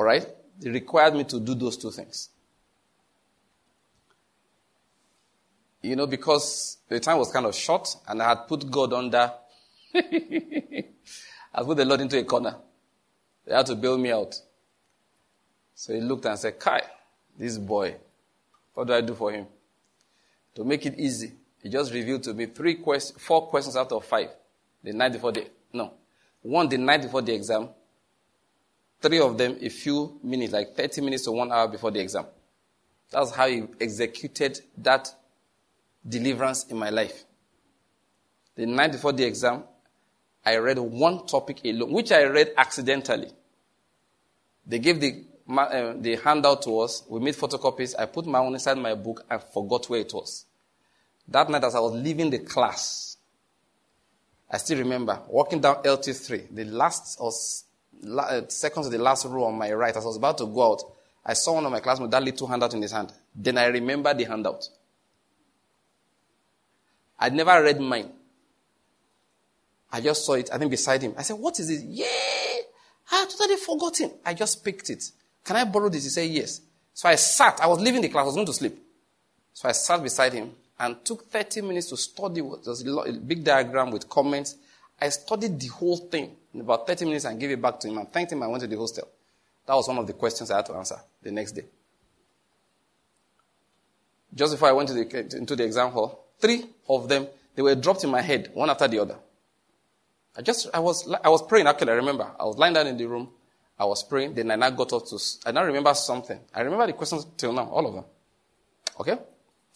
all 0.01 0.07
right, 0.07 0.27
it 0.63 0.71
required 0.71 1.13
me 1.13 1.25
to 1.25 1.39
do 1.39 1.55
those 1.55 1.77
two 1.77 1.91
things. 1.91 2.31
You 5.83 5.95
know, 5.95 6.07
because 6.07 6.79
the 6.89 6.99
time 7.01 7.19
was 7.19 7.31
kind 7.31 7.45
of 7.45 7.55
short 7.55 7.95
and 8.07 8.23
I 8.23 8.31
had 8.31 8.49
put 8.49 8.71
God 8.71 8.95
under, 8.95 9.31
I 9.95 10.83
put 11.63 11.77
the 11.77 11.85
Lord 11.85 12.01
into 12.01 12.19
a 12.19 12.25
corner. 12.25 12.57
They 13.45 13.55
had 13.55 13.67
to 13.67 13.75
bail 13.75 13.99
me 13.99 14.11
out. 14.11 14.41
So 15.75 15.93
he 15.93 16.01
looked 16.01 16.25
and 16.25 16.39
said, 16.39 16.59
Kai, 16.59 16.81
this 17.39 17.59
boy, 17.59 17.95
what 18.73 18.87
do 18.87 18.95
I 18.95 19.03
do 19.03 19.15
for 19.15 19.31
him? 19.31 19.47
To 20.55 20.65
make 20.65 20.87
it 20.87 20.99
easy, 20.99 21.35
he 21.63 21.69
just 21.69 21.93
revealed 21.93 22.23
to 22.25 22.35
me 22.35 22.47
three 22.47 22.77
questions, 22.77 23.21
four 23.21 23.49
questions 23.49 23.77
out 23.77 23.91
of 23.93 24.05
five. 24.05 24.31
The 24.83 24.93
night 24.93 25.13
before 25.13 25.33
the, 25.33 25.47
no. 25.73 25.93
One 26.43 26.69
the 26.69 26.79
night 26.79 27.03
before 27.03 27.23
the 27.23 27.35
exam. 27.35 27.71
Three 29.01 29.21
of 29.21 29.37
them 29.37 29.59
a 29.61 29.69
few 29.69 30.19
minutes, 30.23 30.53
like 30.53 30.75
30 30.75 31.01
minutes 31.03 31.25
to 31.25 31.33
one 31.33 31.53
hour 31.53 31.69
before 31.69 31.91
the 31.91 32.01
exam. 32.01 32.27
That's 33.11 33.31
how 33.31 33.49
he 33.49 33.65
executed 33.81 34.61
that 34.79 35.13
deliverance 36.07 36.65
in 36.67 36.77
my 36.79 36.91
life. 36.91 37.25
The 38.55 38.67
night 38.67 38.93
before 38.93 39.13
the 39.13 39.25
exam, 39.25 39.65
I 40.45 40.57
read 40.57 40.79
one 40.79 41.27
topic 41.27 41.61
alone, 41.65 41.93
which 41.93 42.13
I 42.13 42.25
read 42.25 42.53
accidentally. 42.57 43.31
They 44.67 44.79
gave 44.79 45.01
the, 45.01 45.25
uh, 45.49 45.95
the 45.97 46.17
handout 46.17 46.63
to 46.63 46.81
us. 46.81 47.05
We 47.09 47.21
made 47.21 47.35
photocopies. 47.35 47.95
I 47.99 48.07
put 48.07 48.27
my 48.27 48.39
own 48.39 48.55
inside 48.55 48.79
my 48.79 48.95
book. 48.95 49.25
I 49.31 49.39
forgot 49.39 49.89
where 49.89 50.01
it 50.01 50.13
was. 50.13 50.45
That 51.29 51.51
night, 51.51 51.65
as 51.65 51.75
I 51.75 51.81
was 51.81 51.93
leaving 51.93 52.31
the 52.31 52.39
class, 52.39 53.17
I 54.51 54.57
still 54.57 54.79
remember 54.79 55.21
walking 55.29 55.61
down 55.61 55.83
LT3, 55.83 56.55
the 56.55 56.65
last 56.65 57.19
or 57.21 57.31
uh, 58.19 58.43
second 58.49 58.85
to 58.85 58.89
the 58.89 58.99
last 58.99 59.27
row 59.27 59.45
on 59.45 59.59
my 59.59 59.73
right. 59.73 59.95
As 59.95 60.05
I 60.05 60.07
was 60.07 60.17
about 60.17 60.39
to 60.39 60.47
go 60.47 60.73
out, 60.73 60.83
I 61.25 61.35
saw 61.35 61.55
one 61.55 61.67
of 61.67 61.73
my 61.73 61.81
classmates 61.81 62.03
with 62.03 62.11
that 62.13 62.23
little 62.23 62.47
handout 62.47 62.73
in 62.73 62.81
his 62.81 62.93
hand. 62.93 63.13
Then 63.35 63.59
I 63.59 63.67
remember 63.67 64.15
the 64.15 64.25
handout. 64.25 64.69
I'd 67.19 67.35
never 67.35 67.63
read 67.63 67.81
mine. 67.81 68.11
I 69.93 70.01
just 70.01 70.25
saw 70.25 70.35
it, 70.35 70.49
I 70.53 70.59
think 70.59 70.71
beside 70.71 71.03
him. 71.03 71.15
I 71.17 71.23
said, 71.23 71.39
What 71.39 71.59
is 71.61 71.69
it? 71.69 71.85
Yeah! 71.85 72.07
I 73.11 73.27
totally 73.27 73.57
forgotten. 73.57 74.13
I 74.25 74.33
just 74.35 74.65
picked 74.65 74.89
it. 74.91 75.11
Can 75.45 75.57
I 75.57 75.65
borrow 75.65 75.89
this? 75.89 76.05
He 76.05 76.11
said, 76.11 76.31
Yes. 76.31 76.61
So 76.95 77.09
I 77.09 77.17
sat. 77.17 77.61
I 77.61 77.67
was 77.67 77.81
leaving 77.81 78.01
the 78.01 78.09
class. 78.09 78.23
I 78.23 78.27
was 78.27 78.35
going 78.35 78.47
to 78.47 78.53
sleep. 78.53 78.79
So 79.53 79.69
I 79.69 79.73
sat 79.73 80.03
beside 80.03 80.33
him 80.33 80.53
and 80.81 81.05
took 81.05 81.31
30 81.31 81.63
minutes 81.63 81.89
to 81.89 81.97
study. 81.97 82.43
There's 82.65 82.87
a 82.87 83.13
big 83.13 83.45
diagram 83.45 83.91
with 83.91 84.09
comments. 84.09 84.57
I 85.01 85.09
studied 85.11 85.59
the 85.61 85.69
whole 85.69 85.97
thing 85.97 86.37
in 86.55 86.61
about 86.61 86.87
30 86.87 87.05
minutes 87.05 87.25
and 87.25 87.39
gave 87.39 87.51
it 87.51 87.63
back 87.63 87.79
to 87.81 87.89
him 87.89 87.99
and 87.99 88.13
thanked 88.13 88.33
him. 88.33 88.43
I 88.43 88.47
went 88.47 88.63
to 88.63 88.67
the 88.67 88.77
hostel. 88.77 89.09
That 89.67 89.75
was 89.75 89.87
one 89.89 89.99
of 89.99 90.07
the 90.07 90.13
questions 90.13 90.51
I 90.51 90.57
had 90.57 90.67
to 90.67 90.75
answer 90.75 90.97
the 91.23 91.31
next 91.31 91.53
day. 91.53 91.65
Just 94.35 94.55
before 94.55 94.69
I 94.69 94.73
went 94.73 94.89
to 94.89 94.95
the, 94.95 95.37
into 95.37 95.57
the 95.57 95.65
exam 95.65 95.91
hall, 95.91 96.27
three 96.39 96.65
of 96.89 97.09
them, 97.09 97.27
they 97.55 97.63
were 97.63 97.75
dropped 97.75 98.05
in 98.05 98.11
my 98.11 98.21
head, 98.21 98.51
one 98.55 98.71
after 98.71 98.89
the 98.89 98.99
other. 99.01 99.17
I 100.37 100.43
just, 100.43 100.69
I 100.73 100.79
was, 100.79 101.13
I 101.25 101.29
was 101.29 101.43
praying 101.43 101.67
actually, 101.67 101.93
I 101.93 101.97
remember. 101.97 102.31
I 102.39 102.45
was 102.45 102.57
lying 102.57 102.75
down 102.75 102.87
in 102.87 102.97
the 102.97 103.07
room. 103.07 103.31
I 103.79 103.85
was 103.85 104.03
praying. 104.03 104.35
Then 104.35 104.51
I 104.51 104.57
now 104.57 104.71
got 104.71 104.93
up 104.93 105.07
to, 105.07 105.19
I 105.47 105.53
now 105.53 105.65
remember 105.65 105.93
something. 105.95 106.39
I 106.55 106.61
remember 106.61 106.87
the 106.87 106.93
questions 106.93 107.27
till 107.37 107.53
now, 107.53 107.65
all 107.65 107.87
of 107.87 107.95
them. 107.95 108.05
Okay? 109.01 109.19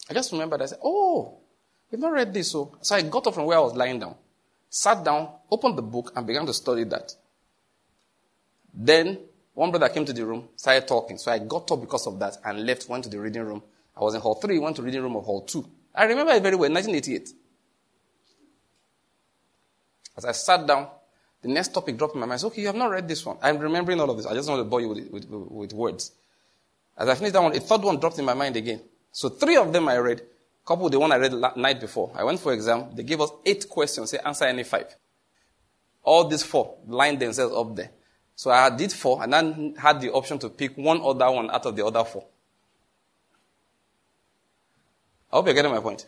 I 0.09 0.13
just 0.13 0.31
remembered, 0.31 0.61
I 0.61 0.65
said, 0.65 0.79
oh, 0.83 1.39
you've 1.89 2.01
not 2.01 2.11
read 2.11 2.33
this. 2.33 2.51
So, 2.51 2.77
so 2.81 2.95
I 2.95 3.01
got 3.03 3.27
up 3.27 3.33
from 3.33 3.45
where 3.45 3.57
I 3.57 3.61
was 3.61 3.73
lying 3.73 3.99
down, 3.99 4.15
sat 4.69 5.03
down, 5.03 5.29
opened 5.49 5.77
the 5.77 5.81
book, 5.81 6.11
and 6.15 6.27
began 6.27 6.45
to 6.45 6.53
study 6.53 6.83
that. 6.85 7.13
Then 8.73 9.19
one 9.53 9.69
brother 9.69 9.89
came 9.89 10.05
to 10.05 10.13
the 10.13 10.25
room, 10.25 10.49
started 10.55 10.87
talking. 10.87 11.17
So 11.17 11.31
I 11.31 11.39
got 11.39 11.71
up 11.71 11.79
because 11.81 12.07
of 12.07 12.19
that 12.19 12.37
and 12.43 12.65
left, 12.65 12.89
went 12.89 13.03
to 13.03 13.09
the 13.09 13.19
reading 13.19 13.43
room. 13.43 13.63
I 13.95 14.01
was 14.01 14.15
in 14.15 14.21
hall 14.21 14.35
three, 14.35 14.57
went 14.59 14.75
to 14.77 14.81
reading 14.81 15.01
room 15.01 15.15
of 15.15 15.25
hall 15.25 15.41
two. 15.41 15.65
I 15.93 16.05
remember 16.05 16.31
it 16.33 16.41
very 16.41 16.55
well, 16.55 16.71
1988. 16.71 17.29
As 20.17 20.25
I 20.25 20.31
sat 20.31 20.65
down, 20.65 20.87
the 21.41 21.49
next 21.49 21.73
topic 21.73 21.97
dropped 21.97 22.15
in 22.15 22.21
my 22.21 22.25
mind. 22.25 22.41
Said, 22.41 22.47
okay, 22.47 22.61
you 22.61 22.67
have 22.67 22.75
not 22.75 22.89
read 22.89 23.07
this 23.07 23.25
one. 23.25 23.37
I'm 23.41 23.59
remembering 23.59 23.99
all 23.99 24.09
of 24.09 24.17
this. 24.17 24.25
I 24.25 24.33
just 24.33 24.49
want 24.49 24.59
to 24.59 24.63
bore 24.63 24.81
you 24.81 24.89
with, 24.89 25.11
with, 25.11 25.25
with 25.29 25.73
words. 25.73 26.11
As 26.97 27.09
I 27.09 27.15
finished 27.15 27.33
that 27.33 27.43
one, 27.43 27.55
a 27.55 27.59
third 27.59 27.81
one 27.81 27.99
dropped 27.99 28.17
in 28.17 28.25
my 28.25 28.33
mind 28.33 28.55
again. 28.55 28.81
So 29.13 29.29
three 29.29 29.55
of 29.57 29.71
them 29.71 29.87
I 29.87 29.97
read, 29.97 30.23
couple 30.65 30.89
the 30.89 30.99
one 30.99 31.11
I 31.11 31.17
read 31.17 31.33
la- 31.33 31.53
night 31.55 31.79
before. 31.79 32.11
I 32.15 32.23
went 32.23 32.39
for 32.39 32.51
exam. 32.51 32.89
They 32.95 33.03
gave 33.03 33.21
us 33.21 33.29
eight 33.45 33.69
questions. 33.69 34.09
Say 34.09 34.17
answer 34.17 34.45
any 34.45 34.63
five. 34.63 34.93
All 36.01 36.27
these 36.27 36.43
four 36.43 36.77
lined 36.87 37.19
themselves 37.19 37.55
up 37.55 37.75
there. 37.75 37.91
So 38.35 38.49
I 38.49 38.75
did 38.75 38.91
four 38.91 39.23
and 39.23 39.31
then 39.31 39.75
had 39.77 40.01
the 40.01 40.11
option 40.11 40.39
to 40.39 40.49
pick 40.49 40.75
one 40.75 40.99
other 41.01 41.29
one 41.29 41.51
out 41.51 41.65
of 41.67 41.75
the 41.75 41.85
other 41.85 42.03
four. 42.03 42.25
I 45.31 45.35
hope 45.35 45.45
you're 45.45 45.53
getting 45.53 45.71
my 45.71 45.79
point. 45.79 46.07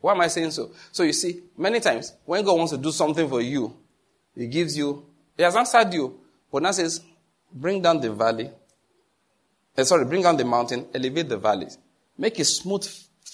Why 0.00 0.12
am 0.12 0.20
I 0.20 0.28
saying 0.28 0.50
so? 0.50 0.70
So 0.92 1.04
you 1.04 1.14
see, 1.14 1.42
many 1.56 1.80
times 1.80 2.12
when 2.26 2.44
God 2.44 2.58
wants 2.58 2.72
to 2.72 2.78
do 2.78 2.92
something 2.92 3.26
for 3.26 3.40
you, 3.40 3.74
He 4.34 4.46
gives 4.48 4.76
you, 4.76 5.06
He 5.34 5.42
has 5.42 5.56
answered 5.56 5.92
you, 5.94 6.20
but 6.52 6.62
now 6.62 6.72
says, 6.72 7.00
bring 7.50 7.80
down 7.80 8.00
the 8.00 8.12
valley. 8.12 8.50
Uh, 9.76 9.84
sorry, 9.84 10.04
bring 10.04 10.22
down 10.22 10.36
the 10.36 10.44
mountain, 10.44 10.86
elevate 10.94 11.28
the 11.28 11.38
valleys. 11.38 11.78
Make 12.18 12.38
a 12.40 12.44
smooth, 12.44 12.86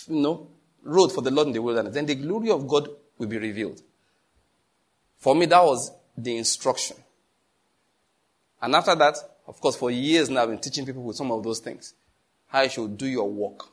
you 0.08 0.20
know, 0.20 0.48
road 0.82 1.08
for 1.08 1.22
the 1.22 1.30
Lord 1.30 1.48
in 1.48 1.54
the 1.54 1.62
wilderness. 1.62 1.94
Then 1.94 2.06
the 2.06 2.14
glory 2.14 2.50
of 2.50 2.68
God 2.68 2.88
will 3.18 3.26
be 3.26 3.38
revealed. 3.38 3.80
For 5.16 5.34
me, 5.34 5.46
that 5.46 5.64
was 5.64 5.90
the 6.16 6.36
instruction. 6.36 6.96
And 8.60 8.74
after 8.74 8.94
that, 8.94 9.16
of 9.46 9.60
course, 9.60 9.76
for 9.76 9.90
years 9.90 10.30
now, 10.30 10.42
I've 10.42 10.50
been 10.50 10.58
teaching 10.58 10.86
people 10.86 11.02
with 11.02 11.16
some 11.16 11.32
of 11.32 11.42
those 11.42 11.60
things. 11.60 11.94
How 12.46 12.62
you 12.62 12.68
should 12.68 12.96
do 12.96 13.06
your 13.06 13.28
work 13.28 13.68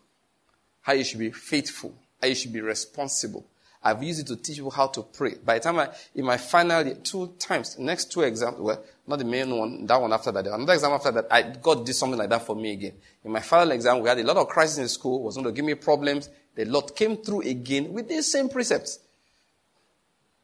how 0.81 0.93
you 0.93 1.03
should 1.03 1.19
be 1.19 1.31
faithful, 1.31 1.93
how 2.21 2.27
you 2.27 2.35
should 2.35 2.53
be 2.53 2.61
responsible. 2.61 3.45
I've 3.83 4.03
used 4.03 4.19
it 4.19 4.27
to 4.27 4.35
teach 4.35 4.57
people 4.57 4.69
how 4.69 4.87
to 4.87 5.01
pray. 5.01 5.35
By 5.43 5.55
the 5.55 5.61
time 5.61 5.79
I, 5.79 5.89
in 6.13 6.25
my 6.25 6.37
final 6.37 6.85
year, 6.85 6.95
two 6.95 7.33
times, 7.39 7.79
next 7.79 8.11
two 8.11 8.21
exams, 8.21 8.59
well, 8.59 8.83
not 9.07 9.17
the 9.17 9.25
main 9.25 9.55
one, 9.55 9.85
that 9.87 9.99
one 9.99 10.13
after 10.13 10.31
that, 10.31 10.45
another 10.45 10.73
exam 10.73 10.91
after 10.91 11.11
that, 11.11 11.27
I, 11.31 11.41
God 11.41 11.85
did 11.85 11.95
something 11.95 12.19
like 12.19 12.29
that 12.29 12.45
for 12.45 12.55
me 12.55 12.73
again. 12.73 12.93
In 13.23 13.31
my 13.31 13.39
final 13.39 13.71
exam, 13.71 13.99
we 14.01 14.09
had 14.09 14.19
a 14.19 14.23
lot 14.23 14.37
of 14.37 14.47
crisis 14.47 14.77
in 14.77 14.87
school, 14.87 15.23
was 15.23 15.35
going 15.35 15.47
to 15.47 15.51
give 15.51 15.65
me 15.65 15.73
problems. 15.73 16.29
The 16.53 16.65
Lord 16.65 16.95
came 16.95 17.17
through 17.17 17.41
again 17.41 17.91
with 17.91 18.07
these 18.07 18.31
same 18.31 18.49
precepts. 18.49 18.99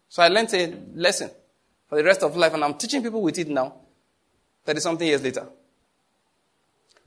So 0.09 0.23
I 0.23 0.29
learned 0.29 0.53
a 0.53 0.73
lesson 0.95 1.29
for 1.87 1.97
the 1.97 2.03
rest 2.03 2.23
of 2.23 2.35
life, 2.35 2.55
and 2.55 2.63
I'm 2.63 2.73
teaching 2.73 3.03
people 3.03 3.21
with 3.21 3.37
it 3.37 3.49
now, 3.49 3.75
30 4.65 4.79
something 4.79 5.07
years 5.07 5.21
later. 5.21 5.47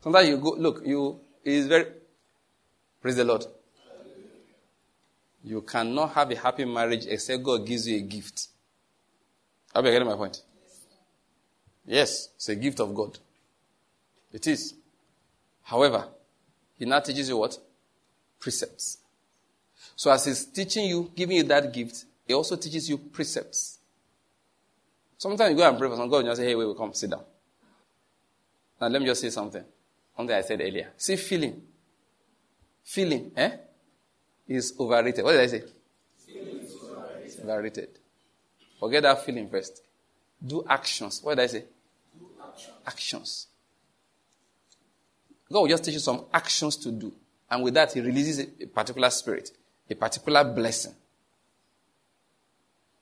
Sometimes 0.01 0.29
you 0.29 0.37
go, 0.37 0.51
look, 0.51 0.83
you, 0.87 1.21
it 1.45 1.53
is 1.55 1.67
very, 1.67 1.87
praise 3.03 3.17
the 3.17 3.25
Lord. 3.25 3.45
You 5.43 5.63
cannot 5.63 6.13
have 6.13 6.31
a 6.31 6.37
happy 6.37 6.65
marriage 6.65 7.07
except 7.07 7.43
God 7.43 7.67
gives 7.67 7.89
you 7.89 7.97
a 7.97 8.01
gift. 8.01 8.49
Are 9.75 9.83
you 9.83 9.91
getting 9.91 10.09
my 10.09 10.17
point? 10.17 10.43
Yes, 11.87 12.29
it's 12.37 12.49
a 12.49 12.55
gift 12.55 12.81
of 12.81 12.95
God. 12.95 13.19
It 14.33 14.47
is. 14.47 14.75
However, 15.63 16.09
He 16.79 16.85
now 16.85 17.01
teaches 17.01 17.29
you 17.29 17.37
what? 17.39 17.59
Precepts. 18.39 18.99
So 19.97 20.11
as 20.11 20.25
He's 20.25 20.45
teaching 20.45 20.87
you, 20.87 21.11
giving 21.15 21.39
you 21.39 21.43
that 21.45 21.73
gift, 21.73 22.05
He 22.27 22.35
also 22.35 22.57
teaches 22.57 22.89
you 22.89 22.99
precepts. 22.99 23.79
Sometimes 25.17 25.51
you 25.51 25.57
go 25.57 25.69
and 25.69 25.79
pray 25.79 25.89
for 25.89 25.97
some 25.97 26.09
God 26.09 26.19
and 26.19 26.29
you 26.29 26.37
say, 26.37 26.47
hey, 26.47 26.55
wait, 26.55 26.67
wait, 26.67 26.77
come, 26.77 26.95
sit 26.95 27.11
down. 27.11 27.25
Now 28.81 28.89
let 28.89 29.01
me 29.01 29.07
just 29.07 29.21
say 29.21 29.31
something. 29.31 29.65
Something 30.17 30.37
I 30.37 30.41
said 30.41 30.61
earlier. 30.61 30.89
See 30.97 31.17
feeling. 31.17 31.63
Feeling, 32.83 33.31
eh? 33.37 33.51
Is 34.51 34.75
overrated. 34.81 35.25
What 35.25 35.31
did 35.31 35.43
I 35.43 35.47
say? 35.47 35.63
Overrated. 36.29 37.41
Overrated. 37.45 37.89
Forget 38.81 39.03
that 39.05 39.25
feeling 39.25 39.49
first. 39.49 39.81
Do 40.45 40.65
actions. 40.69 41.21
What 41.23 41.37
did 41.37 41.45
I 41.45 41.47
say? 41.47 41.65
Do 42.19 42.27
action. 42.45 42.73
Actions. 42.85 43.47
God 45.53 45.61
will 45.61 45.69
just 45.69 45.85
teach 45.85 45.95
you 45.95 46.01
some 46.01 46.25
actions 46.35 46.77
to 46.79 46.91
do. 46.91 47.13
And 47.49 47.63
with 47.63 47.75
that, 47.75 47.93
He 47.93 48.01
releases 48.01 48.41
a, 48.41 48.67
particular 48.67 49.09
spirit, 49.11 49.53
a 49.89 49.95
particular 49.95 50.43
blessing. 50.43 50.95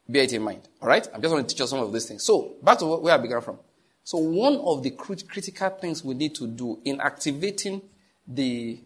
Bear 0.07 0.25
it 0.25 0.33
in 0.35 0.43
mind. 0.43 0.69
All 0.83 0.89
right? 0.89 1.09
I'm 1.15 1.23
just 1.23 1.33
going 1.33 1.45
to 1.47 1.49
teach 1.49 1.61
you 1.61 1.67
some 1.67 1.81
of 1.81 1.91
these 1.91 2.05
things. 2.05 2.25
So, 2.25 2.57
back 2.63 2.79
to 2.81 2.85
where 2.85 3.15
I 3.15 3.17
began 3.19 3.41
from. 3.41 3.59
So, 4.05 4.19
one 4.19 4.57
of 4.57 4.83
the 4.83 4.91
crit- 4.91 5.27
critical 5.27 5.71
things 5.71 6.05
we 6.05 6.13
need 6.15 6.35
to 6.35 6.47
do 6.47 6.79
in 6.85 7.01
activating 7.01 7.81
the, 8.27 8.81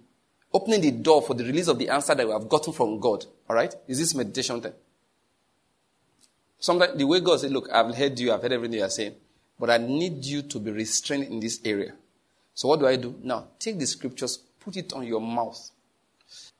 opening 0.52 0.80
the 0.80 0.90
door 0.90 1.22
for 1.22 1.34
the 1.34 1.44
release 1.44 1.68
of 1.68 1.78
the 1.78 1.88
answer 1.88 2.14
that 2.14 2.26
we 2.26 2.32
have 2.32 2.48
gotten 2.48 2.72
from 2.72 2.98
God, 3.00 3.24
all 3.48 3.56
right, 3.56 3.74
is 3.86 3.98
this 3.98 4.14
meditation 4.14 4.60
thing. 4.60 4.72
Sometimes 6.58 6.96
the 6.96 7.04
way 7.04 7.20
God 7.20 7.40
said, 7.40 7.50
Look, 7.50 7.68
I've 7.72 7.94
heard 7.94 8.18
you, 8.18 8.32
I've 8.32 8.42
heard 8.42 8.52
everything 8.52 8.78
you 8.78 8.84
are 8.84 8.90
saying, 8.90 9.14
but 9.58 9.70
I 9.70 9.78
need 9.78 10.24
you 10.24 10.42
to 10.42 10.60
be 10.60 10.70
restrained 10.70 11.24
in 11.24 11.40
this 11.40 11.60
area. 11.64 11.92
So, 12.54 12.68
what 12.68 12.80
do 12.80 12.86
I 12.86 12.96
do? 12.96 13.18
Now, 13.22 13.48
take 13.58 13.78
the 13.78 13.86
scriptures, 13.86 14.38
put 14.60 14.76
it 14.76 14.92
on 14.92 15.06
your 15.06 15.20
mouth. 15.20 15.70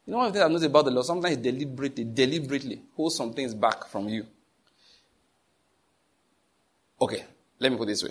You 0.05 0.13
know 0.13 0.19
one 0.19 0.27
of 0.27 0.33
the 0.33 0.41
things 0.41 0.47
I 0.47 0.49
noticed 0.49 0.67
about 0.67 0.85
the 0.87 0.91
Lord, 0.91 1.07
sometimes 1.07 1.37
He 1.37 1.43
deliberately, 1.43 2.05
deliberately 2.05 2.83
holds 2.97 3.17
some 3.17 3.33
things 3.33 3.55
back 3.55 3.87
from 3.87 4.09
you. 4.09 4.27
Okay, 7.01 7.25
let 7.61 7.71
me 7.71 7.79
put 7.79 7.87
this 7.87 8.03
way. 8.03 8.11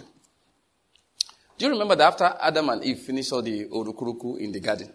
Do 1.57 1.65
you 1.65 1.71
remember 1.71 1.95
that 1.95 2.07
after 2.07 2.37
Adam 2.41 2.69
and 2.69 2.83
Eve 2.83 2.99
finished 2.99 3.31
all 3.33 3.41
the 3.41 3.65
orukuruku 3.65 4.39
in 4.39 4.51
the 4.51 4.59
garden, 4.59 4.93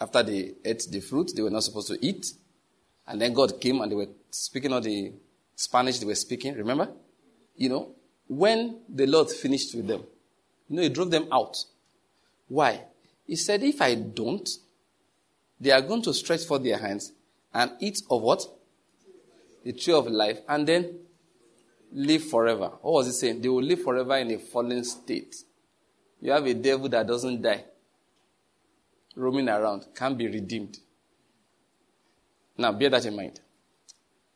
after 0.00 0.22
they 0.22 0.52
ate 0.64 0.86
the 0.90 1.00
fruit 1.00 1.32
they 1.34 1.42
were 1.42 1.50
not 1.50 1.64
supposed 1.64 1.88
to 1.88 1.98
eat, 2.04 2.32
and 3.06 3.20
then 3.20 3.32
God 3.32 3.60
came 3.60 3.80
and 3.80 3.90
they 3.90 3.96
were 3.96 4.08
speaking 4.30 4.72
all 4.72 4.80
the 4.80 5.12
Spanish 5.56 5.98
they 5.98 6.06
were 6.06 6.14
speaking, 6.14 6.54
remember? 6.54 6.88
You 7.56 7.68
know, 7.70 7.94
when 8.28 8.80
the 8.88 9.06
Lord 9.06 9.30
finished 9.30 9.74
with 9.74 9.86
them, 9.88 10.04
you 10.68 10.76
know, 10.76 10.82
He 10.82 10.88
drove 10.88 11.10
them 11.10 11.26
out. 11.32 11.56
Why? 12.46 12.82
He 13.26 13.36
said, 13.36 13.62
if 13.62 13.82
I 13.82 13.94
don't, 13.94 14.48
they 15.60 15.70
are 15.70 15.80
going 15.80 16.02
to 16.02 16.14
stretch 16.14 16.44
forth 16.44 16.62
their 16.62 16.78
hands 16.78 17.12
and 17.52 17.72
eat 17.80 18.02
of 18.10 18.22
what? 18.22 18.46
The 19.64 19.72
tree 19.72 19.94
of 19.94 20.06
life, 20.06 20.38
and 20.48 20.66
then 20.66 20.98
live 21.92 22.24
forever. 22.24 22.70
What 22.80 22.92
was 22.92 23.06
he 23.06 23.12
saying? 23.12 23.42
They 23.42 23.48
will 23.48 23.62
live 23.62 23.82
forever 23.82 24.16
in 24.16 24.30
a 24.30 24.38
fallen 24.38 24.84
state. 24.84 25.34
You 26.20 26.32
have 26.32 26.46
a 26.46 26.54
devil 26.54 26.88
that 26.90 27.06
doesn't 27.06 27.42
die, 27.42 27.64
roaming 29.18 29.48
around, 29.48 29.86
can't 29.94 30.16
be 30.16 30.28
redeemed. 30.28 30.78
Now, 32.56 32.72
bear 32.72 32.90
that 32.90 33.04
in 33.04 33.14
mind. 33.14 33.40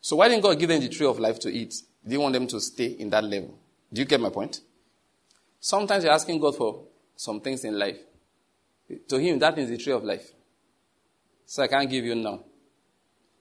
So, 0.00 0.16
why 0.16 0.28
didn't 0.28 0.42
God 0.42 0.59
give 0.59 0.68
them 0.68 0.80
the 0.80 0.88
tree 0.88 1.06
of 1.06 1.18
life 1.18 1.38
to 1.40 1.48
eat? 1.48 1.74
Do 2.06 2.12
you 2.12 2.20
want 2.20 2.32
them 2.34 2.46
to 2.48 2.60
stay 2.60 2.86
in 2.86 3.09
that 3.10 3.24
level? 3.24 3.59
Do 3.92 4.00
you 4.00 4.04
get 4.04 4.20
my 4.20 4.30
point? 4.30 4.60
Sometimes 5.60 6.04
you're 6.04 6.12
asking 6.12 6.40
God 6.40 6.56
for 6.56 6.84
some 7.14 7.40
things 7.40 7.64
in 7.64 7.78
life. 7.78 7.98
To 9.09 9.16
Him, 9.16 9.38
that 9.38 9.56
is 9.59 9.70
the 9.70 9.78
tree 9.78 9.92
of 9.92 10.02
life. 10.02 10.30
So, 11.46 11.62
I 11.62 11.68
can't 11.68 11.88
give 11.88 12.04
you 12.04 12.14
now. 12.14 12.40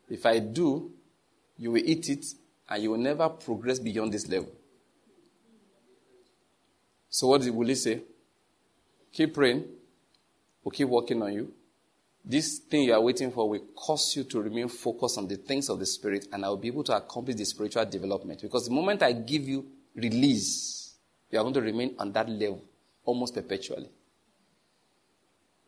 If 0.10 0.26
I 0.26 0.40
do, 0.40 0.92
you 1.58 1.72
will 1.72 1.84
eat 1.84 2.10
it 2.10 2.26
and 2.70 2.84
you 2.84 2.92
will 2.92 2.98
never 2.98 3.30
progress 3.30 3.80
beyond 3.80 4.14
this 4.14 4.28
level. 4.28 4.52
So, 7.10 7.28
what 7.28 7.46
will 7.46 7.68
he 7.68 7.76
say? 7.76 8.02
Keep 9.12 9.34
praying. 9.34 9.66
We'll 10.64 10.72
keep 10.72 10.88
working 10.88 11.22
on 11.22 11.34
you. 11.34 11.54
This 12.24 12.60
thing 12.60 12.84
you 12.84 12.94
are 12.94 13.02
waiting 13.02 13.32
for 13.32 13.50
will 13.50 13.66
cause 13.76 14.16
you 14.16 14.24
to 14.26 14.42
remain 14.42 14.68
focused 14.68 15.18
on 15.18 15.28
the 15.28 15.38
things 15.38 15.70
of 15.70 15.80
the 15.80 15.86
Spirit, 15.86 16.28
and 16.32 16.46
I 16.46 16.50
will 16.50 16.58
be 16.58 16.68
able 16.68 16.84
to 16.84 16.96
accomplish 16.96 17.36
the 17.36 17.46
spiritual 17.46 17.86
development. 17.86 18.42
Because 18.42 18.66
the 18.68 18.74
moment 18.74 19.02
I 19.02 19.14
give 19.14 19.48
you 19.48 19.66
release, 19.96 20.94
you 21.32 21.40
are 21.40 21.42
going 21.42 21.56
to 21.56 21.62
remain 21.62 21.96
on 21.98 22.12
that 22.12 22.30
level 22.30 22.64
almost 23.04 23.34
perpetually. 23.34 23.90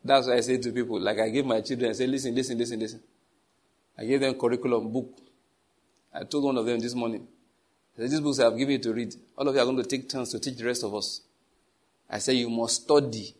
That's 0.04 0.28
why 0.28 0.34
I 0.34 0.40
say 0.40 0.58
to 0.58 0.70
people, 0.70 1.00
like 1.00 1.18
I 1.18 1.30
give 1.30 1.46
my 1.46 1.60
children, 1.60 1.90
I 1.90 1.94
say, 1.94 2.06
listen, 2.06 2.34
listen, 2.34 2.58
listen, 2.58 2.78
listen. 2.78 3.02
I 3.98 4.04
gave 4.04 4.20
them 4.20 4.34
curriculum 4.34 4.92
book. 4.92 5.18
I 6.12 6.24
told 6.24 6.44
one 6.44 6.58
of 6.58 6.66
them 6.66 6.78
this 6.78 6.94
morning, 6.94 7.26
said, 7.96 8.10
these 8.10 8.20
books 8.20 8.38
I 8.38 8.44
have 8.44 8.56
given 8.56 8.72
you 8.72 8.78
to 8.78 8.92
read. 8.92 9.14
All 9.36 9.48
of 9.48 9.54
you 9.54 9.60
are 9.60 9.64
going 9.64 9.78
to 9.78 9.84
take 9.84 10.08
turns 10.08 10.30
to 10.30 10.38
teach 10.38 10.56
the 10.56 10.66
rest 10.66 10.84
of 10.84 10.94
us. 10.94 11.22
I 12.08 12.18
said, 12.18 12.32
you 12.36 12.50
must 12.50 12.82
study. 12.82 13.34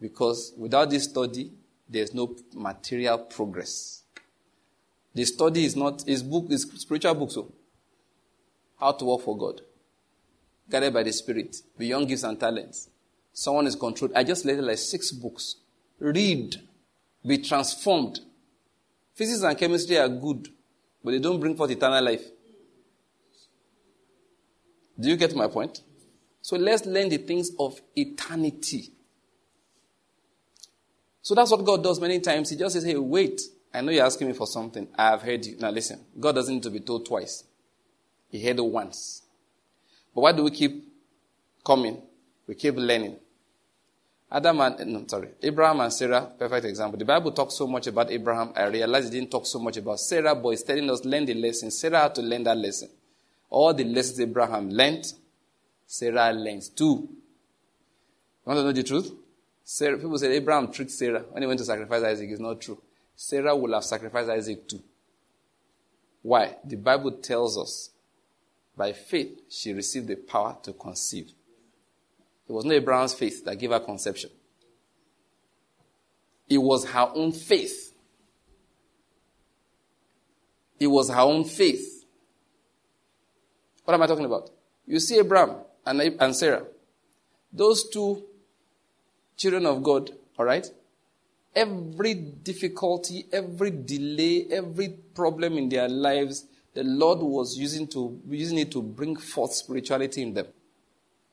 Because 0.00 0.52
without 0.56 0.90
this 0.90 1.04
study, 1.04 1.50
there's 1.88 2.12
no 2.12 2.34
material 2.54 3.18
progress. 3.18 4.02
The 5.14 5.24
study 5.24 5.64
is 5.64 5.76
not, 5.76 6.06
is 6.06 6.22
book, 6.22 6.46
is 6.50 6.62
spiritual 6.76 7.14
book, 7.14 7.30
so. 7.30 7.40
Oh. 7.42 7.52
How 8.78 8.92
to 8.92 9.04
work 9.04 9.22
for 9.22 9.36
God. 9.36 9.62
Guided 10.68 10.92
by 10.92 11.02
the 11.02 11.12
Spirit. 11.12 11.56
Beyond 11.78 12.08
gifts 12.08 12.24
and 12.24 12.38
talents. 12.38 12.90
Someone 13.32 13.66
is 13.66 13.76
controlled. 13.76 14.12
I 14.14 14.24
just 14.24 14.44
read 14.44 14.58
like 14.58 14.78
six 14.78 15.10
books. 15.12 15.56
Read. 15.98 16.56
Be 17.24 17.38
transformed. 17.38 18.20
Physics 19.14 19.42
and 19.42 19.56
chemistry 19.56 19.96
are 19.96 20.08
good, 20.08 20.50
but 21.02 21.12
they 21.12 21.18
don't 21.18 21.40
bring 21.40 21.56
forth 21.56 21.70
eternal 21.70 22.04
life. 22.04 22.24
Do 24.98 25.08
you 25.08 25.16
get 25.16 25.34
my 25.34 25.46
point? 25.48 25.80
So 26.42 26.56
let's 26.56 26.84
learn 26.84 27.08
the 27.08 27.16
things 27.16 27.50
of 27.58 27.80
eternity. 27.96 28.90
So 31.26 31.34
that's 31.34 31.50
what 31.50 31.64
God 31.64 31.82
does 31.82 32.00
many 32.00 32.20
times. 32.20 32.50
He 32.50 32.56
just 32.56 32.74
says, 32.74 32.84
Hey, 32.84 32.94
wait. 32.94 33.40
I 33.74 33.80
know 33.80 33.90
you're 33.90 34.06
asking 34.06 34.28
me 34.28 34.32
for 34.32 34.46
something. 34.46 34.86
I 34.96 35.10
have 35.10 35.22
heard 35.22 35.44
you. 35.44 35.56
Now 35.58 35.70
listen, 35.70 35.98
God 36.20 36.36
doesn't 36.36 36.54
need 36.54 36.62
to 36.62 36.70
be 36.70 36.78
told 36.78 37.04
twice. 37.04 37.42
He 38.28 38.46
heard 38.46 38.60
it 38.60 38.64
once. 38.64 39.22
But 40.14 40.20
why 40.20 40.30
do 40.30 40.44
we 40.44 40.52
keep 40.52 40.86
coming? 41.64 42.00
We 42.46 42.54
keep 42.54 42.76
learning. 42.76 43.16
Adam 44.30 44.60
and, 44.60 44.86
no, 44.86 45.04
sorry, 45.08 45.30
Abraham 45.42 45.80
and 45.80 45.92
Sarah, 45.92 46.30
perfect 46.38 46.64
example. 46.64 46.96
The 46.96 47.04
Bible 47.04 47.32
talks 47.32 47.56
so 47.56 47.66
much 47.66 47.88
about 47.88 48.12
Abraham. 48.12 48.52
I 48.54 48.66
realize 48.66 49.08
it 49.08 49.10
didn't 49.10 49.32
talk 49.32 49.46
so 49.46 49.58
much 49.58 49.78
about 49.78 49.98
Sarah, 49.98 50.36
but 50.36 50.50
it's 50.50 50.62
telling 50.62 50.88
us 50.88 51.04
learn 51.04 51.24
the 51.24 51.34
lesson. 51.34 51.72
Sarah 51.72 52.02
had 52.02 52.14
to 52.14 52.22
learn 52.22 52.44
that 52.44 52.56
lesson. 52.56 52.88
All 53.50 53.74
the 53.74 53.82
lessons 53.82 54.20
Abraham 54.20 54.70
learned, 54.70 55.12
Sarah 55.88 56.32
learns 56.32 56.68
too. 56.68 57.08
You 57.08 58.44
want 58.44 58.58
to 58.58 58.62
know 58.62 58.70
the 58.72 58.84
truth? 58.84 59.12
Sarah, 59.68 59.96
people 59.98 60.16
say 60.16 60.32
Abraham 60.36 60.70
tricked 60.70 60.92
Sarah 60.92 61.24
when 61.32 61.42
he 61.42 61.46
went 61.48 61.58
to 61.58 61.64
sacrifice 61.64 62.00
Isaac. 62.04 62.30
It's 62.30 62.38
not 62.40 62.60
true. 62.60 62.80
Sarah 63.16 63.56
will 63.56 63.74
have 63.74 63.82
sacrificed 63.82 64.30
Isaac 64.30 64.68
too. 64.68 64.80
Why? 66.22 66.54
The 66.64 66.76
Bible 66.76 67.10
tells 67.10 67.58
us 67.58 67.90
by 68.76 68.92
faith 68.92 69.40
she 69.48 69.72
received 69.72 70.06
the 70.06 70.14
power 70.14 70.56
to 70.62 70.72
conceive. 70.72 71.32
It 72.48 72.52
was 72.52 72.64
not 72.64 72.74
Abraham's 72.74 73.14
faith 73.14 73.44
that 73.44 73.56
gave 73.56 73.70
her 73.70 73.80
conception. 73.80 74.30
It 76.48 76.58
was 76.58 76.84
her 76.84 77.10
own 77.12 77.32
faith. 77.32 77.92
It 80.78 80.86
was 80.86 81.10
her 81.10 81.22
own 81.22 81.42
faith. 81.42 82.04
What 83.84 83.94
am 83.94 84.02
I 84.02 84.06
talking 84.06 84.26
about? 84.26 84.50
You 84.86 85.00
see 85.00 85.18
Abraham 85.18 85.56
and 85.84 86.36
Sarah. 86.36 86.66
Those 87.52 87.88
two 87.90 88.22
children 89.36 89.66
of 89.66 89.82
God, 89.82 90.10
all 90.38 90.44
right? 90.44 90.66
every 91.56 92.12
difficulty, 92.14 93.24
every 93.32 93.70
delay, 93.70 94.46
every 94.50 94.90
problem 95.14 95.56
in 95.56 95.70
their 95.70 95.88
lives, 95.88 96.44
the 96.74 96.84
Lord 96.84 97.20
was 97.20 97.56
using, 97.56 97.88
to, 97.88 98.20
using 98.28 98.58
it 98.58 98.70
to 98.72 98.82
bring 98.82 99.16
forth 99.16 99.54
spirituality 99.54 100.22
in 100.22 100.34
them. 100.34 100.46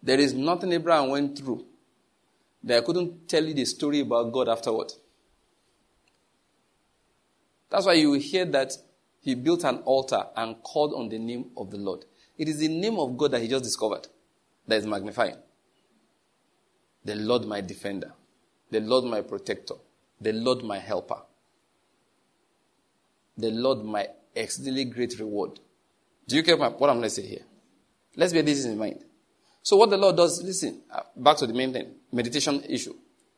There 0.02 0.20
is 0.20 0.34
nothing 0.34 0.72
Abraham 0.72 1.10
went 1.10 1.38
through 1.38 1.66
that 2.64 2.78
I 2.78 2.86
couldn't 2.86 3.28
tell 3.28 3.44
you 3.44 3.54
the 3.54 3.66
story 3.66 4.00
about 4.00 4.32
God 4.32 4.48
afterward. 4.48 4.94
That's 7.70 7.86
why 7.86 7.94
you 7.94 8.12
will 8.12 8.20
hear 8.20 8.46
that 8.46 8.72
he 9.22 9.36
built 9.36 9.66
an 9.66 9.78
altar 9.80 10.26
and 10.38 10.62
called 10.64 10.94
on 10.94 11.10
the 11.10 11.20
name 11.20 11.48
of 11.58 11.72
the 11.72 11.78
Lord. 11.78 12.06
It 12.38 12.48
is 12.48 12.60
the 12.60 12.70
name 12.70 12.98
of 12.98 13.18
God 13.18 13.32
that 13.32 13.42
he 13.42 13.50
just 13.50 13.64
discovered 13.64 14.08
that 14.68 14.78
is 14.78 14.88
magnifying. 14.88 15.36
The 17.06 17.16
Lord 17.16 17.46
my 17.46 17.62
defender, 17.62 18.14
the 18.72 18.80
Lord 18.80 19.06
my 19.06 19.22
protector, 19.22 19.76
the 20.22 20.32
Lord 20.34 20.64
my 20.64 20.80
helper, 20.80 21.22
the 23.38 23.52
Lord 23.52 23.84
my 23.84 24.08
exceedingly 24.36 24.86
great 24.86 25.20
reward. 25.20 25.60
Do 26.28 26.36
you 26.36 26.44
get 26.44 26.58
what 26.58 26.72
I'm 26.74 26.78
going 26.78 27.02
to 27.02 27.10
say 27.10 27.28
here? 27.28 27.44
Let's 28.16 28.32
bear 28.32 28.44
this 28.44 28.64
in 28.66 28.78
mind. 28.78 29.04
So 29.62 29.78
what 29.78 29.90
the 29.90 29.98
Lord 29.98 30.18
does, 30.18 30.42
listen, 30.44 30.82
uh, 30.92 31.02
back 31.16 31.38
to 31.38 31.48
the 31.48 31.54
main 31.54 31.74
thing, 31.74 31.94
meditation 32.12 32.64
issue. 32.70 32.94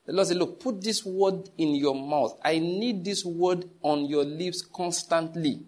The 0.05 0.13
Lord 0.13 0.27
said, 0.27 0.37
look, 0.37 0.59
put 0.59 0.81
this 0.81 1.03
word 1.03 1.49
in 1.57 1.75
your 1.75 1.95
mouth. 1.95 2.37
I 2.43 2.59
need 2.59 3.03
this 3.03 3.25
word 3.25 3.65
on 3.81 4.05
your 4.05 4.23
lips 4.23 4.61
constantly. 4.61 5.61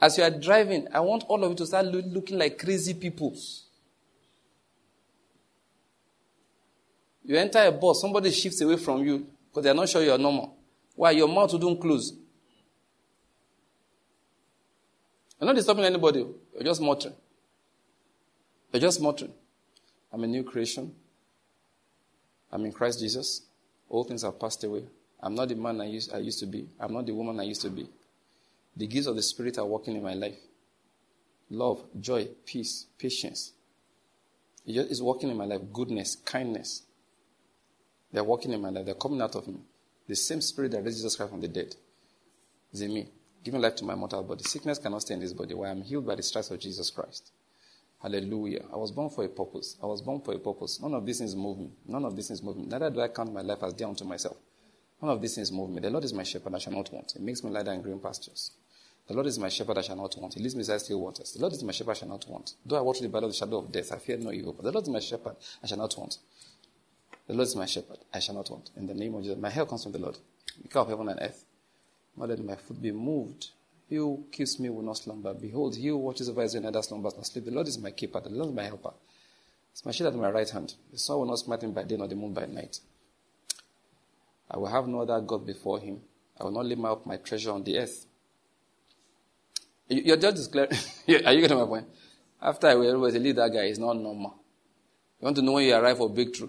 As 0.00 0.18
you 0.18 0.24
are 0.24 0.30
driving, 0.30 0.88
I 0.92 1.00
want 1.00 1.24
all 1.28 1.42
of 1.44 1.50
you 1.50 1.56
to 1.56 1.66
start 1.66 1.86
looking 1.86 2.38
like 2.38 2.58
crazy 2.58 2.94
people. 2.94 3.36
You 7.26 7.36
enter 7.36 7.58
a 7.58 7.72
bus, 7.72 8.00
somebody 8.00 8.30
shifts 8.30 8.60
away 8.60 8.76
from 8.76 9.04
you 9.04 9.26
because 9.48 9.64
they're 9.64 9.74
not 9.74 9.88
sure 9.88 10.02
you're 10.02 10.16
normal. 10.16 10.56
Why? 10.94 11.10
Your 11.10 11.28
mouth 11.28 11.52
wouldn't 11.52 11.80
close. 11.80 12.12
You're 15.40 15.46
not 15.46 15.56
disturbing 15.56 15.84
anybody. 15.84 16.24
You're 16.54 16.62
just 16.62 16.80
muttering. 16.80 17.14
You're 18.72 18.80
just 18.80 19.00
muttering. 19.00 19.32
I'm 20.12 20.22
a 20.22 20.26
new 20.26 20.44
creation. 20.44 20.94
I'm 22.52 22.64
in 22.64 22.72
Christ 22.72 23.00
Jesus. 23.00 23.42
All 23.88 24.04
things 24.04 24.22
have 24.22 24.38
passed 24.38 24.62
away. 24.64 24.84
I'm 25.20 25.34
not 25.34 25.48
the 25.48 25.56
man 25.56 25.80
I 25.80 25.86
used, 25.86 26.14
I 26.14 26.18
used 26.18 26.38
to 26.40 26.46
be. 26.46 26.68
I'm 26.78 26.92
not 26.92 27.06
the 27.06 27.12
woman 27.12 27.40
I 27.40 27.42
used 27.42 27.62
to 27.62 27.70
be. 27.70 27.88
The 28.76 28.86
gifts 28.86 29.06
of 29.06 29.16
the 29.16 29.22
Spirit 29.22 29.58
are 29.58 29.66
working 29.66 29.96
in 29.96 30.02
my 30.02 30.14
life. 30.14 30.38
Love, 31.50 31.82
joy, 32.00 32.28
peace, 32.44 32.86
patience. 32.98 33.52
It's 34.64 35.00
working 35.00 35.30
in 35.30 35.36
my 35.36 35.44
life. 35.44 35.60
Goodness, 35.72 36.16
kindness. 36.16 36.82
They're 38.16 38.24
walking 38.24 38.50
in 38.54 38.62
my 38.62 38.70
life. 38.70 38.86
They're 38.86 38.94
coming 38.94 39.20
out 39.20 39.34
of 39.34 39.46
me. 39.46 39.58
The 40.08 40.16
same 40.16 40.40
Spirit 40.40 40.70
that 40.70 40.82
raised 40.82 40.96
Jesus 40.96 41.16
Christ 41.16 41.30
from 41.32 41.42
the 41.42 41.48
dead 41.48 41.76
is 42.72 42.80
in 42.80 42.94
me, 42.94 43.10
giving 43.44 43.60
life 43.60 43.76
to 43.76 43.84
my 43.84 43.94
mortal 43.94 44.22
body. 44.22 44.42
Sickness 44.42 44.78
cannot 44.78 45.02
stay 45.02 45.12
in 45.12 45.20
this 45.20 45.34
body. 45.34 45.52
Why 45.52 45.68
I'm 45.68 45.82
healed 45.82 46.06
by 46.06 46.14
the 46.14 46.22
stripes 46.22 46.50
of 46.50 46.58
Jesus 46.58 46.88
Christ. 46.88 47.30
Hallelujah. 48.00 48.64
I 48.72 48.76
was 48.76 48.90
born 48.90 49.10
for 49.10 49.22
a 49.22 49.28
purpose. 49.28 49.76
I 49.82 49.84
was 49.84 50.00
born 50.00 50.22
for 50.22 50.32
a 50.32 50.38
purpose. 50.38 50.80
None 50.80 50.94
of 50.94 51.04
these 51.04 51.18
things 51.18 51.36
move 51.36 51.58
me. 51.58 51.68
None 51.86 52.06
of 52.06 52.16
these 52.16 52.28
things 52.28 52.42
move 52.42 52.56
me. 52.56 52.64
Neither 52.64 52.88
do 52.88 53.02
I 53.02 53.08
count 53.08 53.34
my 53.34 53.42
life 53.42 53.62
as 53.62 53.74
dear 53.74 53.86
unto 53.86 54.06
myself. 54.06 54.38
None 55.02 55.10
of 55.10 55.20
these 55.20 55.34
things 55.34 55.52
move 55.52 55.68
me. 55.68 55.82
The 55.82 55.90
Lord 55.90 56.04
is 56.04 56.14
my 56.14 56.22
shepherd, 56.22 56.54
I 56.54 56.58
shall 56.58 56.72
not 56.72 56.90
want. 56.90 57.12
He 57.18 57.22
makes 57.22 57.44
me 57.44 57.50
lie 57.50 57.64
down 57.64 57.74
in 57.74 57.82
green 57.82 58.00
pastures. 58.00 58.52
The 59.08 59.12
Lord 59.12 59.26
is 59.26 59.38
my 59.38 59.50
shepherd, 59.50 59.76
I 59.76 59.82
shall 59.82 59.96
not 59.96 60.16
want. 60.16 60.32
He 60.32 60.40
leads 60.40 60.54
me 60.54 60.60
beside 60.60 60.80
still 60.80 61.02
waters. 61.02 61.34
The 61.34 61.40
Lord 61.40 61.52
is 61.52 61.62
my 61.62 61.72
shepherd, 61.72 61.90
I 61.90 61.94
shall 61.94 62.08
not 62.08 62.26
want. 62.26 62.54
Though 62.64 62.78
I 62.78 62.80
walk 62.80 62.96
through 62.96 63.08
the 63.08 63.12
valley 63.12 63.26
of 63.26 63.32
the 63.32 63.36
shadow 63.36 63.58
of 63.58 63.70
death, 63.70 63.92
I 63.92 63.98
fear 63.98 64.16
no 64.16 64.32
evil. 64.32 64.54
But 64.54 64.64
the 64.64 64.72
Lord 64.72 64.84
is 64.84 64.88
my 64.88 65.00
shepherd, 65.00 65.36
I 65.62 65.66
shall 65.66 65.76
not 65.76 65.94
want. 65.98 66.16
The 67.26 67.34
Lord 67.34 67.48
is 67.48 67.56
my 67.56 67.66
shepherd, 67.66 67.98
I 68.14 68.20
shall 68.20 68.36
not 68.36 68.50
want. 68.50 68.70
In 68.76 68.86
the 68.86 68.94
name 68.94 69.14
of 69.14 69.22
Jesus. 69.22 69.38
My 69.38 69.50
help 69.50 69.68
comes 69.68 69.82
from 69.82 69.92
the 69.92 69.98
Lord, 69.98 70.16
God 70.70 70.82
of 70.82 70.88
heaven 70.88 71.08
and 71.08 71.20
earth. 71.20 71.44
Not 72.16 72.28
let 72.28 72.42
my 72.44 72.54
foot 72.54 72.80
be 72.80 72.92
moved. 72.92 73.48
He 73.88 73.96
who 73.96 74.24
keeps 74.32 74.58
me 74.58 74.68
will 74.68 74.82
not 74.82 74.96
slumber. 74.96 75.34
Behold, 75.34 75.76
he 75.76 75.88
who 75.88 75.98
watches 75.98 76.28
over 76.28 76.42
Israel 76.42 76.64
neither 76.64 76.82
slumbers 76.82 77.14
nor 77.14 77.24
sleep. 77.24 77.44
The 77.44 77.50
Lord 77.50 77.68
is 77.68 77.78
my 77.78 77.90
keeper. 77.90 78.20
The 78.20 78.30
Lord 78.30 78.50
is 78.50 78.54
my 78.54 78.64
helper. 78.64 78.92
It's 79.72 79.84
my 79.84 79.92
shield 79.92 80.14
at 80.14 80.18
my 80.18 80.30
right 80.30 80.48
hand. 80.48 80.74
The 80.90 80.98
sun 80.98 81.18
will 81.18 81.26
not 81.26 81.38
smite 81.38 81.62
me 81.62 81.70
by 81.70 81.82
day 81.82 81.96
nor 81.96 82.08
the 82.08 82.14
moon 82.14 82.32
by 82.32 82.46
night. 82.46 82.80
I 84.50 84.58
will 84.58 84.68
have 84.68 84.86
no 84.86 85.02
other 85.02 85.20
God 85.20 85.44
before 85.44 85.80
him. 85.80 86.00
I 86.40 86.44
will 86.44 86.52
not 86.52 86.66
lay 86.66 86.76
my 86.76 86.90
up 86.90 87.06
my 87.06 87.16
treasure 87.16 87.50
on 87.50 87.62
the 87.64 87.78
earth. 87.78 88.06
You're 89.88 90.16
just 90.16 90.50
declaring. 90.52 90.72
Are 91.26 91.32
you 91.32 91.40
getting 91.40 91.58
my 91.58 91.64
point? 91.66 91.86
After 92.40 92.68
I 92.68 92.74
was 92.74 93.14
a 93.14 93.18
lead 93.18 93.36
that 93.36 93.52
guy 93.52 93.64
is 93.64 93.78
not 93.78 93.94
normal. 93.94 94.36
You 95.20 95.24
want 95.26 95.36
to 95.36 95.42
know 95.42 95.52
when 95.52 95.64
you 95.64 95.74
arrive 95.74 95.98
for 95.98 96.10
breakthrough. 96.10 96.48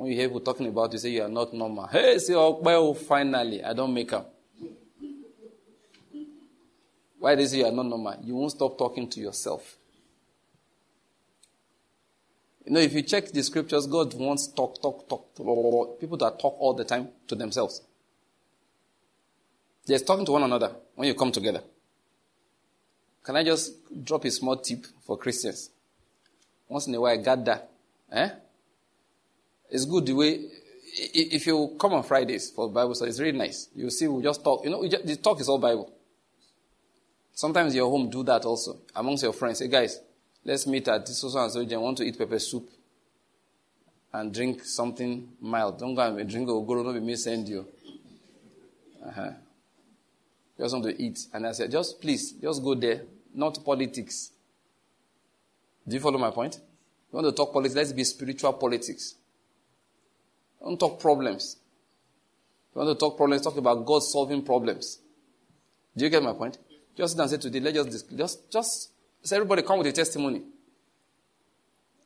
When 0.00 0.10
you 0.10 0.16
hear 0.16 0.28
people 0.28 0.40
talking 0.40 0.66
about 0.66 0.90
you, 0.94 0.98
say 0.98 1.10
you 1.10 1.22
are 1.22 1.28
not 1.28 1.52
normal. 1.52 1.86
Hey, 1.86 2.16
say, 2.16 2.32
oh, 2.32 2.58
well, 2.62 2.94
finally, 2.94 3.62
I 3.62 3.74
don't 3.74 3.92
make 3.92 4.10
up. 4.14 4.32
Why 7.18 7.34
they 7.34 7.44
say 7.44 7.58
you 7.58 7.66
are 7.66 7.70
not 7.70 7.84
normal? 7.84 8.16
You 8.24 8.34
won't 8.34 8.50
stop 8.50 8.78
talking 8.78 9.10
to 9.10 9.20
yourself. 9.20 9.76
You 12.64 12.72
know, 12.72 12.80
if 12.80 12.94
you 12.94 13.02
check 13.02 13.30
the 13.30 13.42
scriptures, 13.42 13.86
God 13.86 14.14
wants 14.14 14.46
talk, 14.46 14.80
talk, 14.80 15.06
talk, 15.06 15.34
talk 15.36 16.00
people 16.00 16.16
that 16.16 16.38
talk 16.40 16.56
all 16.58 16.72
the 16.72 16.84
time 16.84 17.10
to 17.28 17.34
themselves. 17.34 17.82
They're 19.84 19.98
talking 19.98 20.24
to 20.24 20.32
one 20.32 20.44
another 20.44 20.76
when 20.94 21.08
you 21.08 21.14
come 21.14 21.30
together. 21.30 21.62
Can 23.22 23.36
I 23.36 23.44
just 23.44 23.74
drop 24.02 24.24
a 24.24 24.30
small 24.30 24.56
tip 24.56 24.86
for 25.04 25.18
Christians? 25.18 25.68
Once 26.70 26.86
in 26.86 26.94
a 26.94 27.00
while, 27.02 27.22
gather. 27.22 27.60
Eh? 28.10 28.30
It's 29.70 29.84
good 29.84 30.06
the 30.06 30.12
way, 30.12 30.46
if 30.92 31.46
you 31.46 31.76
come 31.78 31.94
on 31.94 32.02
Fridays 32.02 32.50
for 32.50 32.68
Bible 32.68 32.94
study, 32.94 33.10
it's 33.10 33.20
really 33.20 33.38
nice. 33.38 33.68
You 33.74 33.90
see, 33.90 34.08
we 34.08 34.22
just 34.22 34.42
talk. 34.42 34.64
You 34.64 34.70
know, 34.70 34.86
just, 34.88 35.06
the 35.06 35.16
talk 35.16 35.40
is 35.40 35.48
all 35.48 35.58
Bible. 35.58 35.92
Sometimes 37.32 37.74
your 37.74 37.88
home 37.88 38.10
do 38.10 38.22
that 38.24 38.44
also 38.44 38.80
amongst 38.94 39.22
your 39.22 39.32
friends. 39.32 39.58
Say, 39.58 39.68
guys, 39.68 40.00
let's 40.44 40.66
meet 40.66 40.88
at 40.88 41.06
this 41.06 41.18
so 41.18 41.38
and 41.38 41.50
so. 41.52 41.60
I 41.60 41.76
want 41.78 41.98
to 41.98 42.04
eat 42.04 42.18
pepper 42.18 42.38
soup 42.38 42.68
and 44.12 44.34
drink 44.34 44.64
something 44.64 45.28
mild. 45.40 45.78
Don't 45.78 45.94
go 45.94 46.16
and 46.16 46.28
drink 46.28 46.48
ogoro. 46.48 46.92
Be 46.92 47.00
me 47.00 47.16
send 47.16 47.48
you. 47.48 47.66
Uh-huh. 49.06 49.30
Just 50.58 50.74
want 50.74 50.84
to 50.84 51.02
eat. 51.02 51.18
And 51.32 51.46
I 51.46 51.52
said, 51.52 51.70
just 51.70 52.00
please, 52.00 52.32
just 52.32 52.62
go 52.62 52.74
there. 52.74 53.02
Not 53.32 53.64
politics. 53.64 54.32
Do 55.86 55.94
you 55.94 56.00
follow 56.00 56.18
my 56.18 56.30
point? 56.30 56.56
You 57.12 57.16
want 57.16 57.26
to 57.28 57.32
talk 57.32 57.52
politics? 57.52 57.76
Let's 57.76 57.92
be 57.92 58.04
spiritual 58.04 58.52
politics. 58.54 59.14
Don't 60.62 60.78
talk 60.78 61.00
problems. 61.00 61.56
You 62.74 62.80
want 62.80 62.98
to 62.98 63.00
talk 63.00 63.16
problems? 63.16 63.42
Talk 63.42 63.56
about 63.56 63.84
God 63.84 64.00
solving 64.00 64.42
problems. 64.42 64.98
Do 65.96 66.04
you 66.04 66.10
get 66.10 66.22
my 66.22 66.32
point? 66.32 66.58
Just 66.96 67.14
sit 67.14 67.20
and 67.20 67.30
say 67.30 67.36
today, 67.38 67.60
let's 67.60 67.88
just, 67.88 68.16
just, 68.16 68.52
just, 68.52 68.90
everybody 69.32 69.62
come 69.62 69.78
with 69.78 69.86
a 69.86 69.92
testimony. 69.92 70.42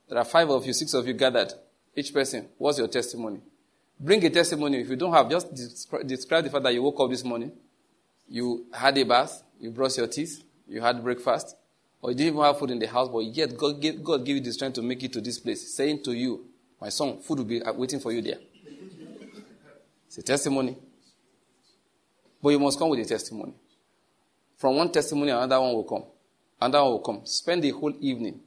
There 0.08 0.18
are 0.18 0.24
five 0.24 0.48
of 0.50 0.66
you, 0.66 0.72
six 0.72 0.94
of 0.94 1.06
you 1.06 1.14
gathered. 1.14 1.52
Each 1.96 2.12
person, 2.12 2.48
what's 2.58 2.78
your 2.78 2.88
testimony? 2.88 3.40
Bring 3.98 4.24
a 4.24 4.30
testimony. 4.30 4.80
If 4.80 4.88
you 4.88 4.96
don't 4.96 5.12
have, 5.12 5.30
just 5.30 5.54
describe, 5.54 6.06
describe 6.06 6.44
the 6.44 6.50
fact 6.50 6.64
that 6.64 6.74
you 6.74 6.82
woke 6.82 7.00
up 7.00 7.10
this 7.10 7.24
morning, 7.24 7.52
you 8.28 8.66
had 8.72 8.96
a 8.98 9.04
bath, 9.04 9.42
you 9.60 9.70
brushed 9.70 9.98
your 9.98 10.06
teeth, 10.06 10.42
you 10.66 10.80
had 10.80 11.02
breakfast, 11.02 11.56
or 12.02 12.10
you 12.10 12.16
didn't 12.16 12.34
even 12.34 12.44
have 12.44 12.58
food 12.58 12.70
in 12.70 12.78
the 12.78 12.86
house, 12.86 13.08
but 13.08 13.20
yet 13.20 13.56
God 13.56 13.80
gave, 13.80 14.02
God 14.02 14.24
gave 14.24 14.36
you 14.36 14.42
the 14.42 14.52
strength 14.52 14.74
to 14.74 14.82
make 14.82 15.02
it 15.02 15.12
to 15.12 15.20
this 15.20 15.38
place, 15.38 15.74
saying 15.74 16.02
to 16.04 16.12
you, 16.12 16.46
my 16.80 16.88
son, 16.88 17.20
food 17.20 17.38
will 17.38 17.46
be 17.46 17.62
uh, 17.62 17.72
waiting 17.72 18.00
for 18.00 18.12
you 18.12 18.22
there. 18.22 18.38
It's 20.06 20.18
a 20.18 20.22
testimony. 20.22 20.76
But 22.42 22.50
you 22.50 22.58
must 22.58 22.78
come 22.78 22.90
with 22.90 23.00
a 23.00 23.04
testimony. 23.04 23.54
From 24.56 24.76
one 24.76 24.92
testimony, 24.92 25.30
another 25.30 25.60
one 25.60 25.72
will 25.74 25.84
come. 25.84 26.04
Another 26.60 26.82
one 26.84 26.92
will 26.92 27.00
come. 27.00 27.20
Spend 27.24 27.64
the 27.64 27.70
whole 27.70 27.94
evening 28.00 28.40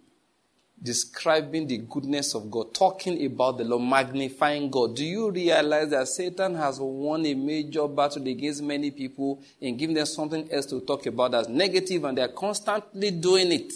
describing 0.81 1.67
the 1.67 1.77
goodness 1.77 2.35
of 2.35 2.51
God, 2.51 2.73
talking 2.73 3.25
about 3.25 3.57
the 3.57 3.63
Lord, 3.63 3.83
magnifying 3.83 4.69
God. 4.69 4.95
Do 4.95 5.05
you 5.05 5.31
realize 5.31 5.89
that 5.89 6.07
Satan 6.07 6.55
has 6.55 6.79
won 6.79 7.25
a 7.25 7.33
major 7.33 7.87
battle 7.87 8.27
against 8.27 8.61
many 8.61 8.91
people 8.91 9.41
and 9.61 9.77
giving 9.77 9.95
them 9.95 10.05
something 10.05 10.51
else 10.51 10.67
to 10.67 10.81
talk 10.81 11.05
about 11.07 11.31
that's 11.31 11.47
negative 11.47 12.03
and 12.03 12.17
they're 12.17 12.27
constantly 12.27 13.11
doing 13.11 13.51
it? 13.51 13.73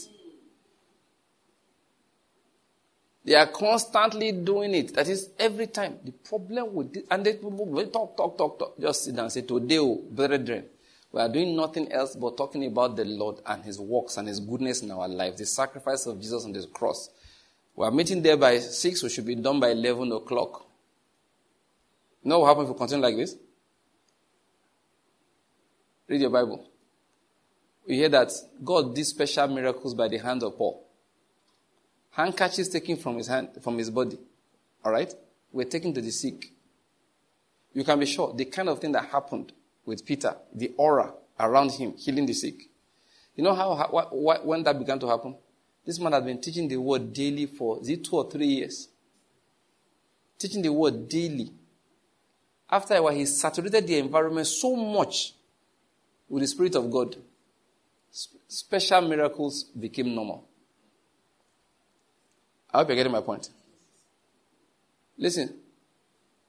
They 3.24 3.36
are 3.36 3.48
constantly 3.48 4.32
doing 4.32 4.74
it. 4.74 4.96
That 4.96 5.08
is 5.08 5.30
every 5.38 5.68
time. 5.68 6.00
The 6.04 6.12
problem 6.12 6.74
with 6.74 6.94
this, 6.94 7.04
and 7.12 7.24
they 7.26 7.34
talk, 7.34 8.18
talk, 8.18 8.38
talk, 8.38 8.60
talk. 8.60 8.80
Just 8.80 9.04
sit 9.04 9.16
down 9.16 9.26
and 9.26 9.32
say, 9.32 9.42
Today, 9.42 9.78
oh, 9.78 10.02
brethren, 10.10 10.66
we 11.12 11.22
are 11.22 11.30
doing 11.30 11.56
nothing 11.56 11.92
else 11.92 12.16
but 12.16 12.36
talking 12.36 12.66
about 12.66 12.96
the 12.96 13.06
Lord 13.06 13.38
and 13.46 13.64
His 13.64 13.80
works 13.80 14.18
and 14.18 14.28
His 14.28 14.40
goodness 14.40 14.82
in 14.82 14.90
our 14.90 15.08
lives, 15.08 15.38
the 15.38 15.46
sacrifice 15.46 16.08
of 16.08 16.20
Jesus 16.20 16.46
on 16.46 16.54
the 16.54 16.66
cross. 16.68 17.10
We 17.76 17.86
are 17.86 17.92
meeting 17.92 18.22
there 18.22 18.38
by 18.38 18.58
6, 18.58 19.04
we 19.04 19.10
should 19.10 19.26
be 19.26 19.36
done 19.36 19.60
by 19.60 19.70
11 19.70 20.12
o'clock. 20.12 20.66
You 22.24 22.30
know 22.30 22.40
what 22.40 22.48
happens 22.48 22.70
if 22.70 22.76
we 22.76 22.78
continue 22.80 23.04
like 23.04 23.16
this? 23.16 23.36
Read 26.08 26.22
your 26.22 26.30
Bible. 26.30 26.68
We 27.88 27.96
hear 27.96 28.10
that 28.10 28.32
God 28.64 28.96
did 28.96 29.06
special 29.06 29.48
miracles 29.48 29.94
by 29.94 30.08
the 30.08 30.18
hand 30.18 30.44
of 30.44 30.58
Paul. 30.58 30.86
Handkerchiefs 32.12 32.70
taken 32.70 32.98
from 32.98 33.18
his 33.18 33.28
hand, 33.28 33.50
from 33.62 33.78
his 33.78 33.90
body. 33.90 34.20
Alright? 34.86 35.14
We're 35.52 35.66
taken 35.66 35.94
to 35.94 36.02
the 36.02 36.12
sick. 36.12 36.52
You 37.74 37.84
can 37.84 38.00
be 38.00 38.06
sure 38.06 38.34
the 38.34 38.46
kind 38.46 38.70
of 38.70 38.80
thing 38.80 38.92
that 38.92 39.06
happened 39.06 39.54
with 39.86 40.06
Peter, 40.06 40.36
the 40.54 40.74
aura 40.78 41.14
around 41.40 41.72
him, 41.72 41.94
healing 41.98 42.26
the 42.26 42.34
sick. 42.34 42.70
You 43.36 43.44
know 43.44 43.54
how, 43.54 43.76
how 43.76 44.40
when 44.44 44.64
that 44.64 44.78
began 44.78 45.00
to 45.00 45.08
happen? 45.08 45.36
This 45.86 46.00
man 46.00 46.12
had 46.12 46.26
been 46.26 46.40
teaching 46.40 46.68
the 46.68 46.78
word 46.78 47.14
daily 47.14 47.46
for, 47.46 47.80
is 47.82 48.00
two 48.08 48.18
or 48.18 48.30
three 48.30 48.46
years? 48.46 48.90
Teaching 50.38 50.62
the 50.62 50.72
word 50.72 51.08
daily. 51.08 51.52
After 52.70 52.96
a 52.96 53.02
while, 53.02 53.14
he 53.14 53.26
saturated 53.26 53.88
the 53.88 53.98
environment 53.98 54.48
so 54.48 54.76
much 54.76 55.34
with 56.30 56.44
the 56.44 56.48
Spirit 56.48 56.76
of 56.76 56.90
God. 56.92 57.16
Special 58.48 59.02
miracles 59.02 59.64
became 59.64 60.14
normal. 60.14 60.48
I 62.74 62.80
hope 62.80 62.90
you're 62.90 62.96
getting 62.96 63.12
my 63.12 63.22
point. 63.22 63.50
Listen, 65.18 65.54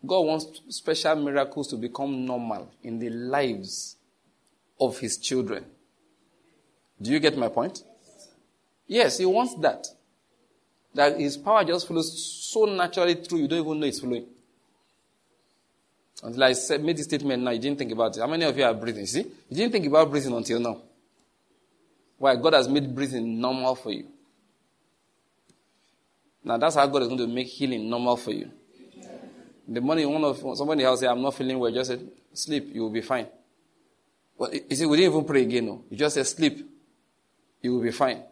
God 0.05 0.21
wants 0.21 0.61
special 0.69 1.17
miracles 1.17 1.69
to 1.69 1.77
become 1.77 2.25
normal 2.25 2.71
in 2.83 2.99
the 2.99 3.11
lives 3.11 3.97
of 4.81 4.99
His 4.99 5.19
children. 5.19 5.65
Do 7.01 7.11
you 7.11 7.21
get 7.21 7.37
my 7.37 7.49
point? 7.49 7.83
Yes, 8.87 9.19
He 9.19 9.27
wants 9.27 9.55
that. 9.57 9.87
That 10.95 11.19
His 11.19 11.37
power 11.37 11.65
just 11.65 11.87
flows 11.87 12.49
so 12.53 12.65
naturally 12.65 13.15
through, 13.15 13.41
you 13.41 13.49
don't 13.49 13.61
even 13.65 13.81
know 13.81 13.87
it's 13.87 14.01
flowing. 14.01 14.27
Until 16.23 16.45
I 16.45 16.53
said, 16.53 16.85
made 16.85 16.97
this 16.97 17.07
statement 17.07 17.43
now, 17.43 17.51
you 17.51 17.59
didn't 17.59 17.79
think 17.79 17.91
about 17.91 18.17
it. 18.17 18.21
How 18.21 18.29
many 18.29 18.45
of 18.45 18.57
you 18.57 18.65
are 18.65 18.75
breathing? 18.75 19.07
See? 19.07 19.23
You 19.23 19.57
didn't 19.57 19.73
think 19.73 19.87
about 19.87 20.09
breathing 20.09 20.33
until 20.33 20.61
now. 20.61 20.81
Why? 22.19 22.37
God 22.37 22.53
has 22.55 22.69
made 22.69 22.95
breathing 22.95 23.41
normal 23.41 23.75
for 23.75 23.91
you. 23.91 24.07
Now 26.45 26.57
that's 26.57 26.75
how 26.75 26.87
God 26.87 27.03
is 27.03 27.09
going 27.09 27.21
to 27.21 27.27
make 27.27 27.47
healing 27.47 27.89
normal 27.89 28.17
for 28.17 28.33
you. 28.33 28.51
The 29.69 29.81
morning, 29.81 30.13
one 30.13 30.25
of 30.25 30.39
somebody 30.57 30.83
else 30.83 31.01
say, 31.01 31.07
"I'm 31.07 31.23
not 31.23 31.35
feeling 31.35 31.59
well," 31.59 31.71
just 31.71 31.91
said, 31.91 32.09
"Sleep, 32.33 32.75
you 32.75 32.83
will 32.83 32.91
be 32.91 33.01
fine." 33.01 33.27
But 34.39 34.53
you 34.71 34.77
see, 34.77 34.87
we 34.87 34.97
didn't 34.97 35.13
even 35.13 35.25
pray 35.25 35.43
again. 35.43 35.67
No, 35.67 35.85
you 35.89 35.97
just 35.97 36.15
said, 36.17 36.27
"Sleep, 36.27 36.69
you 37.61 37.75
will 37.75 37.83
be 37.83 37.93
fine," 37.93 38.25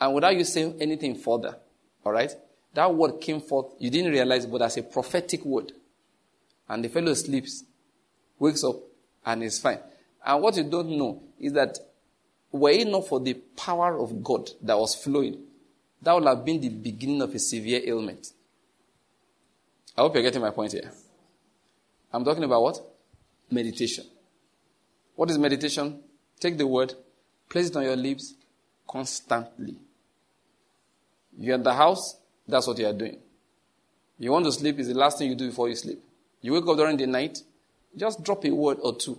and 0.00 0.14
without 0.14 0.36
you 0.36 0.44
saying 0.44 0.76
anything 0.80 1.14
further, 1.14 1.56
all 2.04 2.12
right, 2.12 2.34
that 2.74 2.92
word 2.92 3.20
came 3.20 3.40
forth. 3.40 3.74
You 3.78 3.90
didn't 3.90 4.10
realize, 4.10 4.44
but 4.44 4.62
as 4.62 4.76
a 4.76 4.82
prophetic 4.82 5.44
word, 5.44 5.72
and 6.68 6.84
the 6.84 6.88
fellow 6.88 7.14
sleeps, 7.14 7.62
wakes 8.38 8.64
up, 8.64 8.76
and 9.24 9.44
is 9.44 9.60
fine. 9.60 9.78
And 10.24 10.42
what 10.42 10.56
you 10.56 10.64
don't 10.64 10.90
know 10.90 11.22
is 11.38 11.52
that 11.52 11.78
were 12.50 12.70
it 12.70 12.88
not 12.88 13.06
for 13.06 13.20
the 13.20 13.34
power 13.34 13.96
of 13.98 14.24
God 14.24 14.50
that 14.62 14.76
was 14.76 14.96
flowing, 14.96 15.45
that 16.06 16.14
would 16.14 16.24
have 16.24 16.44
been 16.44 16.60
the 16.60 16.68
beginning 16.68 17.20
of 17.20 17.34
a 17.34 17.38
severe 17.40 17.80
ailment. 17.84 18.30
I 19.98 20.02
hope 20.02 20.14
you're 20.14 20.22
getting 20.22 20.40
my 20.40 20.50
point 20.50 20.70
here. 20.70 20.92
I'm 22.12 22.24
talking 22.24 22.44
about 22.44 22.62
what? 22.62 22.80
Meditation. 23.50 24.04
What 25.16 25.28
is 25.30 25.36
meditation? 25.36 25.98
Take 26.38 26.58
the 26.58 26.66
word, 26.66 26.94
place 27.48 27.70
it 27.70 27.76
on 27.76 27.82
your 27.82 27.96
lips 27.96 28.34
constantly. 28.86 29.78
You're 31.36 31.56
in 31.56 31.64
the 31.64 31.74
house, 31.74 32.18
that's 32.46 32.68
what 32.68 32.78
you 32.78 32.86
are 32.86 32.92
doing. 32.92 33.18
You 34.16 34.30
want 34.30 34.44
to 34.44 34.52
sleep, 34.52 34.78
is 34.78 34.86
the 34.86 34.94
last 34.94 35.18
thing 35.18 35.28
you 35.28 35.34
do 35.34 35.48
before 35.48 35.68
you 35.68 35.74
sleep. 35.74 35.98
You 36.40 36.52
wake 36.52 36.68
up 36.68 36.76
during 36.76 36.98
the 36.98 37.08
night, 37.08 37.40
just 37.96 38.22
drop 38.22 38.44
a 38.44 38.50
word 38.50 38.78
or 38.80 38.94
two. 38.94 39.18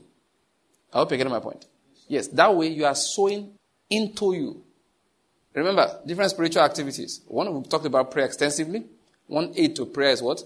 I 0.94 1.00
hope 1.00 1.12
you're 1.12 1.18
getting 1.18 1.34
my 1.34 1.42
point. 1.42 1.66
Yes, 2.08 2.30
that 2.30 2.56
way 2.56 2.68
you 2.68 2.86
are 2.86 2.96
sowing 2.96 3.56
into 3.90 4.34
you. 4.34 4.64
Remember, 5.58 6.00
different 6.06 6.30
spiritual 6.30 6.62
activities. 6.62 7.22
One, 7.28 7.52
we 7.52 7.64
talked 7.64 7.86
about 7.86 8.12
prayer 8.12 8.28
extensively. 8.28 8.86
One 9.26 9.54
aid 9.56 9.76
to 9.78 9.88
prayer 9.88 10.12
is 10.12 10.22
what? 10.22 10.44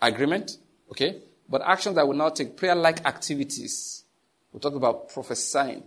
Agreement. 0.00 0.58
Okay? 0.90 1.22
But 1.48 1.62
actions 1.62 1.96
that 1.96 2.06
will 2.06 2.14
now 2.14 2.28
take 2.28 2.56
prayer 2.56 2.76
like 2.76 3.04
activities. 3.04 4.04
We 4.52 4.60
talked 4.60 4.76
about 4.76 5.08
prophesying. 5.08 5.82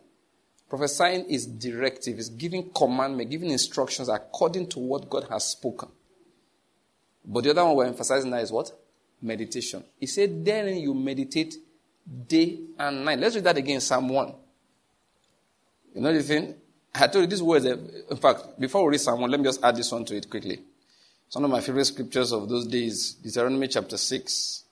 Prophesying 0.68 1.26
is 1.30 1.46
directive, 1.46 2.20
it's 2.20 2.28
giving 2.28 2.72
commandment, 2.72 3.30
giving 3.30 3.52
instructions 3.52 4.10
according 4.10 4.68
to 4.70 4.80
what 4.80 5.10
God 5.10 5.28
has 5.30 5.46
spoken. 5.46 5.88
But 7.24 7.46
the 7.46 7.52
other 7.52 7.64
one 7.64 7.76
we're 7.76 7.86
emphasizing 7.86 8.32
now 8.32 8.38
is 8.38 8.52
what? 8.52 8.70
Meditation. 9.22 9.82
He 9.98 10.08
said, 10.08 10.44
then 10.44 10.76
you 10.76 10.94
meditate 10.94 11.56
day 12.28 12.60
and 12.78 13.06
night. 13.06 13.20
Let's 13.20 13.36
read 13.36 13.46
that 13.46 13.58
again, 13.58 13.80
Psalm 13.80 14.10
1. 14.10 14.34
You 15.94 16.02
know 16.02 16.12
the 16.12 16.22
thing? 16.22 16.56
I 16.98 17.08
told 17.08 17.24
you 17.24 17.28
these 17.28 17.44
words. 17.44 17.66
Eh, 17.66 17.76
in 18.10 18.18
fact, 18.18 18.60
before 18.60 18.86
we 18.86 18.98
read 18.98 19.06
1, 19.06 19.30
let 19.30 19.40
me 19.40 19.46
just 19.46 19.64
add 19.64 19.76
this 19.76 19.92
one 19.92 20.06
to 20.06 20.16
it 20.16 20.30
quickly. 20.30 20.60
It's 21.28 21.36
one 21.36 21.46
of 21.46 21.52
my 21.52 21.62
favorite 21.62 21.86
scriptures 21.86 22.32
of 22.32 22.48
those 22.48 22.68
days, 22.68 23.14
Deuteronomy 23.14 23.68
chapter 23.68 23.98
6. 23.98 24.64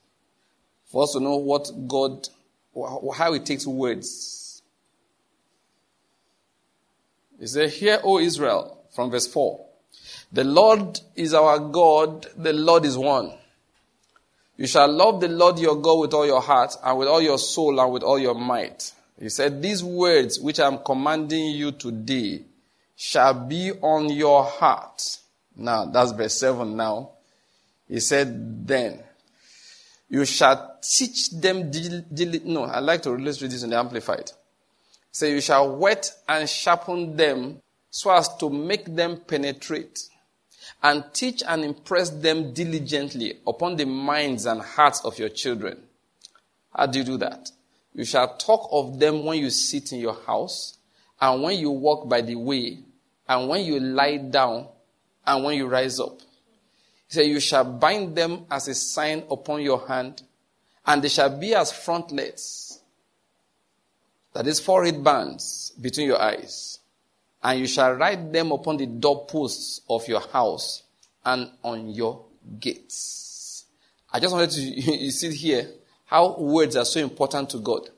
For 0.86 1.02
us 1.02 1.12
to 1.12 1.20
know 1.20 1.36
what 1.36 1.70
God, 1.86 2.28
how 3.14 3.32
He 3.32 3.40
takes 3.40 3.66
words. 3.66 4.62
He 7.38 7.46
said, 7.46 7.70
Hear, 7.70 8.00
O 8.02 8.18
Israel, 8.18 8.84
from 8.94 9.10
verse 9.10 9.26
4. 9.26 9.66
The 10.32 10.44
Lord 10.44 11.00
is 11.16 11.34
our 11.34 11.58
God, 11.58 12.26
the 12.36 12.52
Lord 12.52 12.84
is 12.84 12.96
one. 12.96 13.32
You 14.56 14.66
shall 14.66 14.90
love 14.90 15.20
the 15.20 15.28
Lord 15.28 15.58
your 15.58 15.76
God 15.76 15.98
with 15.98 16.14
all 16.14 16.26
your 16.26 16.40
heart, 16.40 16.74
and 16.82 16.98
with 16.98 17.08
all 17.08 17.20
your 17.20 17.38
soul, 17.38 17.78
and 17.80 17.92
with 17.92 18.02
all 18.02 18.18
your 18.18 18.34
might. 18.34 18.93
He 19.18 19.28
said, 19.28 19.62
These 19.62 19.84
words 19.84 20.40
which 20.40 20.60
I'm 20.60 20.78
commanding 20.78 21.52
you 21.52 21.72
today 21.72 22.42
shall 22.96 23.34
be 23.34 23.72
on 23.72 24.10
your 24.10 24.44
heart. 24.44 25.18
Now, 25.56 25.86
that's 25.86 26.12
verse 26.12 26.34
7 26.34 26.76
now. 26.76 27.10
He 27.88 28.00
said, 28.00 28.66
Then 28.66 29.00
you 30.08 30.24
shall 30.24 30.78
teach 30.82 31.30
them. 31.30 31.70
no, 32.44 32.64
I 32.64 32.80
like 32.80 33.02
to 33.02 33.14
read 33.14 33.26
this 33.26 33.62
in 33.62 33.70
the 33.70 33.78
Amplified. 33.78 34.30
Say, 35.10 35.28
so 35.28 35.34
you 35.34 35.40
shall 35.40 35.76
whet 35.76 36.10
and 36.28 36.48
sharpen 36.48 37.16
them 37.16 37.60
so 37.90 38.10
as 38.10 38.36
to 38.38 38.50
make 38.50 38.84
them 38.84 39.18
penetrate 39.18 40.00
and 40.82 41.04
teach 41.12 41.42
and 41.46 41.64
impress 41.64 42.10
them 42.10 42.52
diligently 42.52 43.38
upon 43.46 43.76
the 43.76 43.86
minds 43.86 44.46
and 44.46 44.60
hearts 44.60 45.04
of 45.04 45.18
your 45.18 45.28
children. 45.28 45.80
How 46.74 46.86
do 46.86 46.98
you 46.98 47.04
do 47.04 47.16
that? 47.18 47.50
You 47.94 48.04
shall 48.04 48.36
talk 48.36 48.68
of 48.72 48.98
them 48.98 49.24
when 49.24 49.38
you 49.38 49.50
sit 49.50 49.92
in 49.92 50.00
your 50.00 50.18
house, 50.26 50.78
and 51.20 51.42
when 51.42 51.58
you 51.58 51.70
walk 51.70 52.08
by 52.08 52.20
the 52.20 52.34
way, 52.34 52.80
and 53.28 53.48
when 53.48 53.64
you 53.64 53.78
lie 53.78 54.16
down, 54.16 54.68
and 55.26 55.44
when 55.44 55.56
you 55.56 55.66
rise 55.66 56.00
up. 56.00 56.20
He 57.08 57.14
said, 57.14 57.26
You 57.26 57.40
shall 57.40 57.64
bind 57.64 58.16
them 58.16 58.46
as 58.50 58.68
a 58.68 58.74
sign 58.74 59.24
upon 59.30 59.62
your 59.62 59.86
hand, 59.86 60.22
and 60.84 61.02
they 61.02 61.08
shall 61.08 61.38
be 61.38 61.54
as 61.54 61.72
frontlets, 61.72 62.80
that 64.34 64.46
is, 64.48 64.58
forehead 64.58 65.02
bands 65.02 65.72
between 65.80 66.08
your 66.08 66.20
eyes. 66.20 66.80
And 67.42 67.60
you 67.60 67.66
shall 67.66 67.92
write 67.92 68.32
them 68.32 68.50
upon 68.52 68.78
the 68.78 68.86
doorposts 68.86 69.82
of 69.88 70.08
your 70.08 70.20
house 70.20 70.82
and 71.24 71.50
on 71.62 71.90
your 71.90 72.24
gates. 72.58 73.66
I 74.12 74.18
just 74.18 74.34
wanted 74.34 74.50
to 74.50 74.60
you 75.04 75.10
see 75.10 75.32
here 75.34 75.68
how 76.06 76.38
words 76.38 76.76
are 76.76 76.84
so 76.84 77.00
important 77.00 77.50
to 77.50 77.58
God. 77.58 77.88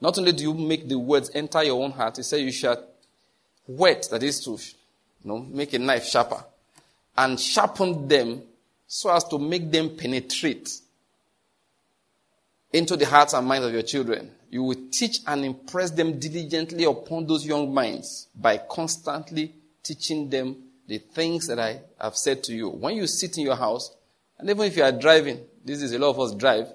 Not 0.00 0.18
only 0.18 0.32
do 0.32 0.42
you 0.42 0.54
make 0.54 0.88
the 0.88 0.98
words 0.98 1.30
enter 1.34 1.62
your 1.62 1.82
own 1.82 1.92
heart, 1.92 2.16
he 2.16 2.22
said 2.22 2.40
you 2.40 2.52
shall 2.52 2.84
whet, 3.66 4.08
that 4.10 4.22
is 4.22 4.40
to 4.44 4.52
you 4.52 4.58
know, 5.24 5.38
make 5.38 5.72
a 5.72 5.78
knife 5.78 6.04
sharper, 6.04 6.44
and 7.16 7.38
sharpen 7.38 8.08
them 8.08 8.42
so 8.86 9.10
as 9.10 9.24
to 9.24 9.38
make 9.38 9.70
them 9.70 9.96
penetrate 9.96 10.70
into 12.72 12.96
the 12.96 13.06
hearts 13.06 13.32
and 13.34 13.46
minds 13.46 13.66
of 13.66 13.72
your 13.72 13.82
children. 13.82 14.30
You 14.50 14.64
will 14.64 14.88
teach 14.90 15.20
and 15.26 15.44
impress 15.44 15.90
them 15.90 16.18
diligently 16.18 16.84
upon 16.84 17.26
those 17.26 17.46
young 17.46 17.72
minds 17.72 18.28
by 18.34 18.58
constantly 18.58 19.54
teaching 19.82 20.28
them 20.28 20.56
the 20.86 20.98
things 20.98 21.46
that 21.46 21.58
I 21.58 21.80
have 22.00 22.16
said 22.16 22.42
to 22.44 22.54
you. 22.54 22.68
When 22.68 22.96
you 22.96 23.06
sit 23.06 23.38
in 23.38 23.44
your 23.44 23.56
house, 23.56 23.94
and 24.38 24.50
even 24.50 24.66
if 24.66 24.76
you 24.76 24.82
are 24.82 24.92
driving, 24.92 25.40
this 25.64 25.80
is 25.80 25.92
a 25.92 25.98
lot 25.98 26.10
of 26.10 26.20
us 26.20 26.34
drive, 26.34 26.66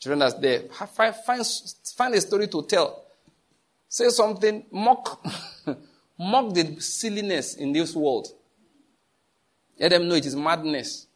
children 0.00 0.22
are 0.22 0.40
there, 0.40 0.62
find, 0.62 1.14
find, 1.14 1.46
find 1.96 2.14
a 2.14 2.20
story 2.20 2.48
to 2.48 2.62
tell. 2.62 3.04
Say 3.88 4.08
something, 4.08 4.64
mock, 4.72 5.24
mock 6.18 6.54
the 6.54 6.80
silliness 6.80 7.54
in 7.54 7.72
this 7.72 7.94
world. 7.94 8.28
Let 9.78 9.90
them 9.90 10.08
know 10.08 10.14
it 10.14 10.26
is 10.26 10.34
madness 10.34 11.06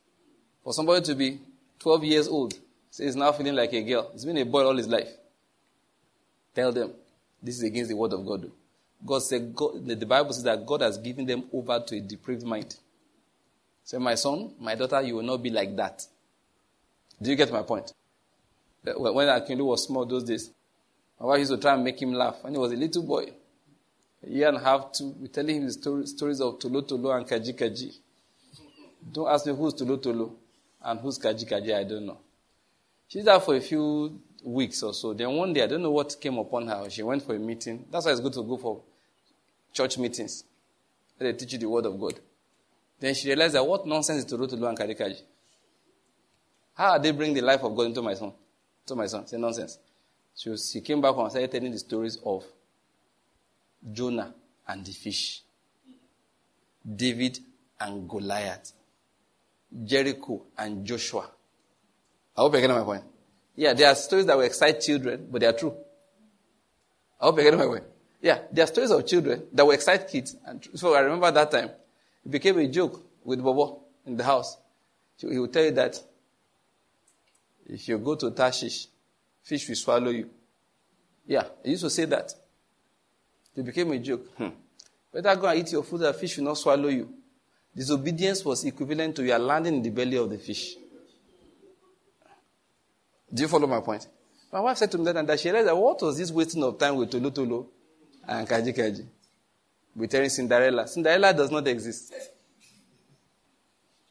for 0.63 0.73
somebody 0.73 1.05
to 1.07 1.15
be 1.15 1.39
12 1.81 2.05
years 2.05 2.29
old. 2.29 2.55
Say 2.91 3.05
he's 3.05 3.17
now 3.17 3.33
feeling 3.33 3.55
like 3.55 3.73
a 3.73 3.83
girl. 3.83 4.11
He's 4.13 4.25
been 4.25 4.39
a 4.39 4.45
boy 4.45 4.65
all 4.65 4.77
his 4.77 4.89
life. 4.89 5.11
Tell 6.55 6.73
them 6.73 6.93
this 7.43 7.57
is 7.57 7.63
against 7.63 7.91
the 7.91 7.97
word 7.97 8.13
of 8.13 8.25
God. 8.25 8.51
God 9.05 9.19
said, 9.19 9.55
God, 9.55 9.87
the 9.87 10.07
Bible 10.07 10.33
says 10.33 10.45
that 10.45 10.65
God 10.65 10.81
has 10.81 10.97
given 10.99 11.27
them 11.27 11.45
over 11.53 11.81
to 11.81 11.97
a 11.97 12.01
depraved 12.01 12.45
mind. 12.45 12.77
Say, 13.83 13.99
my 13.99 14.15
son, 14.15 14.55
my 14.59 14.75
daughter, 14.75 15.03
you 15.03 15.17
will 15.17 15.23
not 15.23 15.43
be 15.43 15.51
like 15.51 15.77
that. 15.77 16.07
Do 17.21 17.31
you 17.31 17.37
get 17.37 17.53
my 17.53 17.63
point? 17.63 17.93
When 18.85 19.29
Akinlu 19.29 19.65
was 19.65 19.85
small 19.85 20.05
those 20.05 20.25
days, 20.25 20.51
my 21.19 21.27
wife 21.27 21.39
used 21.39 21.53
to 21.53 21.59
try 21.59 21.75
and 21.75 21.83
make 21.83 22.01
him 22.01 22.13
laugh. 22.13 22.37
When 22.43 22.53
he 22.53 22.59
was 22.59 22.73
a 22.73 22.77
little 22.77 23.03
boy, 23.03 23.33
a 24.23 24.29
year 24.29 24.49
and 24.49 24.59
a 24.59 24.61
half, 24.61 24.93
two, 24.93 25.15
we're 25.19 25.29
telling 25.29 25.57
him 25.57 25.67
the 25.67 25.73
story, 25.73 26.07
stories 26.07 26.41
of 26.41 26.59
Tolo 26.59 26.83
Tolo 26.87 27.17
and 27.17 27.27
Kaji 27.27 27.59
Kaji. 27.59 27.95
Don't 29.13 29.29
ask 29.29 29.47
me 29.47 29.55
who's 29.55 29.75
Tolo 29.75 29.97
Tolo 29.97 30.33
and 30.83 31.01
who's 31.01 31.19
Kaji 31.19 31.49
Kaji, 31.49 31.75
I 31.75 31.85
don't 31.85 32.07
know. 32.07 32.19
She's 33.09 33.25
there 33.25 33.41
for 33.41 33.55
a 33.55 33.61
few 33.61 34.21
weeks 34.43 34.83
or 34.83 34.93
so. 34.93 35.15
Then 35.15 35.31
one 35.33 35.53
day, 35.53 35.63
I 35.63 35.67
don't 35.67 35.83
know 35.83 35.91
what 35.91 36.17
came 36.21 36.37
upon 36.39 36.67
her. 36.69 36.89
She 36.91 37.03
went 37.03 37.23
for 37.23 37.35
a 37.35 37.39
meeting. 37.39 37.87
That's 37.91 38.05
why 38.05 38.13
it's 38.13 38.21
good 38.21 38.33
to 38.35 38.43
go 38.43 38.57
for 38.57 38.83
church 39.73 39.99
meetings. 39.99 40.45
They 41.19 41.33
teach 41.33 41.53
you 41.53 41.59
the 41.59 41.69
word 41.69 41.87
of 41.87 41.99
God. 41.99 42.21
Then 43.01 43.15
she 43.15 43.29
realized 43.29 43.55
that 43.55 43.67
what 43.67 43.87
nonsense 43.87 44.21
is 44.21 44.25
to 44.27 44.37
go 44.37 44.47
to 44.47 44.57
Lu 44.57 44.67
and 44.67 44.79
Karikaji. 44.79 45.21
How 46.75 46.93
are 46.93 46.99
they 46.99 47.13
bring 47.13 47.33
the 47.35 47.41
life 47.41 47.63
of 47.63 47.75
God 47.77 47.87
into 47.87 48.03
my 48.03 48.15
son? 48.15 48.33
To 48.87 48.95
my 48.95 49.07
son. 49.07 49.27
Say 49.27 49.39
nonsense. 49.39 49.79
So 50.35 50.57
she 50.57 50.81
came 50.81 51.01
back 51.01 51.17
and 51.17 51.31
started 51.31 51.51
telling 51.51 51.73
the 51.73 51.79
stories 51.79 52.19
of 52.25 52.45
Jonah 53.93 54.35
and 54.67 54.85
the 54.85 54.93
fish, 54.93 55.43
David 56.85 57.39
and 57.81 58.09
Goliath, 58.09 58.73
Jericho 59.85 60.43
and 60.59 60.85
Joshua. 60.85 61.31
I 62.37 62.41
hope 62.41 62.53
you're 62.53 62.63
getting 62.63 62.77
my 62.77 62.83
point. 62.83 63.05
Yeah, 63.57 63.73
there 63.75 63.89
are 63.89 63.95
stories 63.95 64.27
that 64.27 64.37
will 64.37 64.45
excite 64.45 64.81
children, 64.81 65.29
but 65.31 65.41
they 65.41 65.47
are 65.47 65.53
true. 65.53 65.75
I 67.21 67.27
hope 67.27 67.37
you're 67.37 67.45
getting 67.45 67.61
my 67.61 67.67
point. 67.67 67.85
Yeah, 68.21 68.41
there 68.51 68.65
are 68.65 68.67
stories 68.67 68.91
of 68.91 69.07
children 69.07 69.45
that 69.53 69.65
will 69.65 69.73
excite 69.73 70.09
kids. 70.09 70.37
And 70.45 70.67
so 70.75 70.95
I 70.95 71.01
remember 71.01 71.31
that 71.31 71.51
time. 71.51 71.71
It 72.25 72.31
became 72.31 72.59
a 72.59 72.67
joke 72.67 73.01
with 73.23 73.43
Bobo 73.43 73.83
in 74.07 74.17
the 74.17 74.25
house. 74.25 74.57
He 75.19 75.39
would 75.39 75.53
tell 75.53 75.65
you 75.65 75.71
that 75.73 76.03
if 77.67 77.89
you 77.89 77.99
go 77.99 78.15
to 78.15 78.31
Tarshish, 78.31 78.89
fish 79.43 79.69
will 79.69 79.77
swallow 79.77 80.11
you. 80.11 80.29
Yeah, 81.27 81.45
he 81.63 81.71
used 81.71 81.85
to 81.85 81.91
say 81.91 82.05
that. 82.07 82.33
It 83.57 83.65
became 83.65 83.93
a 83.93 83.99
joke. 83.99 84.27
Hmm. 84.37 84.49
Better 85.13 85.37
go 85.37 85.47
and 85.47 85.59
eat 85.59 85.73
your 85.73 85.83
food 85.85 86.01
that 86.01 86.17
fish 86.17 86.37
will 86.37 86.45
not 86.45 86.59
swallow 86.59 86.89
you. 86.89 87.09
Disobedience 87.75 88.45
was 88.45 88.65
equivalent 88.65 89.17
to 89.17 89.25
your 89.25 89.39
landing 89.39 89.75
in 89.75 89.83
the 89.83 89.91
belly 89.91 90.17
of 90.17 90.31
the 90.31 90.39
fish. 90.39 90.75
Do 93.33 93.43
you 93.43 93.49
follow 93.49 93.67
my 93.67 93.81
point? 93.81 94.07
My 94.53 94.61
wife 94.61 94.77
said 94.77 94.91
to 94.93 94.99
me 94.99 95.05
that, 95.05 95.17
and 95.17 95.41
she 95.41 95.49
realized 95.51 95.69
that 95.69 95.77
what 95.77 96.01
was 96.03 96.17
this 96.17 96.31
wasting 96.31 96.63
of 96.63 96.79
time 96.79 96.95
with 96.95 97.11
Tolo 97.11 97.67
and 98.29 98.49
Kaji 98.49 98.77
Kaji? 98.77 99.05
With 99.97 100.11
telling 100.11 100.29
Cinderella. 100.29 100.87
Cinderella 100.87 101.33
does 101.35 101.51
not 101.51 101.67
exist. 101.67 102.15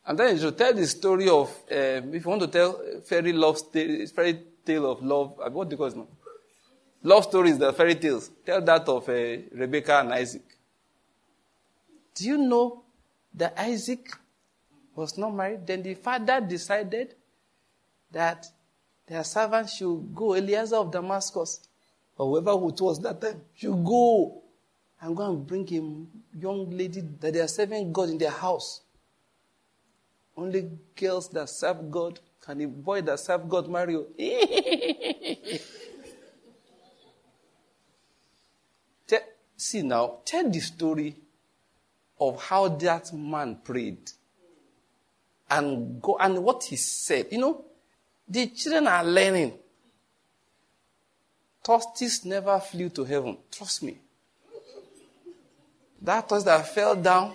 And 0.06 0.20
then 0.20 0.36
you 0.36 0.42
should 0.42 0.58
tell 0.58 0.74
the 0.74 0.86
story 0.86 1.30
of, 1.30 1.50
um, 1.72 2.14
if 2.14 2.26
you 2.26 2.30
want 2.30 2.42
to 2.42 2.48
tell 2.48 2.80
fairy 3.06 3.32
love, 3.32 3.58
story, 3.58 4.06
fairy 4.08 4.40
tale 4.66 4.92
of 4.92 5.02
love, 5.02 5.40
uh, 5.40 5.50
what 5.50 5.70
do 5.70 5.74
you 5.74 5.78
call 5.78 5.88
it 5.88 5.96
now? 5.96 6.08
Love 7.04 7.24
stories, 7.24 7.58
the 7.58 7.72
fairy 7.74 7.96
tales. 7.96 8.30
Tell 8.46 8.62
that 8.62 8.88
of 8.88 9.08
uh, 9.08 9.14
Rebecca 9.14 10.00
and 10.00 10.14
Isaac. 10.14 10.44
Do 12.16 12.26
you 12.26 12.38
know 12.38 12.84
that 13.34 13.58
Isaac 13.58 14.10
was 14.96 15.18
not 15.18 15.34
married? 15.34 15.66
Then 15.66 15.84
the 15.84 15.96
father 15.96 16.42
decided 16.42 17.16
that 18.12 18.46
their 19.08 19.24
servant 19.24 19.70
should 19.70 20.14
go, 20.16 20.36
Eliezer 20.36 20.78
of 20.78 20.92
Damascus, 20.92 21.68
or 22.18 22.28
whoever 22.28 22.52
it 22.68 22.80
was 22.80 23.02
that 23.02 23.20
time, 23.20 23.42
should 23.56 23.84
go 23.84 24.42
and 25.02 25.16
go 25.16 25.30
and 25.30 25.46
bring 25.46 25.68
a 25.74 26.40
young 26.40 26.70
lady 26.70 27.02
that 27.20 27.34
they 27.34 27.40
are 27.40 27.48
serving 27.48 27.92
God 27.92 28.10
in 28.10 28.18
their 28.18 28.32
house. 28.32 28.82
Only 30.36 30.70
girls 30.96 31.30
that 31.30 31.50
serve 31.50 31.90
God 31.92 32.20
can 32.42 32.62
a 32.62 32.68
boy 32.68 33.02
that 33.02 33.20
serve 33.20 33.48
God 33.48 33.70
marry 33.70 33.94
you. 33.94 35.60
See 39.64 39.82
now, 39.82 40.18
tell 40.26 40.50
the 40.50 40.60
story 40.60 41.16
of 42.20 42.42
how 42.44 42.68
that 42.68 43.14
man 43.14 43.60
prayed 43.64 44.12
and 45.50 46.02
go 46.02 46.18
and 46.20 46.44
what 46.44 46.66
he 46.66 46.76
said. 46.76 47.28
You 47.32 47.38
know, 47.38 47.66
the 48.28 48.48
children 48.48 48.88
are 48.88 49.06
learning. 49.06 49.54
Tortoise 51.64 52.26
never 52.26 52.60
flew 52.60 52.90
to 52.90 53.06
heaven. 53.06 53.38
Trust 53.50 53.84
me. 53.84 54.00
That 56.02 56.28
tortoise 56.28 56.44
that 56.44 56.68
fell 56.68 56.98
down 56.98 57.34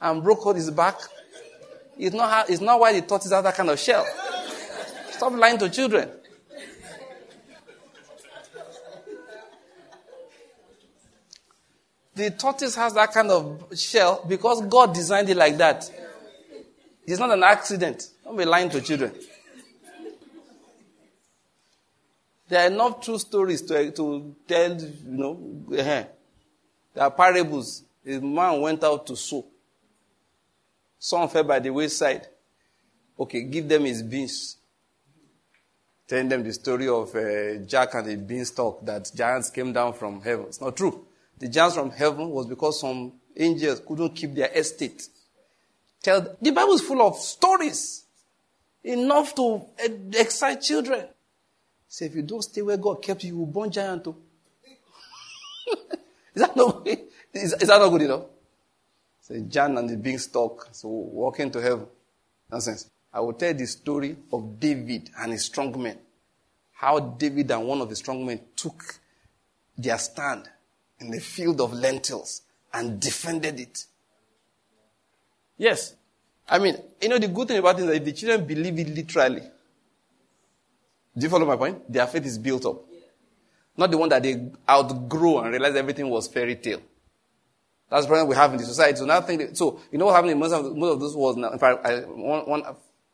and 0.00 0.22
broke 0.24 0.42
out 0.46 0.56
his 0.56 0.72
back 0.72 0.98
is 2.00 2.14
not, 2.14 2.48
is 2.48 2.60
not 2.60 2.80
why 2.80 2.92
the 2.98 3.02
tortoise 3.06 3.30
has 3.30 3.42
that 3.42 3.54
kind 3.54 3.68
of 3.68 3.78
shell. 3.78 4.06
Stop 5.10 5.34
lying 5.34 5.58
to 5.58 5.68
children. 5.68 6.10
The 12.14 12.30
tortoise 12.30 12.74
has 12.76 12.94
that 12.94 13.12
kind 13.12 13.30
of 13.30 13.78
shell 13.78 14.24
because 14.26 14.62
God 14.62 14.94
designed 14.94 15.28
it 15.28 15.36
like 15.36 15.58
that. 15.58 15.90
It's 17.06 17.18
not 17.18 17.30
an 17.30 17.42
accident. 17.42 18.08
Don't 18.24 18.36
be 18.36 18.44
lying 18.44 18.70
to 18.70 18.80
children. 18.80 19.12
There 22.48 22.62
are 22.62 22.66
enough 22.66 23.00
true 23.00 23.18
stories 23.18 23.62
to, 23.62 23.90
to 23.92 24.34
tell, 24.48 24.74
you 24.74 24.96
know. 25.04 25.64
There 25.68 26.08
are 26.96 27.10
parables. 27.10 27.84
A 28.06 28.18
man 28.18 28.60
went 28.60 28.82
out 28.82 29.06
to 29.06 29.16
sow. 29.16 29.46
Some 31.00 31.30
fell 31.30 31.44
by 31.44 31.58
the 31.58 31.70
wayside. 31.70 32.26
Okay, 33.18 33.42
give 33.44 33.66
them 33.68 33.86
his 33.86 34.02
beans. 34.02 34.58
Tell 36.06 36.28
them 36.28 36.42
the 36.42 36.52
story 36.52 36.88
of 36.88 37.14
uh, 37.14 37.64
Jack 37.64 37.94
and 37.94 38.06
the 38.06 38.16
beanstalk 38.16 38.84
that 38.84 39.10
giants 39.14 39.48
came 39.48 39.72
down 39.72 39.94
from 39.94 40.20
heaven. 40.20 40.46
It's 40.46 40.60
not 40.60 40.76
true. 40.76 41.06
The 41.38 41.48
giants 41.48 41.76
from 41.76 41.90
heaven 41.90 42.28
was 42.28 42.46
because 42.46 42.80
some 42.80 43.12
angels 43.34 43.80
couldn't 43.86 44.14
keep 44.14 44.34
their 44.34 44.50
estate. 44.54 45.08
Tell 46.02 46.36
the 46.40 46.50
Bible 46.50 46.74
is 46.74 46.82
full 46.82 47.00
of 47.00 47.16
stories 47.16 48.04
enough 48.84 49.34
to 49.36 49.62
excite 50.18 50.60
children. 50.60 51.06
Say, 51.88 52.06
if 52.06 52.14
you 52.14 52.22
don't 52.22 52.42
stay 52.42 52.60
where 52.60 52.76
God 52.76 53.02
kept 53.02 53.24
you, 53.24 53.30
you 53.30 53.38
will 53.38 53.46
born 53.46 53.70
giant 53.70 54.04
too. 54.04 54.16
is, 56.34 56.42
that 56.42 56.54
not, 56.56 56.86
is, 57.32 57.52
is 57.54 57.68
that 57.68 57.78
not 57.78 57.88
good 57.88 58.02
enough? 58.02 58.24
Say, 59.30 59.42
John 59.42 59.78
and 59.78 59.88
the 59.88 59.96
beanstalk, 59.96 60.68
so 60.72 60.88
walking 60.88 61.50
to 61.52 61.60
heaven. 61.60 61.86
Nonsense. 62.50 62.90
I 63.12 63.20
will 63.20 63.34
tell 63.34 63.54
the 63.54 63.66
story 63.66 64.16
of 64.32 64.58
David 64.58 65.10
and 65.18 65.32
his 65.32 65.44
strong 65.44 65.80
men. 65.80 65.98
How 66.72 66.98
David 66.98 67.50
and 67.50 67.66
one 67.66 67.80
of 67.80 67.88
the 67.88 67.96
strong 67.96 68.26
men 68.26 68.40
took 68.56 68.82
their 69.76 69.98
stand 69.98 70.48
in 70.98 71.10
the 71.10 71.20
field 71.20 71.60
of 71.60 71.72
lentils 71.72 72.42
and 72.72 73.00
defended 73.00 73.60
it. 73.60 73.84
Yes. 75.56 75.94
I 76.48 76.58
mean, 76.58 76.76
you 77.00 77.08
know, 77.08 77.18
the 77.18 77.28
good 77.28 77.48
thing 77.48 77.58
about 77.58 77.78
it 77.78 77.82
is 77.82 77.86
that 77.86 77.96
if 77.96 78.04
the 78.04 78.12
children 78.12 78.46
believe 78.46 78.78
it 78.78 78.88
literally, 78.88 79.42
do 81.16 81.24
you 81.26 81.28
follow 81.28 81.46
my 81.46 81.56
point? 81.56 81.92
Their 81.92 82.06
faith 82.06 82.26
is 82.26 82.38
built 82.38 82.66
up. 82.66 82.82
Not 83.76 83.90
the 83.90 83.98
one 83.98 84.08
that 84.08 84.22
they 84.22 84.50
outgrow 84.68 85.40
and 85.40 85.50
realize 85.50 85.76
everything 85.76 86.08
was 86.08 86.26
fairy 86.26 86.56
tale. 86.56 86.80
That's 87.90 88.04
the 88.04 88.08
problem 88.08 88.28
we 88.28 88.36
have 88.36 88.52
in 88.52 88.58
the 88.58 88.64
society. 88.64 88.98
So 88.98 89.04
now 89.04 89.20
think, 89.20 89.56
so 89.56 89.80
you 89.90 89.98
know 89.98 90.06
what 90.06 90.14
happened 90.14 90.32
in 90.32 90.38
most 90.38 90.52
of, 90.52 90.76
most 90.76 90.92
of 90.92 91.00
those 91.00 91.16
was 91.16 91.36
now, 91.36 91.50
in 91.50 91.58
fact, 91.58 91.84
I, 91.84 92.00
one, 92.00 92.48
one, 92.48 92.62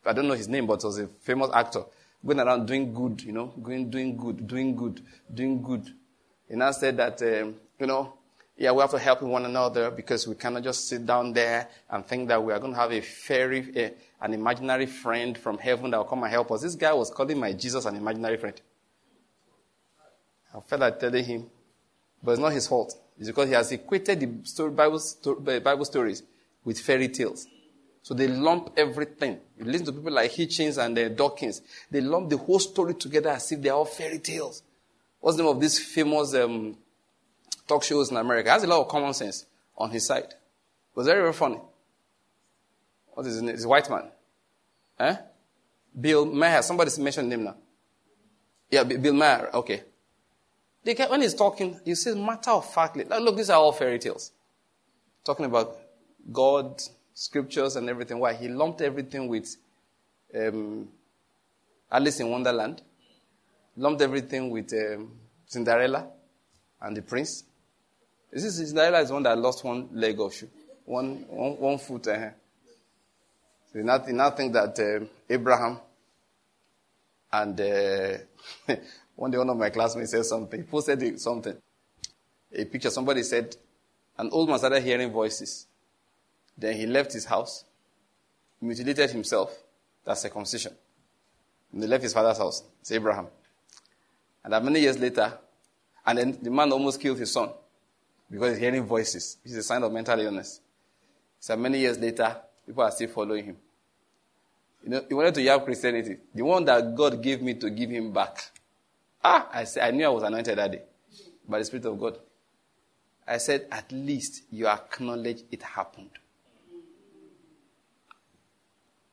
I 0.05 0.13
don't 0.13 0.27
know 0.27 0.35
his 0.35 0.47
name, 0.47 0.67
but 0.67 0.83
was 0.83 0.99
a 0.99 1.07
famous 1.07 1.49
actor 1.53 1.83
going 2.23 2.39
around 2.39 2.67
doing 2.67 2.93
good, 2.93 3.21
you 3.23 3.31
know, 3.31 3.47
going, 3.61 3.89
doing 3.89 4.15
good, 4.15 4.47
doing 4.47 4.75
good, 4.75 5.01
doing 5.33 5.61
good. 5.61 5.89
He 6.47 6.55
now 6.55 6.71
said 6.71 6.97
that, 6.97 7.21
um, 7.23 7.55
you 7.79 7.87
know, 7.87 8.13
yeah, 8.55 8.71
we 8.71 8.81
have 8.81 8.91
to 8.91 8.99
help 8.99 9.21
one 9.21 9.45
another 9.45 9.91
because 9.91 10.27
we 10.27 10.35
cannot 10.35 10.63
just 10.63 10.87
sit 10.87 11.05
down 11.05 11.33
there 11.33 11.67
and 11.89 12.05
think 12.05 12.27
that 12.27 12.43
we 12.43 12.53
are 12.53 12.59
going 12.59 12.73
to 12.73 12.79
have 12.79 12.91
a 12.91 13.01
fairy, 13.01 13.71
a, 13.75 13.93
an 14.21 14.33
imaginary 14.33 14.85
friend 14.85 15.37
from 15.37 15.57
heaven 15.57 15.91
that 15.91 15.97
will 15.97 16.05
come 16.05 16.23
and 16.23 16.31
help 16.31 16.51
us. 16.51 16.61
This 16.61 16.75
guy 16.75 16.93
was 16.93 17.09
calling 17.09 17.39
my 17.39 17.53
Jesus 17.53 17.85
an 17.85 17.95
imaginary 17.95 18.37
friend. 18.37 18.59
I 20.55 20.59
felt 20.61 20.81
like 20.81 20.99
telling 20.99 21.23
him, 21.23 21.45
but 22.23 22.31
it's 22.31 22.41
not 22.41 22.51
his 22.51 22.67
fault. 22.67 22.95
It's 23.17 23.27
because 23.27 23.49
he 23.49 23.55
has 23.55 23.71
equated 23.71 24.19
the 24.19 24.47
story, 24.47 24.71
Bible, 24.71 24.99
story, 24.99 25.59
Bible 25.59 25.85
stories 25.85 26.23
with 26.63 26.79
fairy 26.79 27.09
tales. 27.09 27.47
So 28.03 28.13
they 28.13 28.27
lump 28.27 28.71
everything. 28.77 29.39
You 29.57 29.65
listen 29.65 29.87
to 29.87 29.91
people 29.91 30.13
like 30.13 30.31
Hitchens 30.31 30.83
and 30.83 30.97
uh, 30.97 31.09
Dawkins. 31.09 31.61
They 31.91 32.01
lump 32.01 32.29
the 32.29 32.37
whole 32.37 32.59
story 32.59 32.93
together 32.93 33.29
as 33.31 33.51
if 33.51 33.61
they're 33.61 33.73
all 33.73 33.85
fairy 33.85 34.19
tales. 34.19 34.63
What's 35.19 35.35
the 35.35 35.43
name 35.43 35.51
of 35.51 35.59
this 35.59 35.79
famous 35.79 36.33
um, 36.35 36.77
talk 37.67 37.83
shows 37.83 38.11
in 38.11 38.17
America? 38.17 38.49
Has 38.49 38.63
a 38.63 38.67
lot 38.67 38.81
of 38.81 38.87
common 38.87 39.13
sense 39.13 39.45
on 39.77 39.89
his 39.89 40.05
side. 40.05 40.23
It 40.23 40.95
was 40.95 41.07
very, 41.07 41.21
very 41.21 41.33
funny. 41.33 41.59
What 43.13 43.25
is 43.25 43.33
his 43.33 43.41
name? 43.41 43.55
He's 43.55 43.65
a 43.65 43.67
white 43.67 43.89
man. 43.89 44.11
Eh? 44.99 45.15
Bill 45.99 46.25
Maher. 46.25 46.61
Somebody 46.61 46.91
mentioned 47.01 47.33
him 47.33 47.43
now. 47.43 47.55
Yeah, 48.69 48.83
Bill 48.83 49.13
Maher. 49.13 49.49
Okay. 49.55 49.83
Get, 50.93 51.09
when 51.09 51.21
he's 51.21 51.33
talking, 51.33 51.79
he 51.83 51.95
says 51.95 52.15
matter 52.15 52.51
of 52.51 52.71
factly. 52.71 53.03
Look, 53.05 53.37
these 53.37 53.49
are 53.49 53.59
all 53.59 53.71
fairy 53.71 53.99
tales. 53.99 54.31
Talking 55.23 55.45
about 55.45 55.77
God, 56.31 56.81
scriptures, 57.13 57.75
and 57.75 57.89
everything. 57.89 58.19
Why? 58.19 58.33
He 58.33 58.47
lumped 58.47 58.81
everything 58.81 59.27
with 59.27 59.55
um, 60.35 60.87
Alice 61.91 62.19
in 62.19 62.29
Wonderland. 62.29 62.81
Lumped 63.75 64.01
everything 64.01 64.49
with 64.49 64.73
um, 64.73 65.11
Cinderella 65.45 66.07
and 66.81 66.95
the 66.95 67.01
prince. 67.01 67.43
This 68.31 68.43
is 68.45 68.69
Cinderella 68.69 69.01
is 69.01 69.11
one 69.11 69.23
that 69.23 69.37
lost 69.37 69.63
one 69.63 69.89
leg 69.93 70.19
of 70.19 70.33
shoe, 70.33 70.49
one, 70.85 71.25
one, 71.27 71.51
one 71.57 71.77
foot. 71.77 72.07
Uh, 72.07 72.29
so 73.71 73.79
you 73.79 73.83
you 74.07 74.13
not 74.13 74.37
think 74.37 74.53
that 74.53 74.79
uh, 74.79 75.05
Abraham 75.29 75.79
And 77.31 77.59
uh, 77.59 78.17
one 79.17 79.31
day, 79.31 79.37
one 79.39 79.49
of 79.49 79.57
my 79.57 79.71
classmates 79.71 80.11
said 80.11 80.23
something. 80.25 80.61
He 80.61 80.65
posted 80.65 81.19
something. 81.19 81.57
A 82.53 82.65
picture. 82.65 82.91
Somebody 82.91 83.23
said, 83.23 83.55
an 84.15 84.29
old 84.31 84.47
man 84.47 84.59
started 84.59 84.83
hearing 84.83 85.11
voices. 85.11 85.65
Then 86.55 86.75
he 86.75 86.85
left 86.85 87.13
his 87.13 87.25
house, 87.25 87.65
mutilated 88.61 89.09
himself. 89.09 89.57
That's 90.05 90.21
circumcision. 90.21 90.73
And 91.73 91.81
he 91.81 91.89
left 91.89 92.03
his 92.03 92.13
father's 92.13 92.37
house. 92.37 92.63
It's 92.79 92.91
Abraham. 92.91 93.27
And 94.43 94.53
that 94.53 94.63
many 94.63 94.81
years 94.81 94.99
later, 94.99 95.33
and 96.05 96.17
then 96.19 96.37
the 96.39 96.51
man 96.51 96.71
almost 96.71 97.01
killed 97.01 97.17
his 97.17 97.31
son 97.31 97.49
because 98.29 98.51
he's 98.51 98.59
hearing 98.59 98.85
voices. 98.85 99.37
It's 99.43 99.55
a 99.55 99.63
sign 99.63 99.81
of 99.81 99.91
mental 99.91 100.19
illness. 100.19 100.61
So 101.39 101.57
many 101.57 101.79
years 101.79 101.97
later, 101.97 102.37
people 102.67 102.83
are 102.83 102.91
still 102.91 103.09
following 103.09 103.45
him. 103.45 103.57
You 104.83 104.89
know, 104.91 105.05
he 105.07 105.15
wanted 105.15 105.33
to 105.33 105.45
have 105.45 105.65
Christianity. 105.65 106.17
The 106.35 106.43
one 106.43 106.63
that 106.65 106.95
God 106.95 107.21
gave 107.21 107.41
me 107.41 107.55
to 107.55 107.71
give 107.71 107.89
him 107.89 108.13
back. 108.13 108.51
Ah, 109.23 109.49
I, 109.51 109.63
said, 109.65 109.87
I 109.87 109.91
knew 109.91 110.05
I 110.05 110.09
was 110.09 110.23
anointed 110.23 110.57
that 110.57 110.71
day 110.71 110.81
by 111.47 111.59
the 111.59 111.65
Spirit 111.65 111.85
of 111.85 111.99
God. 111.99 112.17
I 113.27 113.37
said, 113.37 113.67
at 113.71 113.91
least 113.91 114.43
you 114.51 114.67
acknowledge 114.67 115.43
it 115.51 115.61
happened. 115.61 116.11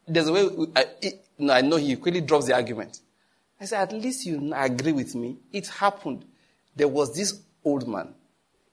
There's 0.06 0.28
a 0.28 0.32
way, 0.32 0.48
I, 0.76 0.84
it, 1.00 1.24
no, 1.38 1.52
I 1.52 1.62
know 1.62 1.76
he 1.76 1.96
quickly 1.96 2.20
drops 2.20 2.46
the 2.46 2.54
argument. 2.54 3.00
I 3.60 3.64
said, 3.64 3.82
at 3.82 3.92
least 3.92 4.26
you 4.26 4.52
agree 4.54 4.92
with 4.92 5.14
me. 5.14 5.38
It 5.52 5.66
happened. 5.68 6.24
There 6.76 6.88
was 6.88 7.14
this 7.14 7.40
old 7.64 7.88
man. 7.88 8.14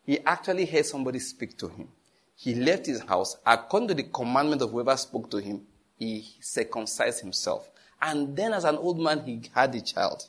He 0.05 0.19
actually 0.19 0.65
heard 0.65 0.85
somebody 0.85 1.19
speak 1.19 1.57
to 1.59 1.69
him. 1.69 1.87
He 2.35 2.55
left 2.55 2.87
his 2.87 3.01
house. 3.01 3.37
According 3.45 3.89
to 3.89 3.93
the 3.93 4.03
commandment 4.03 4.61
of 4.61 4.71
whoever 4.71 4.97
spoke 4.97 5.29
to 5.31 5.37
him, 5.37 5.61
he 5.97 6.27
circumcised 6.41 7.21
himself. 7.21 7.69
And 8.01 8.35
then, 8.35 8.53
as 8.53 8.63
an 8.63 8.77
old 8.77 8.99
man, 8.99 9.23
he 9.23 9.43
had 9.53 9.73
a 9.75 9.81
child. 9.81 10.27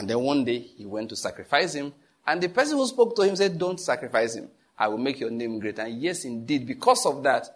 And 0.00 0.08
then 0.08 0.18
one 0.20 0.46
day, 0.46 0.60
he 0.60 0.86
went 0.86 1.10
to 1.10 1.16
sacrifice 1.16 1.74
him. 1.74 1.92
And 2.26 2.40
the 2.40 2.48
person 2.48 2.78
who 2.78 2.86
spoke 2.86 3.14
to 3.16 3.22
him 3.22 3.36
said, 3.36 3.58
Don't 3.58 3.78
sacrifice 3.78 4.34
him. 4.34 4.48
I 4.78 4.88
will 4.88 4.96
make 4.96 5.20
your 5.20 5.30
name 5.30 5.58
great. 5.58 5.78
And 5.78 6.00
yes, 6.00 6.24
indeed, 6.24 6.66
because 6.66 7.04
of 7.04 7.22
that, 7.24 7.46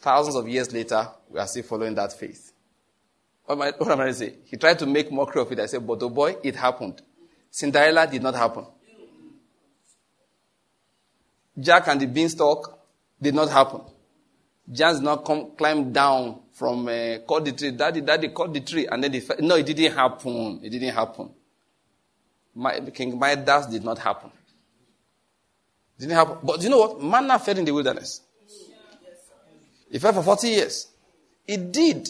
thousands 0.00 0.34
of 0.34 0.48
years 0.48 0.72
later, 0.72 1.06
we 1.28 1.38
are 1.38 1.46
still 1.46 1.62
following 1.62 1.94
that 1.94 2.12
faith. 2.14 2.52
What 3.44 3.54
am 3.54 3.62
I, 3.62 3.70
what 3.78 3.92
am 3.92 4.00
I 4.00 4.10
say? 4.10 4.34
He 4.44 4.56
tried 4.56 4.80
to 4.80 4.86
make 4.86 5.12
mockery 5.12 5.40
of 5.40 5.52
it. 5.52 5.60
I 5.60 5.66
said, 5.66 5.86
But 5.86 6.02
oh 6.02 6.08
boy, 6.08 6.34
it 6.42 6.56
happened. 6.56 7.00
Cinderella 7.48 8.08
did 8.08 8.24
not 8.24 8.34
happen. 8.34 8.66
Jack 11.60 11.86
and 11.86 12.00
the 12.00 12.06
beanstalk 12.06 12.76
did 13.20 13.36
not 13.36 13.50
happen. 13.50 13.82
Jack 14.68 14.94
did 14.94 15.04
not 15.04 15.24
come, 15.24 15.52
climb 15.56 15.92
down 15.92 16.40
from 16.50 16.88
uh, 16.88 17.18
cut 17.18 17.44
the 17.44 17.52
tree. 17.52 17.70
Daddy, 17.70 18.00
daddy, 18.00 18.30
cut 18.30 18.52
the 18.52 18.62
tree. 18.62 18.88
And 18.88 19.04
then 19.04 19.12
the, 19.12 19.36
no, 19.38 19.54
it 19.54 19.64
didn't 19.64 19.92
happen. 19.92 20.58
It 20.60 20.70
didn't 20.70 20.92
happen. 20.92 21.30
My, 22.54 22.80
King 22.80 23.18
Midas 23.18 23.66
did 23.66 23.84
not 23.84 23.98
happen. 23.98 24.30
Didn't 25.98 26.14
happen. 26.14 26.38
But 26.42 26.62
you 26.62 26.68
know 26.68 26.78
what? 26.78 27.02
Manna 27.02 27.38
fed 27.38 27.58
in 27.58 27.64
the 27.64 27.72
wilderness. 27.72 28.20
It 29.90 30.00
fed 30.00 30.14
for 30.14 30.22
40 30.22 30.48
years. 30.48 30.88
It 31.46 31.72
did. 31.72 32.08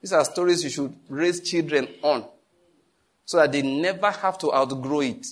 These 0.00 0.12
are 0.12 0.24
stories 0.24 0.64
you 0.64 0.70
should 0.70 0.94
raise 1.08 1.40
children 1.40 1.88
on 2.02 2.24
so 3.24 3.38
that 3.38 3.52
they 3.52 3.62
never 3.62 4.10
have 4.10 4.38
to 4.38 4.52
outgrow 4.52 5.00
it 5.00 5.26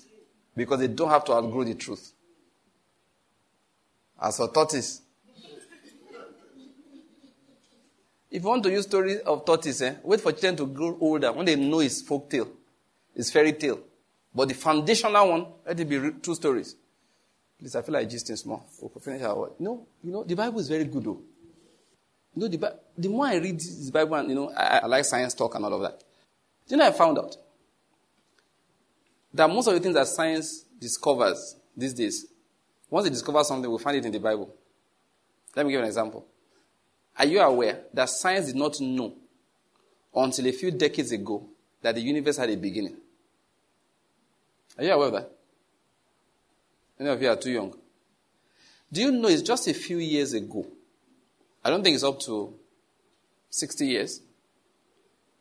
because 0.56 0.80
they 0.80 0.88
don't 0.88 1.10
have 1.10 1.24
to 1.24 1.32
outgrow 1.32 1.64
the 1.64 1.74
truth. 1.74 2.12
As 4.20 4.36
for 4.36 4.52
tortoise, 4.52 5.00
if 8.30 8.42
you 8.42 8.48
want 8.48 8.64
to 8.64 8.70
use 8.70 8.84
stories 8.84 9.18
of 9.20 9.44
tortoise, 9.44 9.80
eh, 9.82 9.94
wait 10.02 10.20
for 10.20 10.32
children 10.32 10.56
to 10.56 10.66
grow 10.66 10.96
older 11.00 11.32
when 11.32 11.46
they 11.46 11.56
know 11.56 11.80
it's 11.80 12.02
folk 12.02 12.28
tale, 12.28 12.48
it's 13.14 13.30
fairy 13.30 13.52
tale. 13.52 13.78
But 14.34 14.48
the 14.48 14.54
foundational 14.54 15.30
one, 15.30 15.46
let 15.66 15.78
it 15.78 15.88
be 15.88 16.10
two 16.20 16.34
stories. 16.34 16.74
Please, 17.58 17.76
I 17.76 17.82
feel 17.82 17.94
like 17.94 18.08
gisting 18.08 18.36
small. 18.36 18.66
We'll 18.80 18.90
finish 19.00 19.22
our 19.22 19.38
word. 19.38 19.52
No, 19.60 19.86
you 20.02 20.10
know, 20.10 20.24
the 20.24 20.34
Bible 20.34 20.58
is 20.60 20.68
very 20.68 20.84
good 20.84 21.04
though. 21.04 21.20
You 22.34 22.42
know, 22.42 22.48
the, 22.48 22.76
the 22.98 23.08
more 23.08 23.26
I 23.26 23.36
read 23.36 23.56
this 23.56 23.90
Bible, 23.90 24.16
and, 24.16 24.28
you 24.28 24.34
know, 24.34 24.50
I, 24.50 24.78
I 24.78 24.86
like 24.86 25.04
science 25.04 25.34
talk 25.34 25.54
and 25.54 25.64
all 25.64 25.74
of 25.74 25.82
that. 25.82 26.02
You 26.66 26.76
know 26.76 26.86
I 26.86 26.90
found 26.90 27.18
out? 27.18 27.36
That 29.32 29.48
most 29.48 29.68
of 29.68 29.74
the 29.74 29.80
things 29.80 29.94
that 29.94 30.08
science 30.08 30.64
discovers 30.80 31.56
these 31.76 31.94
days 31.94 32.26
once 32.94 33.04
they 33.04 33.10
discover 33.10 33.42
something, 33.42 33.68
we'll 33.68 33.80
find 33.80 33.96
it 33.96 34.04
in 34.04 34.12
the 34.12 34.20
Bible. 34.20 34.54
Let 35.56 35.66
me 35.66 35.72
give 35.72 35.80
an 35.80 35.86
example. 35.86 36.24
Are 37.18 37.24
you 37.24 37.40
aware 37.40 37.80
that 37.92 38.08
science 38.08 38.46
did 38.46 38.54
not 38.54 38.80
know 38.80 39.12
until 40.14 40.46
a 40.46 40.52
few 40.52 40.70
decades 40.70 41.10
ago 41.10 41.44
that 41.82 41.96
the 41.96 42.00
universe 42.00 42.36
had 42.36 42.50
a 42.50 42.56
beginning? 42.56 42.96
Are 44.78 44.84
you 44.84 44.92
aware 44.92 45.06
of 45.06 45.12
that? 45.14 45.30
Any 46.98 47.08
of 47.08 47.22
you 47.22 47.28
are 47.28 47.36
too 47.36 47.50
young. 47.50 47.74
Do 48.92 49.00
you 49.00 49.10
know 49.10 49.28
it's 49.28 49.42
just 49.42 49.66
a 49.68 49.74
few 49.74 49.98
years 49.98 50.32
ago? 50.32 50.66
I 51.64 51.70
don't 51.70 51.82
think 51.82 51.94
it's 51.94 52.04
up 52.04 52.20
to 52.20 52.54
60 53.50 53.86
years 53.86 54.20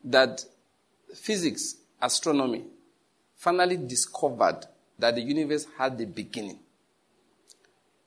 that 0.04 0.44
physics, 1.14 1.76
astronomy, 2.02 2.64
finally 3.36 3.78
discovered 3.78 4.66
that 4.98 5.16
the 5.16 5.22
universe 5.22 5.68
had 5.78 6.00
a 6.00 6.06
beginning 6.06 6.60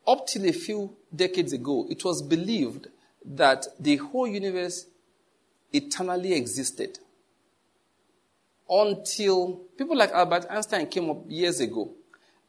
up 0.07 0.27
till 0.27 0.47
a 0.47 0.53
few 0.53 0.97
decades 1.15 1.53
ago, 1.53 1.87
it 1.91 2.05
was 2.05 2.23
believed 2.23 2.87
that 3.25 3.67
the 3.81 3.97
whole 3.97 4.29
universe 4.29 4.87
eternally 5.73 6.33
existed. 6.33 6.99
Until 8.69 9.61
people 9.77 9.97
like 9.97 10.11
Albert 10.11 10.47
Einstein 10.51 10.87
came 10.87 11.11
up 11.11 11.25
years 11.29 11.61
ago, 11.61 11.93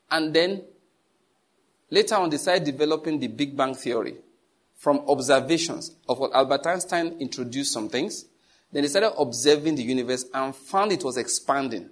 and 0.09 0.33
then 0.33 0.63
later 1.89 2.15
on 2.15 2.29
decided 2.29 2.65
developing 2.65 3.19
the 3.19 3.27
Big 3.27 3.55
Bang 3.55 3.75
Theory 3.75 4.15
from 4.75 4.99
observations 5.07 5.95
of 6.07 6.19
what 6.19 6.33
Albert 6.33 6.65
Einstein 6.65 7.17
introduced 7.19 7.73
some 7.73 7.89
things. 7.89 8.25
Then 8.71 8.83
they 8.83 8.89
started 8.89 9.13
observing 9.17 9.75
the 9.75 9.83
universe 9.83 10.25
and 10.33 10.55
found 10.55 10.91
it 10.91 11.03
was 11.03 11.17
expanding. 11.17 11.89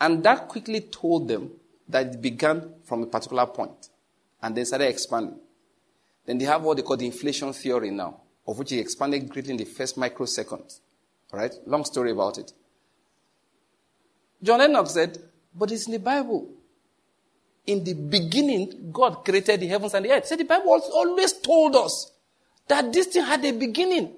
And 0.00 0.22
that 0.24 0.48
quickly 0.48 0.80
told 0.80 1.28
them 1.28 1.52
that 1.88 2.06
it 2.06 2.22
began 2.22 2.74
from 2.84 3.02
a 3.02 3.06
particular 3.06 3.46
point 3.46 3.90
and 4.42 4.56
then 4.56 4.64
started 4.64 4.88
expanding. 4.88 5.38
Then 6.26 6.38
they 6.38 6.46
have 6.46 6.62
what 6.62 6.76
they 6.76 6.82
call 6.82 6.96
the 6.96 7.06
inflation 7.06 7.52
theory 7.52 7.90
now, 7.90 8.20
of 8.46 8.58
which 8.58 8.72
it 8.72 8.78
expanded 8.78 9.28
greatly 9.28 9.52
in 9.52 9.56
the 9.58 9.64
first 9.64 9.96
microsecond. 9.96 10.64
Right? 11.32 11.54
Long 11.66 11.84
story 11.84 12.12
about 12.12 12.38
it. 12.38 12.52
John 14.44 14.60
Enoch 14.60 14.88
said, 14.88 15.18
but 15.54 15.72
it's 15.72 15.86
in 15.86 15.92
the 15.92 15.98
Bible. 15.98 16.50
In 17.66 17.82
the 17.82 17.94
beginning, 17.94 18.90
God 18.92 19.24
created 19.24 19.60
the 19.60 19.66
heavens 19.66 19.94
and 19.94 20.04
the 20.04 20.12
earth. 20.12 20.26
So 20.26 20.36
the 20.36 20.44
Bible 20.44 20.82
always 20.92 21.32
told 21.32 21.74
us 21.76 22.12
that 22.68 22.92
this 22.92 23.06
thing 23.06 23.24
had 23.24 23.42
a 23.44 23.52
beginning. 23.52 24.12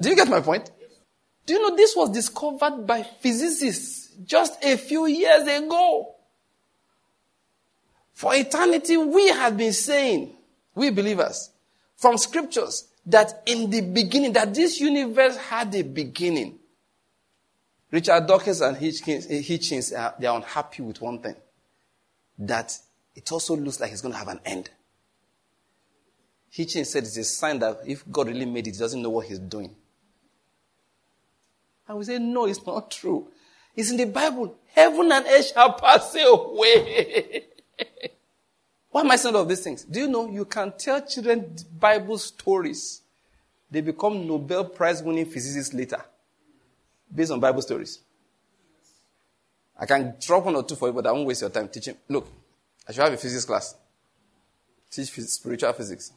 Do 0.00 0.08
you 0.08 0.16
get 0.16 0.28
my 0.28 0.40
point? 0.40 0.70
Do 1.44 1.52
you 1.52 1.60
know 1.60 1.76
this 1.76 1.94
was 1.94 2.10
discovered 2.10 2.86
by 2.86 3.02
physicists 3.02 4.14
just 4.24 4.64
a 4.64 4.78
few 4.78 5.06
years 5.06 5.42
ago? 5.42 6.14
For 8.14 8.34
eternity, 8.34 8.96
we 8.96 9.28
have 9.28 9.56
been 9.56 9.72
saying, 9.74 10.34
we 10.74 10.90
believers, 10.90 11.50
from 11.96 12.16
scriptures, 12.16 12.88
that 13.04 13.42
in 13.44 13.68
the 13.68 13.82
beginning, 13.82 14.32
that 14.32 14.54
this 14.54 14.80
universe 14.80 15.36
had 15.36 15.74
a 15.74 15.82
beginning. 15.82 16.58
Richard 17.92 18.26
Dawkins 18.26 18.62
and 18.62 18.78
eh, 18.78 18.80
Hitchens 18.80 19.96
are, 19.96 20.14
they 20.18 20.26
are 20.26 20.36
unhappy 20.36 20.82
with 20.82 21.00
one 21.02 21.18
thing. 21.18 21.36
That 22.38 22.76
it 23.14 23.30
also 23.30 23.54
looks 23.54 23.80
like 23.80 23.92
it's 23.92 24.00
going 24.00 24.12
to 24.12 24.18
have 24.18 24.28
an 24.28 24.40
end. 24.46 24.70
Hitchens 26.50 26.86
said 26.86 27.04
it's 27.04 27.18
a 27.18 27.24
sign 27.24 27.58
that 27.58 27.80
if 27.86 28.10
God 28.10 28.28
really 28.28 28.46
made 28.46 28.66
it, 28.66 28.74
he 28.74 28.78
doesn't 28.78 29.00
know 29.00 29.10
what 29.10 29.26
he's 29.26 29.38
doing. 29.38 29.76
And 31.86 31.98
we 31.98 32.04
say, 32.04 32.18
no, 32.18 32.46
it's 32.46 32.66
not 32.66 32.90
true. 32.90 33.28
It's 33.76 33.90
in 33.90 33.98
the 33.98 34.06
Bible. 34.06 34.56
Heaven 34.74 35.12
and 35.12 35.26
earth 35.26 35.52
shall 35.52 35.74
pass 35.74 36.14
away. 36.14 37.44
Why 38.90 39.02
am 39.02 39.10
I 39.10 39.16
saying 39.16 39.34
all 39.34 39.42
of 39.42 39.48
these 39.48 39.62
things? 39.62 39.84
Do 39.84 40.00
you 40.00 40.08
know 40.08 40.30
you 40.30 40.46
can 40.46 40.72
tell 40.78 41.06
children 41.06 41.54
Bible 41.78 42.16
stories? 42.16 43.02
They 43.70 43.82
become 43.82 44.26
Nobel 44.26 44.64
Prize 44.64 45.02
winning 45.02 45.26
physicists 45.26 45.74
later 45.74 46.02
based 47.14 47.30
on 47.30 47.40
Bible 47.40 47.62
stories. 47.62 48.00
I 49.78 49.86
can 49.86 50.14
drop 50.20 50.44
one 50.44 50.54
or 50.56 50.62
two 50.62 50.76
for 50.76 50.88
you, 50.88 50.94
but 50.94 51.06
I 51.06 51.12
won't 51.12 51.26
waste 51.26 51.40
your 51.40 51.50
time 51.50 51.68
teaching. 51.68 51.96
Look, 52.08 52.28
I 52.88 52.92
should 52.92 53.04
have 53.04 53.12
a 53.12 53.16
physics 53.16 53.44
class. 53.44 53.74
Teach 54.90 55.08
spiritual 55.08 55.72
physics. 55.72 56.12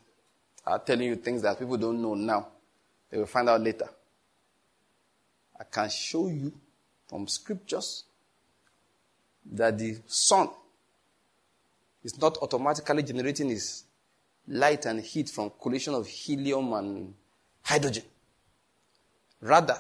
I'm 0.66 0.82
telling 0.86 1.08
you 1.08 1.16
things 1.16 1.42
that 1.44 1.58
people 1.58 1.78
don't 1.78 2.02
know 2.02 2.16
now. 2.16 2.48
They 3.10 3.18
will 3.18 3.26
find 3.26 3.50
out 3.50 3.62
later. 3.62 3.90
I 5.60 5.64
can 5.64 5.90
show 5.90 6.28
you 6.28 6.52
from 7.08 7.28
scriptures 7.28 8.04
that 9.54 9.78
the 9.78 9.98
sun 10.08 10.50
is 12.04 12.20
not 12.20 12.38
automatically 12.42 13.04
generating 13.04 13.50
its 13.52 13.86
light 14.48 14.86
and 14.86 15.00
heat 15.02 15.30
from 15.30 15.52
collision 15.62 15.94
of 15.94 16.08
helium 16.08 16.74
and 16.74 17.14
hydrogen. 17.62 18.04
Rather, 19.42 19.78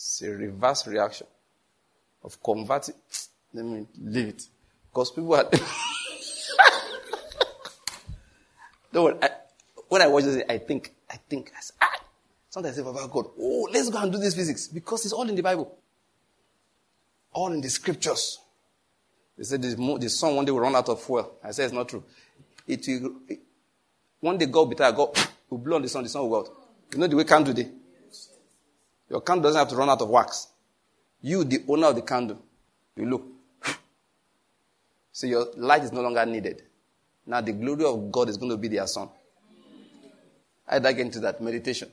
It's 0.00 0.22
a 0.22 0.30
reverse 0.30 0.86
reaction 0.86 1.26
of 2.24 2.42
converting. 2.42 2.94
Let 3.52 3.66
me 3.66 3.86
leave 4.00 4.28
it. 4.28 4.44
Because 4.90 5.10
people 5.10 5.34
are. 5.34 5.44
Don't 8.92 9.04
worry. 9.04 9.16
I, 9.20 9.28
when 9.88 10.00
I 10.00 10.06
watch 10.06 10.24
this, 10.24 10.42
I 10.48 10.56
think, 10.56 10.94
I 11.10 11.16
think, 11.16 11.52
I 11.54 11.60
say, 11.60 11.74
ah! 11.82 12.00
Sometimes 12.48 12.78
I 12.78 12.82
say, 12.82 12.88
about 12.88 13.10
God, 13.10 13.26
oh, 13.38 13.68
let's 13.70 13.90
go 13.90 13.98
and 13.98 14.10
do 14.10 14.16
this 14.16 14.34
physics. 14.34 14.68
Because 14.68 15.04
it's 15.04 15.12
all 15.12 15.28
in 15.28 15.34
the 15.34 15.42
Bible. 15.42 15.76
All 17.32 17.52
in 17.52 17.60
the 17.60 17.68
scriptures. 17.68 18.38
They 19.36 19.44
said 19.44 19.60
the, 19.60 20.08
sun 20.08 20.34
one 20.34 20.46
day 20.46 20.52
will 20.52 20.60
run 20.60 20.76
out 20.76 20.88
of 20.88 21.02
fuel. 21.02 21.34
I 21.44 21.50
said 21.50 21.64
it's 21.66 21.74
not 21.74 21.90
true. 21.90 22.04
It 22.66 22.86
will, 22.88 23.16
it, 23.28 23.40
one 24.20 24.38
day 24.38 24.46
God 24.46 24.60
will 24.60 24.66
be 24.66 24.76
tired, 24.76 24.96
God 24.96 25.10
will 25.50 25.58
blow 25.58 25.76
on 25.76 25.82
the 25.82 25.88
sun, 25.88 26.04
the 26.04 26.08
sun 26.08 26.22
will 26.22 26.30
go 26.30 26.38
out. 26.48 26.56
You 26.90 27.00
know 27.00 27.06
the 27.06 27.16
way 27.16 27.24
candle 27.24 27.52
do? 27.52 27.79
Your 29.10 29.20
candle 29.20 29.42
doesn't 29.42 29.58
have 29.58 29.68
to 29.68 29.76
run 29.76 29.90
out 29.90 30.00
of 30.00 30.08
wax. 30.08 30.48
You, 31.20 31.44
the 31.44 31.64
owner 31.68 31.88
of 31.88 31.96
the 31.96 32.02
candle, 32.02 32.42
you 32.96 33.06
look. 33.06 33.24
So 35.12 35.26
your 35.26 35.48
light 35.56 35.82
is 35.82 35.92
no 35.92 36.00
longer 36.00 36.24
needed. 36.24 36.62
Now 37.26 37.42
the 37.42 37.52
glory 37.52 37.84
of 37.84 38.10
God 38.10 38.30
is 38.30 38.38
going 38.38 38.52
to 38.52 38.56
be 38.56 38.68
their 38.68 38.86
sun. 38.86 39.10
I 40.66 40.78
dig 40.78 41.00
into 41.00 41.20
that 41.20 41.42
meditation. 41.42 41.90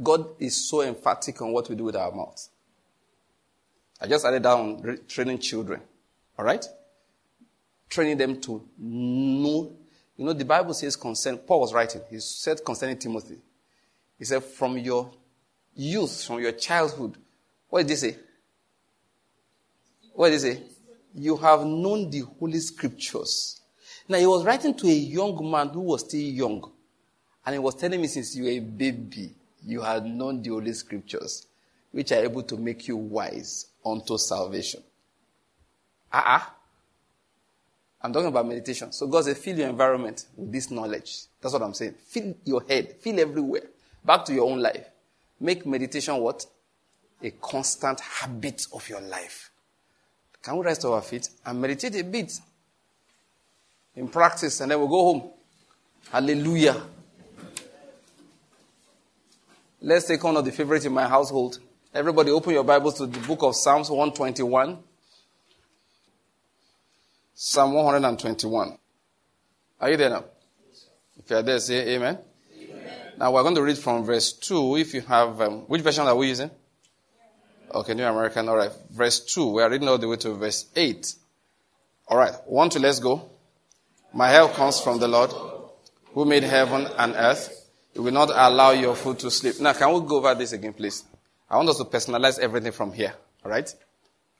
God 0.00 0.26
is 0.38 0.68
so 0.68 0.82
emphatic 0.82 1.40
on 1.42 1.52
what 1.52 1.68
we 1.68 1.74
do 1.74 1.84
with 1.84 1.96
our 1.96 2.12
mouths. 2.12 2.50
I 4.00 4.06
just 4.06 4.24
added 4.24 4.42
down 4.42 5.00
training 5.08 5.38
children. 5.38 5.80
All 6.38 6.44
right? 6.44 6.64
Training 7.88 8.18
them 8.18 8.40
to 8.42 8.62
know. 8.78 9.72
You 10.16 10.24
know, 10.26 10.32
the 10.34 10.44
Bible 10.44 10.74
says 10.74 10.94
concern. 10.96 11.38
Paul 11.38 11.60
was 11.60 11.72
writing. 11.72 12.02
He 12.10 12.20
said 12.20 12.64
concerning 12.64 12.98
Timothy. 12.98 13.38
He 14.18 14.24
said, 14.24 14.44
from 14.44 14.78
your 14.78 15.10
youth, 15.74 16.24
from 16.24 16.40
your 16.40 16.52
childhood. 16.52 17.16
What 17.68 17.82
did 17.82 17.90
he 17.90 17.96
say? 17.96 18.16
What 20.14 20.30
did 20.30 20.34
he 20.34 20.38
say? 20.40 20.62
You 21.14 21.36
have 21.36 21.64
known 21.64 22.10
the 22.10 22.20
Holy 22.20 22.58
Scriptures. 22.58 23.60
Now, 24.08 24.18
he 24.18 24.26
was 24.26 24.44
writing 24.44 24.74
to 24.74 24.86
a 24.86 24.92
young 24.92 25.50
man 25.50 25.68
who 25.68 25.80
was 25.80 26.02
still 26.02 26.20
young. 26.20 26.70
And 27.44 27.54
he 27.54 27.58
was 27.58 27.74
telling 27.74 28.00
me, 28.00 28.06
since 28.08 28.36
you 28.36 28.44
were 28.44 28.50
a 28.50 28.60
baby, 28.60 29.34
you 29.64 29.80
had 29.80 30.04
known 30.04 30.42
the 30.42 30.50
Holy 30.50 30.72
Scriptures, 30.72 31.46
which 31.90 32.12
are 32.12 32.22
able 32.22 32.42
to 32.44 32.56
make 32.56 32.88
you 32.88 32.96
wise 32.96 33.66
unto 33.84 34.18
salvation. 34.18 34.82
Ah, 36.12 36.18
uh-uh. 36.18 36.50
I'm 38.02 38.12
talking 38.12 38.28
about 38.28 38.48
meditation. 38.48 38.92
So 38.92 39.06
God 39.06 39.24
said, 39.24 39.36
fill 39.36 39.56
your 39.58 39.68
environment 39.68 40.26
with 40.36 40.50
this 40.52 40.70
knowledge. 40.70 41.22
That's 41.40 41.52
what 41.52 41.62
I'm 41.62 41.74
saying. 41.74 41.94
Fill 42.08 42.34
your 42.44 42.62
head, 42.68 42.96
fill 43.00 43.18
everywhere. 43.20 43.62
Back 44.04 44.24
to 44.24 44.34
your 44.34 44.50
own 44.50 44.60
life. 44.60 44.86
Make 45.42 45.66
meditation 45.66 46.16
what? 46.18 46.46
A 47.20 47.32
constant 47.32 47.98
habit 47.98 48.64
of 48.72 48.88
your 48.88 49.00
life. 49.00 49.50
Can 50.40 50.56
we 50.56 50.64
rise 50.64 50.78
to 50.78 50.92
our 50.92 51.02
feet 51.02 51.28
and 51.44 51.60
meditate 51.60 51.96
a 51.96 52.04
bit 52.04 52.32
in 53.96 54.06
practice 54.06 54.60
and 54.60 54.70
then 54.70 54.78
we'll 54.78 54.88
go 54.88 55.04
home? 55.04 55.30
Hallelujah. 56.12 56.80
Let's 59.80 60.06
take 60.06 60.22
one 60.22 60.36
of 60.36 60.44
the 60.44 60.52
favorites 60.52 60.84
in 60.84 60.92
my 60.92 61.08
household. 61.08 61.58
Everybody 61.92 62.30
open 62.30 62.52
your 62.52 62.64
Bibles 62.64 62.94
to 62.98 63.06
the 63.06 63.18
book 63.18 63.42
of 63.42 63.56
Psalms 63.56 63.90
121. 63.90 64.78
Psalm 67.34 67.72
121. 67.72 68.78
Are 69.80 69.90
you 69.90 69.96
there 69.96 70.10
now? 70.10 70.24
If 71.18 71.28
you 71.28 71.36
are 71.36 71.42
there, 71.42 71.58
say 71.58 71.96
amen. 71.96 72.18
Now 73.22 73.30
we're 73.30 73.44
going 73.44 73.54
to 73.54 73.62
read 73.62 73.78
from 73.78 74.04
verse 74.04 74.32
2. 74.32 74.78
If 74.78 74.94
you 74.94 75.00
have, 75.02 75.40
um, 75.40 75.60
which 75.68 75.80
version 75.80 76.08
are 76.08 76.16
we 76.16 76.26
using? 76.26 76.50
Okay, 77.72 77.94
New 77.94 78.04
American. 78.04 78.48
All 78.48 78.56
right. 78.56 78.72
Verse 78.90 79.20
2. 79.20 79.46
We 79.46 79.62
are 79.62 79.70
reading 79.70 79.86
all 79.86 79.96
the 79.96 80.08
way 80.08 80.16
to 80.16 80.34
verse 80.34 80.66
8. 80.74 81.14
All 82.08 82.18
right. 82.18 82.32
One, 82.46 82.68
two, 82.68 82.80
let's 82.80 82.98
go. 82.98 83.30
My 84.12 84.28
help 84.28 84.54
comes 84.54 84.80
from 84.80 84.98
the 84.98 85.06
Lord 85.06 85.30
who 86.12 86.24
made 86.24 86.42
heaven 86.42 86.88
and 86.98 87.14
earth. 87.14 87.70
He 87.92 88.00
will 88.00 88.10
not 88.10 88.30
allow 88.30 88.72
your 88.72 88.96
foot 88.96 89.20
to 89.20 89.30
sleep. 89.30 89.60
Now, 89.60 89.72
can 89.72 89.92
we 89.92 90.00
go 90.00 90.16
over 90.16 90.34
this 90.34 90.50
again, 90.50 90.72
please? 90.72 91.04
I 91.48 91.56
want 91.58 91.68
us 91.68 91.78
to 91.78 91.84
personalize 91.84 92.40
everything 92.40 92.72
from 92.72 92.92
here. 92.92 93.14
All 93.44 93.52
right. 93.52 93.72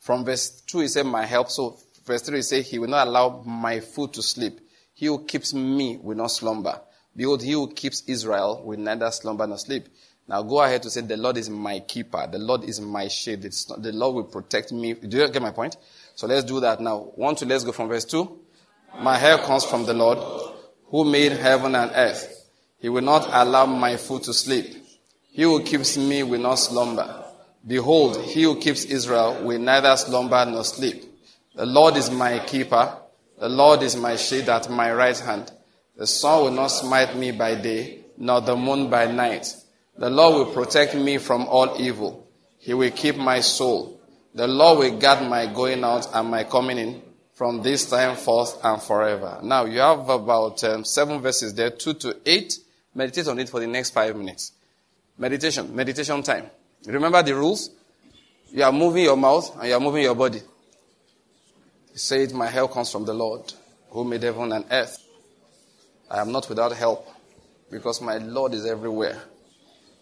From 0.01 0.25
verse 0.25 0.61
2, 0.63 0.81
he 0.81 0.89
said, 0.89 1.07
my 1.07 1.25
help. 1.25 1.51
So 1.51 1.79
verse 2.05 2.23
3, 2.23 2.39
he 2.39 2.43
said, 2.43 2.65
he 2.65 2.81
will 2.81 2.89
not 2.89 3.07
allow 3.07 3.45
my 3.47 3.79
foot 3.79 4.15
to 4.15 4.23
sleep. 4.23 4.59
He 4.93 5.07
who 5.07 5.25
keeps 5.25 5.55
me 5.55 5.99
will 6.03 6.17
not 6.17 6.33
slumber. 6.33 6.81
Behold, 7.15 7.43
he 7.43 7.53
who 7.53 7.73
keeps 7.73 8.03
Israel 8.07 8.63
will 8.65 8.79
neither 8.79 9.11
slumber 9.11 9.47
nor 9.47 9.59
sleep. 9.59 9.89
Now 10.29 10.43
go 10.43 10.63
ahead 10.63 10.83
to 10.85 10.91
say, 10.91 11.01
the 11.01 11.17
Lord 11.17 11.37
is 11.37 11.51
my 11.51 11.81
keeper. 11.81 12.27
The 12.31 12.39
Lord 12.39 12.65
is 12.65 12.81
my 12.81 13.09
shade. 13.09 13.45
Not, 13.69 13.83
the 13.83 13.93
Lord 13.93 14.15
will 14.15 14.25
protect 14.25 14.73
me. 14.73 14.95
Do 14.95 15.19
you 15.19 15.29
get 15.29 15.43
my 15.43 15.51
point? 15.51 15.77
So 16.15 16.27
let's 16.27 16.45
do 16.45 16.61
that 16.61 16.81
now. 16.81 16.99
One, 17.17 17.35
two, 17.35 17.45
let's 17.45 17.65
go 17.65 17.73
from 17.73 17.89
verse 17.89 18.05
two. 18.05 18.41
My 19.01 19.19
help 19.19 19.43
comes 19.43 19.65
from 19.65 19.85
the 19.85 19.95
Lord 19.95 20.19
who 20.87 21.05
made 21.05 21.33
heaven 21.33 21.75
and 21.75 21.91
earth. 21.95 22.51
He 22.79 22.89
will 22.89 23.03
not 23.03 23.27
allow 23.31 23.67
my 23.67 23.97
foot 23.97 24.25
to 24.25 24.35
sleep. 24.35 24.77
He 25.31 25.43
who 25.43 25.63
keeps 25.63 25.97
me 25.97 26.23
will 26.23 26.41
not 26.41 26.57
slumber. 26.57 27.25
Behold, 27.67 28.21
he 28.23 28.43
who 28.43 28.61
keeps 28.61 28.85
Israel 28.85 29.45
will 29.45 29.59
neither 29.59 29.97
slumber 29.97 30.45
nor 30.45 30.65
sleep. 30.65 31.05
The 31.55 31.67
Lord 31.67 31.97
is 31.97 32.11
my 32.11 32.39
keeper. 32.41 32.97
The 33.39 33.49
Lord 33.49 33.83
is 33.83 33.97
my 33.97 34.17
shade 34.17 34.49
at 34.49 34.71
my 34.71 34.93
right 34.93 35.19
hand. 35.19 35.51
The 35.97 36.07
sun 36.07 36.45
will 36.45 36.51
not 36.51 36.69
smite 36.69 37.17
me 37.17 37.33
by 37.33 37.55
day, 37.55 38.01
nor 38.17 38.41
the 38.41 38.57
moon 38.57 38.89
by 38.89 39.11
night. 39.11 39.55
The 39.97 40.09
Lord 40.11 40.35
will 40.35 40.55
protect 40.55 40.95
me 40.95 41.19
from 41.19 41.47
all 41.47 41.81
evil. 41.81 42.27
He 42.59 42.75
will 42.75 42.91
keep 42.91 43.17
my 43.17 43.41
soul. 43.41 44.01
The 44.35 44.47
Lord 44.47 44.79
will 44.79 44.99
guard 44.99 45.29
my 45.29 45.47
going 45.53 45.85
out 45.85 46.09
and 46.15 46.31
my 46.31 46.45
coming 46.45 46.79
in 46.79 47.03
from 47.35 47.63
this 47.63 47.91
time 47.91 48.17
forth 48.17 48.59
and 48.65 48.81
forever. 48.81 49.41
Now 49.43 49.65
you 49.65 49.81
have 49.81 50.09
about 50.09 50.63
um, 50.65 50.85
seven 50.85 51.21
verses 51.21 51.55
there, 51.55 51.71
two 51.71 51.95
to 51.95 52.17
eight. 52.25 52.55
Meditate 52.95 53.29
on 53.29 53.39
it 53.39 53.49
for 53.49 53.61
the 53.61 53.67
next 53.67 53.91
five 53.91 54.17
minutes. 54.17 54.53
Meditation, 55.19 55.75
meditation 55.75 56.23
time. 56.23 56.47
Remember 56.87 57.23
the 57.23 57.35
rules? 57.35 57.71
You 58.51 58.65
are 58.65 58.73
moving 58.73 59.05
your 59.05 59.17
mouth 59.17 59.55
and 59.59 59.69
you 59.69 59.75
are 59.75 59.81
moving 59.81 60.03
your 60.03 60.15
body. 60.15 60.41
Say 61.95 62.25
it, 62.25 62.33
my 62.33 62.47
help 62.47 62.73
comes 62.73 62.91
from 62.91 63.05
the 63.05 63.15
Lord 63.15 63.53
who 63.91 64.05
made 64.05 64.23
heaven 64.23 64.53
and 64.53 64.65
earth. 64.71 64.99
I 66.13 66.21
am 66.21 66.31
not 66.31 66.47
without 66.51 66.73
help 66.73 67.09
because 67.71 68.03
my 68.03 68.19
Lord 68.19 68.53
is 68.53 68.67
everywhere. 68.67 69.19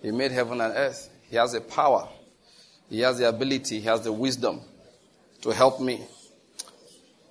He 0.02 0.10
made 0.10 0.32
heaven 0.32 0.60
and 0.60 0.74
earth. 0.76 1.08
He 1.30 1.36
has 1.36 1.52
the 1.52 1.60
power. 1.60 2.08
He 2.88 2.98
has 3.02 3.18
the 3.18 3.28
ability. 3.28 3.78
He 3.78 3.86
has 3.86 4.00
the 4.00 4.12
wisdom 4.12 4.60
to 5.42 5.50
help 5.50 5.80
me. 5.80 6.00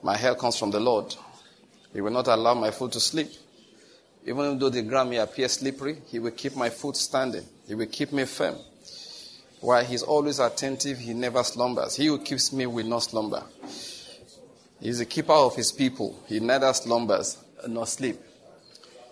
My 0.02 0.16
help 0.16 0.40
comes 0.40 0.58
from 0.58 0.72
the 0.72 0.80
Lord. 0.80 1.14
He 1.92 2.00
will 2.00 2.14
not 2.14 2.30
allow 2.30 2.54
my 2.54 2.72
foot 2.72 2.94
to 2.94 3.02
sleep. 3.02 3.30
Even 4.26 4.58
though 4.58 4.70
the 4.70 4.82
ground 4.82 5.10
may 5.10 5.18
appear 5.18 5.50
slippery, 5.50 5.98
He 6.08 6.20
will 6.20 6.32
keep 6.32 6.56
my 6.56 6.70
foot 6.70 6.96
standing. 6.96 7.44
He 7.68 7.76
will 7.76 7.88
keep 7.88 8.14
me 8.14 8.24
firm. 8.24 8.56
While 9.60 9.84
He's 9.84 10.04
always 10.04 10.40
attentive, 10.40 11.00
He 11.00 11.14
never 11.14 11.44
slumbers. 11.44 11.98
He 11.98 12.06
who 12.06 12.18
keeps 12.20 12.54
me 12.54 12.66
will 12.66 12.86
not 12.86 13.00
slumber. 13.00 13.44
He 14.80 14.88
is 14.88 15.00
the 15.00 15.06
keeper 15.06 15.34
of 15.34 15.58
His 15.58 15.74
people. 15.74 16.18
He 16.28 16.40
neither 16.40 16.72
slumbers 16.72 17.38
nor 17.68 17.86
sleep. 17.86 18.22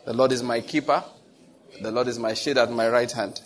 The 0.07 0.13
Lord 0.13 0.31
is 0.31 0.41
my 0.41 0.61
keeper. 0.61 1.03
The 1.81 1.91
Lord 1.91 2.07
is 2.07 2.17
my 2.17 2.33
shade 2.33 2.57
at 2.57 2.71
my 2.71 2.87
right 2.87 3.11
hand. 3.11 3.41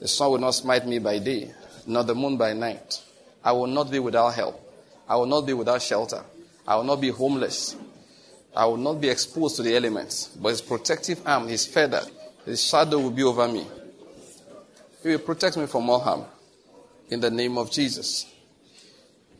The 0.00 0.08
sun 0.08 0.30
will 0.30 0.38
not 0.38 0.52
smite 0.52 0.86
me 0.86 0.98
by 0.98 1.18
day, 1.18 1.52
nor 1.86 2.02
the 2.02 2.14
moon 2.14 2.38
by 2.38 2.54
night. 2.54 3.02
I 3.44 3.52
will 3.52 3.66
not 3.66 3.90
be 3.90 3.98
without 3.98 4.30
help. 4.30 4.58
I 5.06 5.16
will 5.16 5.26
not 5.26 5.42
be 5.42 5.52
without 5.52 5.82
shelter. 5.82 6.24
I 6.66 6.76
will 6.76 6.84
not 6.84 7.02
be 7.02 7.10
homeless. 7.10 7.76
I 8.56 8.64
will 8.64 8.78
not 8.78 8.98
be 8.98 9.10
exposed 9.10 9.56
to 9.56 9.62
the 9.62 9.76
elements. 9.76 10.28
But 10.28 10.48
his 10.48 10.62
protective 10.62 11.20
arm, 11.26 11.48
his 11.48 11.66
feather, 11.66 12.00
his 12.46 12.66
shadow 12.66 12.98
will 12.98 13.10
be 13.10 13.22
over 13.22 13.46
me. 13.46 13.66
He 15.02 15.10
will 15.10 15.18
protect 15.18 15.58
me 15.58 15.66
from 15.66 15.90
all 15.90 16.00
harm. 16.00 16.24
In 17.10 17.20
the 17.20 17.30
name 17.30 17.58
of 17.58 17.70
Jesus. 17.70 18.24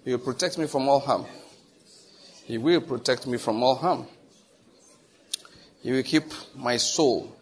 He 0.04 0.10
will 0.10 0.18
protect 0.18 0.58
me 0.58 0.66
from 0.66 0.90
all 0.90 1.00
harm. 1.00 1.24
He 2.44 2.58
will 2.58 2.82
protect 2.82 3.26
me 3.26 3.38
from 3.38 3.62
all 3.62 3.76
harm. 3.76 4.06
He 5.84 5.92
will 5.92 6.02
keep 6.02 6.24
my 6.56 6.78
soul. 6.78 7.36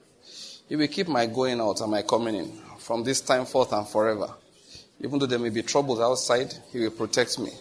He 0.68 0.74
will 0.74 0.88
keep 0.88 1.06
my 1.06 1.26
going 1.26 1.60
out 1.60 1.80
and 1.80 1.92
my 1.92 2.02
coming 2.02 2.34
in 2.34 2.52
from 2.80 3.04
this 3.04 3.20
time 3.20 3.46
forth 3.46 3.72
and 3.72 3.86
forever. 3.86 4.34
Even 5.00 5.20
though 5.20 5.26
there 5.26 5.38
may 5.38 5.50
be 5.50 5.62
troubles 5.62 6.00
outside, 6.00 6.52
He 6.72 6.80
will 6.80 6.90
protect 6.90 7.38
me. 7.38 7.52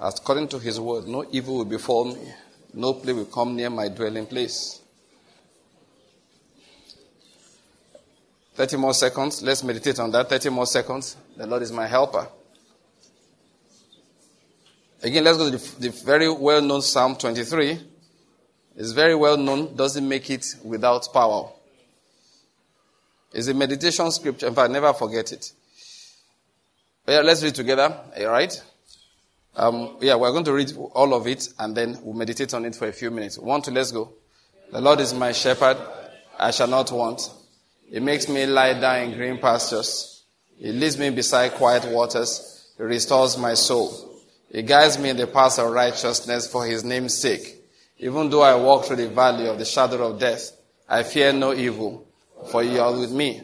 According 0.00 0.48
to 0.48 0.58
His 0.58 0.80
word, 0.80 1.06
no 1.06 1.24
evil 1.30 1.58
will 1.58 1.64
befall 1.64 2.04
me, 2.04 2.32
no 2.74 2.94
plague 2.94 3.14
will 3.14 3.26
come 3.26 3.54
near 3.54 3.70
my 3.70 3.86
dwelling 3.86 4.26
place. 4.26 4.80
30 8.54 8.78
more 8.78 8.94
seconds. 8.94 9.40
Let's 9.40 9.62
meditate 9.62 10.00
on 10.00 10.10
that. 10.10 10.28
30 10.28 10.48
more 10.48 10.66
seconds. 10.66 11.16
The 11.36 11.46
Lord 11.46 11.62
is 11.62 11.70
my 11.70 11.86
helper. 11.86 12.26
Again, 15.00 15.22
let's 15.22 15.38
go 15.38 15.48
to 15.48 15.56
the, 15.56 15.80
the 15.80 15.90
very 16.04 16.28
well 16.32 16.60
known 16.60 16.82
Psalm 16.82 17.14
23. 17.14 17.95
It's 18.76 18.92
very 18.92 19.14
well 19.14 19.36
known, 19.38 19.74
doesn't 19.74 20.06
make 20.06 20.28
it 20.30 20.46
without 20.62 21.08
power. 21.12 21.50
It's 23.32 23.48
a 23.48 23.54
meditation 23.54 24.10
scripture. 24.10 24.46
In 24.46 24.54
fact, 24.54 24.70
never 24.70 24.92
forget 24.92 25.32
it. 25.32 25.52
Yeah, 27.08 27.20
let's 27.20 27.42
read 27.42 27.54
together. 27.54 27.94
All 28.18 28.26
right. 28.26 28.62
Um, 29.54 29.96
yeah, 30.00 30.16
we're 30.16 30.32
going 30.32 30.44
to 30.44 30.52
read 30.52 30.72
all 30.92 31.14
of 31.14 31.26
it 31.26 31.48
and 31.58 31.74
then 31.74 31.98
we'll 32.02 32.14
meditate 32.14 32.52
on 32.52 32.66
it 32.66 32.74
for 32.74 32.86
a 32.88 32.92
few 32.92 33.10
minutes. 33.10 33.38
One, 33.38 33.62
two, 33.62 33.70
let's 33.70 33.92
go. 33.92 34.12
The 34.70 34.80
Lord 34.80 35.00
is 35.00 35.14
my 35.14 35.32
shepherd. 35.32 35.78
I 36.38 36.50
shall 36.50 36.68
not 36.68 36.92
want. 36.92 37.30
He 37.90 38.00
makes 38.00 38.28
me 38.28 38.44
lie 38.44 38.78
down 38.78 39.04
in 39.04 39.16
green 39.16 39.38
pastures. 39.38 40.24
He 40.58 40.72
leads 40.72 40.98
me 40.98 41.10
beside 41.10 41.52
quiet 41.52 41.86
waters. 41.86 42.72
He 42.76 42.82
restores 42.82 43.38
my 43.38 43.54
soul. 43.54 44.20
He 44.50 44.62
guides 44.62 44.98
me 44.98 45.10
in 45.10 45.16
the 45.16 45.26
paths 45.26 45.58
of 45.58 45.70
righteousness 45.70 46.50
for 46.50 46.66
his 46.66 46.84
name's 46.84 47.16
sake. 47.16 47.55
Even 47.98 48.28
though 48.28 48.42
I 48.42 48.54
walk 48.56 48.84
through 48.84 48.96
the 48.96 49.08
valley 49.08 49.48
of 49.48 49.58
the 49.58 49.64
shadow 49.64 50.10
of 50.10 50.20
death, 50.20 50.52
I 50.88 51.02
fear 51.02 51.32
no 51.32 51.54
evil, 51.54 52.06
for 52.50 52.62
you 52.62 52.80
are 52.80 52.96
with 52.96 53.10
me. 53.10 53.42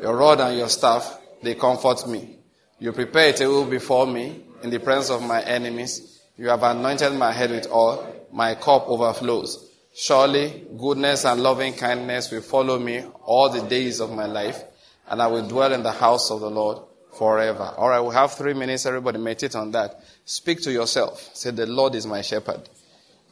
Your 0.00 0.16
rod 0.16 0.40
and 0.40 0.58
your 0.58 0.68
staff, 0.68 1.20
they 1.42 1.54
comfort 1.54 2.08
me. 2.08 2.36
You 2.80 2.92
prepare 2.92 3.30
a 3.30 3.32
table 3.32 3.64
before 3.64 4.06
me 4.06 4.42
in 4.62 4.70
the 4.70 4.80
presence 4.80 5.10
of 5.10 5.22
my 5.22 5.40
enemies. 5.42 6.20
You 6.36 6.48
have 6.48 6.62
anointed 6.64 7.12
my 7.12 7.32
head 7.32 7.50
with 7.50 7.70
oil. 7.70 8.26
My 8.32 8.54
cup 8.54 8.88
overflows. 8.88 9.68
Surely 9.94 10.64
goodness 10.78 11.24
and 11.24 11.42
loving 11.42 11.74
kindness 11.74 12.30
will 12.30 12.40
follow 12.40 12.78
me 12.78 13.04
all 13.24 13.50
the 13.50 13.60
days 13.60 14.00
of 14.00 14.10
my 14.10 14.24
life, 14.26 14.64
and 15.08 15.20
I 15.20 15.26
will 15.26 15.46
dwell 15.46 15.72
in 15.72 15.82
the 15.82 15.92
house 15.92 16.30
of 16.30 16.40
the 16.40 16.50
Lord 16.50 16.78
forever. 17.12 17.74
All 17.76 17.90
right, 17.90 18.00
we 18.00 18.14
have 18.14 18.32
three 18.32 18.54
minutes. 18.54 18.86
Everybody 18.86 19.18
meditate 19.18 19.54
on 19.54 19.70
that. 19.72 20.02
Speak 20.24 20.62
to 20.62 20.72
yourself. 20.72 21.30
Say, 21.34 21.50
The 21.50 21.66
Lord 21.66 21.94
is 21.94 22.06
my 22.06 22.22
shepherd. 22.22 22.68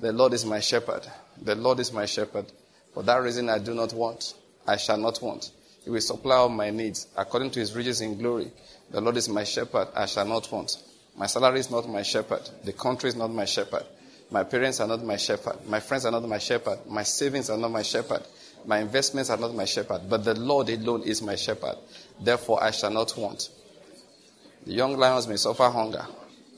The 0.00 0.12
Lord 0.12 0.32
is 0.32 0.46
my 0.46 0.60
shepherd. 0.60 1.06
The 1.42 1.54
Lord 1.54 1.78
is 1.78 1.92
my 1.92 2.06
shepherd. 2.06 2.46
For 2.94 3.02
that 3.02 3.16
reason, 3.16 3.48
I 3.48 3.58
do 3.58 3.74
not 3.74 3.92
want. 3.92 4.34
I 4.66 4.76
shall 4.76 4.96
not 4.96 5.20
want. 5.22 5.50
He 5.84 5.90
will 5.90 6.00
supply 6.00 6.36
all 6.36 6.48
my 6.48 6.70
needs 6.70 7.06
according 7.16 7.50
to 7.52 7.60
his 7.60 7.74
riches 7.74 8.00
in 8.00 8.18
glory. 8.18 8.50
The 8.90 9.00
Lord 9.00 9.16
is 9.16 9.28
my 9.28 9.44
shepherd. 9.44 9.88
I 9.94 10.06
shall 10.06 10.26
not 10.26 10.50
want. 10.50 10.76
My 11.16 11.26
salary 11.26 11.60
is 11.60 11.70
not 11.70 11.88
my 11.88 12.02
shepherd. 12.02 12.48
The 12.64 12.72
country 12.72 13.08
is 13.08 13.16
not 13.16 13.30
my 13.30 13.44
shepherd. 13.44 13.84
My 14.30 14.44
parents 14.44 14.80
are 14.80 14.86
not 14.86 15.04
my 15.04 15.16
shepherd. 15.16 15.56
My 15.66 15.80
friends 15.80 16.06
are 16.06 16.12
not 16.12 16.26
my 16.26 16.38
shepherd. 16.38 16.78
My 16.86 17.02
savings 17.02 17.50
are 17.50 17.58
not 17.58 17.70
my 17.70 17.82
shepherd. 17.82 18.22
My 18.64 18.78
investments 18.78 19.28
are 19.28 19.36
not 19.36 19.54
my 19.54 19.64
shepherd. 19.64 20.02
But 20.08 20.24
the 20.24 20.34
Lord 20.34 20.70
alone 20.70 21.02
is 21.02 21.20
my 21.20 21.36
shepherd. 21.36 21.76
Therefore, 22.20 22.62
I 22.62 22.70
shall 22.70 22.90
not 22.90 23.16
want. 23.16 23.50
The 24.64 24.72
young 24.72 24.96
lions 24.96 25.26
may 25.26 25.36
suffer 25.36 25.68
hunger, 25.68 26.06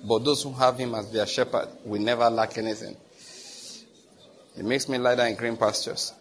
but 0.04 0.24
those 0.24 0.42
who 0.42 0.52
have 0.52 0.78
him 0.78 0.94
as 0.94 1.10
their 1.10 1.26
shepherd 1.26 1.68
will 1.84 2.00
never 2.00 2.28
lack 2.28 2.58
anything. 2.58 2.96
He 4.56 4.62
makes 4.62 4.88
me 4.88 4.98
lie 4.98 5.14
down 5.14 5.28
in 5.28 5.36
green 5.36 5.56
pastures. 5.56 6.12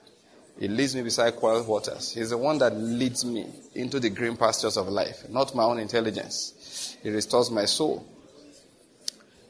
He 0.59 0.67
leads 0.67 0.95
me 0.95 1.01
beside 1.01 1.35
quiet 1.37 1.67
waters. 1.67 2.11
He's 2.11 2.29
the 2.29 2.37
one 2.37 2.57
that 2.59 2.75
leads 2.75 3.25
me 3.25 3.47
into 3.73 3.99
the 3.99 4.09
green 4.09 4.37
pastures 4.37 4.77
of 4.77 4.87
life, 4.87 5.27
not 5.29 5.55
my 5.55 5.63
own 5.63 5.79
intelligence. 5.79 6.97
He 7.01 7.09
restores 7.09 7.49
my 7.49 7.65
soul. 7.65 8.05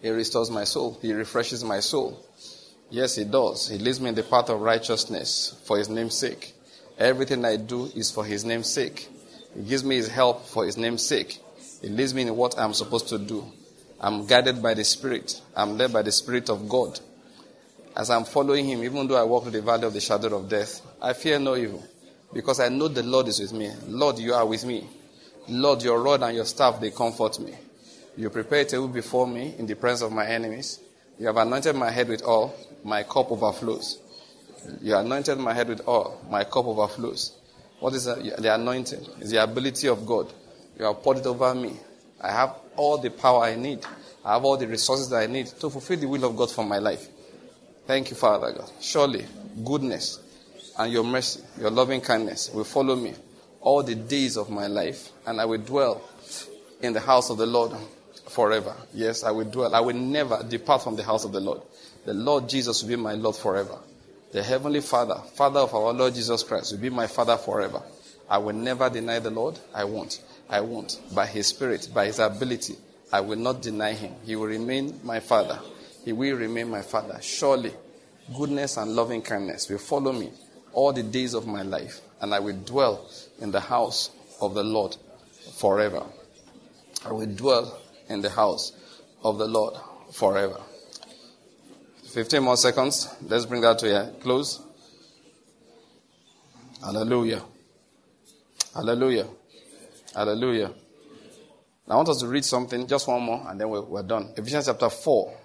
He 0.01 0.09
restores 0.09 0.49
my 0.49 0.63
soul. 0.63 0.97
He 1.01 1.13
refreshes 1.13 1.63
my 1.63 1.79
soul. 1.79 2.25
Yes, 2.89 3.15
He 3.15 3.23
does. 3.23 3.67
He 3.67 3.77
leads 3.77 3.99
me 3.99 4.09
in 4.09 4.15
the 4.15 4.23
path 4.23 4.49
of 4.49 4.61
righteousness 4.61 5.61
for 5.65 5.77
His 5.77 5.89
name's 5.89 6.15
sake. 6.15 6.53
Everything 6.97 7.45
I 7.45 7.57
do 7.57 7.85
is 7.95 8.11
for 8.11 8.25
His 8.25 8.45
name's 8.45 8.69
sake. 8.69 9.09
He 9.55 9.63
gives 9.63 9.83
me 9.83 9.97
His 9.97 10.07
help 10.07 10.45
for 10.45 10.65
His 10.65 10.77
name's 10.77 11.05
sake. 11.05 11.39
He 11.81 11.89
leads 11.89 12.13
me 12.13 12.23
in 12.23 12.35
what 12.35 12.57
I'm 12.57 12.73
supposed 12.73 13.09
to 13.09 13.17
do. 13.17 13.45
I'm 13.99 14.25
guided 14.25 14.61
by 14.61 14.73
the 14.73 14.83
Spirit. 14.83 15.41
I'm 15.55 15.77
led 15.77 15.93
by 15.93 16.01
the 16.01 16.11
Spirit 16.11 16.49
of 16.49 16.67
God. 16.67 16.99
As 17.95 18.09
I'm 18.09 18.23
following 18.23 18.65
Him, 18.65 18.84
even 18.84 19.07
though 19.07 19.19
I 19.19 19.23
walk 19.23 19.43
through 19.43 19.51
the 19.51 19.61
valley 19.61 19.85
of 19.85 19.93
the 19.93 19.99
shadow 19.99 20.38
of 20.38 20.47
death, 20.49 20.81
I 21.01 21.13
fear 21.13 21.39
no 21.39 21.55
evil 21.55 21.84
because 22.34 22.59
I 22.59 22.69
know 22.69 22.88
the 22.88 23.03
Lord 23.03 23.27
is 23.27 23.39
with 23.39 23.53
me. 23.53 23.72
Lord, 23.88 24.19
you 24.19 24.34
are 24.34 24.45
with 24.45 24.65
me. 24.65 24.88
Lord, 25.49 25.84
your 25.84 26.01
rod 26.01 26.23
and 26.23 26.35
your 26.35 26.45
staff, 26.45 26.80
they 26.80 26.91
comfort 26.91 27.39
me. 27.39 27.53
You 28.15 28.30
prepare 28.30 28.61
a 28.61 28.65
table 28.65 28.88
before 28.88 29.27
me 29.27 29.55
in 29.57 29.65
the 29.65 29.76
presence 29.76 30.03
of 30.03 30.11
my 30.11 30.26
enemies. 30.26 30.80
You 31.19 31.27
have 31.27 31.38
anointed 31.38 31.76
my 31.76 31.91
head 31.91 32.07
with 32.07 32.26
oil. 32.26 32.53
My 32.84 33.03
cup 33.03 33.31
overflows. 33.31 33.99
You 34.81 34.95
anointed 34.95 35.38
my 35.38 35.53
head 35.53 35.68
with 35.68 35.88
oil. 35.88 36.22
My 36.30 36.43
cup 36.43 36.65
overflows. 36.65 37.35
What 37.80 37.93
is 37.93 38.05
the 38.05 38.53
anointing? 38.53 39.05
It's 39.19 39.31
the 39.31 39.43
ability 39.43 39.88
of 39.88 40.05
God. 40.05 40.31
You 40.77 40.85
have 40.85 41.01
poured 41.01 41.18
it 41.18 41.26
over 41.26 41.53
me. 41.53 41.73
I 42.22 42.31
have 42.31 42.55
all 42.76 42.97
the 42.97 43.09
power 43.09 43.43
I 43.43 43.55
need. 43.55 43.80
I 44.23 44.34
have 44.34 44.45
all 44.45 44.55
the 44.55 44.68
resources 44.68 45.09
that 45.09 45.18
I 45.18 45.26
need 45.26 45.47
to 45.47 45.69
fulfill 45.69 45.97
the 45.97 46.07
will 46.07 46.23
of 46.26 46.38
God 46.38 46.51
for 46.51 46.63
my 46.63 46.77
life. 46.77 47.07
Thank 47.87 48.09
you, 48.09 48.15
Father 48.15 48.51
God. 48.51 48.71
Surely, 48.79 49.25
goodness 49.65 50.19
and 50.77 50.91
your 50.91 51.03
mercy, 51.03 51.41
your 51.59 51.71
loving 51.71 52.01
kindness 52.01 52.51
will 52.53 52.63
follow 52.63 52.95
me 52.95 53.13
all 53.59 53.83
the 53.83 53.95
days 53.95 54.37
of 54.37 54.49
my 54.49 54.67
life, 54.67 55.09
and 55.25 55.39
I 55.39 55.45
will 55.45 55.59
dwell 55.59 56.01
in 56.81 56.93
the 56.93 56.99
house 56.99 57.29
of 57.29 57.37
the 57.37 57.45
Lord 57.45 57.71
forever. 58.29 58.75
Yes, 58.93 59.23
I 59.23 59.31
will 59.31 59.45
dwell. 59.45 59.75
I 59.75 59.79
will 59.81 59.95
never 59.95 60.43
depart 60.43 60.83
from 60.83 60.95
the 60.95 61.03
house 61.03 61.25
of 61.25 61.31
the 61.31 61.39
Lord. 61.39 61.61
The 62.05 62.13
Lord 62.13 62.49
Jesus 62.49 62.81
will 62.81 62.89
be 62.89 62.95
my 62.95 63.13
Lord 63.13 63.35
forever. 63.35 63.77
The 64.31 64.41
Heavenly 64.41 64.81
Father, 64.81 65.21
Father 65.33 65.59
of 65.59 65.75
our 65.75 65.93
Lord 65.93 66.15
Jesus 66.15 66.41
Christ, 66.43 66.71
will 66.71 66.79
be 66.79 66.89
my 66.89 67.07
Father 67.07 67.37
forever. 67.37 67.81
I 68.29 68.37
will 68.37 68.55
never 68.55 68.89
deny 68.89 69.19
the 69.19 69.29
Lord. 69.29 69.59
I 69.73 69.83
won't. 69.83 70.23
I 70.49 70.61
won't. 70.61 70.99
By 71.13 71.25
His 71.25 71.47
Spirit, 71.47 71.89
by 71.93 72.05
His 72.05 72.19
ability, 72.19 72.75
I 73.11 73.19
will 73.19 73.37
not 73.37 73.61
deny 73.61 73.93
Him. 73.93 74.15
He 74.25 74.35
will 74.35 74.47
remain 74.47 74.99
my 75.03 75.19
Father. 75.19 75.59
He 76.03 76.13
will 76.13 76.37
remain 76.37 76.69
my 76.69 76.81
Father. 76.81 77.19
Surely, 77.21 77.73
goodness 78.35 78.77
and 78.77 78.95
loving 78.95 79.21
kindness 79.21 79.69
will 79.69 79.77
follow 79.77 80.11
me 80.11 80.31
all 80.73 80.93
the 80.93 81.03
days 81.03 81.33
of 81.33 81.47
my 81.47 81.61
life, 81.61 82.01
and 82.21 82.33
I 82.33 82.39
will 82.39 82.57
dwell 82.57 83.09
in 83.39 83.51
the 83.51 83.59
house 83.59 84.09
of 84.39 84.53
the 84.53 84.63
Lord 84.63 84.95
forever. 85.57 86.03
I 87.05 87.11
will 87.11 87.27
dwell 87.27 87.79
in 88.09 88.21
the 88.21 88.29
house 88.29 88.73
of 89.23 89.37
the 89.37 89.47
Lord 89.47 89.75
forever. 90.11 90.59
15 92.13 92.43
more 92.43 92.57
seconds. 92.57 93.07
Let's 93.21 93.45
bring 93.45 93.61
that 93.61 93.79
to 93.79 93.87
a 93.87 94.11
close. 94.19 94.61
Hallelujah. 96.83 97.41
Hallelujah. 98.73 99.27
Hallelujah. 100.13 100.71
I 101.87 101.95
want 101.95 102.09
us 102.09 102.19
to 102.21 102.27
read 102.27 102.45
something, 102.45 102.87
just 102.87 103.07
one 103.07 103.21
more, 103.21 103.45
and 103.47 103.59
then 103.59 103.69
we're, 103.69 103.81
we're 103.81 104.03
done. 104.03 104.33
Ephesians 104.37 104.65
chapter 104.65 104.89
4. 104.89 105.37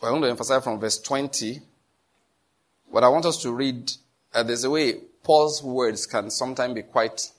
We're 0.00 0.10
going 0.10 0.22
to 0.22 0.30
emphasize 0.30 0.62
from 0.62 0.78
verse 0.78 1.00
20. 1.00 1.60
What 2.88 3.02
I 3.02 3.08
want 3.08 3.24
us 3.24 3.40
to 3.42 3.52
read, 3.52 3.90
uh, 4.34 4.42
there's 4.42 4.64
a 4.64 4.70
way 4.70 4.94
Paul's 5.22 5.62
words 5.62 6.06
can 6.06 6.30
sometimes 6.30 6.74
be 6.74 6.82
quite 6.82 7.30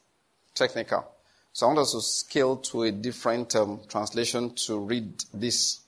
technical. 0.55 1.07
So 1.53 1.65
I 1.65 1.69
want 1.69 1.79
us 1.79 1.91
to 1.91 2.01
scale 2.01 2.57
to 2.57 2.83
a 2.83 2.91
different 2.91 3.55
um, 3.55 3.81
translation 3.87 4.55
to 4.65 4.79
read 4.79 5.23
this. 5.33 5.81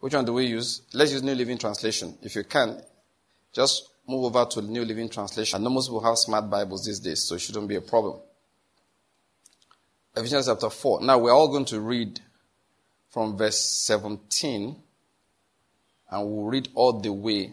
Which 0.00 0.14
one 0.14 0.24
do 0.24 0.32
we 0.32 0.46
use? 0.46 0.82
Let's 0.92 1.12
use 1.12 1.22
New 1.22 1.34
Living 1.34 1.58
Translation. 1.58 2.18
If 2.22 2.34
you 2.34 2.44
can, 2.44 2.82
just 3.52 3.88
move 4.08 4.24
over 4.24 4.48
to 4.50 4.62
New 4.62 4.84
Living 4.84 5.08
Translation. 5.08 5.60
I 5.60 5.64
know 5.64 5.70
most 5.70 5.86
people 5.86 6.04
have 6.04 6.18
smart 6.18 6.50
Bibles 6.50 6.84
these 6.84 7.00
days, 7.00 7.22
so 7.22 7.36
it 7.36 7.40
shouldn't 7.40 7.68
be 7.68 7.76
a 7.76 7.80
problem. 7.80 8.18
Ephesians 10.16 10.46
chapter 10.46 10.70
4. 10.70 11.02
Now 11.02 11.18
we're 11.18 11.32
all 11.32 11.48
going 11.48 11.64
to 11.66 11.80
read 11.80 12.20
from 13.10 13.36
verse 13.36 13.58
17 13.58 14.82
and 16.10 16.26
we'll 16.26 16.46
read 16.46 16.68
all 16.74 16.92
the 17.00 17.12
way 17.12 17.52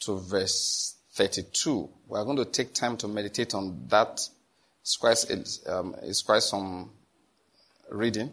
to 0.00 0.18
verse 0.18 0.96
32. 1.12 1.88
We're 2.08 2.24
going 2.24 2.36
to 2.38 2.44
take 2.44 2.74
time 2.74 2.96
to 2.98 3.08
meditate 3.08 3.54
on 3.54 3.86
that 3.88 4.28
it's 4.82 4.96
quite, 4.96 5.24
um, 5.68 5.94
it's 6.02 6.22
quite 6.22 6.42
some 6.42 6.90
reading, 7.88 8.32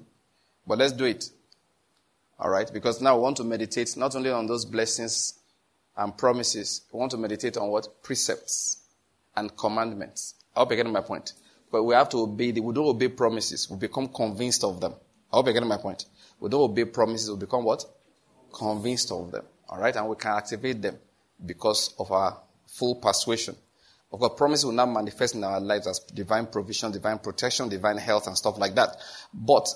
but 0.65 0.79
let's 0.79 0.93
do 0.93 1.05
it. 1.05 1.29
All 2.39 2.49
right, 2.49 2.69
because 2.73 3.01
now 3.01 3.17
we 3.17 3.21
want 3.21 3.37
to 3.37 3.43
meditate 3.43 3.95
not 3.95 4.15
only 4.15 4.31
on 4.31 4.47
those 4.47 4.65
blessings 4.65 5.35
and 5.95 6.17
promises, 6.17 6.81
we 6.91 6.97
want 6.99 7.11
to 7.11 7.17
meditate 7.17 7.55
on 7.57 7.69
what 7.69 8.01
precepts 8.01 8.77
and 9.35 9.55
commandments. 9.55 10.35
I 10.55 10.61
hope 10.61 10.69
you're 10.69 10.77
getting 10.77 10.93
my 10.93 11.01
point. 11.01 11.33
But 11.71 11.83
we 11.83 11.93
have 11.93 12.09
to 12.09 12.21
obey. 12.21 12.49
The, 12.49 12.61
we 12.61 12.73
don't 12.73 12.87
obey 12.87 13.09
promises. 13.09 13.69
We 13.69 13.77
become 13.77 14.07
convinced 14.07 14.63
of 14.63 14.81
them. 14.81 14.95
I 15.31 15.35
hope 15.35 15.45
you're 15.45 15.53
getting 15.53 15.69
my 15.69 15.77
point. 15.77 16.05
We 16.39 16.49
don't 16.49 16.61
obey 16.61 16.85
promises. 16.85 17.29
We 17.29 17.37
become 17.37 17.63
what? 17.63 17.85
Convinced 18.51 19.11
of 19.11 19.31
them. 19.31 19.45
All 19.69 19.79
right, 19.79 19.95
and 19.95 20.07
we 20.07 20.15
can 20.15 20.31
activate 20.31 20.81
them 20.81 20.97
because 21.45 21.93
of 21.99 22.11
our 22.11 22.37
full 22.67 22.95
persuasion. 22.95 23.55
Of 24.11 24.19
course, 24.19 24.33
promise 24.35 24.65
will 24.65 24.71
not 24.71 24.87
manifest 24.87 25.35
in 25.35 25.43
our 25.43 25.59
lives 25.59 25.85
as 25.85 25.99
divine 25.99 26.47
provision, 26.47 26.91
divine 26.91 27.19
protection, 27.19 27.69
divine 27.69 27.97
health, 27.97 28.27
and 28.27 28.35
stuff 28.35 28.57
like 28.57 28.73
that. 28.75 28.97
But 29.33 29.67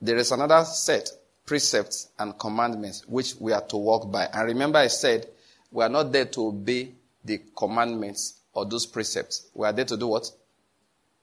there 0.00 0.16
is 0.16 0.30
another 0.30 0.64
set, 0.64 1.08
precepts 1.46 2.08
and 2.18 2.38
commandments, 2.38 3.06
which 3.06 3.34
we 3.40 3.52
are 3.52 3.62
to 3.68 3.76
walk 3.76 4.10
by. 4.10 4.26
And 4.32 4.46
remember, 4.46 4.78
I 4.78 4.88
said 4.88 5.26
we 5.70 5.82
are 5.82 5.88
not 5.88 6.12
there 6.12 6.26
to 6.26 6.48
obey 6.48 6.92
the 7.24 7.40
commandments 7.56 8.40
or 8.52 8.66
those 8.66 8.84
precepts. 8.84 9.48
We 9.54 9.66
are 9.66 9.72
there 9.72 9.86
to 9.86 9.96
do 9.96 10.08
what? 10.08 10.30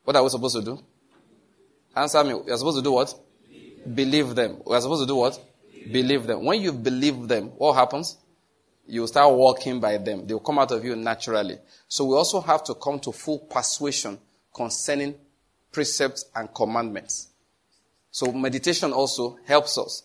What 0.04 0.16
are 0.16 0.24
we 0.24 0.30
supposed 0.30 0.56
to 0.56 0.64
do? 0.64 0.80
Answer 1.96 2.24
me. 2.24 2.34
We 2.34 2.52
are 2.52 2.58
supposed 2.58 2.78
to 2.78 2.84
do 2.84 2.94
what? 2.94 3.14
Believe 3.94 4.34
them. 4.34 4.62
We 4.66 4.76
are 4.76 4.82
supposed 4.82 5.04
to 5.04 5.08
do 5.08 5.18
what? 5.18 5.40
Believe 5.92 6.28
them. 6.28 6.46
When 6.46 6.62
you 6.62 6.74
believe 6.74 7.28
them, 7.28 7.48
what 7.58 7.74
happens? 7.74 8.18
you 8.90 9.06
start 9.06 9.34
walking 9.34 9.80
by 9.80 9.98
them. 9.98 10.26
They 10.26 10.34
will 10.34 10.42
come 10.42 10.58
out 10.58 10.72
of 10.72 10.84
you 10.84 10.96
naturally. 10.96 11.60
So 11.88 12.06
we 12.06 12.16
also 12.16 12.42
have 12.42 12.64
to 12.66 12.74
come 12.74 13.00
to 13.02 13.12
full 13.12 13.40
persuasion 13.40 14.18
concerning 14.54 15.16
precepts 15.72 16.26
and 16.36 16.54
commandments. 16.54 17.28
So 18.12 18.32
meditation 18.32 18.92
also 18.92 19.38
helps 19.46 19.78
us 19.78 20.04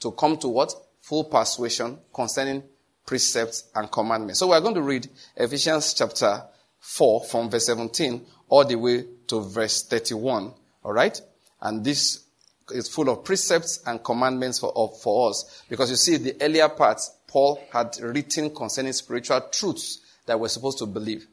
to 0.00 0.12
come 0.12 0.36
to 0.38 0.48
what? 0.48 0.74
Full 1.00 1.24
persuasion 1.24 1.98
concerning 2.12 2.62
precepts 3.06 3.64
and 3.74 3.90
commandments. 3.90 4.40
So 4.40 4.48
we're 4.48 4.60
going 4.60 4.74
to 4.74 4.82
read 4.82 5.08
Ephesians 5.34 5.94
chapter 5.94 6.42
4 6.80 7.24
from 7.24 7.48
verse 7.48 7.64
17 7.66 8.26
all 8.50 8.66
the 8.66 8.76
way 8.76 9.06
to 9.28 9.40
verse 9.40 9.84
31. 9.84 10.52
All 10.84 10.92
right? 10.92 11.18
And 11.62 11.82
this 11.82 12.24
is 12.72 12.88
full 12.88 13.08
of 13.08 13.24
precepts 13.24 13.82
and 13.86 14.02
commandments 14.02 14.58
for, 14.58 14.92
for 15.02 15.30
us. 15.30 15.64
Because 15.68 15.90
you 15.90 15.96
see, 15.96 16.16
the 16.16 16.36
earlier 16.40 16.68
parts, 16.68 17.10
Paul 17.26 17.60
had 17.72 17.96
written 18.00 18.54
concerning 18.54 18.92
spiritual 18.92 19.40
truths 19.52 20.00
that 20.26 20.38
we're 20.38 20.48
supposed 20.48 20.78
to 20.78 20.86
believe. 20.86 21.26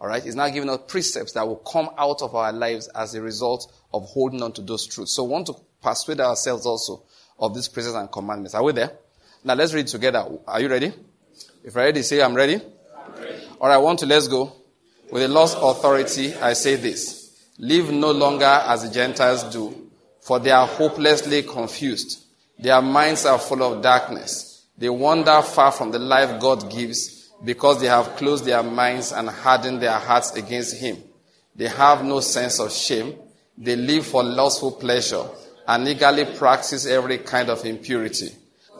All 0.00 0.08
right? 0.08 0.22
He's 0.22 0.34
now 0.34 0.48
giving 0.48 0.70
us 0.70 0.80
precepts 0.88 1.32
that 1.32 1.46
will 1.46 1.56
come 1.56 1.90
out 1.98 2.22
of 2.22 2.34
our 2.34 2.52
lives 2.52 2.88
as 2.88 3.14
a 3.14 3.20
result 3.22 3.72
of 3.92 4.04
holding 4.06 4.42
on 4.42 4.52
to 4.52 4.62
those 4.62 4.86
truths. 4.86 5.12
So 5.12 5.24
we 5.24 5.30
want 5.30 5.46
to 5.46 5.54
persuade 5.82 6.20
ourselves 6.20 6.66
also 6.66 7.04
of 7.38 7.54
these 7.54 7.68
precepts 7.68 7.96
and 7.96 8.10
commandments. 8.10 8.54
Are 8.54 8.62
we 8.62 8.72
there? 8.72 8.92
Now 9.44 9.54
let's 9.54 9.72
read 9.72 9.86
together. 9.86 10.26
Are 10.46 10.60
you 10.60 10.68
ready? 10.68 10.92
If 11.64 11.74
you're 11.74 11.84
ready, 11.84 12.02
say, 12.02 12.22
I'm 12.22 12.34
ready. 12.34 12.56
I'm 12.56 13.20
ready. 13.20 13.44
All 13.60 13.68
right, 13.68 13.78
want 13.78 13.98
to 14.00 14.06
let's 14.06 14.28
go. 14.28 14.52
With 15.10 15.22
the 15.22 15.28
lost 15.28 15.58
authority, 15.60 16.34
I 16.34 16.52
say 16.52 16.76
this. 16.76 17.20
Live 17.58 17.90
no 17.90 18.12
longer 18.12 18.44
as 18.44 18.84
the 18.84 18.90
Gentiles 18.90 19.44
do, 19.44 19.89
for 20.30 20.38
they 20.38 20.52
are 20.52 20.64
hopelessly 20.64 21.42
confused. 21.42 22.22
Their 22.56 22.80
minds 22.80 23.26
are 23.26 23.36
full 23.36 23.64
of 23.64 23.82
darkness. 23.82 24.64
They 24.78 24.88
wander 24.88 25.42
far 25.42 25.72
from 25.72 25.90
the 25.90 25.98
life 25.98 26.40
God 26.40 26.70
gives 26.70 27.32
because 27.44 27.80
they 27.80 27.88
have 27.88 28.14
closed 28.14 28.44
their 28.44 28.62
minds 28.62 29.10
and 29.10 29.28
hardened 29.28 29.82
their 29.82 29.98
hearts 29.98 30.36
against 30.36 30.76
Him. 30.76 30.98
They 31.56 31.66
have 31.66 32.04
no 32.04 32.20
sense 32.20 32.60
of 32.60 32.70
shame. 32.70 33.16
They 33.58 33.74
live 33.74 34.06
for 34.06 34.22
lustful 34.22 34.70
pleasure 34.70 35.24
and 35.66 35.88
eagerly 35.88 36.26
practice 36.36 36.86
every 36.86 37.18
kind 37.18 37.48
of 37.50 37.64
impurity. 37.64 38.28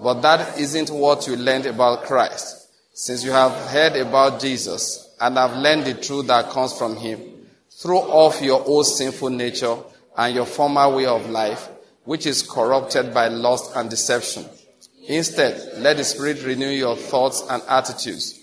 But 0.00 0.20
that 0.20 0.56
isn't 0.56 0.90
what 0.90 1.26
you 1.26 1.34
learned 1.34 1.66
about 1.66 2.04
Christ. 2.04 2.68
Since 2.92 3.24
you 3.24 3.32
have 3.32 3.50
heard 3.70 3.96
about 3.96 4.40
Jesus 4.40 5.16
and 5.20 5.36
have 5.36 5.56
learned 5.56 5.84
the 5.84 5.94
truth 5.94 6.28
that 6.28 6.50
comes 6.50 6.78
from 6.78 6.94
Him, 6.94 7.20
throw 7.72 7.98
off 7.98 8.40
your 8.40 8.64
old 8.64 8.86
sinful 8.86 9.30
nature 9.30 9.78
and 10.16 10.34
your 10.34 10.46
former 10.46 10.88
way 10.88 11.06
of 11.06 11.30
life, 11.30 11.68
which 12.04 12.26
is 12.26 12.42
corrupted 12.42 13.14
by 13.14 13.28
lust 13.28 13.72
and 13.76 13.88
deception. 13.90 14.44
Instead, 15.06 15.78
let 15.78 15.96
the 15.96 16.04
Spirit 16.04 16.44
renew 16.44 16.68
your 16.68 16.96
thoughts 16.96 17.42
and 17.48 17.62
attitudes 17.68 18.40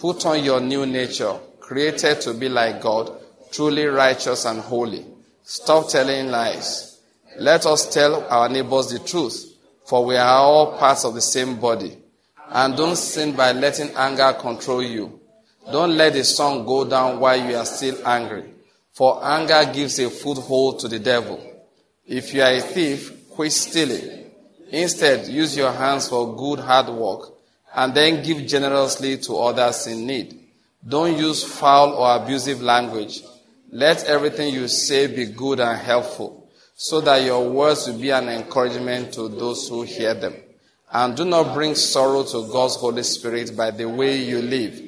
Put 0.00 0.24
on 0.24 0.42
your 0.42 0.60
new 0.60 0.86
nature, 0.86 1.38
created 1.58 2.22
to 2.22 2.32
be 2.32 2.48
like 2.48 2.80
God, 2.80 3.20
truly 3.52 3.84
righteous 3.84 4.46
and 4.46 4.58
holy. 4.58 5.04
Stop 5.42 5.90
telling 5.90 6.28
lies. 6.28 6.98
Let 7.38 7.66
us 7.66 7.92
tell 7.92 8.24
our 8.30 8.48
neighbors 8.48 8.90
the 8.90 8.98
truth, 9.00 9.58
for 9.84 10.06
we 10.06 10.16
are 10.16 10.38
all 10.38 10.78
parts 10.78 11.04
of 11.04 11.12
the 11.12 11.20
same 11.20 11.60
body. 11.60 11.98
And 12.48 12.78
don't 12.78 12.96
sin 12.96 13.36
by 13.36 13.52
letting 13.52 13.90
anger 13.94 14.32
control 14.40 14.82
you. 14.82 15.20
Don't 15.70 15.98
let 15.98 16.14
the 16.14 16.24
sun 16.24 16.64
go 16.64 16.86
down 16.86 17.20
while 17.20 17.36
you 17.36 17.54
are 17.56 17.66
still 17.66 17.98
angry, 18.08 18.44
for 18.92 19.24
anger 19.24 19.70
gives 19.72 19.98
a 19.98 20.10
foothold 20.10 20.80
to 20.80 20.88
the 20.88 20.98
devil. 20.98 21.40
If 22.06 22.34
you 22.34 22.42
are 22.42 22.52
a 22.52 22.60
thief, 22.60 23.28
quit 23.30 23.52
stealing. 23.52 24.30
Instead, 24.70 25.28
use 25.28 25.56
your 25.56 25.72
hands 25.72 26.08
for 26.08 26.36
good 26.36 26.60
hard 26.60 26.88
work 26.88 27.32
and 27.74 27.94
then 27.94 28.22
give 28.22 28.46
generously 28.46 29.18
to 29.18 29.36
others 29.36 29.86
in 29.86 30.06
need. 30.06 30.38
Don't 30.86 31.16
use 31.16 31.44
foul 31.44 31.92
or 31.92 32.16
abusive 32.16 32.62
language. 32.62 33.20
Let 33.70 34.04
everything 34.04 34.52
you 34.52 34.66
say 34.66 35.06
be 35.06 35.26
good 35.26 35.60
and 35.60 35.78
helpful, 35.78 36.50
so 36.74 37.00
that 37.02 37.22
your 37.22 37.48
words 37.48 37.86
will 37.86 37.98
be 37.98 38.10
an 38.10 38.28
encouragement 38.28 39.12
to 39.14 39.28
those 39.28 39.68
who 39.68 39.82
hear 39.82 40.14
them. 40.14 40.34
And 40.92 41.16
do 41.16 41.24
not 41.24 41.54
bring 41.54 41.76
sorrow 41.76 42.24
to 42.24 42.48
God's 42.50 42.76
Holy 42.76 43.04
Spirit 43.04 43.56
by 43.56 43.70
the 43.70 43.88
way 43.88 44.16
you 44.16 44.42
live. 44.42 44.80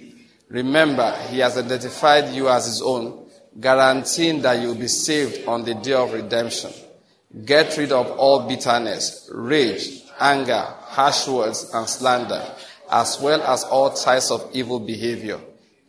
Remember, 0.49 1.17
He 1.29 1.39
has 1.39 1.57
identified 1.57 2.35
you 2.35 2.49
as 2.49 2.67
His 2.67 2.83
own, 2.83 3.22
guaranteeing 3.61 4.43
that 4.43 4.61
you'll 4.61 4.75
be 4.75 4.89
saved 4.89 5.47
on 5.47 5.65
the 5.65 5.75
day 5.75 5.93
of 5.93 6.13
redemption. 6.13 6.73
Get 7.45 7.77
rid 7.77 7.93
of 7.93 8.11
all 8.19 8.49
bitterness, 8.49 9.31
rage, 9.33 10.03
anger, 10.21 10.67
harsh 10.81 11.29
words, 11.29 11.71
and 11.73 11.89
slander 11.89 12.45
as 12.93 13.19
well 13.21 13.43
as 13.43 13.65
all 13.65 13.91
types 13.91 14.31
of 14.31 14.51
evil 14.53 14.79
behavior. 14.79 15.41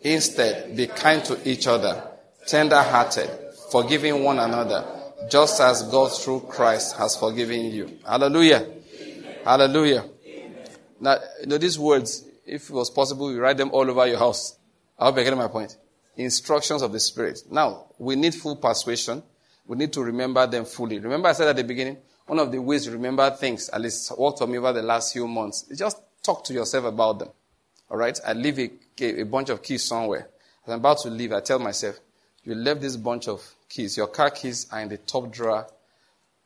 Instead, 0.02 0.76
be 0.76 0.88
kind 0.88 1.24
to 1.26 1.38
each 1.48 1.68
other, 1.68 2.02
tender 2.48 2.82
hearted, 2.82 3.30
forgiving 3.72 4.24
one 4.24 4.40
another, 4.40 4.86
just 5.30 5.60
as 5.60 5.84
God 5.84 6.10
through 6.10 6.42
Christ 6.42 6.96
has 6.98 7.18
forgiven 7.18 7.66
you. 7.66 8.00
Hallelujah. 8.06 8.66
Amen. 9.02 9.36
Hallelujah. 9.44 10.06
Amen. 10.26 10.68
Now, 11.00 11.18
you 11.42 11.48
know, 11.48 11.58
these 11.58 11.78
words, 11.78 12.26
if 12.46 12.70
it 12.70 12.74
was 12.74 12.90
possible, 12.90 13.32
you 13.32 13.42
write 13.42 13.58
them 13.58 13.72
all 13.72 13.90
over 13.90 14.08
your 14.08 14.20
house. 14.20 14.58
I 14.98 15.06
hope 15.06 15.16
you're 15.16 15.26
getting 15.26 15.40
my 15.40 15.48
point. 15.50 15.76
Instructions 16.16 16.82
of 16.82 16.92
the 16.92 17.00
Spirit. 17.00 17.44
Now, 17.50 17.88
we 17.98 18.16
need 18.16 18.36
full 18.36 18.56
persuasion. 18.56 19.24
We 19.66 19.78
need 19.78 19.94
to 19.94 20.04
remember 20.04 20.46
them 20.48 20.66
fully. 20.66 21.00
Remember, 21.00 21.30
I 21.30 21.34
said 21.34 21.48
at 21.48 21.56
the 21.56 21.64
beginning, 21.64 21.98
one 22.28 22.40
of 22.40 22.52
the 22.52 22.62
ways 22.62 22.86
to 22.86 22.92
remember 22.92 23.30
things, 23.32 23.70
at 23.70 23.82
least 23.82 24.18
worked 24.18 24.40
for 24.40 24.48
me 24.48 24.58
over 24.58 24.74
the 24.74 24.82
last 24.82 25.14
few 25.14 25.28
months, 25.28 25.66
is 25.70 25.80
just 25.80 25.98
Talk 26.24 26.46
to 26.46 26.54
yourself 26.54 26.86
about 26.86 27.20
them. 27.20 27.30
All 27.92 27.98
right? 27.98 28.18
I 28.26 28.34
leave 28.34 28.58
a, 28.58 28.72
a 29.02 29.24
bunch 29.24 29.50
of 29.50 29.62
keys 29.62 29.84
somewhere. 29.84 30.30
As 30.66 30.74
I'm 30.74 30.80
about 30.80 31.00
to 31.00 31.10
leave, 31.10 31.34
I 31.34 31.42
tell 31.42 31.60
myself, 31.60 32.00
you 32.44 32.56
left 32.56 32.82
this 32.82 32.96
bunch 32.96 33.28
of 33.28 33.44
keys. 33.68 33.98
Your 33.98 34.08
car 34.08 34.30
keys 34.30 34.68
are 34.72 34.80
in 34.80 34.90
the 34.90 34.98
top 34.98 35.32
drawer 35.32 35.68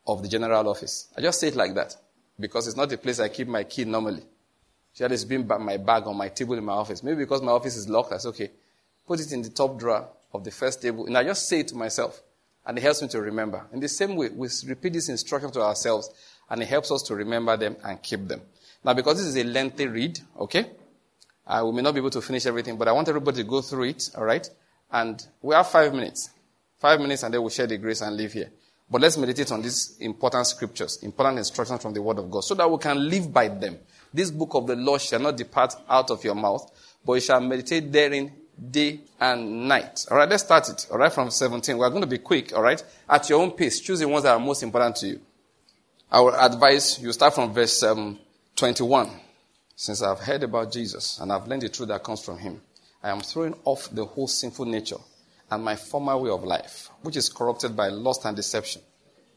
of 0.07 0.23
the 0.23 0.27
general 0.27 0.67
office. 0.67 1.09
I 1.15 1.21
just 1.21 1.39
say 1.39 1.49
it 1.49 1.55
like 1.55 1.75
that 1.75 1.95
because 2.39 2.67
it's 2.67 2.75
not 2.75 2.89
the 2.89 2.97
place 2.97 3.19
I 3.19 3.29
keep 3.29 3.47
my 3.47 3.63
key 3.63 3.85
normally. 3.85 4.23
She 4.93 5.03
it's 5.03 5.25
been 5.25 5.47
my 5.47 5.77
bag 5.77 6.07
on 6.07 6.17
my 6.17 6.29
table 6.29 6.55
in 6.55 6.65
my 6.65 6.73
office. 6.73 7.03
Maybe 7.03 7.17
because 7.17 7.43
my 7.43 7.51
office 7.51 7.75
is 7.75 7.87
locked, 7.87 8.19
say, 8.19 8.29
okay, 8.29 8.51
put 9.07 9.19
it 9.19 9.31
in 9.31 9.41
the 9.41 9.49
top 9.49 9.79
drawer 9.79 10.09
of 10.33 10.43
the 10.43 10.51
first 10.51 10.81
table. 10.81 11.05
And 11.07 11.17
I 11.17 11.23
just 11.23 11.47
say 11.47 11.61
it 11.61 11.69
to 11.69 11.75
myself. 11.75 12.21
And 12.65 12.77
it 12.77 12.81
helps 12.81 13.01
me 13.01 13.07
to 13.07 13.21
remember. 13.21 13.65
In 13.71 13.79
the 13.79 13.87
same 13.87 14.17
way, 14.17 14.29
we 14.29 14.49
repeat 14.65 14.91
this 14.91 15.07
instruction 15.07 15.51
to 15.51 15.61
ourselves, 15.61 16.09
and 16.49 16.61
it 16.61 16.67
helps 16.67 16.91
us 16.91 17.01
to 17.03 17.15
remember 17.15 17.55
them 17.55 17.77
and 17.83 18.01
keep 18.03 18.27
them. 18.27 18.41
Now, 18.83 18.93
because 18.93 19.17
this 19.17 19.27
is 19.27 19.37
a 19.37 19.43
lengthy 19.45 19.87
read, 19.87 20.19
okay, 20.37 20.69
uh, 21.47 21.63
we 21.65 21.71
may 21.71 21.81
not 21.81 21.93
be 21.93 22.01
able 22.01 22.09
to 22.09 22.21
finish 22.21 22.45
everything, 22.45 22.77
but 22.77 22.89
I 22.89 22.91
want 22.91 23.07
everybody 23.07 23.37
to 23.37 23.43
go 23.45 23.61
through 23.61 23.85
it, 23.85 24.09
all 24.17 24.25
right? 24.25 24.47
And 24.91 25.25
we 25.41 25.55
have 25.55 25.67
five 25.67 25.93
minutes. 25.93 26.29
Five 26.77 26.99
minutes, 26.99 27.23
and 27.23 27.33
then 27.33 27.41
we'll 27.41 27.49
share 27.49 27.67
the 27.67 27.77
grace 27.77 28.01
and 28.01 28.15
leave 28.17 28.33
here. 28.33 28.51
But 28.89 29.01
let's 29.01 29.17
meditate 29.17 29.51
on 29.51 29.61
these 29.61 29.97
important 30.01 30.45
scriptures, 30.47 30.99
important 31.03 31.37
instructions 31.37 31.81
from 31.81 31.93
the 31.93 32.01
Word 32.01 32.19
of 32.19 32.29
God, 32.29 32.41
so 32.41 32.53
that 32.55 32.69
we 32.69 32.77
can 32.77 33.09
live 33.09 33.31
by 33.31 33.47
them. 33.47 33.77
This 34.13 34.29
book 34.29 34.53
of 34.55 34.67
the 34.67 34.75
law 34.75 34.97
shall 34.97 35.19
not 35.19 35.37
depart 35.37 35.73
out 35.89 36.11
of 36.11 36.23
your 36.23 36.35
mouth, 36.35 36.69
but 37.05 37.13
you 37.13 37.21
shall 37.21 37.39
meditate 37.39 37.91
therein 37.91 38.31
day 38.71 39.01
and 39.19 39.67
night. 39.67 40.05
All 40.09 40.17
right, 40.17 40.29
let's 40.29 40.43
start 40.43 40.69
it. 40.69 40.87
All 40.91 40.97
right, 40.97 41.11
from 41.11 41.29
17. 41.29 41.77
We're 41.77 41.89
going 41.89 42.01
to 42.01 42.07
be 42.07 42.17
quick, 42.17 42.55
all 42.55 42.63
right? 42.63 42.83
At 43.09 43.29
your 43.29 43.41
own 43.41 43.51
pace, 43.51 43.79
choose 43.79 43.99
the 43.99 44.07
ones 44.07 44.23
that 44.23 44.33
are 44.33 44.39
most 44.39 44.63
important 44.63 44.95
to 44.97 45.07
you. 45.07 45.21
I 46.11 46.21
would 46.21 46.35
advise 46.35 46.99
you 47.01 47.11
start 47.11 47.35
from 47.35 47.53
verse 47.53 47.83
um, 47.83 48.17
21. 48.55 49.09
Since 49.75 50.01
I've 50.01 50.19
heard 50.19 50.43
about 50.43 50.71
Jesus 50.71 51.19
and 51.19 51.31
I've 51.31 51.47
learned 51.47 51.61
the 51.61 51.69
truth 51.69 51.89
that 51.89 52.03
comes 52.03 52.23
from 52.23 52.39
him, 52.39 52.61
I 53.03 53.09
am 53.09 53.19
throwing 53.19 53.55
off 53.65 53.89
the 53.91 54.05
whole 54.05 54.27
sinful 54.27 54.65
nature 54.65 54.97
and 55.51 55.63
my 55.63 55.75
former 55.75 56.17
way 56.17 56.29
of 56.29 56.43
life, 56.43 56.89
which 57.01 57.15
is 57.15 57.29
corrupted 57.29 57.75
by 57.75 57.89
lust 57.89 58.25
and 58.25 58.35
deception. 58.35 58.81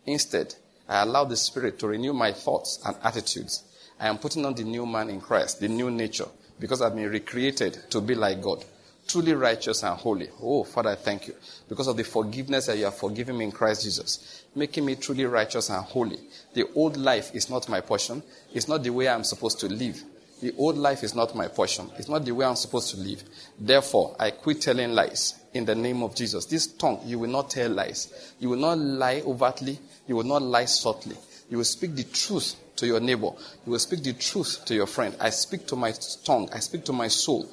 Instead, 0.07 0.55
I 0.89 1.03
allow 1.03 1.25
the 1.25 1.37
Spirit 1.37 1.79
to 1.81 1.89
renew 1.89 2.13
my 2.13 2.33
thoughts 2.33 2.81
and 2.85 2.97
attitudes. 3.03 3.63
I 3.99 4.09
am 4.09 4.19
putting 4.19 4.47
on 4.47 4.55
the 4.55 4.65
new 4.65 4.87
man 4.87 5.11
in 5.11 5.21
Christ, 5.21 5.61
the 5.61 5.69
new 5.69 5.91
nature, 5.91 6.27
because 6.59 6.81
I've 6.81 6.95
been 6.95 7.11
recreated 7.11 7.91
to 7.91 8.01
be 8.01 8.15
like 8.15 8.41
God, 8.41 8.65
truly 9.11 9.35
righteous 9.35 9.83
and 9.83 9.97
holy. 9.99 10.29
Oh, 10.43 10.65
Father, 10.65 10.91
I 10.91 10.95
thank 10.95 11.27
you. 11.27 11.35
Because 11.69 11.89
of 11.89 11.97
the 11.97 12.05
forgiveness 12.05 12.67
that 12.67 12.79
you 12.79 12.85
have 12.85 12.97
forgiven 12.97 13.39
me 13.39 13.47
in 13.47 13.53
Christ 13.53 13.83
Jesus, 13.83 14.45
making 14.55 14.85
me 14.85 14.95
truly 14.95 15.25
righteous 15.25 15.69
and 15.71 15.85
holy. 15.85 16.19
The 16.55 16.67
old 16.75 16.97
life 16.97 17.35
is 17.35 17.51
not 17.51 17.69
my 17.69 17.81
portion. 17.81 18.23
It's 18.53 18.69
not 18.69 18.83
the 18.83 18.91
way 18.91 19.09
I'm 19.09 19.25
supposed 19.25 19.61
to 19.61 19.69
live. 19.69 20.03
The 20.41 20.55
old 20.57 20.79
life 20.79 21.03
is 21.03 21.15
not 21.15 21.35
my 21.35 21.49
portion. 21.49 21.91
It's 21.99 22.09
not 22.09 22.25
the 22.25 22.33
way 22.33 22.47
I'm 22.47 22.57
supposed 22.57 22.91
to 22.95 22.97
live. 22.97 23.23
Therefore, 23.59 24.17
I 24.19 24.31
quit 24.31 24.63
telling 24.63 24.93
lies 24.93 25.35
in 25.53 25.65
the 25.65 25.75
name 25.75 26.03
of 26.03 26.15
Jesus. 26.15 26.47
This 26.47 26.67
tongue, 26.67 27.01
you 27.05 27.19
will 27.19 27.29
not 27.29 27.51
tell 27.51 27.71
lies. 27.71 28.35
You 28.39 28.49
will 28.51 28.59
not 28.59 28.79
lie 28.79 29.23
overtly. 29.27 29.79
You 30.07 30.17
will 30.17 30.25
not 30.25 30.41
lie 30.41 30.65
subtly. 30.65 31.17
You 31.51 31.59
will 31.59 31.65
speak 31.65 31.95
the 31.95 32.05
truth 32.05 32.55
to 32.77 32.87
your 32.87 33.01
neighbor. 33.01 33.33
You 33.67 33.73
will 33.73 33.79
speak 33.79 34.03
the 34.03 34.15
truth 34.15 34.65
to 34.65 34.75
your 34.75 34.87
friend. 34.87 35.15
I 35.21 35.31
speak 35.31 35.67
to 35.67 35.77
my 35.77 35.93
tongue. 36.25 36.49
I 36.55 36.61
speak 36.61 36.85
to 36.87 36.93
my 36.93 37.09
soul. 37.09 37.47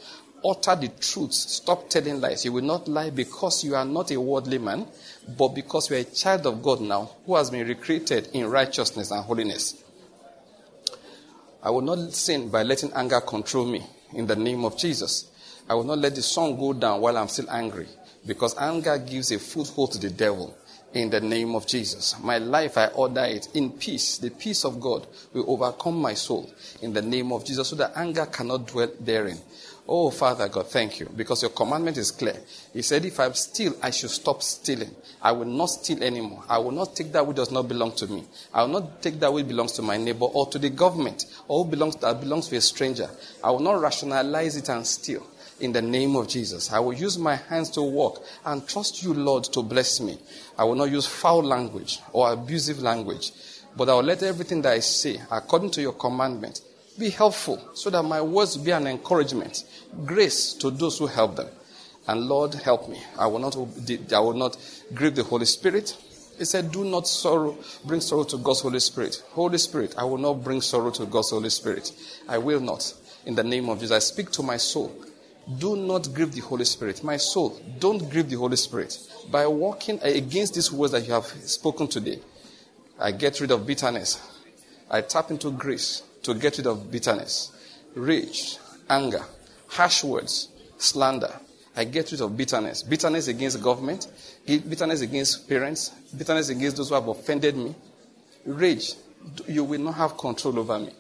Utter 0.46 0.76
the 0.76 0.88
truth. 1.00 1.34
Stop 1.34 1.90
telling 1.90 2.22
lies. 2.22 2.46
You 2.46 2.54
will 2.54 2.64
not 2.64 2.88
lie 2.88 3.10
because 3.10 3.64
you 3.64 3.76
are 3.76 3.86
not 3.86 4.12
a 4.12 4.20
worldly 4.20 4.58
man, 4.58 4.88
but 5.38 5.50
because 5.50 5.90
you 5.90 5.96
are 5.96 6.00
a 6.00 6.04
child 6.04 6.46
of 6.46 6.62
God 6.62 6.82
now 6.82 7.12
who 7.26 7.36
has 7.36 7.50
been 7.50 7.68
recreated 7.68 8.30
in 8.34 8.50
righteousness 8.50 9.12
and 9.12 9.24
holiness. 9.24 9.84
I 11.64 11.72
will 11.72 11.82
not 11.82 12.14
sin 12.14 12.50
by 12.50 12.64
letting 12.64 12.94
anger 12.94 13.20
control 13.20 13.66
me 13.66 13.86
in 14.14 14.28
the 14.28 14.36
name 14.36 14.64
of 14.64 14.78
Jesus. 14.78 15.30
I 15.70 15.74
will 15.74 15.84
not 15.84 16.00
let 16.00 16.16
the 16.16 16.22
sun 16.22 16.56
go 16.56 16.72
down 16.74 17.02
while 17.02 17.18
I'm 17.18 17.28
still 17.28 17.50
angry 17.50 17.88
because 18.26 18.58
anger 18.58 18.98
gives 18.98 19.32
a 19.32 19.40
foothold 19.40 19.94
to 19.94 20.00
the 20.00 20.10
devil. 20.10 20.56
in 20.94 21.10
the 21.10 21.22
name 21.22 21.56
of 21.56 21.68
Jesus. 21.68 22.16
My 22.22 22.38
life, 22.38 22.78
I 22.78 22.88
order 22.88 23.24
it 23.24 23.50
in 23.54 23.72
peace. 23.72 24.18
The 24.18 24.30
peace 24.30 24.66
of 24.66 24.80
God 24.80 25.06
will 25.34 25.46
overcome 25.48 26.02
my 26.02 26.14
soul 26.14 26.50
in 26.82 26.94
the 26.94 27.02
name 27.02 27.32
of 27.32 27.46
Jesus 27.46 27.68
so 27.70 27.76
that 27.78 27.94
anger 27.96 28.26
cannot 28.26 28.68
dwell 28.68 28.92
therein. 29.00 29.38
Oh, 29.90 30.12
Father 30.12 30.50
God, 30.50 30.68
thank 30.68 31.00
you 31.00 31.10
because 31.16 31.42
your 31.42 31.52
commandment 31.52 31.96
is 31.98 32.12
clear. 32.12 32.36
He 32.74 32.82
said, 32.82 33.06
If 33.06 33.22
I 33.22 33.32
steal, 33.32 33.74
I 33.82 33.90
should 33.92 34.10
stop 34.10 34.44
stealing. 34.44 34.94
I 35.22 35.32
will 35.32 35.46
not 35.46 35.68
steal 35.68 36.04
anymore. 36.04 36.44
I 36.50 36.58
will 36.58 36.72
not 36.72 36.94
take 36.94 37.14
that 37.14 37.26
which 37.26 37.38
does 37.38 37.52
not 37.52 37.70
belong 37.70 37.94
to 37.94 38.08
me. 38.08 38.26
I 38.54 38.64
will 38.64 38.82
not 38.82 39.02
take 39.02 39.18
that 39.22 39.32
which 39.32 39.48
belongs 39.48 39.72
to 39.74 39.82
my 39.82 39.96
neighbor 39.96 40.26
or 40.26 40.46
to 40.48 40.60
the 40.60 40.70
government 40.70 41.26
or 41.48 41.66
belongs, 41.66 41.96
that 41.98 42.20
belongs 42.20 42.50
to 42.50 42.58
a 42.58 42.62
stranger. 42.62 43.10
I 43.42 43.52
will 43.52 43.62
not 43.62 43.80
rationalize 43.80 44.58
it 44.58 44.68
and 44.68 44.86
steal 44.86 45.26
in 45.62 45.72
the 45.72 45.82
name 45.82 46.18
of 46.18 46.28
Jesus. 46.28 46.74
I 46.74 46.80
will 46.80 46.94
use 46.94 47.18
my 47.18 47.36
hands 47.36 47.70
to 47.72 47.82
work 47.82 48.16
and 48.46 48.68
trust 48.68 49.02
you, 49.04 49.14
Lord, 49.14 49.46
to 49.46 49.62
bless 49.62 50.02
me. 50.02 50.20
I 50.58 50.66
will 50.66 50.76
not 50.76 50.92
use 50.92 51.08
foul 51.08 51.44
language 51.44 52.00
or 52.12 52.34
abusive 52.34 52.82
language, 52.82 53.32
but 53.78 53.88
I 53.88 53.94
will 53.94 54.04
let 54.04 54.22
everything 54.22 54.62
that 54.64 54.74
I 54.74 54.80
say, 54.80 55.22
according 55.32 55.72
to 55.72 55.82
your 55.82 55.94
commandment, 55.94 56.62
be 56.98 57.10
helpful 57.10 57.62
so 57.74 57.90
that 57.92 58.04
my 58.04 58.22
words 58.22 58.58
be 58.58 58.72
an 58.72 58.88
encouragement, 58.88 59.64
grace 60.06 60.54
to 60.54 60.72
those 60.72 60.98
who 60.98 61.08
help 61.08 61.36
them. 61.36 61.48
And 62.08 62.28
Lord, 62.28 62.54
help 62.54 62.88
me. 62.88 63.02
I 63.18 63.28
will 63.28 63.40
not, 63.40 63.56
I 63.56 64.20
will 64.20 64.34
not 64.34 64.58
grieve 64.94 65.16
the 65.16 65.24
Holy 65.24 65.46
Spirit. 65.46 65.96
He 66.38 66.46
said, 66.46 66.72
Do 66.72 66.86
not 66.86 67.08
sorrow, 67.08 67.58
bring 67.84 68.00
sorrow 68.00 68.24
to 68.26 68.38
God's 68.38 68.62
Holy 68.62 68.80
Spirit. 68.80 69.24
Holy 69.32 69.58
Spirit, 69.58 69.96
I 69.98 70.04
will 70.06 70.18
not 70.18 70.44
bring 70.44 70.62
sorrow 70.62 70.92
to 70.92 71.06
God's 71.06 71.32
Holy 71.32 71.50
Spirit. 71.50 71.92
I 72.30 72.38
will 72.38 72.60
not. 72.60 72.94
In 73.26 73.36
the 73.36 73.44
name 73.44 73.70
of 73.70 73.80
Jesus, 73.80 73.96
I 73.96 74.00
speak 74.00 74.32
to 74.32 74.44
my 74.44 74.58
soul. 74.58 74.96
Do 75.60 75.76
not 75.76 76.14
grieve 76.14 76.34
the 76.34 76.42
Holy 76.42 76.66
Spirit. 76.66 77.04
My 77.04 77.18
soul, 77.18 77.60
don't 77.80 78.10
grieve 78.10 78.30
the 78.30 78.36
Holy 78.38 78.58
Spirit. 78.58 78.98
By 79.32 79.48
walking 79.48 80.00
against 80.02 80.56
these 80.56 80.72
words 80.72 80.92
that 80.92 81.06
you 81.06 81.14
have 81.14 81.26
spoken 81.26 81.88
today, 81.88 82.20
I 83.00 83.12
get 83.12 83.40
rid 83.42 83.52
of 83.52 83.66
bitterness. 83.66 84.22
I 84.90 85.02
tap 85.02 85.32
into 85.32 85.52
grace 85.52 86.04
to 86.24 86.34
get 86.34 86.58
rid 86.58 86.68
of 86.68 86.92
bitterness, 86.92 87.52
rage, 87.96 88.58
anger, 88.90 89.24
harsh 89.68 90.04
words, 90.04 90.50
slander. 90.78 91.34
I 91.76 91.84
get 91.84 92.12
rid 92.12 92.22
of 92.22 92.36
bitterness. 92.36 92.82
Bitterness 92.82 93.28
against 93.28 93.62
government, 93.62 94.08
bitterness 94.46 95.02
against 95.02 95.48
parents, 95.48 95.90
bitterness 96.18 96.50
against 96.50 96.78
those 96.78 96.90
who 96.90 96.96
have 96.96 97.08
offended 97.08 97.56
me. 97.56 97.76
Rage, 98.46 98.94
you 99.48 99.64
will 99.64 99.82
not 99.82 99.96
have 99.96 100.18
control 100.18 100.58
over 100.60 100.80
me. 100.80 100.92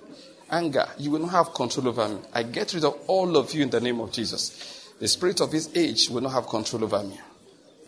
Anger, 0.50 0.88
you 0.98 1.12
will 1.12 1.20
not 1.20 1.32
have 1.32 1.54
control 1.54 1.88
over 1.90 2.08
me. 2.08 2.20
I 2.34 2.44
get 2.44 2.74
rid 2.74 2.84
of 2.86 2.98
all 3.08 3.36
of 3.38 3.54
you 3.54 3.64
in 3.64 3.70
the 3.70 3.82
name 3.82 4.00
of 4.00 4.12
Jesus. 4.12 4.94
The 5.00 5.08
spirit 5.08 5.42
of 5.42 5.52
this 5.52 5.70
age 5.76 6.10
will 6.10 6.22
not 6.22 6.34
have 6.34 6.48
control 6.48 6.84
over 6.84 7.04
me. 7.04 7.20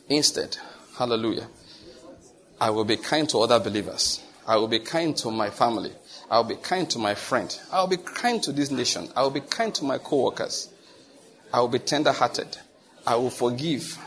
Instead, 0.10 0.58
hallelujah, 0.98 1.48
I 2.60 2.72
will 2.72 2.86
be 2.86 2.98
kind 2.98 3.30
to 3.30 3.40
other 3.40 3.60
believers. 3.60 4.22
I 4.48 4.58
will 4.58 4.68
be 4.68 4.80
kind 4.80 5.16
to 5.18 5.30
my 5.30 5.52
family. 5.52 5.92
I'll 6.30 6.44
be 6.44 6.56
kind 6.56 6.90
to 6.92 7.00
my 7.00 7.16
friend. 7.16 7.60
I'll 7.72 7.88
be 7.88 7.98
kind 7.98 8.42
to 8.44 8.52
this 8.52 8.70
nation. 8.72 9.10
I'll 9.16 9.32
be 9.32 9.42
kind 9.42 9.74
to 9.76 9.86
my 9.86 9.98
co-workers. 9.98 10.70
I 11.54 11.60
will 11.60 11.70
be 11.70 11.80
tender-hearted. 11.80 12.58
I 13.08 13.16
will 13.16 13.32
forgive 13.32 13.98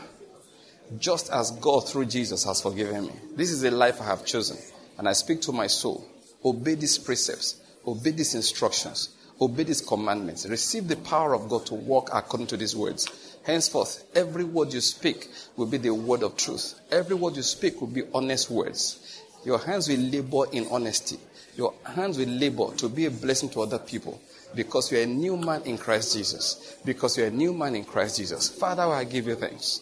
just 0.99 1.31
as 1.31 1.51
God 1.51 1.87
through 1.89 2.05
Jesus 2.05 2.45
has 2.45 2.61
forgiven 2.61 3.07
me. 3.07 3.13
This 3.35 3.51
is 3.51 3.63
a 3.63 3.71
life 3.71 4.01
I 4.01 4.05
have 4.05 4.25
chosen. 4.25 4.57
And 4.97 5.09
I 5.09 5.13
speak 5.13 5.41
to 5.41 5.51
my 5.51 5.67
soul. 5.67 6.05
Obey 6.45 6.75
these 6.75 6.97
precepts. 6.97 7.59
Obey 7.85 8.11
these 8.11 8.35
instructions. 8.35 9.09
Obey 9.41 9.63
these 9.63 9.81
commandments. 9.81 10.45
Receive 10.45 10.87
the 10.87 10.95
power 10.95 11.33
of 11.33 11.49
God 11.49 11.65
to 11.65 11.73
walk 11.73 12.09
according 12.13 12.47
to 12.47 12.57
these 12.57 12.75
words. 12.75 13.09
Henceforth, 13.43 14.03
every 14.15 14.45
word 14.45 14.71
you 14.73 14.79
speak 14.79 15.27
will 15.57 15.65
be 15.65 15.77
the 15.77 15.89
word 15.93 16.23
of 16.23 16.37
truth. 16.37 16.79
Every 16.91 17.15
word 17.15 17.35
you 17.35 17.41
speak 17.41 17.81
will 17.81 17.87
be 17.87 18.03
honest 18.13 18.49
words. 18.49 19.21
Your 19.43 19.57
hands 19.57 19.89
will 19.89 19.99
labor 19.99 20.45
in 20.51 20.67
honesty. 20.71 21.17
Your 21.55 21.73
hands 21.85 22.17
will 22.17 22.29
labor 22.29 22.73
to 22.77 22.89
be 22.89 23.05
a 23.05 23.11
blessing 23.11 23.49
to 23.49 23.61
other 23.61 23.79
people 23.79 24.19
because 24.55 24.91
you're 24.91 25.01
a 25.01 25.07
new 25.07 25.37
man 25.37 25.61
in 25.63 25.77
Christ 25.77 26.15
Jesus. 26.15 26.77
Because 26.83 27.17
you're 27.17 27.27
a 27.27 27.31
new 27.31 27.53
man 27.53 27.75
in 27.75 27.85
Christ 27.85 28.17
Jesus. 28.17 28.49
Father, 28.49 28.83
I 28.83 29.03
give 29.03 29.27
you 29.27 29.35
thanks. 29.35 29.81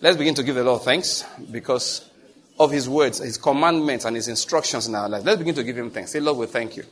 Let's 0.00 0.16
begin 0.16 0.34
to 0.34 0.42
give 0.42 0.54
the 0.54 0.64
Lord 0.64 0.82
thanks 0.82 1.24
because 1.50 2.08
of 2.58 2.70
his 2.70 2.88
words, 2.88 3.18
his 3.18 3.38
commandments, 3.38 4.04
and 4.04 4.16
his 4.16 4.28
instructions 4.28 4.86
in 4.86 4.94
our 4.94 5.08
life. 5.08 5.24
Let's 5.24 5.38
begin 5.38 5.54
to 5.56 5.64
give 5.64 5.76
him 5.76 5.90
thanks. 5.90 6.12
Say, 6.12 6.20
Lord, 6.20 6.38
we 6.38 6.46
thank 6.46 6.76
you. 6.76 6.84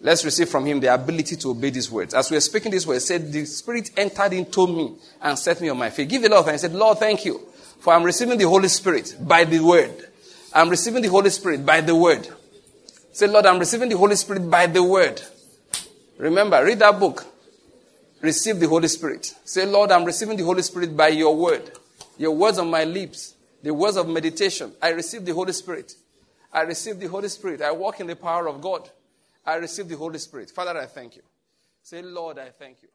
Let's 0.00 0.24
receive 0.24 0.48
from 0.48 0.66
him 0.66 0.80
the 0.80 0.92
ability 0.92 1.36
to 1.36 1.50
obey 1.50 1.70
these 1.70 1.90
words. 1.90 2.12
As 2.12 2.30
we 2.30 2.36
are 2.36 2.40
speaking 2.40 2.72
these 2.72 2.86
words, 2.86 3.06
said, 3.06 3.32
The 3.32 3.46
Spirit 3.46 3.90
entered 3.96 4.34
into 4.34 4.66
me 4.66 4.96
and 5.22 5.38
set 5.38 5.60
me 5.60 5.70
on 5.70 5.78
my 5.78 5.90
feet. 5.90 6.08
Give 6.08 6.20
the 6.20 6.28
Lord 6.28 6.44
thanks. 6.44 6.62
Said, 6.62 6.74
Lord, 6.74 6.98
thank 6.98 7.24
you. 7.24 7.40
For 7.78 7.92
I'm 7.94 8.02
receiving 8.02 8.38
the 8.38 8.48
Holy 8.48 8.68
Spirit 8.68 9.16
by 9.20 9.44
the 9.44 9.60
word. 9.60 10.08
I'm 10.52 10.68
receiving 10.68 11.02
the 11.02 11.08
Holy 11.08 11.30
Spirit 11.30 11.64
by 11.64 11.80
the 11.80 11.94
word. 11.94 12.28
Say, 13.14 13.28
Lord, 13.28 13.46
I'm 13.46 13.60
receiving 13.60 13.88
the 13.88 13.96
Holy 13.96 14.16
Spirit 14.16 14.50
by 14.50 14.66
the 14.66 14.82
word. 14.82 15.22
Remember, 16.18 16.64
read 16.64 16.80
that 16.80 16.98
book. 16.98 17.24
Receive 18.20 18.58
the 18.58 18.66
Holy 18.66 18.88
Spirit. 18.88 19.32
Say, 19.44 19.64
Lord, 19.64 19.92
I'm 19.92 20.04
receiving 20.04 20.36
the 20.36 20.42
Holy 20.42 20.62
Spirit 20.62 20.96
by 20.96 21.08
your 21.08 21.36
word. 21.36 21.70
Your 22.18 22.32
words 22.32 22.58
on 22.58 22.68
my 22.68 22.82
lips. 22.82 23.36
The 23.62 23.72
words 23.72 23.96
of 23.96 24.08
meditation. 24.08 24.72
I 24.82 24.88
receive 24.88 25.24
the 25.24 25.32
Holy 25.32 25.52
Spirit. 25.52 25.94
I 26.52 26.62
receive 26.62 26.98
the 26.98 27.06
Holy 27.06 27.28
Spirit. 27.28 27.62
I 27.62 27.70
walk 27.70 28.00
in 28.00 28.08
the 28.08 28.16
power 28.16 28.48
of 28.48 28.60
God. 28.60 28.90
I 29.46 29.54
receive 29.54 29.88
the 29.88 29.96
Holy 29.96 30.18
Spirit. 30.18 30.50
Father, 30.50 30.76
I 30.76 30.86
thank 30.86 31.14
you. 31.14 31.22
Say, 31.84 32.02
Lord, 32.02 32.40
I 32.40 32.48
thank 32.48 32.82
you. 32.82 32.88